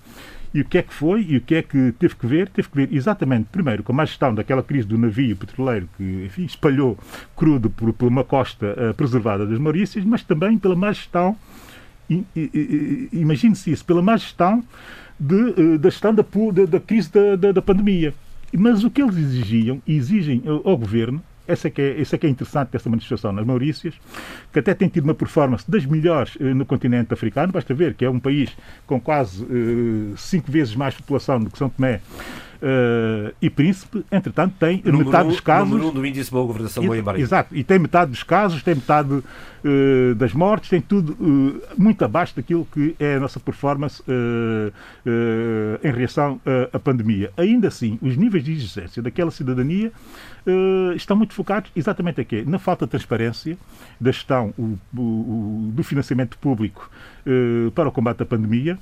E 0.54 0.62
o 0.62 0.66
que 0.66 0.78
é 0.78 0.82
que 0.82 0.94
foi 0.94 1.26
e 1.28 1.38
o 1.38 1.42
que 1.42 1.56
é 1.56 1.62
que 1.62 1.94
teve 2.00 2.16
que 2.16 2.26
ver? 2.26 2.48
Teve 2.48 2.70
que 2.70 2.76
ver 2.76 2.90
exatamente, 2.92 3.48
primeiro, 3.52 3.84
com 3.84 4.00
a 4.00 4.06
gestão 4.06 4.34
daquela 4.34 4.64
crise 4.64 4.88
do 4.88 4.98
navio 4.98 5.36
petroleiro 5.36 5.90
que 5.98 6.26
enfim, 6.26 6.46
espalhou 6.46 6.98
crudo 7.36 7.70
por, 7.70 7.92
por 7.94 8.08
uma 8.08 8.24
costa 8.24 8.74
uh, 8.74 8.94
preservada 8.94 9.46
das 9.46 9.60
Maurícias, 9.60 10.04
mas 10.06 10.24
também 10.24 10.58
pela 10.58 10.76
má 10.76 10.92
gestão, 10.92 11.36
imagine-se 13.12 13.72
isso, 13.72 13.84
pela 13.84 14.02
má 14.02 14.16
gestão 14.16 14.64
de, 15.20 15.78
da 15.78 15.90
gestão 15.90 16.14
da, 16.14 16.24
da, 16.24 16.66
da 16.66 16.80
crise 16.80 17.12
da, 17.12 17.36
da, 17.36 17.52
da 17.52 17.62
pandemia. 17.62 18.14
Mas 18.54 18.84
o 18.84 18.90
que 18.90 19.02
eles 19.02 19.18
exigiam 19.18 19.82
e 19.86 19.96
exigem 19.96 20.42
ao 20.46 20.78
governo 20.78 21.22
Essa 21.48 21.68
é 21.68 21.72
que 21.72 21.82
é, 21.82 22.02
essa 22.02 22.16
é 22.16 22.20
que 22.20 22.26
é 22.28 22.30
interessante 22.30 22.70
dessa 22.70 22.90
manifestação 22.90 23.32
nas 23.32 23.46
Maurícias, 23.46 23.94
que 24.52 24.60
até 24.60 24.74
tem 24.74 24.88
tido 24.88 25.04
uma 25.04 25.14
performance 25.14 25.70
das 25.70 25.86
melhores 25.86 26.38
eh, 26.40 26.54
no 26.54 26.66
continente 26.66 27.14
africano. 27.14 27.54
Basta 27.54 27.74
ver 27.74 27.94
que 27.94 28.04
é 28.06 28.10
um 28.10 28.20
país 28.20 28.56
com 28.88 29.00
quase 29.00 29.44
eh, 29.44 30.14
cinco 30.18 30.52
vezes 30.52 30.76
mais 30.76 30.96
população 30.96 31.40
do 31.40 31.50
que 31.50 31.58
São 31.58 31.70
Tomé 31.70 32.02
uh, 32.62 33.34
e 33.42 33.50
Príncipe, 33.50 34.06
entretanto, 34.12 34.56
tem 34.60 34.82
número 34.84 35.06
metade 35.06 35.28
um, 35.28 35.32
dos 35.32 35.40
casos. 35.40 35.70
Número 35.70 35.90
um 35.90 35.94
do 35.94 36.06
índice 36.06 36.26
de 36.26 36.32
boa 36.32 36.46
governação 36.46 36.84
e, 36.84 37.00
em 37.00 37.22
Exato, 37.22 37.56
e 37.56 37.64
tem 37.64 37.80
metade 37.80 38.12
dos 38.12 38.24
casos, 38.24 38.62
tem 38.64 38.76
metade 38.76 39.10
uh, 39.14 40.16
das 40.16 40.34
mortes, 40.34 40.70
tem 40.70 40.82
tudo 40.82 41.14
uh, 41.14 41.62
muito 41.78 42.04
abaixo 42.04 42.36
daquilo 42.36 42.68
que 42.72 42.96
é 43.00 43.16
a 43.16 43.20
nossa 43.20 43.40
performance 43.40 44.04
em 45.84 45.92
reação 45.92 46.40
à 46.72 46.80
pandemia. 46.80 47.32
Ainda 47.38 47.68
assim, 47.68 47.98
os 48.02 48.18
níveis 48.18 48.44
de 48.44 48.52
exigência 48.52 49.02
daquela 49.02 49.32
cidadania 49.32 49.92
estão 50.96 51.16
muito 51.18 51.34
focados 51.34 51.72
exatamente 51.76 52.22
aqui, 52.22 52.44
na 52.46 52.60
falta 52.60 52.86
de 52.86 52.92
transparência 52.92 53.58
da 54.00 54.12
gestão 54.12 54.54
o, 54.58 54.78
o, 54.96 55.72
do 55.74 55.84
financiamento 55.84 56.38
público 56.38 56.90
para 57.74 57.90
o 57.90 57.92
combate 57.92 58.24
à 58.24 58.26
pandemia 58.26 58.78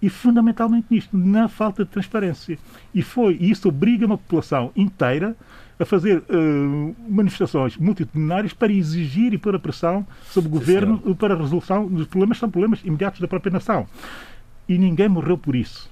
e 0.00 0.08
fundamentalmente 0.08 0.86
nisto, 0.90 1.16
na 1.16 1.48
falta 1.48 1.84
de 1.84 1.90
transparência. 1.90 2.58
E 2.94 3.02
foi, 3.02 3.36
e 3.40 3.50
isso 3.50 3.68
obriga 3.68 4.06
uma 4.06 4.18
população 4.18 4.70
inteira 4.76 5.34
a 5.78 5.84
fazer 5.84 6.18
uh, 6.18 6.96
manifestações 7.08 7.76
multitudinárias 7.76 8.52
para 8.52 8.72
exigir 8.72 9.32
e 9.32 9.38
pôr 9.38 9.54
a 9.54 9.58
pressão 9.58 10.06
sobre 10.24 10.48
o 10.48 10.52
governo 10.52 10.98
para 11.16 11.34
a 11.34 11.36
resolução 11.36 11.86
dos 11.86 12.06
problemas, 12.06 12.38
são 12.38 12.50
problemas 12.50 12.80
imediatos 12.84 13.20
da 13.20 13.28
própria 13.28 13.52
nação. 13.52 13.86
E 14.68 14.78
ninguém 14.78 15.08
morreu 15.08 15.36
por 15.36 15.54
isso. 15.54 15.90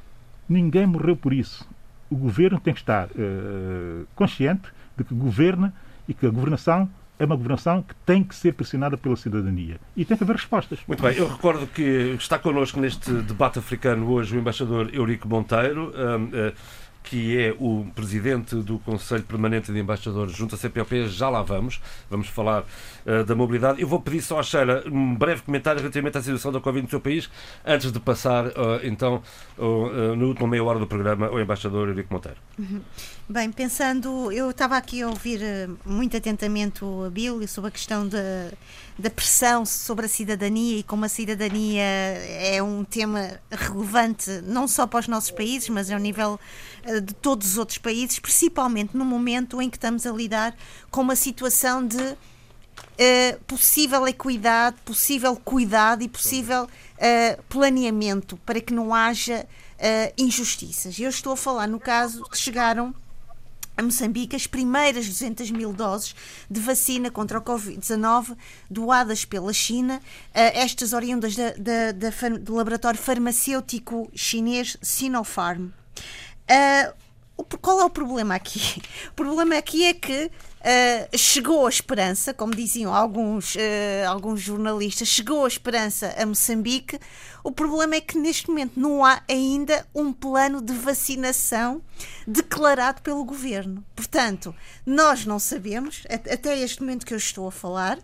Ninguém 0.48 0.86
morreu 0.86 1.16
por 1.16 1.32
isso. 1.32 1.66
O 2.10 2.16
governo 2.16 2.60
tem 2.60 2.72
que 2.72 2.80
estar 2.80 3.08
uh, 3.08 4.06
consciente 4.14 4.68
de 4.96 5.04
que 5.04 5.14
governa 5.14 5.72
e 6.08 6.14
que 6.14 6.26
a 6.26 6.30
governação 6.30 6.88
é 7.18 7.24
uma 7.24 7.36
governação 7.36 7.82
que 7.82 7.94
tem 8.06 8.22
que 8.22 8.34
ser 8.34 8.54
pressionada 8.54 8.96
pela 8.96 9.16
cidadania 9.16 9.78
e 9.96 10.04
tem 10.04 10.16
que 10.16 10.24
haver 10.24 10.36
respostas. 10.36 10.80
Muito 10.86 11.02
bem, 11.02 11.16
eu 11.16 11.28
recordo 11.28 11.66
que 11.66 12.16
está 12.18 12.38
connosco 12.38 12.80
neste 12.80 13.10
debate 13.12 13.58
africano 13.58 14.10
hoje 14.10 14.36
o 14.36 14.40
embaixador 14.40 14.90
Eurico 14.92 15.28
Monteiro. 15.28 15.92
Um, 15.96 16.24
uh, 16.24 16.84
que 17.06 17.38
é 17.38 17.54
o 17.60 17.86
presidente 17.94 18.56
do 18.56 18.78
Conselho 18.78 19.22
Permanente 19.24 19.70
de 19.70 19.78
Embaixadores 19.78 20.34
junto 20.34 20.54
à 20.54 20.58
CPOP. 20.58 21.06
Já 21.06 21.28
lá 21.28 21.42
vamos. 21.42 21.78
Vamos 22.08 22.28
falar 22.28 22.62
uh, 22.62 23.22
da 23.24 23.34
mobilidade. 23.34 23.78
Eu 23.78 23.86
vou 23.86 24.00
pedir 24.00 24.22
só 24.22 24.38
à 24.38 24.42
Sheila 24.42 24.82
um 24.86 25.14
breve 25.14 25.42
comentário 25.42 25.80
relativamente 25.80 26.16
à 26.16 26.22
situação 26.22 26.50
da 26.50 26.60
Covid 26.60 26.82
no 26.82 26.88
seu 26.88 27.00
país, 27.00 27.28
antes 27.62 27.92
de 27.92 28.00
passar, 28.00 28.46
uh, 28.46 28.80
então, 28.82 29.22
no 29.58 30.28
último 30.28 30.46
meia 30.48 30.64
hora 30.64 30.78
do 30.78 30.86
programa, 30.86 31.26
ao 31.26 31.38
embaixador 31.38 31.88
Eurico 31.88 32.12
Monteiro. 32.12 32.38
Uhum. 32.58 32.80
Bem, 33.26 33.50
pensando, 33.50 34.30
eu 34.30 34.50
estava 34.50 34.76
aqui 34.76 35.00
a 35.00 35.08
ouvir 35.08 35.40
muito 35.82 36.14
atentamente 36.14 36.84
o 36.84 37.04
Abílio 37.04 37.48
sobre 37.48 37.68
a 37.68 37.70
questão 37.70 38.06
da, 38.06 39.10
pressão 39.10 39.64
sobre 39.64 40.04
a 40.04 40.08
cidadania 40.10 40.80
e 40.80 40.82
como 40.82 41.06
a 41.06 41.08
cidadania 41.08 41.82
é 41.82 42.62
um 42.62 42.84
tema 42.84 43.40
relevante 43.50 44.30
não 44.42 44.68
só 44.68 44.86
para 44.86 45.00
os 45.00 45.08
nossos 45.08 45.30
países, 45.30 45.70
mas 45.70 45.90
ao 45.90 45.98
nível 45.98 46.38
de 47.02 47.14
todos 47.14 47.52
os 47.52 47.56
outros 47.56 47.78
países, 47.78 48.18
principalmente 48.18 48.94
no 48.94 49.06
momento 49.06 49.62
em 49.62 49.70
que 49.70 49.78
estamos 49.78 50.06
a 50.06 50.12
lidar 50.12 50.54
com 50.90 51.00
uma 51.00 51.16
situação 51.16 51.86
de 51.86 51.96
uh, 51.96 53.40
possível 53.46 54.06
equidade, 54.06 54.76
possível 54.84 55.34
cuidado 55.34 56.02
e 56.02 56.10
possível 56.10 56.64
uh, 56.64 57.42
planeamento 57.44 58.36
para 58.44 58.60
que 58.60 58.74
não 58.74 58.92
haja 58.92 59.46
uh, 59.78 60.12
injustiças. 60.18 60.98
Eu 61.00 61.08
estou 61.08 61.32
a 61.32 61.36
falar 61.38 61.66
no 61.66 61.80
caso 61.80 62.22
que 62.24 62.36
chegaram 62.36 62.94
a 63.76 63.82
Moçambique 63.82 64.36
as 64.36 64.46
primeiras 64.46 65.06
200 65.06 65.50
mil 65.50 65.72
doses 65.72 66.14
de 66.50 66.60
vacina 66.60 67.10
contra 67.10 67.38
o 67.38 67.42
Covid-19 67.42 68.36
doadas 68.70 69.24
pela 69.24 69.52
China, 69.52 70.00
estas 70.32 70.92
oriundas 70.92 71.34
da, 71.34 71.50
da, 71.52 71.92
da, 71.92 72.28
do 72.40 72.54
laboratório 72.54 72.98
farmacêutico 72.98 74.10
chinês 74.14 74.76
Sinopharm. 74.80 75.70
Uh, 76.50 77.04
qual 77.60 77.80
é 77.80 77.84
o 77.84 77.90
problema 77.90 78.34
aqui? 78.34 78.82
O 79.10 79.14
problema 79.14 79.56
aqui 79.56 79.84
é 79.84 79.94
que 79.94 80.26
uh, 80.26 81.18
chegou 81.18 81.66
a 81.66 81.68
esperança, 81.68 82.34
como 82.34 82.54
diziam 82.54 82.94
alguns, 82.94 83.54
uh, 83.54 84.08
alguns 84.08 84.40
jornalistas, 84.40 85.08
chegou 85.08 85.44
a 85.44 85.48
esperança 85.48 86.14
a 86.18 86.26
Moçambique. 86.26 86.98
O 87.44 87.52
problema 87.52 87.94
é 87.94 88.00
que 88.00 88.18
neste 88.18 88.48
momento 88.48 88.80
não 88.80 89.04
há 89.04 89.22
ainda 89.28 89.86
um 89.94 90.14
plano 90.14 90.62
de 90.62 90.72
vacinação 90.72 91.82
declarado 92.26 93.02
pelo 93.02 93.22
governo. 93.22 93.84
Portanto, 93.94 94.54
nós 94.86 95.26
não 95.26 95.38
sabemos, 95.38 96.04
até 96.08 96.58
este 96.58 96.80
momento 96.80 97.04
que 97.04 97.12
eu 97.12 97.18
estou 97.18 97.46
a 97.46 97.52
falar, 97.52 97.98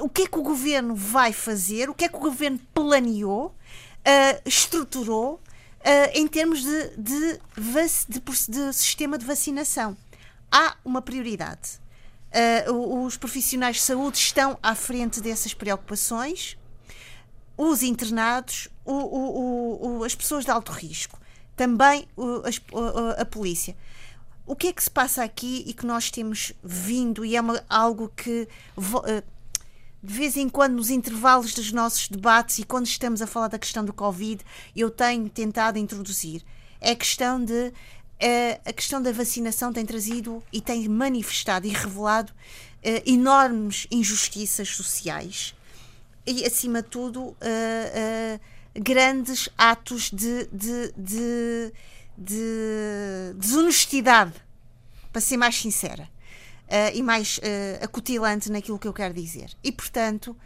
o 0.00 0.10
que 0.10 0.22
é 0.22 0.26
que 0.26 0.38
o 0.38 0.42
governo 0.42 0.94
vai 0.94 1.32
fazer, 1.32 1.88
o 1.88 1.94
que 1.94 2.04
é 2.04 2.08
que 2.08 2.16
o 2.16 2.20
governo 2.20 2.60
planeou, 2.74 3.54
estruturou 4.44 5.40
uh, 5.80 6.10
em 6.12 6.26
termos 6.26 6.62
de, 6.62 6.88
de, 6.96 7.40
de, 8.08 8.20
de, 8.48 8.72
sistema 8.72 9.18
de 9.18 9.24
vacinação. 9.24 9.96
Há 10.50 10.76
uma 10.84 11.00
prioridade. 11.00 11.82
Uh, 12.68 13.04
os 13.04 13.16
profissionais 13.16 13.76
de 13.76 13.82
saúde 13.82 14.18
estão 14.18 14.58
à 14.62 14.74
frente 14.74 15.20
dessas 15.20 15.54
preocupações, 15.54 16.58
os 17.56 17.82
internados, 17.82 18.68
o, 18.84 18.92
o, 18.92 19.98
o, 19.98 20.04
as 20.04 20.14
pessoas 20.14 20.44
de 20.44 20.50
alto 20.50 20.72
risco, 20.72 21.18
também 21.56 22.06
a, 23.16 23.22
a 23.22 23.24
polícia 23.24 23.76
o 24.46 24.54
que 24.54 24.68
é 24.68 24.72
que 24.72 24.82
se 24.82 24.90
passa 24.90 25.22
aqui 25.22 25.64
e 25.66 25.72
que 25.72 25.86
nós 25.86 26.10
temos 26.10 26.52
vindo, 26.62 27.24
e 27.24 27.36
é 27.36 27.40
uma, 27.40 27.62
algo 27.68 28.10
que 28.14 28.46
uh, 28.76 29.22
de 30.02 30.12
vez 30.14 30.36
em 30.36 30.48
quando, 30.48 30.74
nos 30.74 30.90
intervalos 30.90 31.54
dos 31.54 31.72
nossos 31.72 32.08
debates 32.08 32.58
e 32.58 32.64
quando 32.64 32.86
estamos 32.86 33.22
a 33.22 33.26
falar 33.26 33.48
da 33.48 33.58
questão 33.58 33.84
do 33.84 33.92
Covid, 33.92 34.44
eu 34.76 34.90
tenho 34.90 35.30
tentado 35.30 35.78
introduzir. 35.78 36.42
É 36.80 36.90
a 36.90 36.96
questão 36.96 37.42
de. 37.42 37.72
Uh, 38.22 38.60
a 38.64 38.72
questão 38.72 39.02
da 39.02 39.10
vacinação 39.12 39.72
tem 39.72 39.84
trazido 39.84 40.42
e 40.52 40.60
tem 40.60 40.88
manifestado 40.88 41.66
e 41.66 41.70
revelado 41.70 42.32
uh, 42.32 43.10
enormes 43.10 43.86
injustiças 43.90 44.68
sociais 44.68 45.54
e, 46.26 46.44
acima 46.44 46.82
de 46.82 46.88
tudo, 46.88 47.22
uh, 47.22 48.40
grandes 48.74 49.48
atos 49.56 50.10
de, 50.10 50.46
de, 50.46 50.92
de, 50.96 51.72
de 52.16 53.34
desonestidade, 53.36 54.32
para 55.12 55.20
ser 55.20 55.36
mais 55.36 55.56
sincera 55.56 56.08
uh, 56.64 56.96
e 56.96 57.02
mais 57.02 57.38
uh, 57.38 57.84
acutilante 57.84 58.50
naquilo 58.50 58.78
que 58.78 58.88
eu 58.88 58.92
quero 58.92 59.14
dizer. 59.14 59.50
E, 59.62 59.70
portanto, 59.70 60.36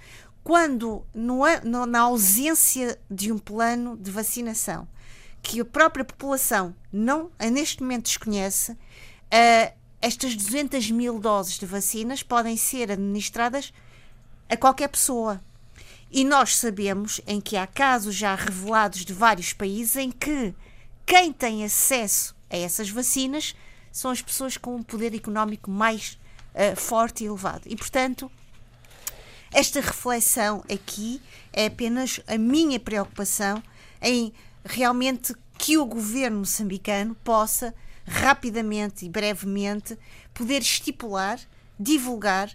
quando 0.45 1.05
no, 1.15 1.43
no, 1.65 1.87
na 1.87 2.01
ausência 2.01 2.99
de 3.11 3.33
um 3.33 3.39
plano 3.39 3.97
de 3.97 4.11
vacinação 4.11 4.89
que 5.43 5.61
a 5.61 5.65
própria 5.65 6.05
população 6.05 6.75
não, 6.93 7.31
neste 7.53 7.83
momento, 7.83 8.05
desconhece, 8.05 8.73
uh, 8.73 9.73
estas 10.01 10.35
200 10.35 10.91
mil 10.91 11.19
doses 11.19 11.59
de 11.59 11.67
vacinas 11.67 12.23
podem 12.23 12.57
ser 12.57 12.91
administradas 12.91 13.73
a 14.49 14.57
qualquer 14.57 14.89
pessoa. 14.89 15.41
E 16.11 16.25
nós 16.25 16.57
sabemos 16.57 17.21
em 17.27 17.41
que 17.41 17.57
há 17.57 17.67
casos 17.67 18.15
já 18.15 18.35
revelados 18.35 19.05
de 19.05 19.13
vários 19.13 19.53
países 19.53 19.97
em 19.97 20.11
que 20.11 20.55
quem 21.05 21.33
tem 21.33 21.65
acesso 21.65 22.35
a 22.51 22.57
essas 22.57 22.89
vacinas 22.89 23.55
são 23.93 24.11
as 24.11 24.23
pessoas 24.23 24.57
com 24.57 24.77
um 24.77 24.83
poder 24.83 25.15
económico 25.15 25.71
mais 25.71 26.19
uh, 26.55 26.77
forte 26.77 27.25
e 27.25 27.27
elevado. 27.27 27.63
E, 27.67 27.77
portanto, 27.77 28.31
esta 29.53 29.81
reflexão 29.81 30.63
aqui 30.73 31.21
é 31.53 31.67
apenas 31.67 32.21
a 32.27 32.39
minha 32.39 32.79
preocupação 32.79 33.63
em 34.01 34.33
realmente 34.65 35.35
que 35.59 35.77
o 35.77 35.85
governo 35.85 36.41
moçambicano 36.41 37.15
possa 37.17 37.75
rapidamente 38.07 39.05
e 39.05 39.09
brevemente 39.09 39.99
poder 40.33 40.63
estipular, 40.63 41.39
divulgar 41.79 42.51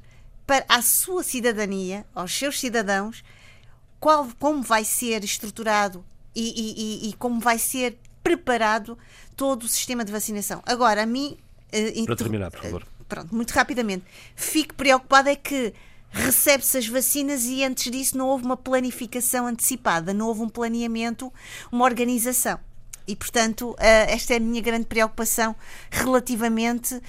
para 0.45 0.65
a 0.67 0.81
sua 0.81 1.23
cidadania, 1.23 2.05
aos 2.13 2.33
seus 2.33 2.59
cidadãos, 2.59 3.23
qual, 4.03 4.27
como 4.37 4.61
vai 4.61 4.83
ser 4.83 5.23
estruturado 5.23 6.03
e, 6.35 7.05
e, 7.05 7.09
e, 7.09 7.13
como 7.13 7.39
vai 7.39 7.57
ser 7.57 7.97
preparado 8.21 8.97
todo 9.33 9.63
o 9.63 9.67
sistema 9.69 10.03
de 10.03 10.11
vacinação. 10.11 10.61
Agora, 10.65 11.03
a 11.03 11.05
mim. 11.05 11.37
Uh, 11.73 12.05
Para 12.05 12.17
terminar, 12.17 12.51
por 12.51 12.59
favor. 12.59 12.83
Uh, 12.83 13.05
pronto, 13.05 13.33
muito 13.33 13.51
rapidamente. 13.51 14.03
Fico 14.35 14.75
preocupada 14.75 15.31
é 15.31 15.37
que 15.37 15.73
recebe-se 16.11 16.77
as 16.79 16.85
vacinas 16.85 17.45
e 17.45 17.63
antes 17.63 17.89
disso 17.89 18.17
não 18.17 18.27
houve 18.27 18.43
uma 18.43 18.57
planificação 18.57 19.47
antecipada, 19.47 20.13
não 20.13 20.27
houve 20.27 20.41
um 20.41 20.49
planeamento, 20.49 21.31
uma 21.71 21.85
organização. 21.85 22.59
E, 23.07 23.15
portanto, 23.15 23.69
uh, 23.71 23.77
esta 23.79 24.33
é 24.33 24.37
a 24.37 24.39
minha 24.41 24.61
grande 24.61 24.85
preocupação 24.85 25.55
relativamente 25.89 27.01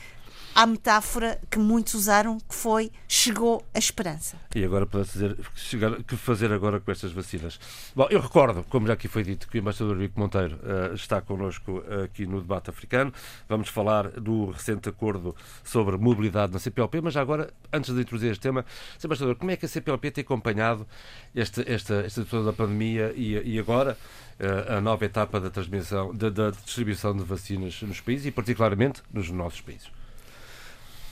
à 0.55 0.67
metáfora 0.67 1.41
que 1.51 1.59
muitos 1.59 1.95
usaram, 1.95 2.39
que 2.39 2.55
foi 2.55 2.93
chegou 3.09 3.65
a 3.75 3.79
esperança. 3.79 4.37
E 4.55 4.65
agora 4.65 4.87
para 4.87 5.03
dizer 5.03 5.37
chegar, 5.55 6.03
que 6.05 6.17
fazer 6.17 6.53
agora 6.53 6.79
com 6.79 6.93
estas 6.93 7.11
vacinas? 7.11 7.59
Bom, 7.95 8.07
eu 8.11 8.21
recordo, 8.21 8.65
como 8.69 8.87
já 8.87 8.93
aqui 8.93 9.09
foi 9.09 9.25
dito, 9.25 9.49
que 9.49 9.59
o 9.59 9.61
embaixador 9.61 9.97
Vico 9.97 10.19
Monteiro 10.19 10.57
uh, 10.57 10.95
está 10.95 11.21
connosco 11.21 11.83
aqui 12.05 12.27
no 12.27 12.41
debate 12.41 12.71
africano. 12.71 13.13
Vamos 13.49 13.69
falar 13.69 14.09
do 14.09 14.51
recente 14.51 14.89
acordo 14.89 15.35
sobre 15.65 15.97
mobilidade 15.97 16.53
na 16.53 16.59
CPLP, 16.59 17.01
mas 17.01 17.15
já 17.15 17.21
agora, 17.21 17.53
antes 17.73 17.93
de 17.93 18.01
introduzir 18.01 18.31
este 18.31 18.41
tema, 18.41 18.65
embaixador, 19.05 19.35
como 19.35 19.51
é 19.51 19.57
que 19.57 19.67
a 19.67 19.69
CPLP 19.69 20.11
tem 20.13 20.23
acompanhado 20.23 20.87
esta, 21.35 21.63
esta, 21.63 21.95
esta 21.97 22.23
situação 22.23 22.45
da 22.45 22.53
pandemia 22.53 23.13
e, 23.17 23.55
e 23.55 23.59
agora 23.59 23.99
uh, 24.39 24.75
a 24.75 24.81
nova 24.81 25.05
etapa 25.05 25.41
da 25.41 25.51
transmissão, 25.51 26.15
da, 26.15 26.31
da 26.31 26.51
distribuição 26.51 27.17
de 27.17 27.25
vacinas 27.25 27.83
nos 27.83 28.01
países 28.01 28.27
e 28.27 28.31
particularmente 28.31 29.03
nos 29.13 29.31
nossos 29.31 29.61
países? 29.61 30.04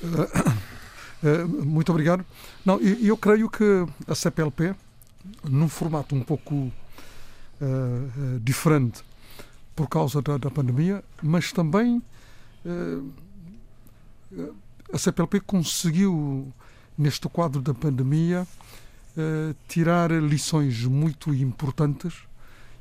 Uh, 0.02 1.46
muito 1.64 1.90
obrigado. 1.90 2.24
Não, 2.64 2.80
eu, 2.80 3.16
creio 3.16 3.48
que 3.48 3.86
a 4.06 4.14
CPLP, 4.14 4.74
num 5.44 5.68
formato 5.68 6.14
um 6.14 6.22
pouco 6.22 6.54
uh, 6.54 8.40
diferente 8.40 9.02
por 9.74 9.88
causa 9.88 10.20
da, 10.20 10.36
da 10.36 10.50
pandemia, 10.50 11.02
mas 11.22 11.52
também 11.52 12.02
a 14.92 14.98
CPLP 14.98 15.40
conseguiu, 15.40 16.52
neste 16.96 17.26
quadro 17.28 17.60
da 17.60 17.72
pandemia, 17.72 18.46
tirar 19.66 20.10
lições 20.10 20.84
muito 20.84 21.34
importantes 21.34 22.14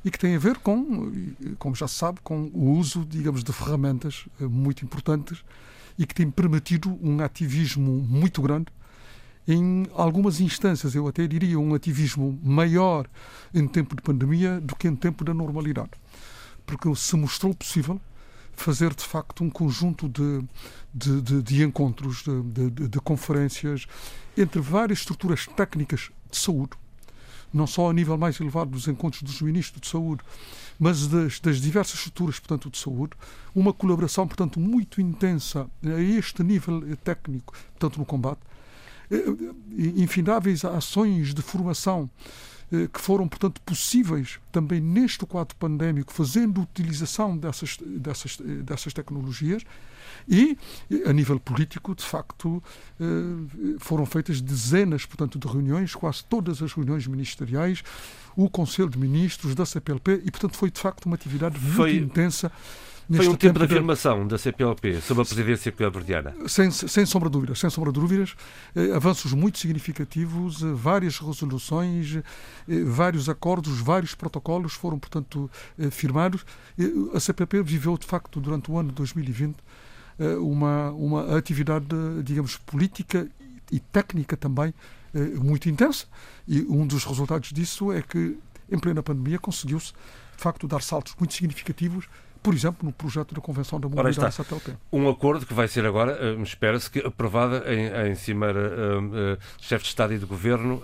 e 0.04 0.10
que 0.10 0.18
têm 0.18 0.36
a 0.36 0.38
ver 0.38 0.58
com, 0.58 1.10
como 1.58 1.74
já 1.74 1.88
se 1.88 1.94
sabe, 1.94 2.20
com 2.22 2.50
o 2.52 2.72
uso, 2.72 3.04
digamos, 3.06 3.42
de 3.42 3.52
ferramentas 3.52 4.26
muito 4.38 4.84
importantes 4.84 5.42
e 6.02 6.06
que 6.06 6.14
tem 6.14 6.28
permitido 6.28 6.98
um 7.00 7.22
ativismo 7.22 7.92
muito 7.92 8.42
grande. 8.42 8.66
Em 9.46 9.86
algumas 9.94 10.40
instâncias, 10.40 10.96
eu 10.96 11.06
até 11.06 11.26
diria 11.28 11.58
um 11.60 11.74
ativismo 11.74 12.38
maior 12.42 13.06
em 13.54 13.68
tempo 13.68 13.94
de 13.94 14.02
pandemia 14.02 14.60
do 14.60 14.74
que 14.74 14.88
em 14.88 14.96
tempo 14.96 15.24
da 15.24 15.32
normalidade. 15.32 15.90
Porque 16.66 16.92
se 16.96 17.16
mostrou 17.16 17.54
possível 17.54 18.00
fazer 18.52 18.92
de 18.94 19.04
facto 19.04 19.44
um 19.44 19.50
conjunto 19.50 20.08
de, 20.08 20.44
de, 20.92 21.22
de, 21.22 21.42
de 21.42 21.62
encontros, 21.62 22.24
de, 22.24 22.88
de, 22.88 23.00
conferências 23.00 23.86
entre 24.36 24.60
várias 24.60 24.98
estruturas 24.98 25.46
técnicas 25.46 26.10
de 26.30 26.36
saúde, 26.36 26.72
não 27.52 27.66
só 27.66 27.90
a 27.90 27.92
nível 27.92 28.18
mais 28.18 28.40
elevado 28.40 28.72
dos 28.72 28.88
encontros 28.88 29.22
dos 29.22 29.40
ministros 29.40 29.80
de 29.80 29.88
saúde, 29.88 30.22
mas 30.82 31.06
das, 31.06 31.38
das, 31.38 31.60
diversas 31.60 31.94
estruturas, 31.94 32.40
portanto, 32.40 32.68
de 32.68 32.76
saúde, 32.76 33.12
uma 33.54 33.72
colaboração, 33.72 34.26
portanto, 34.26 34.58
muito 34.58 35.00
intensa 35.00 35.70
a 35.80 36.00
este 36.00 36.42
nível 36.42 36.82
técnico, 37.04 37.54
portanto, 37.78 37.98
no 38.00 38.04
combate, 38.04 38.40
eh, 39.08 39.16
eh, 39.16 39.92
infindáveis 40.02 40.64
ações 40.64 41.32
de 41.32 41.40
formação 41.40 42.10
eh, 42.72 42.88
que 42.92 43.00
foram, 43.00 43.28
portanto, 43.28 43.60
possíveis 43.60 44.40
também 44.50 44.80
neste 44.80 45.24
quadro 45.24 45.54
pandémico, 45.54 46.12
fazendo 46.12 46.60
utilização 46.60 47.38
dessas, 47.38 47.78
dessas, 47.80 48.38
dessas 48.64 48.92
tecnologias, 48.92 49.62
e, 50.28 50.56
a 51.06 51.12
nível 51.12 51.38
político, 51.38 51.94
de 51.94 52.04
facto, 52.04 52.62
foram 53.78 54.06
feitas 54.06 54.40
dezenas, 54.40 55.04
portanto, 55.04 55.38
de 55.38 55.46
reuniões, 55.46 55.94
quase 55.94 56.24
todas 56.24 56.62
as 56.62 56.72
reuniões 56.72 57.06
ministeriais, 57.06 57.82
o 58.36 58.48
Conselho 58.48 58.88
de 58.88 58.98
Ministros 58.98 59.54
da 59.54 59.66
CPLP 59.66 60.22
e, 60.24 60.30
portanto, 60.30 60.56
foi 60.56 60.70
de 60.70 60.80
facto 60.80 61.06
uma 61.06 61.14
atividade 61.14 61.58
foi, 61.58 61.92
muito 61.92 62.04
intensa. 62.04 62.50
Foi 63.10 63.28
um 63.28 63.34
tempo 63.34 63.58
de 63.58 63.64
afirmação 63.64 64.26
da 64.26 64.38
CPLP 64.38 65.00
sobre 65.00 65.22
a 65.22 65.26
presidência 65.26 65.72
cabo-verdiana? 65.72 66.34
Sem, 66.46 66.70
sem 66.70 67.04
sombra 67.04 67.28
de 67.28 67.32
dúvidas, 67.32 67.58
sem 67.58 67.68
sombra 67.68 67.92
de 67.92 68.00
dúvidas. 68.00 68.34
Eh, 68.74 68.92
avanços 68.94 69.32
muito 69.32 69.58
significativos, 69.58 70.62
eh, 70.62 70.72
várias 70.72 71.18
resoluções, 71.18 72.16
eh, 72.16 72.22
vários 72.84 73.28
acordos, 73.28 73.80
vários 73.80 74.14
protocolos 74.14 74.72
foram, 74.72 74.98
portanto, 74.98 75.50
eh, 75.78 75.90
firmados. 75.90 76.44
a 77.12 77.20
CPLP 77.20 77.62
viveu, 77.62 77.98
de 77.98 78.06
facto, 78.06 78.40
durante 78.40 78.70
o 78.70 78.78
ano 78.78 78.88
de 78.90 78.94
2020, 78.94 79.56
eh, 79.56 79.60
uma, 80.40 80.90
uma 80.90 81.36
atividade, 81.36 81.86
digamos, 82.22 82.56
política 82.56 83.28
e 83.70 83.80
técnica 83.80 84.36
também 84.36 84.74
eh, 85.14 85.18
muito 85.36 85.68
intensa 85.68 86.06
e 86.46 86.62
um 86.62 86.86
dos 86.86 87.04
resultados 87.04 87.52
disso 87.52 87.92
é 87.92 88.02
que, 88.02 88.38
em 88.70 88.78
plena 88.78 89.02
pandemia, 89.02 89.38
conseguiu-se, 89.38 89.92
de 90.36 90.42
facto, 90.42 90.66
dar 90.66 90.82
saltos 90.82 91.14
muito 91.18 91.34
significativos 91.34 92.08
por 92.42 92.54
exemplo, 92.54 92.84
no 92.84 92.92
projeto 92.92 93.36
da 93.36 93.40
Convenção 93.40 93.78
da 93.78 93.88
Mobilidade 93.88 94.34
Satélite. 94.34 94.76
Um 94.92 95.08
acordo 95.08 95.46
que 95.46 95.54
vai 95.54 95.68
ser 95.68 95.86
agora, 95.86 96.36
uh, 96.36 96.42
espera-se 96.42 96.90
que 96.90 96.98
aprovada 96.98 97.62
em, 97.72 98.10
em 98.10 98.16
Cimeira 98.16 98.58
uh, 98.58 98.98
uh, 98.98 99.36
de 99.58 99.64
Chefe 99.64 99.84
de 99.84 99.90
Estado 99.90 100.12
e 100.12 100.18
de 100.18 100.26
Governo 100.26 100.82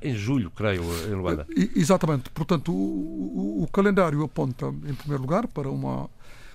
em 0.00 0.14
julho, 0.14 0.50
creio, 0.50 0.82
em 1.06 1.14
Luanda. 1.14 1.46
exatamente. 1.76 2.30
Portanto, 2.30 2.72
o, 2.72 3.58
o, 3.58 3.62
o, 3.64 3.68
calendário 3.68 4.22
aponta, 4.24 4.68
em 4.68 4.94
primeiro 4.94 5.22
lugar, 5.22 5.46
para 5.46 5.68
uma, 5.68 6.08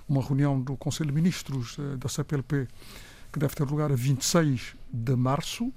uma 0.08 0.22
reunião 0.22 0.60
do 0.60 0.76
Conselho 0.76 1.10
de 1.10 1.14
Ministros 1.14 1.76
da 1.98 2.08
CPLP 2.08 2.68
que 3.32 3.38
deve 3.38 3.54
ter 3.54 3.64
lugar 3.64 3.90
a 3.90 3.96
26 3.96 4.76
de 4.92 5.16
março 5.16 5.72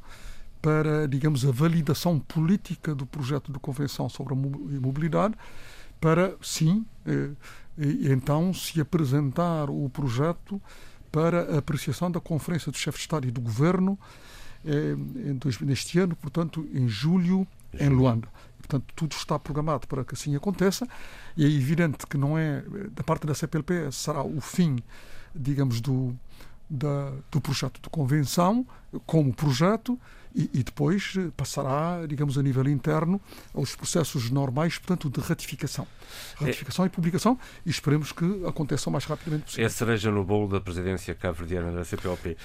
para, 0.62 1.08
digamos, 1.08 1.45
a 1.45 1.52
validação 1.52 2.20
política 2.20 2.94
do 2.94 3.06
projeto 3.06 3.52
de 3.52 3.60
convenção 3.60 4.10
sobre 4.10 4.34
a 4.34 4.38
mobilidade, 4.38 5.34
para, 5.99 6.36
sim, 6.41 6.86
eh, 7.06 7.32
então 8.12 8.54
se 8.54 8.80
apresentar 8.80 9.70
o 9.70 9.90
projeto 9.90 10.62
para 11.12 11.56
a 11.56 11.58
apreciação 11.60 12.12
da 12.12 12.20
Conferência 12.20 12.72
dos 12.72 12.80
Chefes 12.80 12.99
de 12.99 13.04
Estado 13.06 13.28
e 13.28 13.32
do 13.32 13.41
Governo 13.41 13.98
eh, 14.66 14.95
neste 15.62 15.98
ano, 15.99 16.16
portanto, 16.16 16.68
em 16.74 16.88
julho, 16.88 17.48
em 17.80 17.90
Luanda. 17.90 18.28
Portanto, 18.58 18.86
tudo 18.95 19.14
está 19.14 19.40
programado 19.40 19.88
para 19.88 20.04
que 20.04 20.14
assim 20.14 20.36
aconteça 20.36 20.86
e 21.36 21.45
é 21.45 21.48
evidente 21.48 22.06
que 22.06 22.18
não 22.18 22.38
é, 22.38 22.62
da 22.91 23.04
parte 23.04 23.26
da 23.26 23.34
CPLP, 23.34 23.91
será 23.91 24.22
o 24.24 24.41
fim, 24.41 24.78
digamos, 25.34 25.80
do, 25.80 26.14
da, 26.70 27.14
do 27.32 27.40
projeto 27.40 27.82
de 27.82 27.90
convenção 27.90 28.66
como 29.06 29.34
projeto 29.34 29.98
e, 30.38 30.59
e, 30.59 30.64
depois 30.64 31.15
eh, 31.18 31.31
passará, 31.35 32.05
digamos, 32.07 32.38
a 32.38 32.43
nível 32.43 32.68
interno 32.69 33.19
aos 33.55 33.76
processos 33.76 34.30
normais, 34.30 34.77
portanto, 34.77 35.09
de 35.09 35.19
ratificação. 35.19 35.88
Ratificação 36.35 36.85
é, 36.85 36.88
e 36.88 36.91
publicação 36.91 37.39
e 37.65 37.72
esperemos 37.72 38.11
que 38.11 38.45
aconteça 38.45 38.88
o 38.88 38.93
mais 38.93 39.05
rapidamente 39.05 39.45
possível. 39.45 39.64
É 39.64 39.68
a 39.68 39.69
cereja 39.72 40.11
no 40.11 40.23
bolo 40.23 40.47
da 40.47 40.61
presidência 40.61 41.15
cabo-verdiana 41.15 41.72
da 41.72 41.84
CPLP. 41.84 42.38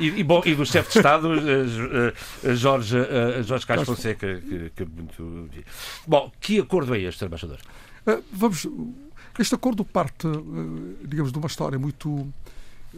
e, 0.00 0.06
e, 0.06 0.24
bom, 0.24 0.42
e 0.46 0.54
do 0.54 0.64
chefe 0.64 0.92
de 0.92 0.98
Estado, 0.98 1.28
eh, 1.34 2.14
eh, 2.42 2.54
Jorge, 2.54 2.96
Jorge 3.44 3.66
Carlos 3.66 3.86
Fonseca, 3.86 4.40
que, 4.40 4.70
que 4.70 4.84
muito... 4.86 5.50
Bom, 6.06 6.32
que 6.40 6.58
acordo 6.58 6.94
é 6.94 7.00
este, 7.00 7.22
embaixador? 7.22 7.58
Vamos... 8.32 8.66
Este 9.38 9.54
acordo 9.54 9.84
parte, 9.84 10.28
digamos, 11.04 11.32
de 11.32 11.38
uma 11.38 11.48
história 11.48 11.76
muito 11.76 12.32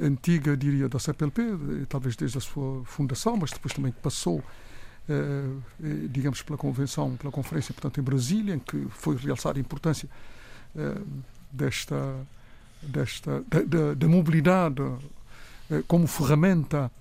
antiga, 0.01 0.57
diria, 0.57 0.89
da 0.89 0.99
CPLP, 0.99 1.43
talvez 1.89 2.17
desde 2.17 2.39
a 2.39 2.41
sua 2.41 2.85
fundação, 2.85 3.37
mas 3.37 3.51
depois 3.51 3.73
também 3.73 3.93
passou, 3.93 4.43
eh, 5.09 5.49
eh, 5.83 6.09
digamos, 6.11 6.43
pela 6.43 6.59
convenção, 6.59 7.17
pela 7.17 7.33
conferência, 7.33 7.73
portanto, 7.73 8.01
em 8.01 8.03
Brasília, 8.03 8.55
em 8.55 8.59
que 8.59 8.87
foi 8.91 9.17
realçada 9.17 9.59
a 9.59 9.61
importância 9.61 10.09
eh, 10.77 10.99
desta, 11.51 11.97
desta 12.83 13.43
da, 13.49 13.63
da, 13.63 13.95
da 13.95 14.09
mobilidade 14.09 14.83
como 15.89 16.07
ferramenta 16.07 16.93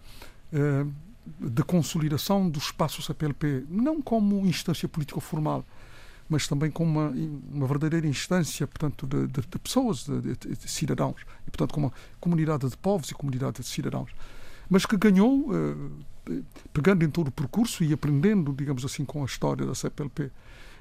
de 1.40 1.64
consolidação 1.64 2.50
do 2.50 2.58
espaço 2.58 3.00
CPLP, 3.02 3.64
não 3.70 4.02
como 4.02 4.44
instância 4.48 4.90
política 4.90 5.22
formal, 5.22 5.64
mas 6.28 6.48
também 6.48 6.72
com 6.72 6.84
uma, 6.84 7.14
uma 7.52 7.68
verdadeira 7.68 8.08
instância, 8.08 8.66
portanto, 8.66 9.06
de, 9.06 9.28
de, 9.28 9.42
de 9.42 9.60
pessoas, 9.60 10.06
de, 10.06 10.36
de, 10.36 10.72
cidadãos, 10.72 11.22
e, 11.48 11.52
portanto, 11.52 11.74
com 11.74 11.82
uma 11.82 11.94
comunidade 12.20 12.68
de 12.70 12.78
povos 12.78 13.10
e 13.12 13.14
comunidade 13.14 13.62
de 13.62 13.68
cidadãos, 13.68 14.10
mas 14.70 14.86
que 14.86 14.98
ganhou, 14.98 15.50
eh, 15.54 16.42
pegando 16.74 17.06
em 17.06 17.10
todo 17.10 17.28
o 17.28 17.32
percurso 17.32 17.84
e 17.84 17.94
aprendendo, 17.94 18.54
digamos 18.54 18.84
assim, 18.84 19.06
com 19.06 19.22
a 19.22 19.26
história 19.26 19.66
da 19.66 19.76
CPLP, 19.76 20.32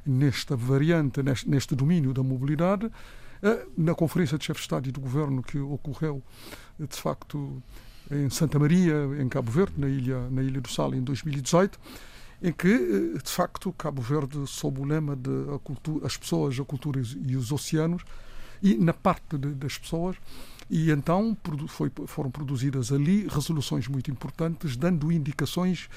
nesta 0.06 0.56
variante, 0.56 1.22
neste, 1.22 1.48
neste 1.48 1.74
domínio 1.74 2.14
da 2.14 2.22
mobilidade, 2.22 2.90
eh, 3.42 3.66
na 3.76 3.94
Conferência 3.94 4.38
de 4.38 4.44
Chefes 4.44 4.62
de 4.62 4.66
Estado 4.66 4.88
e 4.88 4.92
do 4.92 5.00
Governo 5.00 5.42
que 5.42 5.58
ocorreu, 5.58 6.22
de 6.78 6.96
facto, 6.96 7.62
em 8.10 8.28
Santa 8.30 8.58
Maria, 8.58 8.94
em 9.20 9.28
Cabo 9.28 9.50
Verde, 9.50 9.74
na 9.76 9.88
ilha, 9.88 10.28
na 10.30 10.42
ilha 10.42 10.60
do 10.60 10.70
Sal, 10.70 10.94
em 10.94 11.02
2018, 11.02 11.78
em 12.44 12.52
que, 12.52 12.68
eh, 12.68 13.18
de 13.22 13.30
facto, 13.30 13.72
Cabo 13.72 14.02
Verde, 14.02 14.46
sob 14.46 14.78
o 14.82 14.84
lema 14.84 15.16
de 15.16 15.30
cultura, 15.64 16.06
as 16.06 16.14
pessoas, 16.14 16.60
a 16.60 16.64
cultura 16.64 17.00
e 17.26 17.34
os 17.34 17.50
oceanos, 17.50 18.02
e 18.62 18.74
na 18.74 18.92
parte 18.92 19.38
de, 19.38 19.48
das 19.54 19.78
pessoas, 19.78 20.16
e 20.70 20.90
então 20.90 21.34
foi, 21.68 21.90
foram 22.06 22.30
produzidas 22.30 22.92
ali 22.92 23.26
resoluções 23.28 23.88
muito 23.88 24.10
importantes, 24.10 24.76
dando 24.76 25.10
indicações 25.10 25.88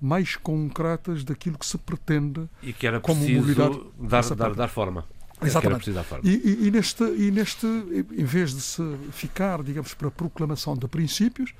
mais 0.00 0.36
concretas 0.36 1.24
daquilo 1.24 1.58
que 1.58 1.66
se 1.66 1.76
pretende 1.78 2.48
e 2.62 2.72
que 2.72 2.86
era 2.86 3.00
como 3.00 3.20
mobilidade 3.20 3.80
dar, 3.98 4.22
dar, 4.34 4.54
dar 4.54 4.68
forma. 4.68 5.04
Exatamente. 5.42 5.90
E, 6.22 6.30
e, 6.30 6.66
e, 6.66 6.70
neste, 6.70 7.04
e 7.04 7.30
neste, 7.30 7.66
em 7.66 8.24
vez 8.24 8.54
de 8.54 8.60
se 8.60 8.82
ficar, 9.10 9.62
digamos, 9.62 9.92
para 9.92 10.08
a 10.08 10.10
proclamação 10.10 10.76
de 10.76 10.88
princípios, 10.88 11.52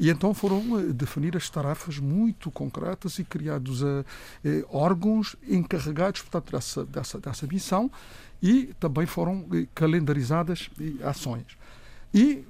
E 0.00 0.08
então 0.08 0.32
foram 0.32 0.60
uh, 0.72 0.94
definidas 0.94 1.50
tarefas 1.50 1.98
muito 1.98 2.50
concretas 2.50 3.18
e 3.18 3.24
criados 3.24 3.82
uh, 3.82 4.02
órgãos 4.70 5.36
encarregados, 5.46 6.22
portanto, 6.22 6.52
dessa, 6.52 6.86
dessa, 6.86 7.20
dessa 7.20 7.46
missão 7.46 7.90
e 8.42 8.72
também 8.80 9.04
foram 9.04 9.46
calendarizadas 9.74 10.70
ações. 11.04 11.44
E 12.14 12.42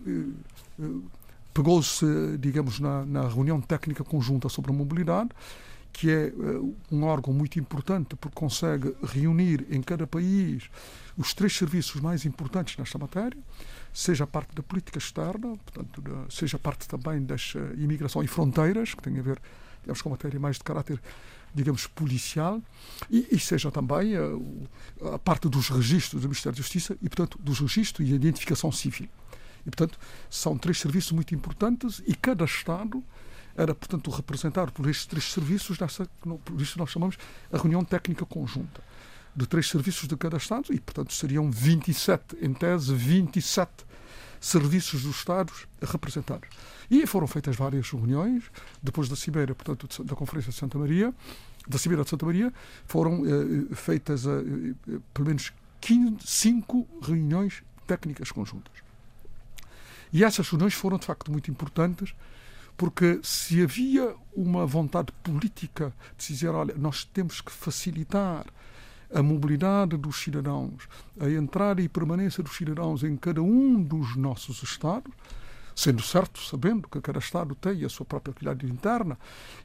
pegou-se, 1.52 2.06
digamos, 2.38 2.78
na, 2.78 3.04
na 3.04 3.28
reunião 3.28 3.60
técnica 3.60 4.04
conjunta 4.04 4.48
sobre 4.48 4.70
a 4.70 4.74
mobilidade, 4.74 5.30
que 5.92 6.08
é 6.08 6.32
um 6.92 7.02
órgão 7.02 7.34
muito 7.34 7.58
importante 7.58 8.14
porque 8.14 8.36
consegue 8.36 8.94
reunir 9.02 9.66
em 9.68 9.82
cada 9.82 10.06
país 10.06 10.70
os 11.18 11.34
três 11.34 11.56
serviços 11.56 12.00
mais 12.00 12.24
importantes 12.24 12.76
nesta 12.76 12.96
matéria, 12.96 13.36
seja 13.92 14.24
a 14.24 14.26
parte 14.26 14.54
da 14.54 14.62
política 14.62 14.98
externa, 14.98 15.56
portanto, 15.56 16.02
seja 16.30 16.56
a 16.56 16.60
parte 16.60 16.88
também 16.88 17.24
das 17.24 17.54
uh, 17.54 17.58
imigração 17.76 18.22
e 18.22 18.26
fronteiras, 18.26 18.94
que 18.94 19.02
tem 19.02 19.18
a 19.18 19.22
ver 19.22 19.40
digamos, 19.80 20.02
com 20.02 20.10
matéria 20.10 20.38
mais 20.38 20.56
de 20.56 20.64
caráter, 20.64 21.00
digamos, 21.54 21.86
policial, 21.86 22.62
e, 23.10 23.26
e 23.30 23.38
seja 23.38 23.70
também 23.70 24.16
uh, 24.18 24.68
a 25.14 25.18
parte 25.18 25.48
dos 25.48 25.68
registros 25.68 26.22
do 26.22 26.28
Ministério 26.28 26.56
da 26.56 26.62
Justiça 26.62 26.96
e, 27.02 27.08
portanto, 27.08 27.38
dos 27.42 27.58
registros 27.60 28.08
e 28.08 28.14
identificação 28.14 28.70
civil. 28.70 29.08
E, 29.66 29.70
portanto, 29.70 29.98
são 30.28 30.56
três 30.56 30.78
serviços 30.78 31.12
muito 31.12 31.34
importantes 31.34 32.02
e 32.06 32.14
cada 32.14 32.44
Estado 32.44 33.02
era, 33.56 33.74
portanto, 33.74 34.10
representado 34.10 34.72
por 34.72 34.88
estes 34.88 35.06
três 35.06 35.24
serviços, 35.24 35.78
nessa, 35.78 36.06
por 36.44 36.60
isso 36.60 36.78
nós 36.78 36.90
chamamos 36.90 37.16
a 37.52 37.58
reunião 37.58 37.84
técnica 37.84 38.24
conjunta 38.24 38.80
de 39.34 39.46
três 39.46 39.68
serviços 39.68 40.08
de 40.08 40.16
cada 40.16 40.36
Estado 40.36 40.72
e, 40.72 40.80
portanto, 40.80 41.12
seriam 41.12 41.50
27, 41.50 42.36
em 42.40 42.52
tese, 42.52 42.94
27 42.94 43.86
serviços 44.40 45.02
dos 45.02 45.16
Estados 45.16 45.66
representados. 45.82 46.48
E 46.90 47.06
foram 47.06 47.26
feitas 47.26 47.56
várias 47.56 47.90
reuniões, 47.90 48.44
depois 48.82 49.08
da 49.08 49.14
Cimeira, 49.14 49.54
portanto, 49.54 50.02
da 50.02 50.16
Conferência 50.16 50.50
de 50.50 50.58
Santa 50.58 50.78
Maria, 50.78 51.14
da 51.68 51.78
Cimeira 51.78 52.02
de 52.02 52.10
Santa 52.10 52.26
Maria, 52.26 52.52
foram 52.86 53.22
eh, 53.24 53.74
feitas 53.74 54.26
eh, 54.26 54.30
eh 54.88 54.98
pelo 55.12 55.28
menos 55.28 55.52
15, 55.80 56.16
cinco 56.24 56.88
reuniões 57.02 57.62
técnicas 57.86 58.32
conjuntas. 58.32 58.72
E 60.12 60.24
essas 60.24 60.48
reuniões 60.48 60.74
foram, 60.74 60.98
de 60.98 61.06
facto, 61.06 61.30
muito 61.30 61.50
importantes, 61.50 62.14
porque 62.76 63.20
se 63.22 63.62
havia 63.62 64.14
uma 64.34 64.66
vontade 64.66 65.12
política 65.22 65.92
de 66.16 66.28
dizer, 66.28 66.48
olha, 66.48 66.74
nós 66.76 67.04
temos 67.04 67.40
que 67.40 67.52
facilitar 67.52 68.46
a 69.12 69.22
mobilidade 69.22 69.96
dos 69.96 70.16
cidadãos, 70.16 70.88
a 71.18 71.28
entrada 71.28 71.82
e 71.82 71.88
permanência 71.88 72.42
dos 72.42 72.56
cidadãos 72.56 73.02
em 73.02 73.16
cada 73.16 73.42
um 73.42 73.82
dos 73.82 74.16
nossos 74.16 74.62
Estados, 74.62 75.12
sendo 75.74 76.02
certo, 76.02 76.40
sabendo 76.40 76.86
que 76.88 77.00
cada 77.00 77.18
Estado 77.18 77.54
tem 77.54 77.84
a 77.84 77.88
sua 77.88 78.04
própria 78.04 78.32
atividade 78.32 78.66
interna 78.66 79.18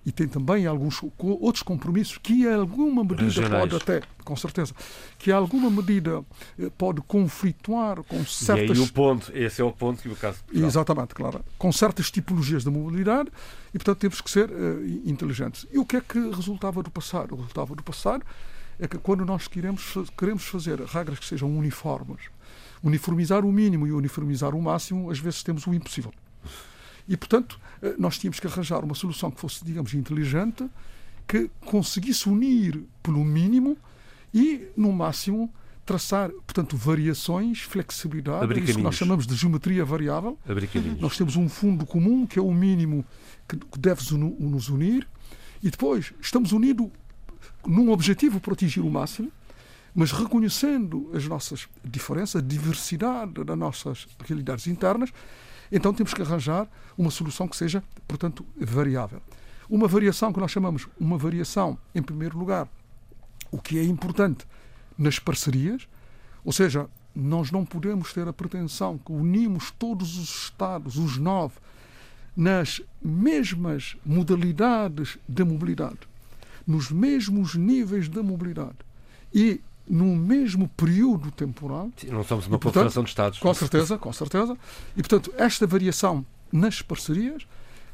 e 0.06 0.12
tem 0.12 0.28
também 0.28 0.66
alguns 0.66 1.02
outros 1.18 1.62
compromissos 1.62 2.18
que, 2.18 2.44
em 2.44 2.54
alguma 2.54 3.04
medida, 3.04 3.42
Regionais. 3.42 3.60
pode 3.60 3.76
até, 3.76 4.02
com 4.24 4.36
certeza, 4.36 4.74
que, 5.20 5.30
em 5.30 5.34
alguma 5.34 5.70
medida, 5.70 6.24
eh, 6.58 6.72
pode 6.78 7.02
conflituar 7.02 8.02
com 8.04 8.26
certas. 8.26 8.78
E 8.78 8.82
aí 8.82 8.88
o 8.88 8.92
ponto, 8.94 9.32
esse 9.36 9.62
é 9.62 9.66
o 9.66 9.72
ponto 9.72 10.02
que 10.02 10.10
o 10.10 10.16
caso. 10.16 10.40
Exatamente, 10.54 11.14
claro. 11.14 11.44
Com 11.58 11.72
certas 11.72 12.10
tipologias 12.10 12.64
de 12.64 12.70
mobilidade 12.70 13.30
e, 13.74 13.78
portanto, 13.78 13.98
temos 13.98 14.22
que 14.22 14.32
ser 14.32 14.50
uh, 14.50 14.86
inteligentes. 15.06 15.68
E 15.72 15.78
o 15.78 15.86
que 15.86 15.98
é 15.98 16.02
que 16.02 16.20
resultava 16.30 16.82
do 16.82 16.90
passado? 16.90 17.36
Resultava 17.36 17.76
do 17.76 17.84
passado 17.84 18.24
é 18.80 18.88
que 18.88 18.98
quando 18.98 19.26
nós 19.26 19.48
queremos, 19.48 19.94
queremos 20.18 20.46
fazer 20.46 20.80
regras 20.82 21.20
que 21.20 21.26
sejam 21.26 21.50
uniformes, 21.56 22.22
uniformizar 22.84 23.46
o 23.46 23.52
mínimo 23.52 23.88
e 23.88 23.92
uniformizar 23.92 24.54
o 24.54 24.62
máximo, 24.62 25.10
às 25.10 25.20
vezes 25.20 25.44
temos 25.44 25.66
o 25.66 25.74
impossível. 25.74 26.14
E, 27.08 27.16
portanto, 27.16 27.60
eh, 27.82 27.96
nós 27.98 28.18
tínhamos 28.18 28.40
que 28.40 28.48
arranjar 28.48 28.84
uma 28.84 28.96
solução 28.96 29.30
que 29.30 29.40
fosse, 29.40 29.64
digamos, 29.64 29.94
inteligente, 29.94 30.68
que 31.28 31.50
conseguisse 31.62 32.28
unir 32.28 32.84
pelo 33.02 33.24
mínimo 33.24 33.78
e, 34.34 34.68
no 34.76 34.92
máximo, 34.92 35.52
traçar, 35.86 36.30
portanto, 36.32 36.76
variações, 36.76 37.62
flexibilidade, 37.62 38.48
isso 38.64 38.78
que 38.78 38.84
nós 38.84 38.96
chamamos 38.96 39.28
de 39.28 39.36
geometria 39.36 39.86
variável. 39.86 40.38
Nós 41.00 41.16
temos 41.16 41.36
um 41.36 41.48
fundo 41.48 41.86
comum, 41.86 42.26
que 42.26 42.40
é 42.40 42.42
o 42.42 42.52
mínimo 42.52 43.06
que 43.48 43.80
deve 43.80 44.02
nos 44.18 44.70
unir, 44.70 45.08
e 45.62 45.70
depois 45.70 46.12
estamos 46.20 46.52
unidos 46.52 46.90
num 47.68 47.92
objetivo 47.92 48.40
para 48.40 48.54
atingir 48.54 48.82
o 48.82 48.90
máximo, 48.90 49.32
mas 49.94 50.12
reconhecendo 50.12 51.10
as 51.14 51.26
nossas 51.26 51.68
diferenças, 51.84 52.42
a 52.42 52.46
diversidade 52.46 53.44
das 53.44 53.58
nossas 53.58 54.08
realidades 54.26 54.68
internas, 54.68 55.12
então 55.72 55.94
temos 55.94 56.14
que 56.14 56.22
arranjar 56.22 56.68
uma 56.98 57.10
solução 57.10 57.48
que 57.48 57.56
seja, 57.56 57.84
portanto, 58.08 58.46
variável. 58.58 59.22
Uma 59.70 59.88
variação 59.88 60.32
que 60.32 60.40
nós 60.40 60.52
chamamos 60.52 60.88
uma 61.00 61.18
variação, 61.18 61.78
em 61.94 62.02
primeiro 62.02 62.38
lugar, 62.38 62.68
o 63.52 63.60
que 63.60 63.80
é 63.80 63.84
importante 63.84 64.46
nas 64.98 65.18
parcerias, 65.18 65.88
ou 66.44 66.52
seja, 66.52 66.88
nós 67.16 67.50
não 67.50 67.66
podemos 67.66 68.12
ter 68.14 68.28
a 68.28 68.34
pretensão 68.34 68.98
que 68.98 69.12
unimos 69.12 69.72
todos 69.72 70.18
os 70.18 70.44
Estados, 70.44 70.98
os 70.98 71.18
nove, 71.18 71.56
nas 72.36 72.82
mesmas 73.02 73.96
modalidades 74.06 75.18
de 75.28 75.44
mobilidade 75.46 76.00
nos 76.66 76.92
mesmos 76.92 77.56
níveis 77.56 78.10
da 78.10 78.24
mobilidade 78.24 78.78
e 79.34 79.62
no 79.88 80.16
mesmo 80.16 80.68
período 80.70 81.32
temporal. 81.32 81.92
Sim, 81.98 82.08
não 82.08 82.24
somos 82.24 82.48
uma 82.48 82.58
confederação 82.58 83.04
de 83.04 83.10
Estados. 83.10 83.40
Com 83.40 83.54
certeza, 83.54 83.98
com 83.98 84.12
certeza. 84.12 84.58
E, 84.98 85.02
portanto, 85.02 85.32
esta 85.38 85.68
variação 85.68 86.26
nas 86.52 86.82
parcerias, 86.82 87.46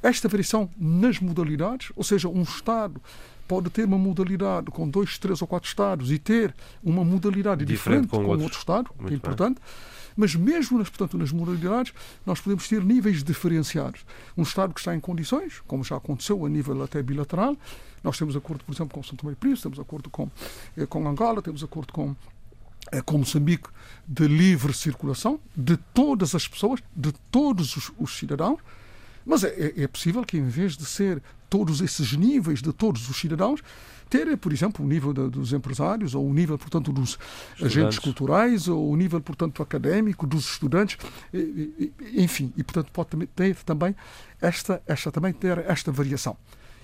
esta 0.02 0.28
variação 0.30 0.70
nas 0.78 1.20
modalidades, 1.20 1.92
ou 1.96 2.04
seja, 2.04 2.30
um 2.30 2.44
Estado 2.44 3.02
pode 3.48 3.70
ter 3.70 3.84
uma 3.84 3.98
modalidade 3.98 4.72
com 4.72 4.88
dois, 4.88 5.18
três 5.18 5.42
ou 5.42 5.48
quatro 5.48 5.68
Estados 5.68 6.12
e 6.12 6.18
ter 6.18 6.56
uma 6.82 7.04
modalidade 7.04 7.66
diferente, 7.66 8.04
diferente 8.04 8.26
com, 8.26 8.38
com 8.38 8.42
outro 8.42 8.58
Estado, 8.58 8.90
Muito 8.96 9.08
que 9.08 9.14
é 9.14 9.18
importante. 9.18 9.56
Bem. 9.56 9.92
Mas 10.16 10.36
mesmo 10.36 10.78
nas, 10.78 10.90
portanto, 10.90 11.18
nas 11.18 11.32
modalidades, 11.32 11.94
nós 12.26 12.40
podemos 12.40 12.68
ter 12.68 12.84
níveis 12.84 13.24
diferenciados. 13.24 14.06
Um 14.38 14.44
Estado 14.44 14.74
que 14.74 14.80
está 14.80 14.96
em 14.96 15.00
condições, 15.00 15.62
como 15.68 15.84
já 15.84 15.98
aconteceu 15.98 16.46
a 16.46 16.50
nível 16.50 16.82
até 16.84 17.02
bilateral, 17.02 17.58
nós 18.04 18.18
temos 18.18 18.36
acordo, 18.36 18.64
por 18.64 18.74
exemplo, 18.74 18.94
com 18.94 19.04
São 19.04 19.16
Tomé 19.16 19.34
e 19.34 19.36
Príncipe, 19.36 19.64
temos 19.64 19.80
acordo 19.80 20.10
com, 20.10 20.30
eh, 20.76 20.86
com 20.86 21.08
Angola, 21.08 21.42
temos 21.42 21.64
acordo 21.64 21.94
com, 21.94 22.16
eh, 22.92 23.02
com 23.02 23.18
Moçambique 23.20 23.70
de 24.08 24.28
livre 24.28 24.74
circulação 24.74 25.40
de 25.56 25.78
todas 25.78 26.34
as 26.34 26.48
pessoas, 26.48 26.82
de 26.96 27.12
todos 27.30 27.76
os, 27.76 27.92
os 28.00 28.18
cidadãos, 28.18 28.60
mas 29.26 29.44
é, 29.44 29.50
é, 29.50 29.84
é 29.84 29.88
possível 29.88 30.24
que, 30.24 30.38
em 30.38 30.48
vez 30.48 30.76
de 30.76 30.86
ser 30.86 31.22
todos 31.50 31.82
esses 31.82 32.14
níveis 32.14 32.62
de 32.62 32.74
todos 32.74 33.10
os 33.10 33.18
cidadãos, 33.18 33.62
ter, 34.10 34.36
por 34.38 34.52
exemplo, 34.52 34.84
o 34.84 34.88
nível 34.88 35.14
de, 35.14 35.30
dos 35.30 35.54
empresários, 35.54 36.16
ou 36.16 36.28
o 36.28 36.34
nível, 36.34 36.58
portanto, 36.58 36.92
dos 36.92 37.12
estudantes. 37.12 37.66
agentes 37.66 38.00
culturais, 38.00 38.68
ou 38.68 38.90
o 38.90 38.96
nível, 38.96 39.22
portanto, 39.22 39.62
académico 39.62 40.28
dos 40.28 40.50
estudantes, 40.50 40.98
enfim, 42.14 42.52
e, 42.58 42.64
portanto, 42.64 42.92
pode 42.92 43.28
ter 43.28 43.56
também 43.64 43.96
esta, 44.42 44.82
esta, 44.86 45.12
também 45.12 45.32
ter 45.32 45.60
esta 45.60 45.92
variação. 45.92 46.36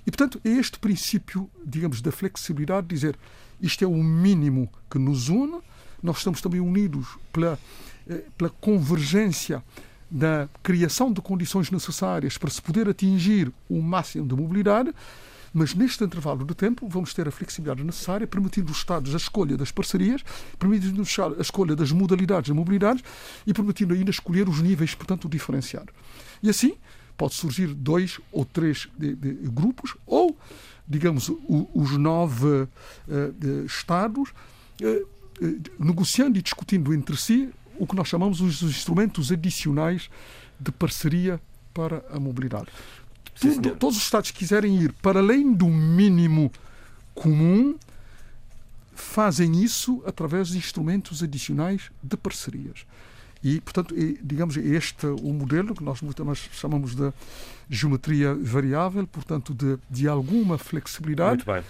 E, 0.08 0.10
portanto, 0.10 0.40
é 0.46 0.50
este 0.50 0.80
princípio, 0.80 1.50
digamos, 1.66 2.02
da 2.02 2.14
flexibilidade, 2.14 2.88
dizer 2.88 3.20
isto 3.60 3.84
é 3.84 3.88
o 3.88 4.02
mínimo 4.02 4.72
que 4.90 4.98
nos 4.98 5.28
une, 5.28 5.60
nós 6.02 6.20
estamos 6.20 6.40
também 6.40 6.62
unidos 6.62 7.06
pela, 7.34 7.60
eh, 8.10 8.24
pela 8.38 8.50
convergência 8.50 9.62
da 10.10 10.48
criação 10.64 11.12
de 11.12 11.20
condições 11.20 11.70
necessárias 11.70 12.38
para 12.38 12.50
se 12.50 12.62
poder 12.62 12.88
atingir 12.88 13.52
o 13.68 13.82
máximo 13.82 14.26
de 14.26 14.34
mobilidade, 14.34 14.94
mas 15.54 15.74
neste 15.74 16.02
intervalo 16.04 16.46
de 16.46 16.56
tempo 16.56 16.88
vamos 16.88 17.14
ter 17.14 17.28
a 17.28 17.32
flexibilidade 17.32 17.84
necessária, 17.84 18.26
permitindo 18.26 18.72
os 18.72 18.78
Estados 18.78 19.14
a 19.14 19.18
escolha 19.18 19.58
das 19.58 19.72
parcerias, 19.72 20.24
permitindo 20.58 21.02
a 21.38 21.42
escolha 21.42 21.76
das 21.76 21.92
modalidades 21.92 22.46
de 22.46 22.54
mobilidade 22.54 23.04
e 23.46 23.54
permitindo 23.54 23.94
ainda 23.94 24.12
escolher 24.12 24.48
os 24.48 24.62
níveis, 24.62 24.96
portanto, 24.96 25.28
diferenciados. 25.28 25.94
E 26.42 26.50
assim, 26.50 26.78
pode 27.18 27.34
surgir 27.34 27.73
dois 27.73 28.19
ou 28.31 28.45
três 28.45 28.88
de, 28.98 29.15
de 29.15 29.31
grupos, 29.49 29.95
ou, 30.06 30.38
digamos, 30.88 31.30
o, 31.30 31.69
os 31.73 31.91
nove 31.98 32.48
uh, 32.48 33.65
Estados 33.65 34.30
uh, 34.81 35.07
negociando 35.80 36.38
e 36.38 36.41
discutindo 36.41 36.94
entre 36.94 37.18
si 37.18 37.49
o 37.80 37.85
que 37.85 37.95
nós 37.95 38.07
chamamos 38.07 38.41
os 38.41 38.61
instrumentos 38.64 39.31
adicionais 39.31 40.10
de 40.60 40.72
parceria 40.72 41.39
para 41.73 42.03
a 42.11 42.19
mobilidade. 42.19 42.68
Tudo, 43.39 43.76
todos 43.76 43.98
os 43.98 44.03
Estados 44.03 44.31
que 44.31 44.39
quiserem 44.39 44.81
ir 44.81 44.91
para 44.94 45.19
além 45.19 45.53
do 45.53 45.68
mínimo 45.68 46.52
comum 47.14 47.77
fazem 48.95 49.64
isso 49.64 50.02
através 50.07 50.49
de 50.49 50.57
instrumentos 50.57 51.22
adicionais 51.22 51.91
de 52.02 52.18
parcerias. 52.18 52.85
E, 53.44 53.62
portanto, 53.62 53.96
digamos, 54.22 54.58
este 54.58 55.06
o 55.06 55.34
modelo 55.34 55.76
que 55.76 55.84
nós 55.84 56.02
nós 56.02 56.50
chamamos 56.54 56.96
de 56.96 57.12
geometria 57.70 58.34
variável, 58.34 59.06
portanto, 59.08 59.54
de, 59.54 59.78
de 59.90 60.08
alguma 60.08 60.58
flexibilidade. 60.58 61.46
Muito 61.46 61.52
bem 61.52 61.64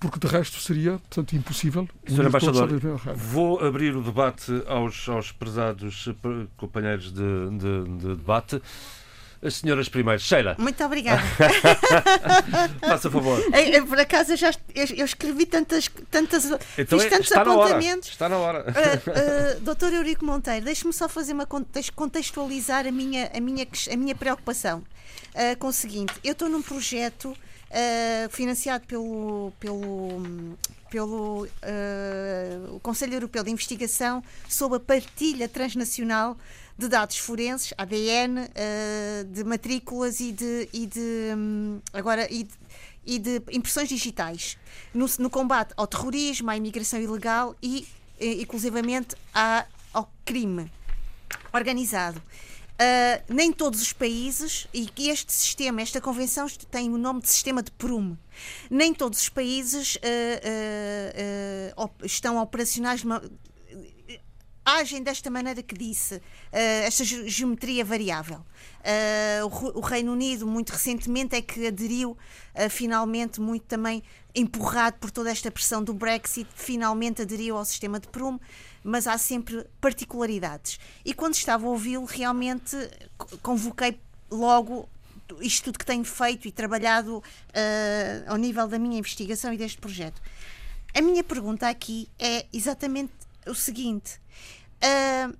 porque 0.00 0.18
de 0.18 0.26
resto 0.26 0.60
seria, 0.60 0.92
portanto, 0.92 1.34
impossível. 1.34 1.88
Sr. 2.06 2.26
Embaixador, 2.26 2.68
vou 3.16 3.60
abrir 3.60 3.96
o 3.96 4.02
debate 4.02 4.62
aos, 4.66 5.08
aos 5.08 5.32
prezados 5.32 6.08
companheiros 6.56 7.12
de, 7.12 7.50
de, 7.50 7.98
de 7.98 8.16
debate. 8.16 8.62
As 9.42 9.54
senhoras 9.54 9.88
primeiro. 9.88 10.20
Sheila. 10.20 10.56
Muito 10.58 10.82
obrigada. 10.84 11.22
Faça 12.80 13.10
favor. 13.10 13.40
Por 13.88 14.00
acaso 14.00 14.32
eu 14.32 14.36
já 14.36 14.50
eu, 14.74 15.04
escrevi 15.04 15.46
tantas, 15.46 15.88
tantas 16.10 16.44
então, 16.76 16.98
fiz 16.98 17.06
é, 17.06 17.10
tantos 17.10 17.30
está 17.30 17.42
apontamentos. 17.42 18.18
Na 18.18 18.36
hora. 18.36 18.64
Está 18.66 18.74
na 18.78 18.86
hora. 18.88 19.54
Uh, 19.54 19.58
uh, 19.58 19.60
Doutor 19.60 19.92
Eurico 19.92 20.24
Monteiro, 20.24 20.64
deixe-me 20.64 20.92
só 20.92 21.08
fazer 21.08 21.32
uma 21.32 21.46
contextualizar 21.46 22.86
a 22.86 22.90
minha, 22.90 23.30
a 23.34 23.40
minha, 23.40 23.66
a 23.92 23.96
minha 23.96 24.14
preocupação 24.14 24.78
uh, 24.78 25.56
com 25.58 25.68
o 25.68 25.72
seguinte: 25.72 26.12
eu 26.24 26.32
estou 26.32 26.48
num 26.48 26.62
projeto 26.62 27.36
financiado 28.30 28.86
pelo, 28.86 29.52
pelo, 29.60 30.56
pelo 30.90 31.44
uh, 31.44 32.80
Conselho 32.80 33.14
Europeu 33.14 33.44
de 33.44 33.50
Investigação 33.50 34.24
sobre 34.48 34.78
a 34.78 34.80
partilha 34.80 35.46
transnacional 35.48 36.36
de 36.78 36.88
dados 36.88 37.18
forenses, 37.18 37.74
ADN, 37.76 38.38
uh, 38.38 39.24
de 39.24 39.42
matrículas 39.42 40.20
e 40.20 40.32
de, 40.32 40.68
e 40.72 40.86
de 40.86 41.34
um, 41.36 41.80
agora 41.92 42.32
e 42.32 42.44
de, 42.44 42.54
e 43.04 43.18
de, 43.18 43.42
impressões 43.50 43.88
digitais 43.88 44.56
no, 44.94 45.06
no, 45.18 45.28
combate 45.28 45.74
ao 45.76 45.86
terrorismo, 45.86 46.50
à 46.50 46.56
imigração 46.56 47.00
ilegal 47.00 47.56
e, 47.60 47.86
inclusivamente, 48.20 49.16
à, 49.34 49.66
ao 49.92 50.12
crime 50.24 50.70
organizado. 51.52 52.22
Uh, 52.80 53.18
nem 53.34 53.52
todos 53.52 53.82
os 53.82 53.92
países, 53.92 54.68
e 54.72 54.88
este 55.10 55.32
sistema, 55.32 55.82
esta 55.82 56.00
convenção 56.00 56.46
tem 56.70 56.88
o 56.90 56.96
nome 56.96 57.20
de 57.20 57.28
sistema 57.28 57.60
de 57.60 57.72
Prum, 57.72 58.16
nem 58.70 58.94
todos 58.94 59.20
os 59.20 59.28
países 59.28 59.96
uh, 59.96 59.98
uh, 61.76 61.90
estão 62.04 62.40
operacionais, 62.40 63.02
agem 64.68 65.02
desta 65.02 65.30
maneira 65.30 65.62
que 65.62 65.74
disse, 65.76 66.20
esta 66.52 67.04
geometria 67.04 67.84
variável. 67.84 68.44
o 69.74 69.80
Reino 69.80 70.12
Unido, 70.12 70.46
muito 70.46 70.70
recentemente, 70.70 71.36
é 71.36 71.42
que 71.42 71.66
aderiu 71.66 72.16
finalmente, 72.70 73.40
muito 73.40 73.64
também 73.66 74.02
empurrado 74.34 74.98
por 74.98 75.10
toda 75.10 75.30
esta 75.30 75.50
pressão 75.50 75.82
do 75.82 75.94
Brexit, 75.94 76.48
finalmente 76.54 77.22
aderiu 77.22 77.56
ao 77.56 77.64
sistema 77.64 77.98
de 77.98 78.08
Prum 78.08 78.38
mas 78.82 79.06
há 79.06 79.18
sempre 79.18 79.66
particularidades. 79.80 80.78
E 81.04 81.12
quando 81.12 81.34
estava 81.34 81.66
a 81.66 81.68
ouvi-lo, 81.68 82.04
realmente 82.04 82.76
convoquei 83.42 84.00
logo 84.30 84.88
isto 85.40 85.64
tudo 85.64 85.78
que 85.78 85.84
tenho 85.84 86.04
feito 86.04 86.48
e 86.48 86.52
trabalhado 86.52 87.18
uh, 87.18 87.22
ao 88.26 88.36
nível 88.36 88.66
da 88.66 88.78
minha 88.78 88.98
investigação 88.98 89.52
e 89.52 89.58
deste 89.58 89.78
projeto. 89.78 90.20
A 90.94 91.02
minha 91.02 91.22
pergunta 91.22 91.68
aqui 91.68 92.08
é 92.18 92.46
exatamente 92.52 93.12
o 93.46 93.54
seguinte: 93.54 94.18
uh, 94.82 95.36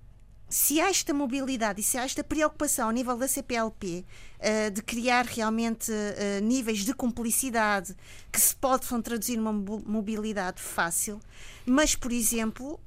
se 0.48 0.81
há 0.81 0.89
esta 0.89 1.12
mobilidade 1.12 1.81
e 1.81 1.85
se 1.85 1.98
há 1.98 2.05
esta 2.05 2.24
preocupação 2.24 2.86
ao 2.86 2.93
nível 2.93 3.16
da 3.16 3.28
CPLP 3.28 3.98
uh, 3.98 4.05
eh, 4.40 4.70
de 4.70 4.82
criar 4.82 5.27
realmente 5.27 5.93
uh, 5.93 6.43
níveis 6.43 6.85
de 6.85 6.94
cumplicidade 6.94 7.94
que 8.32 8.40
se 8.40 8.56
possam 8.56 9.02
traduzir 9.02 9.36
numa 9.36 9.52
mobilidade 9.52 10.62
fácil, 10.62 11.20
mas, 11.66 11.94
por 11.94 12.12
exemplo, 12.12 12.81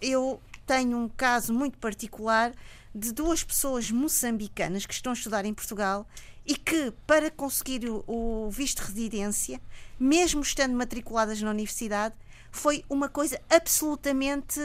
eu 0.00 0.40
tenho 0.66 0.96
um 0.96 1.08
caso 1.08 1.52
muito 1.52 1.76
particular 1.78 2.54
de 2.94 3.12
duas 3.12 3.44
pessoas 3.44 3.90
moçambicanas 3.90 4.86
que 4.86 4.94
estão 4.94 5.12
a 5.12 5.14
estudar 5.14 5.44
em 5.44 5.52
Portugal 5.52 6.06
e 6.46 6.56
que, 6.56 6.92
para 7.06 7.30
conseguir 7.30 7.88
o, 7.88 8.04
o 8.06 8.50
visto 8.50 8.82
de 8.82 8.88
residência, 8.88 9.60
mesmo 9.98 10.40
estando 10.40 10.74
matriculadas 10.74 11.40
na 11.40 11.50
universidade, 11.50 12.14
foi 12.50 12.84
uma 12.88 13.08
coisa 13.08 13.40
absolutamente 13.48 14.60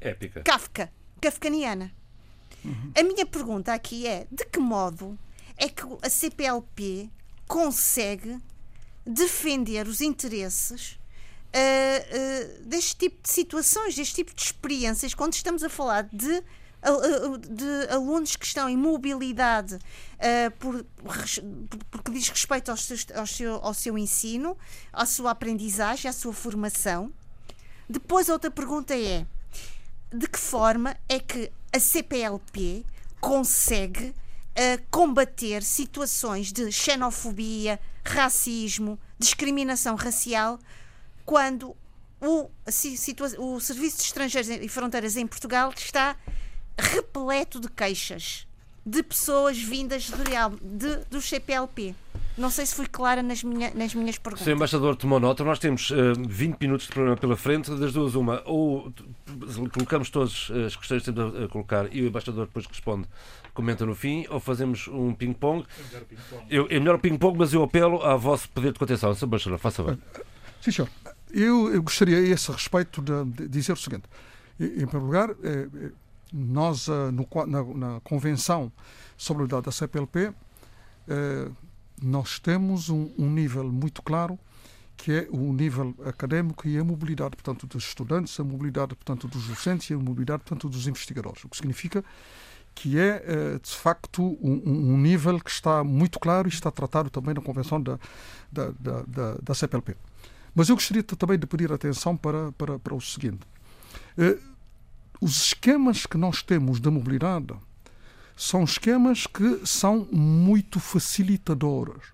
Épica. 0.00 0.42
Kafka, 0.42 0.92
kafkaniana. 1.20 1.92
Uhum. 2.64 2.92
A 2.96 3.02
minha 3.02 3.26
pergunta 3.26 3.72
aqui 3.72 4.06
é: 4.06 4.26
de 4.30 4.44
que 4.44 4.58
modo 4.58 5.18
é 5.56 5.68
que 5.68 5.82
a 6.02 6.08
CPLP 6.08 7.10
consegue 7.46 8.38
defender 9.04 9.88
os 9.88 10.00
interesses 10.00 10.92
uh, 10.92 12.58
uh, 12.60 12.64
deste 12.64 12.96
tipo 12.96 13.22
de 13.22 13.30
situações, 13.30 13.94
deste 13.94 14.16
tipo 14.16 14.34
de 14.34 14.42
experiências, 14.42 15.14
quando 15.14 15.32
estamos 15.32 15.62
a 15.62 15.68
falar 15.68 16.08
de, 16.12 16.30
uh, 16.30 16.44
de 17.50 17.92
alunos 17.92 18.36
que 18.36 18.46
estão 18.46 18.68
em 18.68 18.76
mobilidade 18.76 19.74
uh, 19.74 20.50
por, 20.58 20.84
porque 21.90 22.10
diz 22.12 22.28
respeito 22.28 22.70
aos 22.70 22.84
seus, 22.84 23.06
ao, 23.14 23.26
seu, 23.26 23.54
ao 23.56 23.74
seu 23.74 23.98
ensino, 23.98 24.56
à 24.92 25.04
sua 25.04 25.32
aprendizagem, 25.32 26.08
à 26.08 26.12
sua 26.12 26.32
formação. 26.32 27.12
Depois, 27.88 28.28
outra 28.28 28.50
pergunta 28.50 28.96
é 28.96 29.26
de 30.12 30.26
que 30.28 30.38
forma 30.38 30.96
é 31.08 31.18
que 31.18 31.50
a 31.72 31.80
CPLP 31.80 32.84
consegue 33.20 34.08
uh, 34.08 34.84
combater 34.90 35.62
situações 35.62 36.52
de 36.52 36.70
xenofobia, 36.70 37.80
racismo, 38.04 38.98
discriminação 39.18 39.96
racial, 39.96 40.58
quando 41.26 41.76
o, 42.20 42.50
o 43.38 43.60
Serviço 43.60 43.98
de 43.98 44.02
Estrangeiros 44.04 44.50
e 44.50 44.68
Fronteiras 44.68 45.16
em 45.16 45.26
Portugal 45.26 45.72
está 45.76 46.16
repleto 46.78 47.60
de 47.60 47.68
queixas 47.68 48.46
de 48.88 49.02
pessoas 49.02 49.58
vindas 49.58 50.10
de, 50.62 50.96
do 51.10 51.20
CPLP. 51.20 51.94
Não 52.38 52.50
sei 52.50 52.64
se 52.64 52.74
fui 52.74 52.86
clara 52.86 53.22
nas, 53.22 53.42
minha, 53.42 53.72
nas 53.74 53.92
minhas 53.94 54.16
perguntas. 54.16 54.44
Sr. 54.44 54.52
Embaixador 54.52 54.94
tomou 54.96 55.18
nota. 55.18 55.42
Nós 55.42 55.58
temos 55.58 55.90
uh, 55.90 56.12
eh, 56.12 56.14
20 56.26 56.60
minutos 56.60 56.86
de 56.86 56.92
programa 56.92 57.16
pela 57.16 57.36
frente. 57.36 57.68
Das 57.72 57.92
duas, 57.92 58.14
uma. 58.14 58.42
Ou 58.46 58.92
colocamos 59.74 60.08
todas 60.08 60.48
as 60.66 60.76
questões 60.76 61.02
que 61.02 61.12
temos 61.12 61.42
a 61.42 61.48
colocar 61.48 61.92
e 61.92 62.00
o 62.00 62.06
Embaixador 62.06 62.46
depois 62.46 62.64
responde, 62.64 63.08
comenta 63.52 63.84
no 63.84 63.94
fim, 63.94 64.24
ou 64.30 64.38
fazemos 64.38 64.86
um 64.86 65.12
ping-pong. 65.12 65.66
É 66.48 66.78
melhor 66.78 66.94
o 66.94 66.98
ping-pong, 67.00 67.36
mas 67.36 67.52
eu 67.52 67.62
apelo 67.64 68.02
a 68.04 68.16
vosso 68.16 68.48
poder 68.50 68.72
de 68.72 68.78
contenção. 68.78 69.12
Sr. 69.14 69.26
Embaixador, 69.26 69.58
faça 69.58 69.82
favor. 69.82 69.98
Sim, 70.62 70.70
senhor. 70.70 70.88
Eu, 71.32 71.74
eu 71.74 71.82
gostaria, 71.82 72.18
a 72.18 72.20
esse 72.20 72.50
respeito, 72.52 73.02
de, 73.02 73.24
de 73.24 73.48
dizer 73.48 73.72
o 73.72 73.76
seguinte. 73.76 74.04
Em 74.60 74.86
primeiro 74.86 75.06
lugar, 75.06 75.30
eh, 75.42 75.90
nós, 76.32 76.88
uh, 76.88 77.12
no, 77.12 77.26
na, 77.46 77.64
na, 77.64 78.00
Convenção 78.00 78.72
sobre 79.16 79.44
a 79.54 79.60
da 79.60 79.72
CPLP, 79.72 80.32
eh, 81.08 81.50
nós 82.02 82.38
temos 82.38 82.88
um, 82.90 83.10
um, 83.18 83.30
nível 83.30 83.64
muito 83.64 84.02
claro 84.02 84.38
que 84.96 85.12
é 85.12 85.28
o 85.30 85.52
nível 85.52 85.94
académico 86.04 86.66
e 86.66 86.76
a 86.76 86.84
mobilidade, 86.84 87.36
portanto, 87.36 87.66
dos 87.66 87.84
estudantes, 87.84 88.38
a 88.38 88.44
mobilidade, 88.44 88.94
portanto, 88.96 89.28
dos 89.28 89.46
docentes 89.46 89.88
e 89.90 89.94
a 89.94 89.98
mobilidade, 89.98 90.42
portanto, 90.42 90.68
dos 90.68 90.86
investigadores. 90.88 91.44
O 91.44 91.48
que 91.48 91.56
significa 91.56 92.04
que 92.74 92.98
é, 92.98 93.22
eh, 93.26 93.58
de 93.60 93.70
facto, 93.70 94.38
um, 94.40 94.96
nível 94.98 95.40
que 95.40 95.50
está 95.50 95.82
muito 95.82 96.20
claro 96.20 96.48
e 96.48 96.50
está 96.50 96.70
tratado 96.70 97.10
também 97.10 97.34
na 97.34 97.40
Convenção 97.40 97.80
da, 97.80 97.98
da, 98.50 98.70
da, 98.78 99.02
da, 99.02 99.34
da 99.42 99.54
CPLP. 99.54 99.96
Mas 100.54 100.68
eu 100.68 100.76
gostaria 100.76 101.02
também 101.02 101.38
de 101.38 101.46
pedir 101.46 101.72
atenção 101.72 102.16
para, 102.16 102.52
para, 102.52 102.78
para 102.78 102.94
o 102.94 103.00
seguinte. 103.00 103.40
Eh, 104.16 104.38
os 105.20 105.46
esquemas 105.46 106.06
que 106.06 106.16
nós 106.16 106.42
temos 106.42 106.80
da 106.80 106.90
mobilidade 106.90 107.54
são 108.36 108.62
esquemas 108.62 109.26
que 109.26 109.60
são 109.64 110.06
muito 110.12 110.78
facilitadores. 110.78 112.12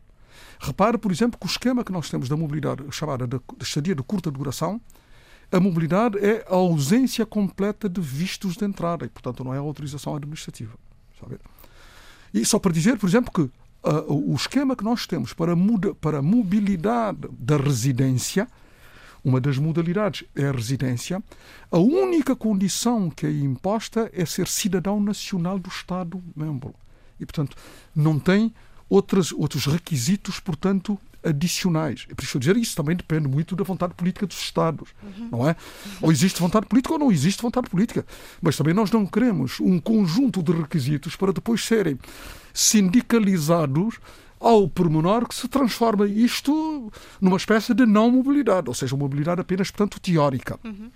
Repare, 0.58 0.96
por 0.96 1.12
exemplo, 1.12 1.38
que 1.38 1.46
o 1.46 1.48
esquema 1.48 1.84
que 1.84 1.92
nós 1.92 2.08
temos 2.08 2.28
da 2.28 2.36
mobilidade 2.36 2.82
chamada 2.90 3.26
de 3.26 3.38
estadia 3.60 3.94
de 3.94 4.02
curta 4.02 4.30
duração, 4.30 4.80
a 5.52 5.60
mobilidade 5.60 6.18
é 6.18 6.44
a 6.48 6.54
ausência 6.54 7.26
completa 7.26 7.88
de 7.88 8.00
vistos 8.00 8.56
de 8.56 8.64
entrada 8.64 9.04
e, 9.04 9.08
portanto, 9.08 9.44
não 9.44 9.52
é 9.52 9.58
autorização 9.58 10.16
administrativa. 10.16 10.72
Sabe? 11.20 11.38
E 12.32 12.44
só 12.44 12.58
para 12.58 12.72
dizer, 12.72 12.98
por 12.98 13.08
exemplo, 13.08 13.30
que 13.30 13.42
uh, 13.42 14.32
o 14.32 14.34
esquema 14.34 14.74
que 14.74 14.82
nós 14.82 15.06
temos 15.06 15.34
para, 15.34 15.54
muda, 15.54 15.94
para 15.94 16.18
a 16.18 16.22
mobilidade 16.22 17.28
da 17.38 17.58
residência 17.58 18.48
uma 19.24 19.40
das 19.40 19.56
modalidades 19.56 20.24
é 20.36 20.46
a 20.46 20.52
residência. 20.52 21.22
A 21.70 21.78
única 21.78 22.36
condição 22.36 23.08
que 23.08 23.26
é 23.26 23.30
imposta 23.30 24.10
é 24.12 24.24
ser 24.26 24.46
cidadão 24.46 25.00
nacional 25.00 25.58
do 25.58 25.68
Estado-membro. 25.68 26.74
E, 27.18 27.24
portanto, 27.24 27.56
não 27.96 28.18
tem 28.18 28.52
outros 28.88 29.32
outros 29.32 29.64
requisitos, 29.66 30.38
portanto, 30.40 30.98
adicionais. 31.24 32.06
É 32.10 32.14
preciso 32.14 32.38
dizer 32.38 32.56
isso 32.56 32.76
também 32.76 32.94
depende 32.94 33.26
muito 33.26 33.56
da 33.56 33.64
vontade 33.64 33.94
política 33.94 34.26
dos 34.26 34.38
Estados, 34.38 34.90
uhum. 35.02 35.28
não 35.32 35.48
é? 35.48 35.56
Ou 36.02 36.12
existe 36.12 36.38
vontade 36.38 36.66
política 36.66 36.92
ou 36.92 36.98
não 36.98 37.10
existe 37.10 37.40
vontade 37.40 37.70
política. 37.70 38.04
Mas 38.42 38.56
também 38.56 38.74
nós 38.74 38.90
não 38.90 39.06
queremos 39.06 39.58
um 39.58 39.80
conjunto 39.80 40.42
de 40.42 40.52
requisitos 40.52 41.16
para 41.16 41.32
depois 41.32 41.64
serem 41.64 41.98
sindicalizados 42.52 43.98
ao 44.44 44.68
pormenor 44.68 45.26
que 45.26 45.34
se 45.34 45.48
transforma 45.48 46.06
isto 46.06 46.92
numa 47.18 47.38
espécie 47.38 47.72
de 47.72 47.86
não 47.86 48.10
mobilidade, 48.10 48.68
ou 48.68 48.74
seja, 48.74 48.94
mobilidade 48.94 49.40
apenas, 49.40 49.70
portanto, 49.70 49.98
teórica. 49.98 50.60
Uhum. 50.62 50.90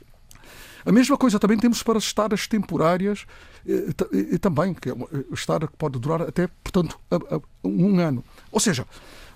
A 0.84 0.92
mesma 0.92 1.16
coisa 1.16 1.38
também 1.38 1.58
temos 1.58 1.82
para 1.82 1.96
as 1.96 2.04
estadas 2.04 2.46
temporárias 2.46 3.24
e, 3.66 4.34
e, 4.34 4.38
também, 4.38 4.74
que 4.74 4.90
é 4.90 4.92
uma 4.92 5.08
estada 5.32 5.66
que 5.66 5.76
pode 5.76 5.98
durar 5.98 6.22
até, 6.22 6.46
portanto, 6.62 7.00
a, 7.10 7.16
a, 7.36 7.40
um 7.64 7.98
ano. 7.98 8.22
Ou 8.52 8.60
seja, 8.60 8.86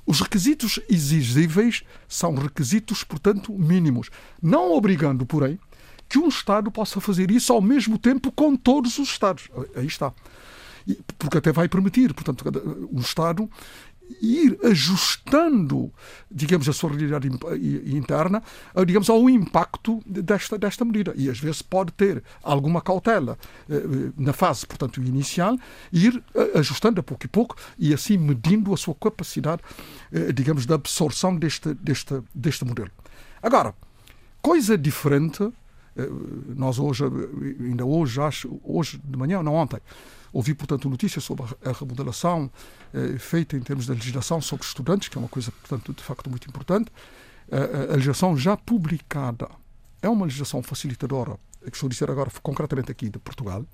os 0.06 0.20
requisitos 0.20 0.78
exigíveis 0.90 1.82
são 2.06 2.34
requisitos, 2.34 3.04
portanto, 3.04 3.52
mínimos. 3.52 4.10
Não 4.42 4.72
obrigando, 4.72 5.24
porém, 5.24 5.58
que 6.06 6.18
um 6.18 6.28
Estado 6.28 6.70
possa 6.70 7.00
fazer 7.00 7.30
isso 7.30 7.50
ao 7.50 7.62
mesmo 7.62 7.96
tempo 7.96 8.30
com 8.30 8.54
todos 8.56 8.98
os 8.98 9.08
Estados. 9.08 9.48
Aí 9.74 9.86
está. 9.86 10.12
porque 11.18 11.38
até 11.38 11.50
vai 11.52 11.68
permitir, 11.68 12.12
portanto, 12.12 12.44
o 12.92 13.00
Estado 13.00 13.48
ir 14.20 14.58
ajustando, 14.64 15.92
digamos, 16.30 16.68
a 16.68 16.72
sua 16.72 16.90
realidade 16.90 17.28
interna, 17.86 18.42
digamos, 18.86 19.08
ao 19.08 19.28
impacto 19.28 20.02
desta, 20.06 20.58
desta 20.58 20.84
medida. 20.84 21.12
E 21.16 21.28
às 21.30 21.38
vezes 21.38 21.62
pode 21.62 21.92
ter 21.92 22.22
alguma 22.42 22.80
cautela 22.80 23.38
eh, 23.68 23.82
na 24.16 24.32
fase, 24.32 24.66
portanto, 24.66 25.02
inicial, 25.02 25.56
ir 25.92 26.22
eh, 26.34 26.58
ajustando 26.58 27.00
a 27.00 27.02
pouco 27.02 27.24
e 27.24 27.28
pouco 27.28 27.56
e 27.78 27.92
assim 27.94 28.16
medindo 28.16 28.72
a 28.72 28.76
sua 28.76 28.94
capacidade, 28.94 29.62
eh, 30.12 30.32
digamos, 30.32 30.66
de 30.66 30.72
absorção 30.72 31.36
deste, 31.36 31.74
deste, 31.74 32.22
deste 32.34 32.64
modelo. 32.64 32.90
Agora, 33.42 33.74
coisa 34.40 34.76
diferente, 34.78 35.52
nós 36.56 36.78
hoje, 36.78 37.04
ainda 37.60 37.84
hoje, 37.84 38.18
acho, 38.20 38.58
hoje 38.64 38.98
de 39.04 39.18
manhã, 39.18 39.42
não 39.42 39.54
ontem, 39.54 39.78
Ouvi, 40.32 40.54
portanto, 40.54 40.88
notícias 40.88 41.22
sobre 41.24 41.44
a 41.64 41.72
remodelação 41.72 42.50
eh, 42.94 43.18
feita 43.18 43.56
em 43.56 43.60
termos 43.60 43.86
de 43.86 43.92
legislação 43.92 44.40
sobre 44.40 44.64
estudantes, 44.64 45.08
que 45.08 45.18
é 45.18 45.20
uma 45.20 45.28
coisa, 45.28 45.50
portanto, 45.50 45.92
de 45.92 46.02
facto 46.02 46.30
muito 46.30 46.48
importante. 46.48 46.90
Eh, 47.50 47.88
a 47.90 47.94
legislação 47.94 48.36
já 48.36 48.56
publicada 48.56 49.48
é 50.00 50.08
uma 50.08 50.24
legislação 50.24 50.62
facilitadora, 50.62 51.38
que 51.60 51.76
estou 51.76 51.86
a 51.86 51.90
dizer 51.90 52.10
agora 52.10 52.30
concretamente 52.42 52.90
aqui 52.90 53.10
de 53.10 53.18
Portugal, 53.18 53.64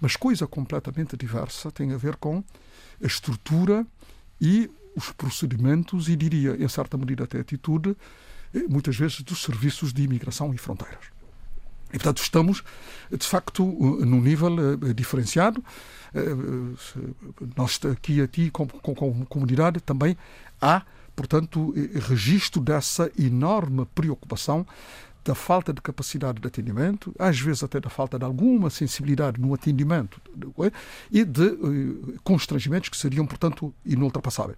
mas 0.00 0.16
coisa 0.16 0.46
completamente 0.46 1.16
diversa 1.16 1.72
tem 1.72 1.92
a 1.92 1.96
ver 1.96 2.16
com 2.16 2.44
a 3.02 3.06
estrutura 3.06 3.86
e 4.40 4.70
os 4.94 5.12
procedimentos 5.12 6.08
e, 6.08 6.16
diria, 6.16 6.56
em 6.62 6.68
certa 6.68 6.96
medida 6.96 7.24
até 7.24 7.38
a 7.38 7.40
atitude, 7.40 7.96
eh, 8.54 8.64
muitas 8.68 8.96
vezes, 8.96 9.22
dos 9.22 9.42
serviços 9.42 9.92
de 9.92 10.02
imigração 10.02 10.52
e 10.52 10.58
fronteiras. 10.58 11.15
E, 11.88 11.98
portanto, 11.98 12.22
estamos, 12.22 12.62
de 13.10 13.26
facto, 13.26 13.64
num 13.64 14.20
nível 14.20 14.52
uh, 14.54 14.94
diferenciado. 14.94 15.64
Uh, 16.14 16.76
nós, 17.56 17.80
aqui, 17.90 18.20
aqui 18.20 18.50
como, 18.50 18.68
como, 18.68 19.26
comunidade, 19.26 19.80
também 19.80 20.16
há, 20.60 20.82
portanto, 21.14 21.74
registro 22.08 22.60
dessa 22.60 23.10
enorme 23.18 23.86
preocupação 23.94 24.66
da 25.26 25.34
falta 25.34 25.72
de 25.72 25.82
capacidade 25.82 26.40
de 26.40 26.46
atendimento, 26.46 27.12
às 27.18 27.38
vezes 27.40 27.64
até 27.64 27.80
da 27.80 27.90
falta 27.90 28.16
de 28.16 28.24
alguma 28.24 28.70
sensibilidade 28.70 29.40
no 29.40 29.52
atendimento 29.52 30.20
e 31.10 31.24
de 31.24 31.46
uh, 31.46 32.20
constrangimentos 32.22 32.88
que 32.88 32.96
seriam, 32.96 33.26
portanto, 33.26 33.74
inultrapassáveis. 33.84 34.56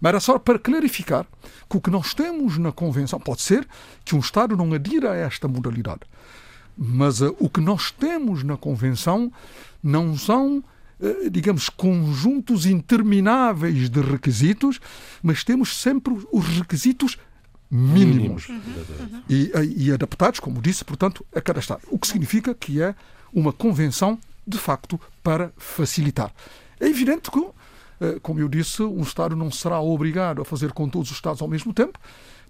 Mas 0.00 0.08
era 0.08 0.20
só 0.20 0.38
para 0.38 0.58
clarificar 0.58 1.26
que 1.68 1.76
o 1.76 1.80
que 1.80 1.90
nós 1.90 2.14
temos 2.14 2.56
na 2.56 2.72
Convenção 2.72 3.20
pode 3.20 3.42
ser 3.42 3.68
que 4.04 4.16
um 4.16 4.20
Estado 4.20 4.56
não 4.56 4.72
adira 4.72 5.12
a 5.12 5.16
esta 5.16 5.46
modalidade. 5.46 6.00
Mas 6.76 7.20
uh, 7.20 7.34
o 7.38 7.48
que 7.48 7.60
nós 7.60 7.90
temos 7.90 8.42
na 8.42 8.56
Convenção 8.56 9.32
não 9.82 10.16
são, 10.16 10.58
uh, 11.00 11.30
digamos, 11.30 11.68
conjuntos 11.68 12.66
intermináveis 12.66 13.88
de 13.88 14.00
requisitos, 14.00 14.80
mas 15.22 15.42
temos 15.42 15.80
sempre 15.80 16.14
os 16.30 16.46
requisitos 16.58 17.16
mínimos 17.70 18.48
uhum. 18.48 18.54
Uhum. 18.56 19.22
E, 19.28 19.50
eh, 19.52 19.64
e, 19.76 19.92
adaptados, 19.92 20.38
como 20.38 20.62
disse, 20.62 20.84
portanto, 20.84 21.26
a 21.34 21.40
cada 21.40 21.58
Estado. 21.58 21.80
O 21.90 21.98
que 21.98 22.06
significa 22.06 22.54
que 22.54 22.80
é 22.80 22.94
uma 23.32 23.52
convenção, 23.52 24.18
de 24.46 24.56
facto, 24.56 25.00
para 25.22 25.52
facilitar. 25.56 26.32
É 26.78 26.86
evidente 26.86 27.28
que, 27.28 27.44
como 28.22 28.38
eu 28.38 28.48
disse, 28.48 28.82
um 28.82 29.02
Estado 29.02 29.34
não 29.34 29.50
será 29.50 29.80
obrigado 29.80 30.40
a 30.42 30.44
fazer 30.44 30.72
com 30.72 30.88
todos 30.88 31.10
os 31.10 31.16
Estados 31.16 31.42
ao 31.42 31.48
mesmo 31.48 31.74
tempo, 31.74 31.98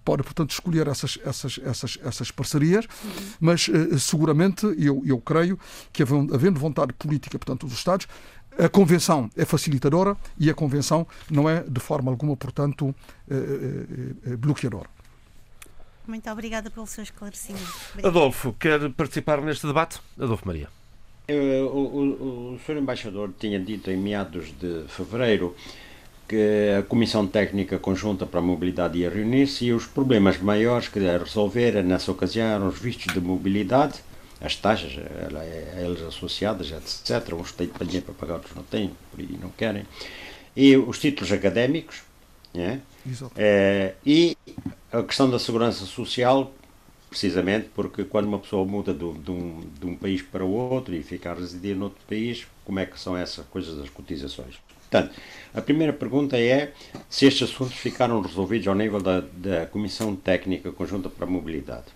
pode, 0.07 0.23
portanto, 0.23 0.53
escolher 0.53 0.87
essas, 0.87 1.19
essas, 1.25 1.59
essas, 1.65 1.99
essas 2.05 2.31
parcerias, 2.31 2.85
uhum. 2.85 3.11
mas 3.41 3.67
uh, 3.67 3.99
seguramente 3.99 4.65
eu, 4.79 5.03
eu 5.05 5.19
creio 5.19 5.59
que, 5.93 6.01
havendo 6.05 6.61
vontade 6.61 6.93
política, 6.93 7.37
portanto, 7.37 7.67
dos 7.67 7.77
Estados, 7.77 8.07
a 8.57 8.69
Convenção 8.69 9.29
é 9.37 9.45
facilitadora 9.45 10.17
e 10.39 10.49
a 10.49 10.55
Convenção 10.55 11.07
não 11.29 11.51
é, 11.51 11.65
de 11.65 11.81
forma 11.81 12.11
alguma, 12.11 12.37
portanto, 12.37 12.87
uh, 12.87 14.33
uh, 14.33 14.39
bloqueadora. 14.39 14.89
Muito 16.07 16.31
obrigada 16.31 16.71
pelo 16.71 16.87
seu 16.87 17.03
esclarecimento. 17.03 17.65
Obrigada. 17.91 18.17
Adolfo, 18.17 18.55
quer 18.61 18.89
participar 18.93 19.43
neste 19.43 19.67
debate? 19.67 20.01
Adolfo 20.17 20.47
Maria. 20.47 20.69
O, 21.29 21.35
o, 21.35 22.55
o 22.55 22.59
Sr. 22.65 22.77
Embaixador 22.77 23.33
tinha 23.37 23.59
dito 23.59 23.91
em 23.91 23.97
meados 23.97 24.53
de 24.57 24.85
fevereiro 24.87 25.57
que 26.29 26.75
a 26.79 26.83
Comissão 26.83 27.27
Técnica 27.27 27.79
Conjunta 27.79 28.27
para 28.27 28.41
a 28.41 28.43
Mobilidade 28.43 28.99
ia 28.99 29.11
reunir-se 29.11 29.67
e 29.67 29.73
os 29.73 29.87
problemas 29.87 30.39
maiores 30.39 30.89
que 30.89 30.99
a 30.99 31.19
resolver 31.19 31.83
nessa 31.83 32.11
ocasião 32.11 32.47
eram 32.47 32.69
os 32.69 32.79
vistos 32.79 33.13
de 33.13 33.21
mobilidade, 33.21 34.01
as 34.41 34.57
taxas 34.57 34.93
a 34.99 35.81
eles 35.81 36.03
associadas, 36.03 36.71
etc. 36.71 37.35
Uns 37.35 37.53
têm 37.53 37.71
dinheiro 37.83 38.07
para 38.07 38.15
pagar, 38.15 38.35
outros 38.35 38.55
não 38.55 38.65
têm, 38.65 38.93
por 39.11 39.21
aí 39.21 39.39
não 39.41 39.51
querem. 39.51 39.85
E 40.57 40.77
os 40.77 40.99
títulos 40.99 41.31
académicos, 41.33 42.03
né? 42.53 42.81
É, 43.37 43.95
e 44.05 44.37
a 44.93 45.03
questão 45.03 45.31
da 45.31 45.39
segurança 45.39 45.85
social, 45.85 46.53
precisamente 47.09 47.69
porque 47.75 48.05
quando 48.05 48.27
uma 48.27 48.39
pessoa 48.39 48.65
muda 48.65 48.93
de, 48.93 49.13
de, 49.13 49.31
um, 49.31 49.61
de 49.79 49.87
um 49.87 49.95
país 49.95 50.23
para 50.23 50.45
o 50.45 50.51
outro 50.51 50.95
e 50.95 51.03
fica 51.03 51.31
a 51.31 51.35
residir 51.35 51.77
noutro 51.77 52.01
país, 52.09 52.47
como 52.65 52.81
é 52.81 52.87
que 52.87 52.99
são 52.99 53.17
essas 53.17 53.47
coisas 53.47 53.77
das 53.79 53.89
cotizações? 53.91 54.57
Portanto, 54.91 55.15
a 55.55 55.61
primeira 55.61 55.93
pergunta 55.93 56.39
é 56.39 56.73
se 57.09 57.27
estes 57.27 57.51
assuntos 57.51 57.77
ficaram 57.77 58.21
resolvidos 58.21 58.69
ao 58.69 58.75
nível 58.75 59.01
da, 59.01 59.21
da 59.21 59.67
Comissão 59.67 60.15
Técnica 60.15 60.71
Conjunta 60.71 61.09
para 61.09 61.25
a 61.27 61.31
Mobilidade. 61.31 61.87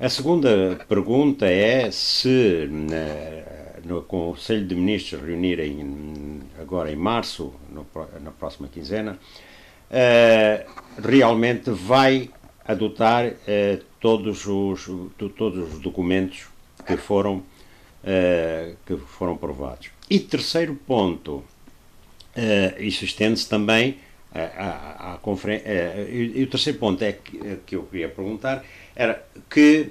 A 0.00 0.08
segunda 0.08 0.78
pergunta 0.88 1.46
é 1.46 1.90
se 1.90 2.68
na, 2.70 3.84
no 3.84 4.02
Conselho 4.02 4.66
de 4.66 4.74
Ministros 4.74 5.22
reunirem 5.22 6.40
agora 6.60 6.92
em 6.92 6.96
março, 6.96 7.52
no, 7.70 7.86
na 8.20 8.30
próxima 8.30 8.68
quinzena, 8.68 9.18
uh, 9.90 10.70
realmente 11.02 11.70
vai 11.70 12.30
adotar 12.64 13.26
uh, 13.26 13.84
todos, 13.98 14.46
os, 14.46 14.88
todos 15.36 15.74
os 15.74 15.80
documentos 15.80 16.46
que 16.86 16.96
foram, 16.96 17.36
uh, 17.36 18.76
que 18.86 18.96
foram 18.96 19.32
aprovados. 19.32 19.90
E 20.10 20.20
terceiro 20.20 20.74
ponto, 20.74 21.42
Uh, 22.36 22.82
isso 22.82 23.04
estende-se 23.04 23.48
também 23.48 23.98
à, 24.32 25.14
à 25.14 25.18
conferência. 25.18 25.66
Uh, 25.66 26.08
e, 26.08 26.40
e, 26.40 26.42
o 26.44 26.46
terceiro 26.46 26.78
ponto 26.78 27.02
é 27.02 27.12
que, 27.12 27.36
uh, 27.36 27.58
que 27.66 27.76
eu 27.76 27.82
queria 27.84 28.08
perguntar 28.08 28.64
era 28.94 29.24
que 29.48 29.90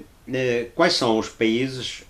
quais 0.74 0.92
são 0.92 1.18
os 1.18 1.30
países 1.30 2.04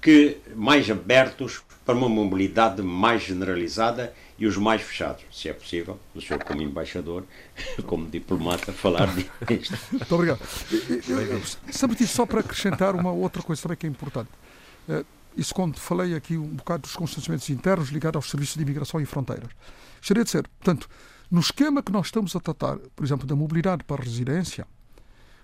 que 0.00 0.38
mais 0.56 0.90
abertos 0.90 1.62
para 1.84 1.94
uma 1.94 2.08
mobilidade 2.08 2.82
mais 2.82 3.22
generalizada 3.22 4.12
e 4.36 4.46
os 4.46 4.56
mais 4.56 4.82
fechados, 4.82 5.22
se 5.30 5.48
é 5.48 5.52
possível, 5.52 6.00
o 6.12 6.20
senhor 6.20 6.42
como 6.42 6.60
embaixador, 6.60 7.24
como 7.86 8.08
diplomata, 8.08 8.72
falar 8.72 9.08
disto. 9.46 9.78
Muito 9.92 10.12
obrigado. 10.12 10.40
Sabe 11.70 12.06
só 12.06 12.26
para 12.26 12.40
acrescentar 12.40 12.96
uma 12.96 13.12
outra 13.12 13.42
coisa 13.42 13.62
também 13.62 13.76
que 13.76 13.86
é 13.86 13.88
importante. 13.88 14.30
Isso 15.36 15.54
quando 15.54 15.78
falei 15.78 16.14
aqui 16.14 16.36
um 16.36 16.56
bocado 16.56 16.82
dos 16.82 16.94
constrangimentos 16.94 17.48
internos 17.48 17.88
ligados 17.88 18.16
aos 18.16 18.30
serviços 18.30 18.56
de 18.56 18.62
imigração 18.62 19.00
e 19.00 19.06
fronteiras. 19.06 19.50
Gostaria 19.98 20.24
de 20.24 20.30
ser, 20.30 20.46
portanto, 20.48 20.88
no 21.30 21.40
esquema 21.40 21.82
que 21.82 21.90
nós 21.92 22.06
estamos 22.06 22.36
a 22.36 22.40
tratar, 22.40 22.76
por 22.94 23.04
exemplo, 23.04 23.26
da 23.26 23.34
mobilidade 23.34 23.84
para 23.84 24.02
a 24.02 24.04
residência, 24.04 24.66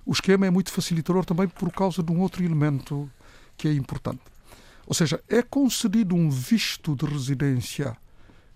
o 0.04 0.12
esquema 0.12 0.46
é 0.46 0.50
muito 0.50 0.70
facilitador 0.70 1.24
também 1.24 1.48
por 1.48 1.70
causa 1.72 2.02
de 2.02 2.12
um 2.12 2.20
outro 2.20 2.44
elemento 2.44 3.10
que 3.56 3.68
é 3.68 3.72
importante. 3.72 4.20
Ou 4.86 4.94
seja, 4.94 5.22
é 5.28 5.42
concedido 5.42 6.14
um 6.14 6.30
visto 6.30 6.96
de 6.96 7.04
residência 7.04 7.96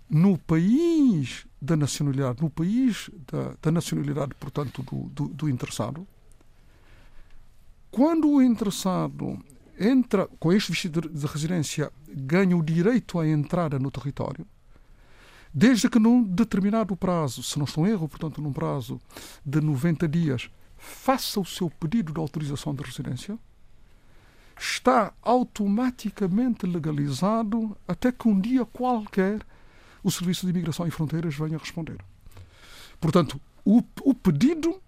no 0.09 0.36
país 0.36 1.46
da 1.60 1.76
nacionalidade, 1.76 2.42
no 2.42 2.50
país 2.50 3.10
da, 3.30 3.54
da 3.62 3.70
nacionalidade, 3.70 4.34
portanto, 4.34 4.82
do, 4.82 5.09
do, 5.09 5.28
do 5.28 5.48
interessado, 5.48 6.06
quando 7.90 8.30
o 8.30 8.42
interessado 8.42 9.38
entra 9.82 10.28
com 10.38 10.52
este 10.52 10.70
visto 10.70 10.88
de 10.88 11.26
residência, 11.26 11.92
ganha 12.09 12.56
o 12.56 12.62
direito 12.62 13.18
à 13.18 13.26
entrada 13.26 13.78
no 13.78 13.90
território, 13.90 14.46
desde 15.52 15.88
que 15.88 15.98
num 15.98 16.22
determinado 16.22 16.96
prazo, 16.96 17.42
se 17.42 17.59
não 17.59 17.64
estou 17.64 17.86
em 17.86 17.90
erro, 17.90 18.09
portanto, 18.09 18.40
num 18.40 18.52
prazo 18.52 19.00
de 19.44 19.60
90 19.60 20.09
dias, 20.09 20.48
faça 20.78 21.40
o 21.40 21.44
seu 21.44 21.68
pedido 21.68 22.12
de 22.12 22.20
autorização 22.20 22.74
de 22.74 22.82
residência, 22.82 23.38
está 24.59 25.12
automaticamente 25.20 26.66
legalizado 26.66 27.76
até 27.86 28.12
que 28.12 28.28
um 28.28 28.40
dia 28.40 28.64
qualquer 28.64 29.44
o 30.02 30.10
Serviço 30.10 30.46
de 30.46 30.50
Imigração 30.50 30.86
e 30.86 30.90
Fronteiras 30.90 31.34
venha 31.34 31.59
responder. 31.59 31.98
Portanto, 33.00 33.40
o, 33.64 33.82
o 34.02 34.14
pedido 34.14 34.80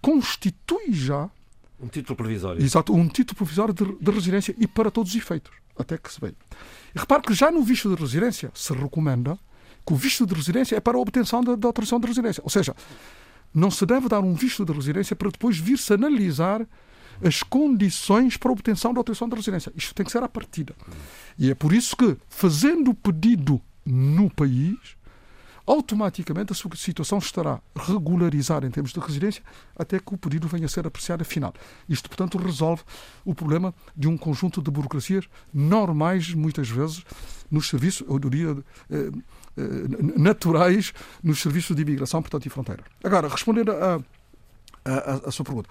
constitui 0.00 0.92
já 0.92 1.30
um 1.82 1.88
título 1.88 2.16
provisório. 2.16 2.62
Exato, 2.62 2.94
um 2.94 3.08
título 3.08 3.36
provisório 3.36 3.74
de, 3.74 3.84
de 3.84 4.10
residência 4.10 4.54
e 4.58 4.66
para 4.66 4.90
todos 4.90 5.10
os 5.12 5.16
efeitos, 5.16 5.52
até 5.78 5.96
que 5.96 6.12
se 6.12 6.20
veja. 6.20 6.36
Repare 6.94 7.22
que 7.22 7.34
já 7.34 7.50
no 7.50 7.62
visto 7.62 7.94
de 7.94 8.00
residência 8.00 8.50
se 8.54 8.72
recomenda 8.72 9.38
que 9.86 9.92
o 9.92 9.96
visto 9.96 10.26
de 10.26 10.34
residência 10.34 10.76
é 10.76 10.80
para 10.80 10.96
a 10.96 11.00
obtenção 11.00 11.42
da, 11.42 11.56
da 11.56 11.68
autorização 11.68 11.98
de 11.98 12.06
residência. 12.06 12.42
Ou 12.44 12.50
seja, 12.50 12.74
não 13.54 13.70
se 13.70 13.84
deve 13.86 14.08
dar 14.08 14.20
um 14.20 14.34
visto 14.34 14.64
de 14.64 14.72
residência 14.72 15.16
para 15.16 15.30
depois 15.30 15.58
vir-se 15.58 15.92
analisar 15.92 16.66
as 17.22 17.42
condições 17.42 18.36
para 18.36 18.50
a 18.50 18.52
obtenção 18.52 18.92
da 18.92 19.00
autorização 19.00 19.28
de 19.28 19.36
residência. 19.36 19.72
Isto 19.76 19.94
tem 19.94 20.04
que 20.06 20.12
ser 20.12 20.22
à 20.22 20.28
partida. 20.28 20.74
E 21.38 21.50
é 21.50 21.54
por 21.54 21.72
isso 21.72 21.96
que, 21.96 22.16
fazendo 22.28 22.90
o 22.90 22.94
pedido 22.94 23.60
no 23.84 24.30
país, 24.30 24.76
automaticamente 25.70 26.50
a 26.52 26.54
sua 26.54 26.74
situação 26.74 27.18
estará 27.18 27.60
regularizada 27.76 28.66
em 28.66 28.70
termos 28.70 28.92
de 28.92 28.98
residência 28.98 29.40
até 29.78 30.00
que 30.00 30.12
o 30.12 30.18
pedido 30.18 30.48
venha 30.48 30.66
a 30.66 30.68
ser 30.68 30.84
apreciado 30.84 31.22
afinal. 31.22 31.54
Isto, 31.88 32.08
portanto, 32.08 32.38
resolve 32.38 32.82
o 33.24 33.32
problema 33.32 33.72
de 33.96 34.08
um 34.08 34.18
conjunto 34.18 34.60
de 34.60 34.68
burocracias 34.68 35.28
normais, 35.54 36.34
muitas 36.34 36.68
vezes, 36.68 37.04
nos 37.48 37.68
serviços, 37.68 38.04
eu 38.08 38.18
diria, 38.18 38.56
eh, 38.90 39.10
eh, 39.56 39.62
naturais, 40.18 40.92
nos 41.22 41.40
serviços 41.40 41.76
de 41.76 41.82
imigração, 41.82 42.20
portanto, 42.20 42.46
e 42.46 42.50
fronteira. 42.50 42.82
Agora, 43.04 43.28
respondendo 43.28 43.70
a, 43.70 44.00
a, 44.84 45.28
a 45.28 45.30
sua 45.30 45.44
pergunta. 45.44 45.68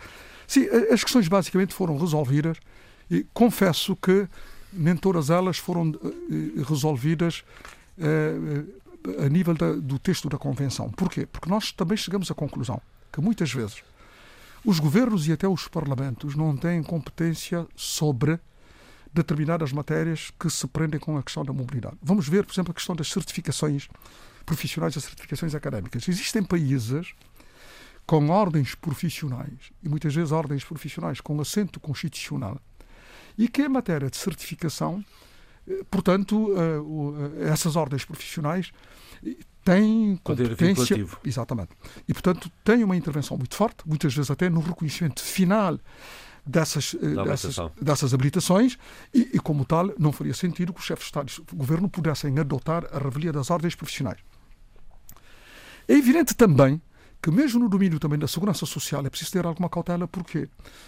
Sim, 0.48 0.66
as 0.92 1.04
questões 1.04 1.28
basicamente 1.28 1.74
foram 1.74 1.98
resolvidas 1.98 2.58
e 3.12 3.26
confesso 3.34 3.98
que 3.98 4.30
nem 4.72 4.96
todas 4.96 5.30
elas 5.30 5.58
foram 5.58 5.92
eh, 5.92 6.64
resolvidas 6.64 7.44
eh, 7.98 8.64
a 9.24 9.30
nível 9.30 9.54
da, 9.54 9.74
do 9.74 9.98
texto 9.98 10.30
da 10.30 10.38
Convenção. 10.38 10.90
Porquê? 10.92 11.26
Porque 11.26 11.50
nós 11.50 11.72
também 11.72 11.98
chegamos 11.98 12.30
à 12.30 12.34
conclusão 12.34 12.82
que 13.12 13.22
muitas 13.22 13.52
vezes 13.52 13.84
os 14.64 14.80
governos 14.80 15.28
e 15.28 15.32
até 15.32 15.48
os 15.48 15.68
parlamentos 15.68 16.36
não 16.36 16.56
têm 16.56 16.84
competência 16.84 17.68
sobre 17.76 18.40
determinadas 19.14 19.72
matérias 19.72 20.32
que 20.40 20.50
se 20.50 20.68
prendem 20.68 21.00
com 21.00 21.18
a 21.18 21.24
questão 21.24 21.44
da 21.44 21.54
mobilidade. 21.54 21.98
Vamos 22.02 22.28
ver, 22.28 22.46
por 22.46 22.54
exemplo, 22.54 22.72
a 22.72 22.76
questão 22.76 22.96
das 22.96 23.08
certificações 23.08 23.88
profissionais 24.46 24.96
e 24.96 25.02
certificações 25.02 25.56
académicas. 25.56 26.08
Existem 26.08 26.44
países 26.44 27.14
com 28.06 28.30
ordens 28.30 28.74
profissionais, 28.74 29.72
e 29.84 29.90
muitas 29.90 30.16
vezes 30.16 30.32
ordens 30.32 30.64
profissionais 30.64 31.22
com 31.22 31.40
assento 31.40 31.80
constitucional, 31.80 32.60
e 33.38 33.48
que 33.48 33.62
em 33.62 33.70
matéria 33.70 34.10
de 34.10 34.18
certificação, 34.18 35.04
portanto, 35.90 36.54
eh, 36.56 37.46
eh, 37.46 37.50
essas 37.52 37.76
ordens 37.76 38.06
profissionais 38.06 38.72
têm 39.64 40.20
competência. 40.24 41.06
Exatamente. 41.24 41.72
E, 42.08 42.14
portanto, 42.14 42.52
têm 42.64 42.84
uma 42.84 42.96
intervenção 42.96 43.38
muito 43.38 43.56
forte, 43.56 43.88
muitas 43.88 44.14
vezes 44.14 44.32
até 44.32 44.50
no 44.50 44.62
reconhecimento 44.62 45.22
final 45.22 45.80
dessas, 46.46 46.96
dessas, 47.26 47.56
dessas 47.80 48.14
habilitações 48.14 48.78
e, 49.14 49.32
e, 49.34 49.40
como 49.40 49.66
tal, 49.66 49.94
não 50.00 50.12
faria 50.12 50.34
sentido 50.34 50.74
que 50.74 50.80
os 50.80 50.86
chefes 50.86 51.04
de 51.04 51.10
Estado 51.10 51.32
e 51.54 51.56
governo 51.56 51.90
pudessem 51.90 52.38
adotar 52.40 52.86
a 52.92 52.98
revelia 52.98 53.32
das 53.32 53.50
ordens 53.50 53.76
profissionais. 53.76 54.20
É 55.88 55.94
evidente 55.94 56.36
também 56.36 56.82
que, 57.22 57.30
mesmo 57.30 57.60
no 57.60 57.70
domínio 57.70 58.00
também 58.00 58.18
da 58.18 58.28
segurança 58.28 58.66
social, 58.66 59.06
é 59.06 59.10
preciso 59.10 59.32
ter 59.32 59.46
alguma 59.46 59.70
cautela. 59.70 60.08
Porquê? 60.08 60.48
Porque 60.48 60.80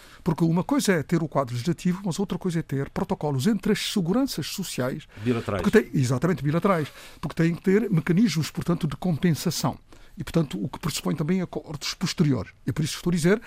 uma 0.42 0.64
coisa 0.64 0.94
é 0.94 1.04
ter 1.04 1.22
o 1.22 1.28
quadro 1.28 1.54
legislativo, 1.54 2.02
mas 2.06 2.20
outra 2.20 2.38
coisa 2.38 2.60
é 2.60 2.62
ter 2.62 2.90
protocolos 2.90 3.48
entre 3.48 3.72
as 3.72 3.92
seguranças 3.92 4.48
sociais. 4.48 5.08
Bilaterais. 5.24 5.70
Tem, 5.70 5.90
exatamente, 5.94 6.44
bilaterais. 6.44 6.88
Porque 7.20 7.36
têm 7.36 7.56
que 7.56 7.62
ter 7.62 7.90
mecanismos, 7.90 8.52
portanto, 8.52 8.88
de 8.88 8.96
compensação. 8.96 9.78
E, 10.18 10.24
portanto, 10.24 10.62
o 10.62 10.68
que 10.68 10.80
pressupõe 10.80 11.16
também 11.16 11.42
acordos 11.42 11.94
posteriores. 11.94 12.52
E 12.68 12.72
por 12.72 12.84
isso 12.84 12.96
estou 12.98 13.12
a 13.12 13.16
dizer 13.16 13.42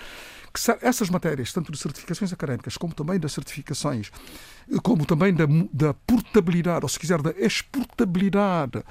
que 0.53 0.59
essas 0.85 1.09
matérias, 1.09 1.53
tanto 1.53 1.71
de 1.71 1.77
certificações 1.77 2.33
académicas, 2.33 2.75
como 2.75 2.93
também 2.93 3.19
das 3.19 3.33
certificações, 3.33 4.11
como 4.81 5.05
também 5.05 5.33
da, 5.33 5.45
da 5.71 5.93
portabilidade, 5.93 6.83
ou 6.83 6.89
se 6.89 6.99
quiser, 6.99 7.21
da 7.21 7.31
exportabilidade 7.31 8.83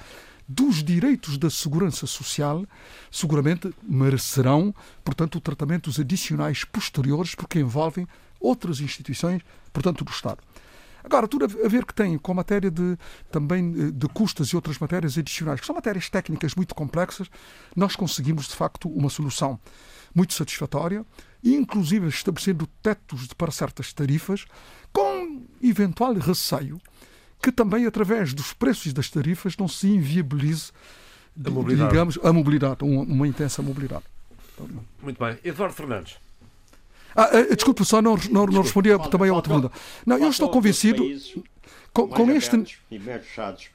dos 0.47 0.83
direitos 0.83 1.37
da 1.37 1.49
segurança 1.49 2.05
social, 2.05 2.65
seguramente 3.11 3.73
merecerão, 3.83 4.73
portanto, 5.03 5.39
tratamentos 5.39 5.99
adicionais 5.99 6.63
posteriores, 6.63 7.33
porque 7.35 7.59
envolvem 7.59 8.07
outras 8.39 8.79
instituições, 8.79 9.41
portanto, 9.73 10.03
do 10.03 10.11
Estado. 10.11 10.39
Agora, 11.05 11.27
tudo 11.27 11.45
a 11.45 11.67
ver 11.67 11.85
que 11.85 11.93
tem 11.93 12.17
com 12.17 12.31
a 12.31 12.35
matéria 12.35 12.71
de, 12.71 12.97
também 13.31 13.73
eh, 13.77 13.91
de 13.91 14.07
custas 14.07 14.47
e 14.47 14.55
outras 14.55 14.79
matérias 14.79 15.15
adicionais, 15.17 15.59
que 15.59 15.65
são 15.65 15.75
matérias 15.75 16.09
técnicas 16.09 16.55
muito 16.55 16.73
complexas, 16.73 17.29
nós 17.75 17.95
conseguimos, 17.95 18.47
de 18.47 18.55
facto, 18.55 18.89
uma 18.89 19.09
solução 19.09 19.59
muito 20.15 20.33
satisfatória, 20.33 21.05
inclusive 21.43 22.07
estabelecendo 22.07 22.67
tetos 22.81 23.27
para 23.37 23.51
certas 23.51 23.93
tarifas, 23.93 24.45
com 24.91 25.45
eventual 25.61 26.13
receio 26.13 26.81
que 27.45 27.51
também 27.51 27.85
através 27.85 28.33
dos 28.33 28.53
preços 28.53 28.91
das 28.91 29.07
tarifas 29.07 29.55
não 29.55 29.67
se 29.67 29.87
inviabilize 29.87 30.71
a 31.45 31.47
mobilidade. 31.51 31.91
digamos 31.91 32.19
a 32.23 32.33
mobilidade, 32.33 32.83
uma, 32.83 33.03
uma 33.03 33.27
intensa 33.27 33.61
mobilidade. 33.61 34.03
Muito 34.99 35.23
bem. 35.23 35.37
Eduardo 35.43 35.75
Fernandes. 35.75 36.17
Ah, 37.15 37.29
ah 37.31 37.55
desculpe, 37.55 37.85
só 37.85 38.01
não, 38.01 38.17
não, 38.31 38.47
não 38.47 38.63
respondi 38.63 38.89
também 39.11 39.29
a 39.29 39.33
outra 39.35 39.53
pergunta. 39.53 39.75
Não, 40.07 40.17
eu 40.17 40.31
estou 40.31 40.49
convencido. 40.49 41.03
Com, 41.93 42.07
com 42.07 42.31
este. 42.31 42.79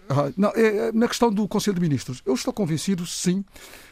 Ah, 0.09 0.33
não, 0.37 0.49
é, 0.57 0.89
é, 0.89 0.93
na 0.93 1.07
questão 1.07 1.33
do 1.33 1.47
Conselho 1.47 1.77
de 1.77 1.81
Ministros, 1.81 2.21
eu 2.27 2.35
estou 2.35 2.53
convencido, 2.53 3.07
sim. 3.07 3.45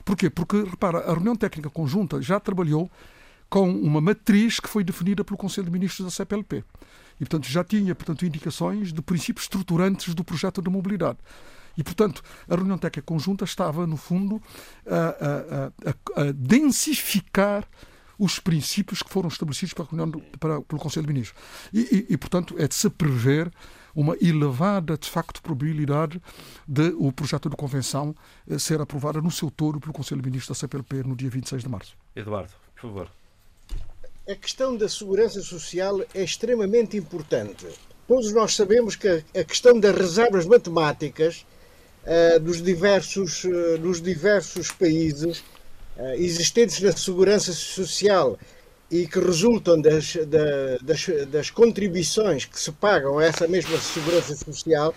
Porquê? 0.05 0.29
Porque, 0.29 0.61
repara, 0.65 0.99
a 0.99 1.13
reunião 1.13 1.37
técnica 1.37 1.71
conjunta 1.71 2.21
já 2.21 2.41
trabalhou 2.41 2.91
com 3.49 3.71
uma 3.71 4.01
matriz 4.01 4.59
que 4.59 4.69
foi 4.69 4.83
definida 4.83 5.23
pelo 5.23 5.39
Conselho 5.39 5.67
de 5.67 5.73
Ministros 5.73 6.05
da 6.05 6.11
CPLP. 6.11 6.65
E, 7.21 7.25
portanto, 7.25 7.47
já 7.49 7.65
tinha 7.65 7.95
portanto, 7.95 8.25
indicações 8.25 8.93
de 8.93 9.03
princípios 9.03 9.45
estruturantes 9.45 10.15
do 10.15 10.25
projeto 10.25 10.63
de 10.63 10.71
mobilidade. 10.71 11.19
E, 11.77 11.85
portanto, 11.85 12.23
a 12.49 12.57
reunião 12.57 12.77
técnica 12.77 13.07
conjunta 13.07 13.45
estava, 13.45 13.87
no 13.87 13.97
fundo, 13.97 14.43
a, 14.87 14.97
a, 14.97 16.21
a, 16.21 16.29
a 16.29 16.33
densificar 16.33 17.65
os 18.19 18.41
princípios 18.41 19.01
que 19.01 19.11
foram 19.11 19.29
estabelecidos 19.29 19.73
para 19.75 19.85
a 19.85 19.89
reunião 19.89 20.11
para, 20.41 20.61
pelo 20.63 20.81
Conselho 20.81 21.07
de 21.07 21.13
Ministros. 21.13 21.41
E, 21.73 21.81
e, 21.81 22.15
e, 22.15 22.17
portanto, 22.17 22.57
é 22.59 22.67
de 22.67 22.75
se 22.75 22.91
prever 22.91 23.53
uma 23.95 24.17
elevada, 24.21 24.99
de 24.99 25.09
facto, 25.09 25.41
probabilidade 25.41 26.21
de 26.67 26.95
o 26.99 27.13
projeto 27.13 27.49
de 27.49 27.57
convenção 27.57 28.15
eh, 28.49 28.59
ser 28.59 28.81
aprovado 28.81 29.23
no 29.23 29.31
seu 29.31 29.51
todo 29.51 29.81
pelo 29.81 29.93
Conselho 29.93 30.21
de 30.21 30.29
Ministros 30.29 30.57
da 30.57 30.61
CPLP 30.61 31.05
no 31.05 31.17
dia 31.17 31.31
26 31.31 31.63
de 31.63 31.69
março. 31.69 31.97
Eduardo, 32.15 32.53
por 32.75 32.83
favor 32.83 33.11
a 34.29 34.35
questão 34.35 34.77
da 34.77 34.87
segurança 34.91 35.41
social 35.41 36.03
é 36.15 36.23
extremamente 36.23 36.99
importante. 36.99 37.67
Todos 38.07 38.31
nós 38.33 38.55
sabemos 38.55 38.95
que 38.95 39.25
a 39.35 39.43
questão 39.43 39.81
das 39.81 39.97
reservas 39.97 40.45
matemáticas 40.45 41.47
uh, 42.05 42.39
dos, 42.39 42.61
diversos, 42.61 43.45
uh, 43.45 43.79
dos 43.79 44.03
diversos 44.03 44.71
países 44.71 45.39
uh, 45.97 46.13
existentes 46.17 46.79
na 46.83 46.93
segurança 46.93 47.55
social 47.55 48.39
e 48.91 49.07
que 49.07 49.19
resultam 49.19 49.81
das, 49.81 50.15
da, 50.17 50.77
das, 50.83 51.07
das 51.29 51.51
contribuições 51.51 52.45
que 52.45 52.61
se 52.61 52.73
pagam 52.73 53.19
a 53.19 53.25
essa 53.25 53.49
mesma 53.49 53.79
segurança 53.79 54.37
social 54.37 54.95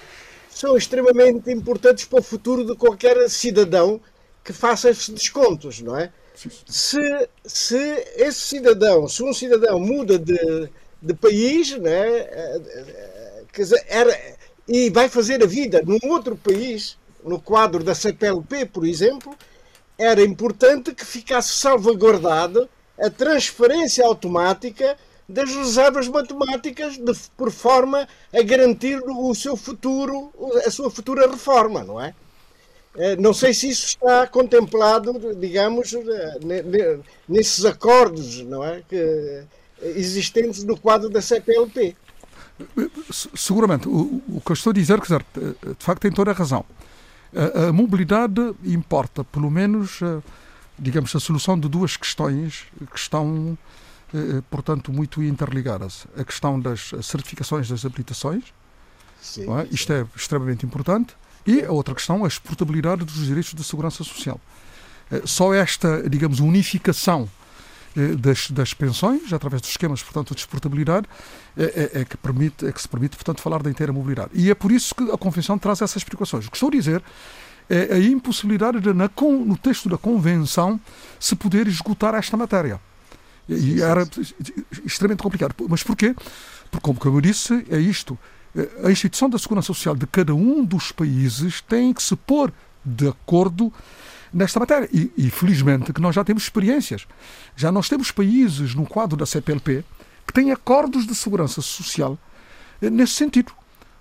são 0.49 0.75
extremamente 0.75 1.49
importantes 1.49 2.03
para 2.03 2.19
o 2.19 2.23
futuro 2.23 2.65
de 2.65 2.75
qualquer 2.75 3.29
cidadão 3.29 4.01
que 4.43 4.51
faça 4.51 4.89
esses 4.89 5.07
descontos, 5.07 5.81
não 5.81 5.97
é? 5.97 6.11
Se, 6.65 7.29
se 7.45 7.77
esse 8.15 8.39
cidadão, 8.39 9.07
se 9.07 9.23
um 9.23 9.33
cidadão 9.33 9.79
muda 9.79 10.17
de, 10.17 10.69
de 11.01 11.13
país, 11.13 11.77
né, 11.77 12.27
quer 13.51 13.61
dizer, 13.63 13.85
era, 13.87 14.37
e 14.67 14.89
vai 14.89 15.09
fazer 15.09 15.43
a 15.43 15.47
vida 15.47 15.81
num 15.85 15.99
outro 16.11 16.35
país, 16.35 16.97
no 17.23 17.39
quadro 17.39 17.83
da 17.83 17.93
CPLP, 17.93 18.65
por 18.65 18.85
exemplo, 18.85 19.35
era 19.97 20.23
importante 20.23 20.95
que 20.95 21.05
ficasse 21.05 21.53
salvaguardado 21.53 22.67
a 22.99 23.09
transferência 23.09 24.05
automática 24.05 24.97
das 25.27 25.53
reservas 25.53 26.07
matemáticas 26.07 26.97
de, 26.97 27.13
por 27.37 27.51
forma 27.51 28.07
a 28.33 28.41
garantir 28.41 28.99
o 29.05 29.33
seu 29.33 29.55
futuro, 29.55 30.33
a 30.65 30.71
sua 30.71 30.89
futura 30.89 31.29
reforma, 31.29 31.83
não 31.83 32.01
é? 32.01 32.13
Eh, 32.95 33.15
não 33.15 33.33
sei 33.33 33.53
se 33.53 33.69
isso 33.69 33.85
está 33.85 34.27
contemplado, 34.27 35.13
digamos, 35.35 35.93
eh, 35.93 36.99
nesses 37.27 37.63
acordos 37.63 38.41
não 38.41 38.63
é? 38.63 38.81
que, 38.87 38.95
eh, 38.95 39.45
existentes 39.81 40.63
no 40.63 40.77
quadro 40.77 41.09
da 41.09 41.21
CPLP. 41.21 41.95
Seguramente. 43.33 43.87
O, 43.87 44.21
o 44.27 44.41
que 44.45 44.51
eu 44.51 44.53
estou 44.53 44.71
a 44.71 44.73
dizer, 44.73 44.99
dizer, 44.99 45.25
de 45.33 45.83
facto, 45.83 46.01
tem 46.01 46.11
toda 46.11 46.31
a 46.31 46.33
razão. 46.33 46.65
A, 47.33 47.69
a 47.69 47.73
mobilidade 47.73 48.53
importa, 48.65 49.23
pelo 49.23 49.49
menos, 49.49 50.01
digamos, 50.77 51.15
a 51.15 51.19
solução 51.19 51.57
de 51.57 51.69
duas 51.69 51.95
questões 51.95 52.65
que 52.91 52.99
estão, 52.99 53.57
portanto, 54.51 54.91
muito 54.91 55.23
interligadas. 55.23 56.05
A 56.15 56.23
questão 56.23 56.59
das 56.59 56.91
certificações 57.01 57.67
das 57.67 57.83
habilitações, 57.85 58.43
sim, 59.19 59.45
é? 59.57 59.67
isto 59.71 59.91
é 59.91 60.05
extremamente 60.15 60.65
importante, 60.65 61.15
e 61.45 61.63
a 61.63 61.71
outra 61.71 61.95
questão, 61.95 62.23
a 62.23 62.27
exportabilidade 62.27 63.03
dos 63.03 63.25
direitos 63.25 63.53
de 63.53 63.63
segurança 63.63 64.03
social. 64.03 64.39
Eh, 65.11 65.21
só 65.25 65.53
esta, 65.53 66.07
digamos, 66.09 66.39
unificação 66.39 67.29
eh, 67.95 68.15
das, 68.15 68.49
das 68.51 68.73
pensões, 68.73 69.33
através 69.33 69.61
dos 69.61 69.71
esquemas, 69.71 70.01
portanto, 70.01 70.33
de 70.33 70.41
exportabilidade, 70.41 71.07
é, 71.57 71.63
é, 71.63 72.01
é, 72.01 72.05
que 72.05 72.15
permite, 72.17 72.65
é 72.65 72.71
que 72.71 72.81
se 72.81 72.87
permite, 72.87 73.15
portanto, 73.15 73.41
falar 73.41 73.61
da 73.61 73.69
inteira 73.69 73.91
mobilidade. 73.91 74.31
E 74.33 74.49
é 74.49 74.55
por 74.55 74.71
isso 74.71 74.95
que 74.95 75.11
a 75.11 75.17
Convenção 75.17 75.57
traz 75.57 75.81
essas 75.81 76.03
preocupações. 76.03 76.47
O 76.47 76.51
que 76.51 76.57
estou 76.57 76.69
a 76.69 76.71
dizer 76.71 77.03
é 77.69 77.95
a 77.95 77.99
impossibilidade 77.99 78.79
de, 78.79 78.93
na, 78.93 79.09
no 79.45 79.57
texto 79.57 79.89
da 79.89 79.97
Convenção, 79.97 80.79
se 81.19 81.35
poder 81.35 81.67
esgotar 81.67 82.15
esta 82.15 82.37
matéria. 82.37 82.79
E 83.47 83.81
era 83.81 84.07
extremamente 84.85 85.23
complicado. 85.23 85.53
Mas 85.67 85.83
porquê? 85.83 86.15
Porque, 86.69 86.93
como 86.93 87.17
eu 87.17 87.21
disse, 87.21 87.65
é 87.69 87.77
isto 87.77 88.17
a 88.83 88.91
instituição 88.91 89.29
da 89.29 89.37
segurança 89.37 89.67
social 89.67 89.95
de 89.95 90.05
cada 90.05 90.33
um 90.35 90.63
dos 90.63 90.91
países 90.91 91.61
tem 91.61 91.93
que 91.93 92.03
se 92.03 92.15
pôr 92.15 92.51
de 92.83 93.07
acordo 93.07 93.71
nesta 94.33 94.59
matéria. 94.59 94.89
E, 94.91 95.11
e 95.17 95.29
felizmente 95.29 95.93
que 95.93 96.01
nós 96.01 96.15
já 96.15 96.23
temos 96.23 96.43
experiências. 96.43 97.07
Já 97.55 97.71
nós 97.71 97.87
temos 97.87 98.11
países 98.11 98.75
no 98.75 98.85
quadro 98.85 99.17
da 99.17 99.25
CPLP 99.25 99.83
que 100.25 100.33
têm 100.33 100.51
acordos 100.51 101.05
de 101.05 101.15
segurança 101.15 101.61
social 101.61 102.17
nesse 102.81 103.13
sentido 103.13 103.53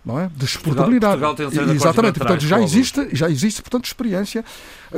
não 0.05 0.19
é? 0.19 0.31
de 0.35 0.45
exportabilidade. 0.45 1.21
Portugal, 1.21 1.51
Portugal 1.51 1.75
Exatamente, 1.75 2.19
portanto 2.19 2.41
já 2.41 2.61
existe, 2.63 3.09
já 3.13 3.29
existe 3.29 3.61
portanto 3.63 3.85
experiência 3.85 4.45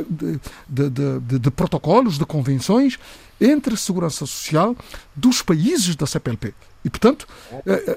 de, 0.09 0.39
de, 0.67 0.89
de, 1.19 1.39
de, 1.39 1.51
protocolos, 1.51 2.17
de 2.17 2.25
convenções 2.25 2.97
entre 3.39 3.73
a 3.73 3.77
segurança 3.77 4.25
social 4.25 4.75
dos 5.15 5.41
países 5.41 5.95
da 5.95 6.05
CPLP. 6.05 6.53
E 6.85 6.89
portanto 6.89 7.27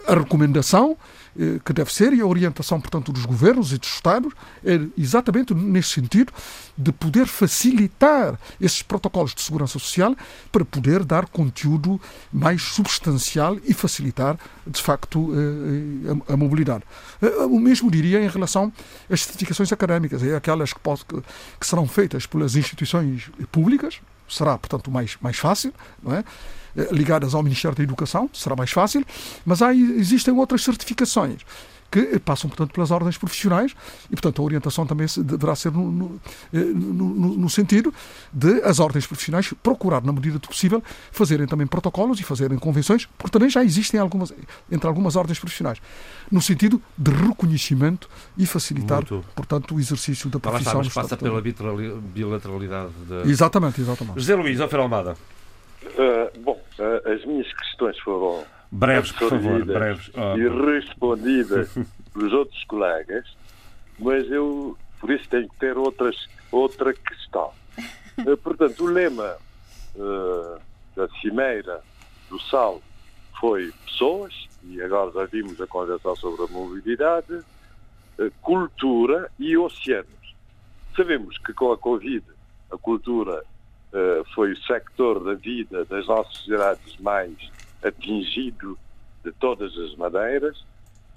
a 0.06 0.14
recomendação 0.14 0.92
eh, 0.92 1.06
que 1.64 1.72
deve 1.72 1.92
ser 1.92 2.12
e 2.12 2.20
a 2.20 2.26
orientação, 2.26 2.80
portanto, 2.80 3.12
dos 3.12 3.24
governos 3.24 3.72
e 3.72 3.78
dos 3.78 3.90
Estados 3.90 4.32
é 4.64 4.80
exatamente 4.96 5.54
nesse 5.54 5.90
sentido 5.90 6.32
de 6.76 6.92
poder 6.92 7.26
facilitar 7.26 8.38
esses 8.60 8.82
protocolos 8.82 9.34
de 9.34 9.42
segurança 9.42 9.78
social 9.78 10.14
para 10.50 10.64
poder 10.64 11.04
dar 11.04 11.26
conteúdo 11.26 12.00
mais 12.32 12.62
substancial 12.62 13.58
e 13.64 13.72
facilitar, 13.72 14.38
de 14.66 14.82
facto, 14.82 15.32
eh, 15.34 16.16
a, 16.28 16.34
a 16.34 16.36
mobilidade. 16.36 16.84
Eh, 17.22 17.44
o 17.44 17.58
mesmo 17.58 17.90
diria 17.90 18.22
em 18.22 18.28
relação 18.28 18.72
às 19.10 19.22
certificações 19.22 19.72
académicas, 19.72 20.22
é 20.22 20.36
aquelas 20.36 20.72
que, 20.72 20.80
pode, 20.80 21.04
que 21.04 21.66
serão 21.66 21.86
feitas 21.86 22.26
pelas 22.26 22.56
instituições 22.56 23.30
públicas, 23.50 24.00
será, 24.28 24.58
portanto, 24.58 24.90
mais, 24.90 25.16
mais 25.20 25.38
fácil, 25.38 25.72
não 26.02 26.14
é? 26.14 26.24
Eh, 26.76 26.88
ligadas 26.92 27.34
ao 27.34 27.42
Ministério 27.42 27.76
da 27.76 27.82
Educação, 27.82 28.28
será 28.32 28.54
mais 28.54 28.70
fácil, 28.70 29.04
mas 29.44 29.62
há, 29.62 29.74
existem 29.74 30.34
outras 30.34 30.62
certificações 30.62 31.42
que 31.90 32.18
passam, 32.18 32.50
portanto, 32.50 32.72
pelas 32.72 32.90
ordens 32.90 33.16
profissionais 33.16 33.74
e, 34.10 34.10
portanto, 34.10 34.42
a 34.42 34.44
orientação 34.44 34.86
também 34.86 35.06
deverá 35.24 35.54
ser 35.54 35.72
no, 35.72 35.90
no, 35.90 36.20
eh, 36.52 36.58
no, 36.58 37.36
no, 37.36 37.48
sentido 37.48 37.94
de 38.32 38.60
as 38.62 38.80
ordens 38.80 39.06
profissionais 39.06 39.52
procurar, 39.62 40.02
na 40.02 40.12
medida 40.12 40.38
do 40.38 40.48
possível, 40.48 40.82
fazerem 41.10 41.46
também 41.46 41.66
protocolos 41.66 42.20
e 42.20 42.22
fazerem 42.22 42.58
convenções, 42.58 43.08
porque 43.16 43.30
também 43.30 43.48
já 43.48 43.64
existem 43.64 43.98
algumas, 43.98 44.32
entre 44.70 44.86
algumas 44.86 45.16
ordens 45.16 45.38
profissionais, 45.38 45.80
no 46.30 46.42
sentido 46.42 46.82
de 46.98 47.10
reconhecimento 47.10 48.10
e 48.36 48.44
facilitar, 48.44 48.98
Muito. 48.98 49.24
portanto, 49.34 49.74
o 49.74 49.80
exercício 49.80 50.28
da 50.28 50.38
profissão. 50.38 50.78
Mas 50.78 50.92
passa 50.92 51.16
pela 51.16 51.40
bilateralidade. 51.40 52.90
De... 53.08 53.30
Exatamente, 53.30 53.80
exatamente. 53.80 54.18
José 54.18 54.34
Luís, 54.34 54.60
Alfer 54.60 54.80
Almada. 54.80 55.16
Uh, 55.94 56.40
bom, 56.40 56.60
uh, 56.78 57.10
as 57.10 57.24
minhas 57.24 57.50
questões 57.52 57.98
foram 58.00 58.44
breves, 58.70 59.12
por 59.12 59.30
favor, 59.30 59.64
breves. 59.64 60.10
Oh. 60.14 60.36
e 60.36 60.48
respondidas 60.48 61.72
pelos 62.12 62.32
outros 62.32 62.64
colegas, 62.64 63.36
mas 63.98 64.30
eu 64.30 64.76
por 65.00 65.10
isso 65.10 65.28
tenho 65.28 65.48
que 65.48 65.56
ter 65.56 65.76
outras, 65.78 66.28
outra 66.50 66.92
questão. 66.92 67.50
Uh, 68.18 68.36
portanto, 68.38 68.84
o 68.84 68.86
lema 68.86 69.36
da 70.94 71.08
cimeira 71.22 71.80
do 72.28 72.38
Sal 72.38 72.82
foi 73.40 73.72
pessoas, 73.86 74.34
e 74.64 74.80
agora 74.82 75.10
já 75.10 75.24
vimos 75.24 75.58
a 75.58 75.66
convenção 75.66 76.14
sobre 76.16 76.44
a 76.44 76.46
mobilidade, 76.48 77.40
cultura 78.42 79.30
e 79.38 79.56
oceanos. 79.56 80.34
Sabemos 80.94 81.38
que 81.38 81.54
com 81.54 81.72
a 81.72 81.78
Covid 81.78 82.24
a 82.70 82.76
cultura 82.76 83.42
eh, 83.92 84.22
foi 84.34 84.52
o 84.52 84.62
sector 84.64 85.22
da 85.22 85.34
vida 85.34 85.84
das 85.84 86.06
nossas 86.06 86.36
sociedades 86.38 86.96
mais 86.98 87.32
atingido 87.82 88.78
de 89.24 89.32
todas 89.32 89.76
as 89.78 89.94
madeiras. 89.96 90.64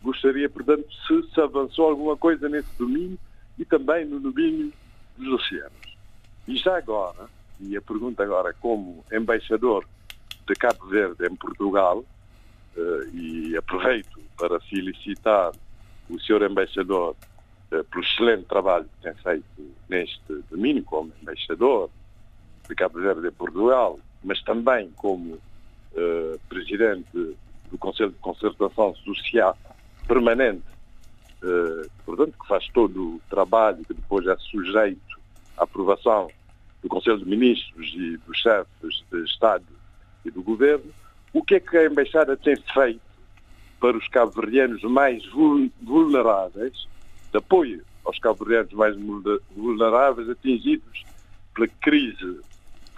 Gostaria, 0.02 0.50
portanto, 0.50 0.86
se 1.08 1.34
se 1.34 1.42
avançou 1.42 1.90
alguma 1.90 2.16
coisa 2.16 2.48
nesse 2.48 2.70
domínio 2.78 3.20
e 3.58 3.66
também 3.66 4.06
no 4.06 4.20
domínio 4.20 4.72
dos 5.18 5.42
oceanos. 5.42 5.98
E 6.48 6.56
já 6.56 6.78
agora, 6.78 7.30
e 7.60 7.76
a 7.76 7.82
pergunta 7.82 8.24
agora 8.24 8.54
como 8.54 9.04
embaixador 9.12 9.86
de 10.48 10.56
Cabo 10.56 10.88
Verde 10.88 11.28
em 11.28 11.36
Portugal, 11.36 12.00
uh, 12.00 13.16
e 13.16 13.56
aproveito 13.58 14.20
para 14.38 14.60
felicitar 14.62 15.52
o 16.10 16.20
senhor 16.20 16.42
embaixador 16.42 17.16
uh, 17.72 17.84
pelo 17.84 18.04
excelente 18.04 18.46
trabalho 18.46 18.86
que 18.86 19.04
tem 19.04 19.14
feito 19.16 19.76
neste 19.90 20.34
domínio 20.50 20.84
como 20.84 21.12
embaixador, 21.22 21.90
de 22.70 22.76
Cabo 22.76 23.00
Verde 23.00 23.28
e 23.28 23.32
Portugal, 23.32 24.00
mas 24.24 24.42
também 24.44 24.92
como 24.96 25.34
uh, 25.34 26.40
presidente 26.48 27.36
do 27.72 27.78
Conselho 27.78 28.12
de 28.12 28.18
Concertação 28.18 28.96
Social 28.96 29.58
permanente, 30.08 30.64
uh, 31.44 31.90
portanto, 32.06 32.34
que 32.40 32.48
faz 32.48 32.68
todo 32.70 33.16
o 33.16 33.22
trabalho 33.30 33.84
que 33.84 33.94
depois 33.94 34.26
é 34.28 34.36
sujeito 34.38 35.20
à 35.58 35.64
aprovação 35.64 36.30
do 36.82 36.88
Conselho 36.88 37.18
de 37.18 37.26
Ministros 37.26 37.94
e 37.96 38.18
dos 38.18 38.38
chefes 38.38 39.04
de 39.12 39.24
Estado 39.26 39.66
e 40.24 40.32
do 40.32 40.42
Governo, 40.42 40.92
o 41.34 41.44
que 41.44 41.56
é 41.56 41.60
que 41.60 41.76
a 41.76 41.86
Embaixada 41.86 42.38
tem 42.38 42.56
feito 42.74 43.02
para 43.80 43.98
os 43.98 44.08
cabo-verdianos 44.10 44.82
mais 44.84 45.24
vulneráveis, 45.82 46.88
de 47.32 47.38
apoio 47.38 47.84
aos 48.06 48.20
cabo-verdianos 48.20 48.74
mais 48.74 48.96
vulneráveis 49.56 50.30
atingidos 50.30 51.04
pela 51.54 51.68
crise 51.82 52.40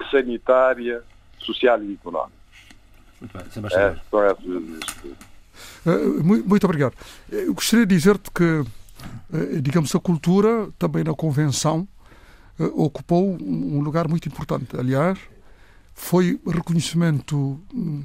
sanitária, 0.10 1.04
social 1.40 1.84
e 1.84 1.94
económica. 1.94 2.42
Muito 3.20 3.38
bem, 3.38 3.46
Sr. 3.52 3.96
É, 5.86 5.90
eh, 5.90 6.24
muito 6.24 6.64
obrigado. 6.64 6.94
Eh, 7.32 7.48
eu 7.48 7.54
gostaria 7.54 7.86
de 7.86 7.96
dizer-te 7.96 8.32
que, 8.32 8.64
eh, 9.34 9.62
digamos, 9.62 9.94
a 9.96 10.00
cultura, 10.00 10.70
também 10.80 11.04
na 11.04 11.14
Convenção, 11.14 11.88
ocupou 12.76 13.38
um 13.42 13.80
lugar 13.80 14.08
muito 14.08 14.28
importante. 14.28 14.78
Aliás, 14.78 15.18
foi 15.96 16.40
reconhecimento, 16.46 17.60
hum, 17.74 18.04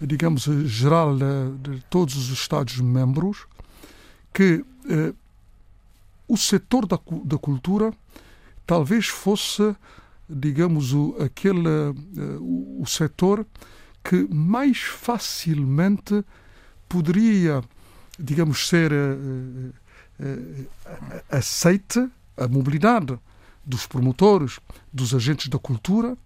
digamos, 0.00 0.44
geral 0.66 1.16
de 1.16 1.80
todos 1.90 2.16
os 2.16 2.30
Estados-membros 2.30 3.46
que 4.32 4.64
o 6.28 6.36
setor 6.36 6.86
da, 6.86 6.98
da 7.24 7.38
cultura 7.38 7.92
talvez 8.66 9.08
fosse 9.08 9.74
digamos, 10.28 10.92
o, 10.92 11.16
aquele, 11.20 11.68
uh, 11.68 12.38
o, 12.40 12.82
o 12.82 12.86
setor 12.86 13.46
que 14.02 14.26
mais 14.32 14.78
facilmente 14.78 16.24
poderia, 16.88 17.62
digamos, 18.18 18.68
ser 18.68 18.92
uh, 18.92 19.72
uh, 20.20 20.66
aceite 21.30 22.08
a 22.36 22.48
mobilidade 22.48 23.18
dos 23.64 23.86
promotores, 23.86 24.60
dos 24.92 25.14
agentes 25.14 25.48
da 25.48 25.58
cultura, 25.58 26.16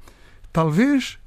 talvez 0.52 1.18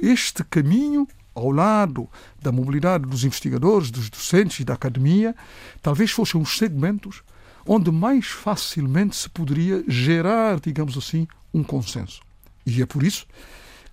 este 0.00 0.44
caminho 0.44 1.06
ao 1.34 1.50
lado 1.50 2.08
da 2.40 2.50
mobilidade 2.50 3.06
dos 3.06 3.24
investigadores, 3.24 3.90
dos 3.90 4.10
docentes 4.10 4.60
e 4.60 4.64
da 4.64 4.74
academia, 4.74 5.34
talvez 5.82 6.10
fossem 6.10 6.40
os 6.40 6.56
segmentos 6.56 7.22
onde 7.66 7.92
mais 7.92 8.26
facilmente 8.26 9.14
se 9.14 9.28
poderia 9.28 9.84
gerar, 9.86 10.58
digamos 10.58 10.96
assim, 10.96 11.28
um 11.52 11.62
consenso. 11.62 12.20
E 12.66 12.82
é 12.82 12.86
por 12.86 13.02
isso 13.02 13.26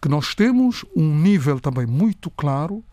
que 0.02 0.10
nós 0.10 0.36
temos 0.36 0.86
um 0.95 1.18
nível 1.18 1.60
também 1.60 1.86
muito 1.86 2.30
claro 2.30 2.84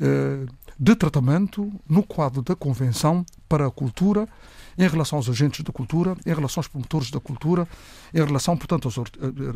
eh, 0.00 0.46
de 0.78 0.94
tratamento 0.94 1.72
no 1.88 2.02
quadro 2.02 2.42
da 2.42 2.54
Convenção 2.54 3.24
para 3.48 3.66
a 3.66 3.70
Cultura, 3.70 4.28
em 4.76 4.86
relação 4.86 5.18
aos 5.18 5.28
agentes 5.28 5.64
da 5.64 5.72
cultura, 5.72 6.14
em 6.26 6.34
relação 6.34 6.60
aos 6.60 6.68
promotores 6.68 7.10
da 7.10 7.18
cultura, 7.18 7.66
em 8.12 8.22
relação, 8.22 8.56
portanto, 8.56 8.86
aos 8.86 8.98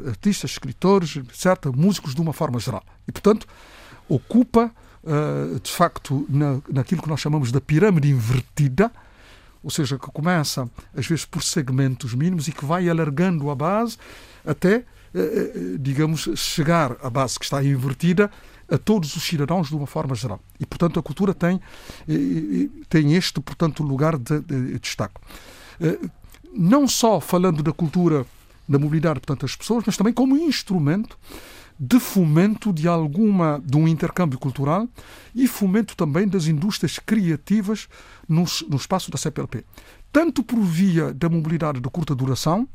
artistas, 0.08 0.52
escritores, 0.52 1.16
etc., 1.16 1.66
músicos 1.74 2.14
de 2.14 2.22
uma 2.22 2.32
forma 2.32 2.58
geral. 2.58 2.82
E, 3.06 3.12
portanto, 3.12 3.46
ocupa, 4.08 4.72
eh, 5.04 5.60
de 5.62 5.70
facto, 5.70 6.26
na, 6.28 6.60
naquilo 6.72 7.02
que 7.02 7.08
nós 7.08 7.20
chamamos 7.20 7.52
da 7.52 7.60
pirâmide 7.60 8.08
invertida, 8.08 8.90
ou 9.62 9.70
seja, 9.70 9.98
que 9.98 10.10
começa, 10.10 10.68
às 10.96 11.06
vezes, 11.06 11.26
por 11.26 11.42
segmentos 11.42 12.14
mínimos 12.14 12.48
e 12.48 12.52
que 12.52 12.64
vai 12.64 12.88
alargando 12.88 13.50
a 13.50 13.54
base 13.54 13.98
até, 14.44 14.76
eh, 14.76 14.84
eh, 15.14 15.52
digamos, 15.78 16.28
chegar 16.36 16.96
à 17.02 17.10
base 17.10 17.38
que 17.38 17.44
está 17.44 17.62
invertida 17.62 18.30
a 18.70 18.78
todos 18.78 19.16
os 19.16 19.22
cidadãos 19.22 19.68
de 19.68 19.74
uma 19.74 19.86
forma 19.86 20.14
geral. 20.14 20.40
E, 20.58 20.66
portanto, 20.66 21.00
a 21.00 21.02
cultura 21.02 21.34
tem, 21.34 21.60
eh, 22.08 22.68
tem 22.88 23.14
este, 23.14 23.40
portanto, 23.40 23.82
lugar 23.82 24.16
de, 24.16 24.40
de 24.40 24.78
destaque. 24.78 25.14
Não 26.52 26.86
só 26.86 27.20
falando 27.20 27.62
da 27.62 27.72
cultura, 27.72 28.26
da 28.68 28.78
mobilidade, 28.78 29.20
portanto, 29.20 29.42
das 29.42 29.56
pessoas, 29.56 29.82
mas 29.86 29.96
também 29.96 30.12
como 30.12 30.36
instrumento 30.36 31.16
de 31.82 31.98
fomento 31.98 32.74
de 32.74 32.86
alguma 32.86 33.58
de 33.64 33.74
um 33.74 33.88
intercâmbio 33.88 34.38
cultural 34.38 34.86
e 35.34 35.48
fomento 35.48 35.96
também 35.96 36.28
das 36.28 36.46
indústrias 36.46 36.98
criativas 36.98 37.88
no, 38.28 38.44
no 38.68 38.76
espaço 38.76 39.10
da 39.10 39.16
CPLP, 39.16 39.64
tanto 40.12 40.42
por 40.42 40.60
via 40.60 41.14
da 41.14 41.30
mobilidade 41.30 41.80
de 41.80 41.88
curta 41.88 42.14
duração, 42.14 42.68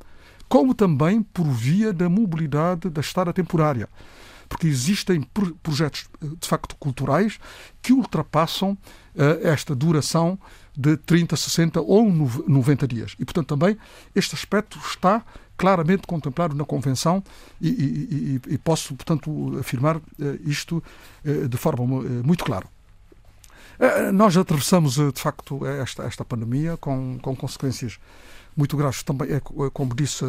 como 0.48 0.74
também 0.74 1.22
por 1.22 1.48
via 1.48 1.92
da 1.92 2.10
mobilidade 2.10 2.90
da 2.90 3.02
estada 3.02 3.34
temporária. 3.34 3.90
Porque 4.48 4.68
existem 4.68 5.22
projetos, 5.64 6.08
de 6.22 6.48
facto, 6.48 6.76
culturais 6.76 7.40
que 7.82 7.92
ultrapassam 7.92 8.72
uh, 8.72 9.48
esta 9.48 9.76
duração 9.76 10.38
de 10.78 10.98
30, 10.98 11.36
60 11.36 11.82
ou 11.82 12.12
90 12.12 12.88
dias. 12.88 13.16
E, 13.20 13.26
portanto, 13.26 13.48
também 13.48 13.78
este 14.14 14.36
aspecto 14.36 14.78
está 14.78 15.24
claramente 15.58 16.06
contemplado 16.06 16.54
na 16.54 16.66
Convenção 16.66 17.24
e, 17.62 17.70
e, 17.70 18.42
e 18.54 18.58
posso, 18.58 18.94
portanto, 18.94 19.58
afirmar 19.58 20.02
isto 20.44 20.84
de 21.24 21.56
forma 21.56 21.86
muito 22.26 22.44
clara. 22.44 22.68
Nós 24.14 24.36
atravessamos, 24.36 24.96
de 24.96 25.22
facto, 25.22 25.66
esta, 25.66 26.04
esta 26.04 26.26
pandemia 26.26 26.76
com, 26.78 27.18
com 27.22 27.34
consequências 27.36 27.98
muito 28.56 28.78
graves 28.78 29.04
também, 29.04 29.32
é, 29.32 29.42
como 29.74 29.96
disse 29.96 30.26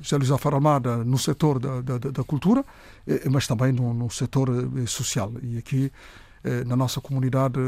José 0.00 0.16
Luís 0.16 0.30
Alfaro 0.30 0.60
no 1.04 1.18
setor 1.18 1.58
da, 1.58 1.80
da, 1.80 1.98
da 1.98 2.24
cultura, 2.24 2.64
mas 3.30 3.46
também 3.46 3.72
no, 3.72 3.94
no 3.94 4.10
setor 4.10 4.48
social. 4.88 5.32
E 5.40 5.56
aqui, 5.56 5.92
na 6.66 6.74
nossa 6.74 7.00
comunidade 7.00 7.60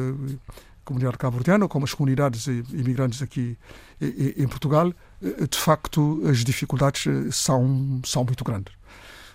comunidade 0.84 1.18
cabo-verdiana, 1.18 1.68
como 1.68 1.84
as 1.84 1.92
comunidades 1.92 2.46
imigrantes 2.46 3.20
aqui 3.22 3.56
em 4.00 4.48
Portugal, 4.48 4.92
de 5.20 5.58
facto 5.58 6.22
as 6.26 6.38
dificuldades 6.38 7.04
são, 7.36 8.00
são 8.04 8.24
muito 8.24 8.42
grandes. 8.42 8.74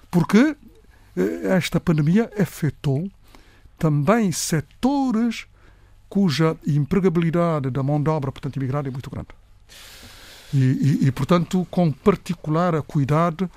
Porque 0.10 0.58
esta 1.46 1.80
pandemia 1.80 2.30
afetou 2.40 3.10
também 3.78 4.32
setores 4.32 5.46
cuja 6.10 6.58
empregabilidade 6.66 7.70
da 7.70 7.82
mão 7.84 8.02
de 8.02 8.10
obra, 8.10 8.32
portanto, 8.32 8.56
imigrada 8.58 8.88
é 8.88 8.92
muito 8.92 9.10
grande. 9.10 9.30
E, 10.54 10.58
e, 10.58 11.08
e 11.08 11.12
portanto, 11.12 11.68
com 11.72 11.92
particular 11.92 12.82
cuidado, 12.84 13.50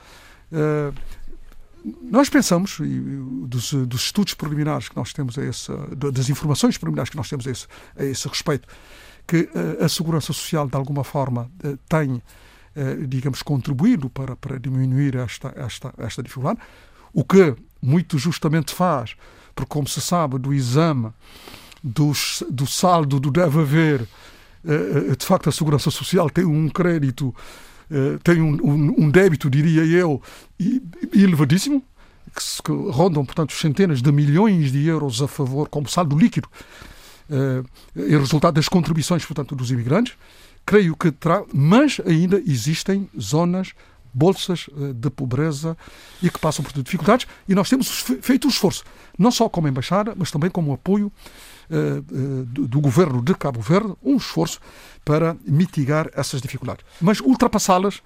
nós 2.03 2.29
pensamos, 2.29 2.79
dos, 3.47 3.73
dos, 3.73 4.05
estudos 4.05 4.35
preliminares 4.35 4.89
que 4.89 4.97
nós 4.97 5.13
temos 5.13 5.39
a 5.39 5.45
esse, 5.45 5.71
das 6.13 6.29
informações 6.29 6.77
preliminares 6.77 7.11
que 7.11 7.17
nós 7.17 7.29
temos 7.29 7.47
a 7.47 7.51
esse, 7.51 7.67
a 7.97 8.05
esse 8.05 8.27
respeito, 8.29 8.67
que 9.27 9.49
a, 9.81 9.85
a, 9.85 9.89
segurança 9.89 10.33
social, 10.33 10.67
de 10.69 10.77
alguma 10.77 11.05
forma, 11.05 11.51
eh, 11.63 11.77
tem, 11.89 12.23
eh, 12.75 12.97
digamos, 13.07 13.43
contribuído 13.43 14.09
para, 14.11 14.35
para 14.37 14.59
diminuir 14.59 15.17
esta, 15.17 15.53
esta, 15.57 15.95
esta 15.99 16.23
dificuldade, 16.23 16.61
o 17.13 17.25
que 17.25 17.55
muito 17.81 18.19
justamente 18.19 18.75
faz, 18.75 19.17
porque, 19.55 19.71
como 19.71 19.87
se 19.87 20.01
sabe, 20.01 20.39
do 20.39 20.53
exame 20.53 21.13
dos, 21.83 22.43
do 22.51 22.67
saldo 22.67 23.21
do 23.21 23.31
deve 23.31 23.61
haver, 23.61 24.03
eh, 24.03 24.07
de 25.17 25.25
facto, 25.25 25.49
a 25.49 25.53
segurança 25.53 25.91
social 25.91 26.29
tem 26.29 26.45
um 26.45 26.69
crédito 26.69 27.35
eh, 27.91 28.19
tem 28.23 28.41
um, 28.41 28.55
um, 28.63 29.05
um, 29.05 29.11
débito, 29.11 29.49
diria 29.49 29.85
eu, 29.85 30.21
elevadíssimo, 31.15 31.83
que, 32.65 32.73
rondam, 32.91 33.25
portanto, 33.25 33.53
centenas 33.53 34.03
de 34.03 34.11
milhões 34.11 34.73
de 34.73 34.87
euros 34.87 35.23
a 35.23 35.29
favor, 35.29 35.69
como 35.69 35.89
saldo 35.89 36.19
líquido, 36.19 36.49
em 37.97 38.19
resultado 38.19 38.55
das 38.55 38.69
contribuições, 38.69 39.25
portanto, 39.25 39.57
dos 39.57 39.71
imigrantes. 39.71 40.15
Creio 40.65 40.97
que 40.97 41.11
terá, 41.11 41.45
mas 41.53 42.01
ainda 42.05 42.41
existem 42.47 43.09
zonas 43.19 43.73
bolsas 44.13 44.67
de 44.95 45.11
pobreza 45.11 45.77
e 46.23 46.31
que 46.31 46.39
passam 46.39 46.65
por 46.65 46.73
dificuldades 46.83 47.27
e 47.49 47.55
nós 47.55 47.69
temos 47.69 48.05
feito 48.21 48.47
o 48.47 48.51
esforço, 48.51 48.83
não 49.19 49.31
só 49.31 49.49
como 49.49 49.69
embaixada, 49.69 50.15
mas 50.17 50.31
também 50.31 50.51
como 50.51 50.73
apoio 50.73 51.13
do, 52.47 52.67
do, 52.67 52.81
governo 52.81 53.23
de 53.23 53.35
Cabo 53.35 53.61
Verde, 53.61 53.95
um 54.03 54.17
esforço 54.17 54.61
para 55.05 55.37
mitigar 55.47 56.09
essas 56.15 56.41
dificuldades. 56.41 56.85
Mas 57.01 57.21
ultrapassá-las 57.21 58.03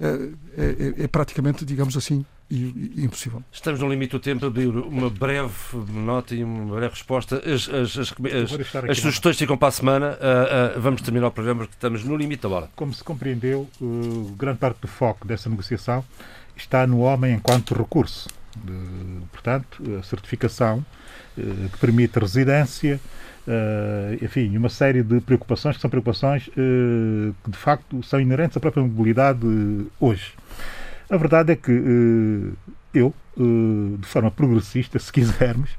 é, 0.00 0.30
é, 0.56 1.04
é, 1.04 1.08
praticamente, 1.08 1.64
digamos 1.64 1.96
assim, 1.96 2.24
impossível. 2.50 3.42
Estamos 3.50 3.80
no 3.80 3.88
limite 3.88 4.12
do 4.12 4.20
tempo, 4.20 4.50
de 4.50 4.66
uma 4.66 5.08
breve 5.08 5.52
nota 5.92 6.34
e 6.34 6.42
uma 6.42 6.74
breve 6.74 6.94
resposta. 6.94 7.36
As, 7.36 7.68
as, 7.68 7.96
as, 7.96 8.14
as 8.90 8.98
sugestões 8.98 9.38
ficam 9.38 9.56
para 9.56 9.68
a 9.68 9.70
semana. 9.70 10.18
Uh, 10.20 10.78
uh, 10.78 10.80
vamos 10.80 11.00
terminar 11.02 11.28
o 11.28 11.30
programa 11.30 11.60
porque 11.60 11.74
estamos 11.74 12.04
no 12.04 12.16
limite 12.16 12.42
da 12.42 12.48
bola. 12.48 12.70
Como 12.74 12.92
se 12.92 13.02
compreendeu, 13.02 13.68
uh, 13.80 14.34
grande 14.36 14.58
parte 14.58 14.80
do 14.80 14.88
foco 14.88 15.26
dessa 15.26 15.48
negociação 15.48 16.04
está 16.56 16.86
no 16.86 17.00
homem 17.00 17.34
enquanto 17.34 17.74
recurso. 17.74 18.28
Portanto, 19.32 19.82
a 19.98 20.02
certificação 20.02 20.84
que 21.34 21.78
permite 21.78 22.18
residência, 22.18 23.00
Uh, 23.46 24.24
enfim, 24.24 24.56
uma 24.56 24.70
série 24.70 25.02
de 25.02 25.20
preocupações 25.20 25.76
que 25.76 25.82
são 25.82 25.90
preocupações 25.90 26.48
uh, 26.48 27.34
que 27.44 27.50
de 27.50 27.58
facto 27.58 28.02
são 28.02 28.18
inerentes 28.18 28.56
à 28.56 28.60
própria 28.60 28.82
mobilidade 28.82 29.46
hoje. 30.00 30.32
A 31.10 31.16
verdade 31.18 31.52
é 31.52 31.56
que 31.56 31.70
eu, 32.94 33.12
de 33.36 34.06
forma 34.06 34.30
progressista, 34.30 34.98
se 34.98 35.12
quisermos, 35.12 35.70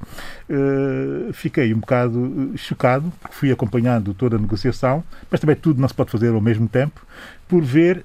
fiquei 1.32 1.74
um 1.74 1.80
bocado 1.80 2.52
chocado, 2.56 3.12
porque 3.20 3.34
fui 3.34 3.50
acompanhando 3.50 4.14
toda 4.14 4.36
a 4.36 4.38
negociação, 4.38 5.02
mas 5.28 5.40
também 5.40 5.56
tudo 5.56 5.80
não 5.80 5.88
se 5.88 5.94
pode 5.94 6.12
fazer 6.12 6.28
ao 6.28 6.40
mesmo 6.40 6.68
tempo, 6.68 7.04
por 7.48 7.60
ver 7.62 8.04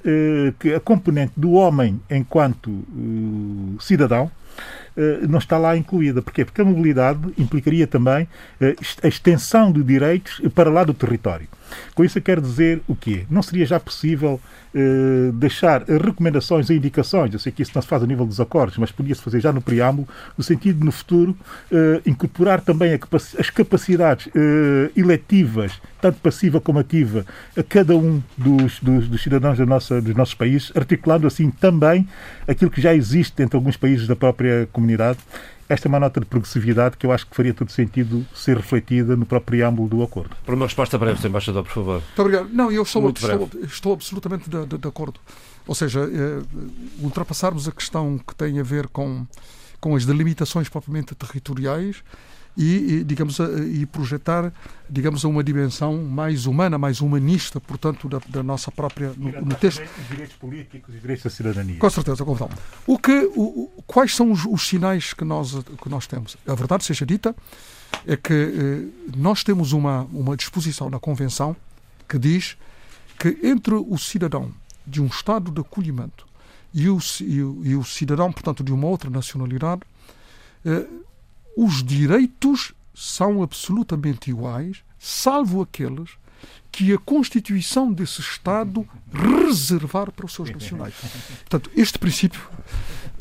que 0.58 0.74
a 0.74 0.80
componente 0.80 1.34
do 1.38 1.52
homem 1.52 2.02
enquanto 2.10 2.84
cidadão 3.80 4.32
eh, 4.32 4.41
não 5.28 5.40
está 5.40 5.58
lá 5.58 5.76
incluída. 5.78 6.22
Porquê? 6.22 6.46
Porque 6.46 6.62
a 6.62 6.66
mobilidade 6.66 7.20
implicaria 7.38 7.88
também 7.88 8.28
eh, 8.60 8.76
a 9.04 9.08
extensão 9.08 9.72
de 9.72 9.84
direitos 9.84 10.42
para 10.54 10.70
lá 10.70 10.84
do 10.84 10.94
território. 10.94 11.48
Com 11.96 12.04
isso 12.04 12.18
eu 12.18 12.22
quero 12.22 12.42
dizer 12.42 12.82
o 12.88 12.96
quê? 12.96 13.26
Não 13.30 13.42
seria 13.42 13.66
já 13.66 13.80
possível 13.80 14.40
eh, 14.74 15.32
deixar 15.34 15.84
recomendações 15.84 16.70
e 16.70 16.76
indicações, 16.76 17.34
eu 17.34 17.40
sei 17.40 17.52
que 17.52 17.62
isso 17.62 17.74
não 17.76 17.82
se 17.82 17.88
faz 17.90 18.02
a 18.02 18.08
nível 18.08 18.26
dos 18.26 18.40
acordos, 18.40 18.78
mas 18.78 18.90
podia-se 18.90 19.22
fazer 19.22 19.42
já 19.42 19.52
no 19.52 19.62
preâmbulo, 19.62 20.08
no 20.38 20.44
sentido 20.44 20.80
de, 20.80 20.86
no 20.86 20.94
futuro, 20.94 21.36
eh, 21.70 22.02
incorporar 22.06 22.62
também 22.62 22.98
as 23.38 23.50
capacidades 23.50 24.30
eh, 24.34 24.92
eletivas, 24.96 25.74
tanto 26.00 26.20
passiva 26.22 26.62
como 26.62 26.80
ativa, 26.80 27.26
a 27.58 27.62
cada 27.62 27.98
um 27.98 28.24
dos, 28.38 28.80
dos, 28.80 29.10
dos 29.10 29.22
cidadãos 29.22 29.58
da 29.58 29.66
nossa, 29.66 30.02
dos 30.02 30.16
nossos 30.16 30.36
países, 30.36 30.72
articulando 30.74 31.28
assim 31.28 31.52
também 31.52 32.08
aquilo 32.48 32.72
que 32.72 32.80
já 32.80 32.96
existe 32.96 33.44
entre 33.44 33.58
alguns 33.58 33.76
países 33.76 34.08
da 34.08 34.16
própria 34.16 34.70
comunidade 34.72 35.20
esta 35.72 35.88
é 35.88 35.90
uma 35.90 36.00
nota 36.00 36.20
de 36.20 36.26
progressividade 36.26 36.98
que 36.98 37.06
eu 37.06 37.12
acho 37.14 37.26
que 37.26 37.36
faria 37.36 37.54
todo 37.54 37.72
sentido 37.72 38.26
ser 38.36 38.58
refletida 38.58 39.16
no 39.16 39.26
próprio 39.26 39.60
preâmbulo 39.60 39.88
do 39.88 40.04
acordo. 40.04 40.36
Para 40.46 40.54
uma 40.54 40.66
resposta 40.66 40.98
breve, 40.98 41.22
Sr. 41.22 41.28
Embaixador, 41.28 41.64
por 41.64 41.72
favor. 41.72 41.94
Muito 42.02 42.22
obrigado. 42.22 42.50
Não, 42.50 42.70
eu 42.70 42.84
estou, 42.84 43.10
estou, 43.10 43.50
estou, 43.64 43.94
absolutamente 43.94 44.50
de, 44.50 44.66
de, 44.66 44.78
de, 44.78 44.88
acordo. 44.88 45.20
Ou 45.66 45.74
seja, 45.74 46.02
é, 46.02 46.42
ultrapassarmos 47.02 47.70
a 47.70 47.72
questão 47.72 48.18
que 48.18 48.36
tem 48.36 48.60
a 48.60 48.64
ver 48.64 48.88
com, 48.90 49.26
com 49.80 49.96
as 49.96 50.06
delimitações 50.06 50.68
propriamente 50.68 51.16
territoriais 51.16 52.04
e, 52.58 52.96
e, 52.96 53.04
digamos, 53.04 53.38
e 53.40 53.86
projetar, 53.86 54.52
digamos, 54.90 55.24
uma 55.24 55.44
dimensão 55.44 56.04
mais 56.04 56.46
humana, 56.46 56.78
mais 56.78 57.02
humanista, 57.02 57.60
portanto, 57.60 58.10
da, 58.10 58.20
da 58.28 58.44
nossa 58.44 58.72
própria 58.72 59.14
no, 59.18 59.32
no 59.42 59.56
texto. 59.56 59.82
Os 59.82 60.08
direitos 60.10 60.36
políticos 60.36 60.94
e 60.94 60.98
os 60.98 61.02
direitos 61.02 61.24
da 61.24 61.30
cidadania. 61.30 61.78
Com 61.78 61.90
certeza, 61.90 62.26
com 62.26 62.38
certeza. 62.38 62.62
O 62.86 62.98
que, 62.98 63.32
o, 63.36 63.70
quais 63.88 64.16
são 64.16 64.32
os, 64.32 64.46
os, 64.46 64.68
sinais 64.68 65.14
que 65.14 65.24
nós 65.24 65.54
que 65.82 65.90
nós 65.90 66.08
temos? 66.08 66.38
A 66.48 66.56
verdade 66.56 66.84
seja 66.84 67.06
dita 67.06 67.36
é 68.06 68.16
que 68.16 68.34
eh, 68.34 69.08
nós 69.16 69.44
temos 69.44 69.74
uma 69.74 70.04
uma 70.12 70.36
disposição 70.36 70.90
na 70.90 71.00
convenção 71.00 71.56
que 72.08 72.18
diz 72.18 72.58
que 73.18 73.38
entre 73.44 73.74
o 73.74 73.98
cidadão 73.98 74.52
de 74.86 75.02
um 75.02 75.08
estado 75.08 75.52
de 75.52 75.62
acolhimento 75.62 76.26
e 76.74 76.90
o, 76.90 76.98
e 77.22 77.44
o, 77.44 77.62
e 77.66 77.76
o 77.76 77.84
cidadão, 77.84 78.32
portanto, 78.32 78.64
de 78.64 78.72
uma 78.72 78.88
outra 78.88 79.10
nacionalidade, 79.10 79.82
eh, 80.66 80.86
os 81.58 81.84
direitos 81.84 82.74
são 82.94 83.42
absolutamente 83.42 84.30
iguais, 84.30 84.84
salvo 85.00 85.62
aqueles 85.62 86.12
que 86.72 86.94
a 86.94 86.98
Constituição 86.98 87.92
desse 87.92 88.22
Estado 88.22 88.88
reservar 89.12 90.12
para 90.12 90.26
os 90.26 90.34
seus 90.34 90.50
nacionais. 90.50 90.94
Portanto, 91.50 91.70
este 91.76 92.00
princípio, 92.00 92.42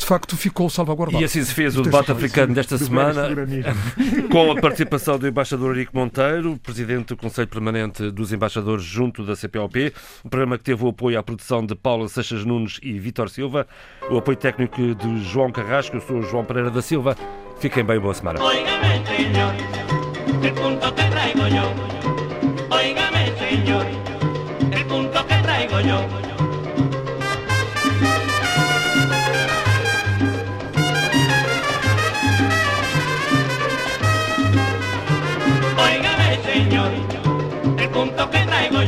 de 0.01 0.07
facto, 0.07 0.37
ficou 0.37 0.69
salvaguardado. 0.71 1.23
E 1.23 1.25
assim 1.25 1.45
se 1.45 1.53
fez 1.55 1.77
o 1.77 1.83
debate 1.83 2.11
africano 2.11 2.55
desta 2.55 2.79
semana, 2.79 3.29
com 4.33 4.51
a 4.51 4.61
participação 4.61 5.19
do 5.19 5.29
embaixador 5.29 5.77
Henrique 5.77 5.95
Monteiro, 5.95 6.59
presidente 6.63 7.09
do 7.09 7.17
Conselho 7.17 7.47
Permanente 7.47 8.11
dos 8.11 8.33
Embaixadores 8.33 8.83
junto 8.83 9.25
da 9.25 9.37
CPLP, 9.37 9.93
um 10.25 10.29
programa 10.29 10.57
que 10.57 10.65
teve 10.65 10.83
o 10.83 10.89
apoio 10.89 11.19
à 11.19 11.23
produção 11.23 11.65
de 11.65 11.75
Paula 11.75 12.09
Seixas 12.09 12.45
Nunes 12.45 12.81
e 12.83 12.99
Vítor 12.99 13.29
Silva, 13.29 13.67
o 14.11 14.17
apoio 14.17 14.37
técnico 14.37 14.95
de 14.95 15.23
João 15.23 15.53
Carrasco, 15.53 15.97
eu 15.97 16.01
sou 16.01 16.23
João 16.23 16.45
Pereira 16.45 16.71
da 16.71 16.81
Silva. 16.81 17.17
Fiquem 17.61 17.85
bem, 17.85 18.01
boa 18.01 18.15
semana. 18.15 18.41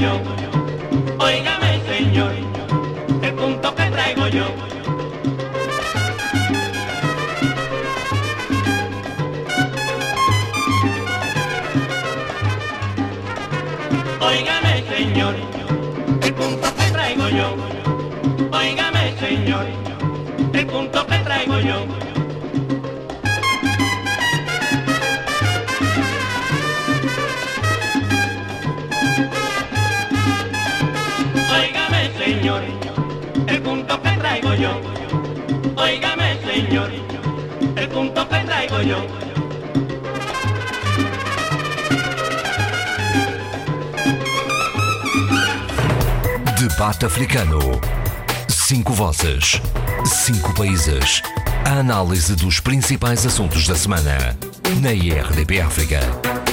Yo. 0.03 0.21
Óigame, 1.19 1.81
Señor, 1.87 2.33
el 3.23 3.35
punto 3.35 3.75
que 3.75 3.85
traigo 3.85 4.27
yo. 4.29 4.47
Óigame, 14.21 14.73
señor, 14.91 15.35
el 16.23 16.35
punto 16.35 16.69
que 16.77 16.87
traigo 16.91 17.29
yo. 17.29 17.49
Óigame, 18.51 19.03
señor, 19.21 19.67
el 20.53 20.67
punto 20.67 21.07
que 21.07 21.19
traigo 21.19 21.61
yo. 21.61 22.12
Yo. 34.63 34.81
Óigame, 35.77 36.39
señor, 36.47 36.91
el 37.77 37.89
punto 37.89 38.29
que 38.29 38.39
traigo 38.45 38.81
yo. 38.83 38.99
Debate 46.61 47.07
Africano. 47.07 47.59
Cinco 48.49 48.93
vozes. 48.93 49.61
Cinco 50.05 50.55
países. 50.55 51.23
A 51.65 51.81
análise 51.81 52.37
dos 52.37 52.61
principais 52.61 53.27
assuntos 53.27 53.67
da 53.67 53.75
semana. 53.75 54.37
Na 54.81 54.93
IRDP 54.93 55.61
África. 55.61 56.52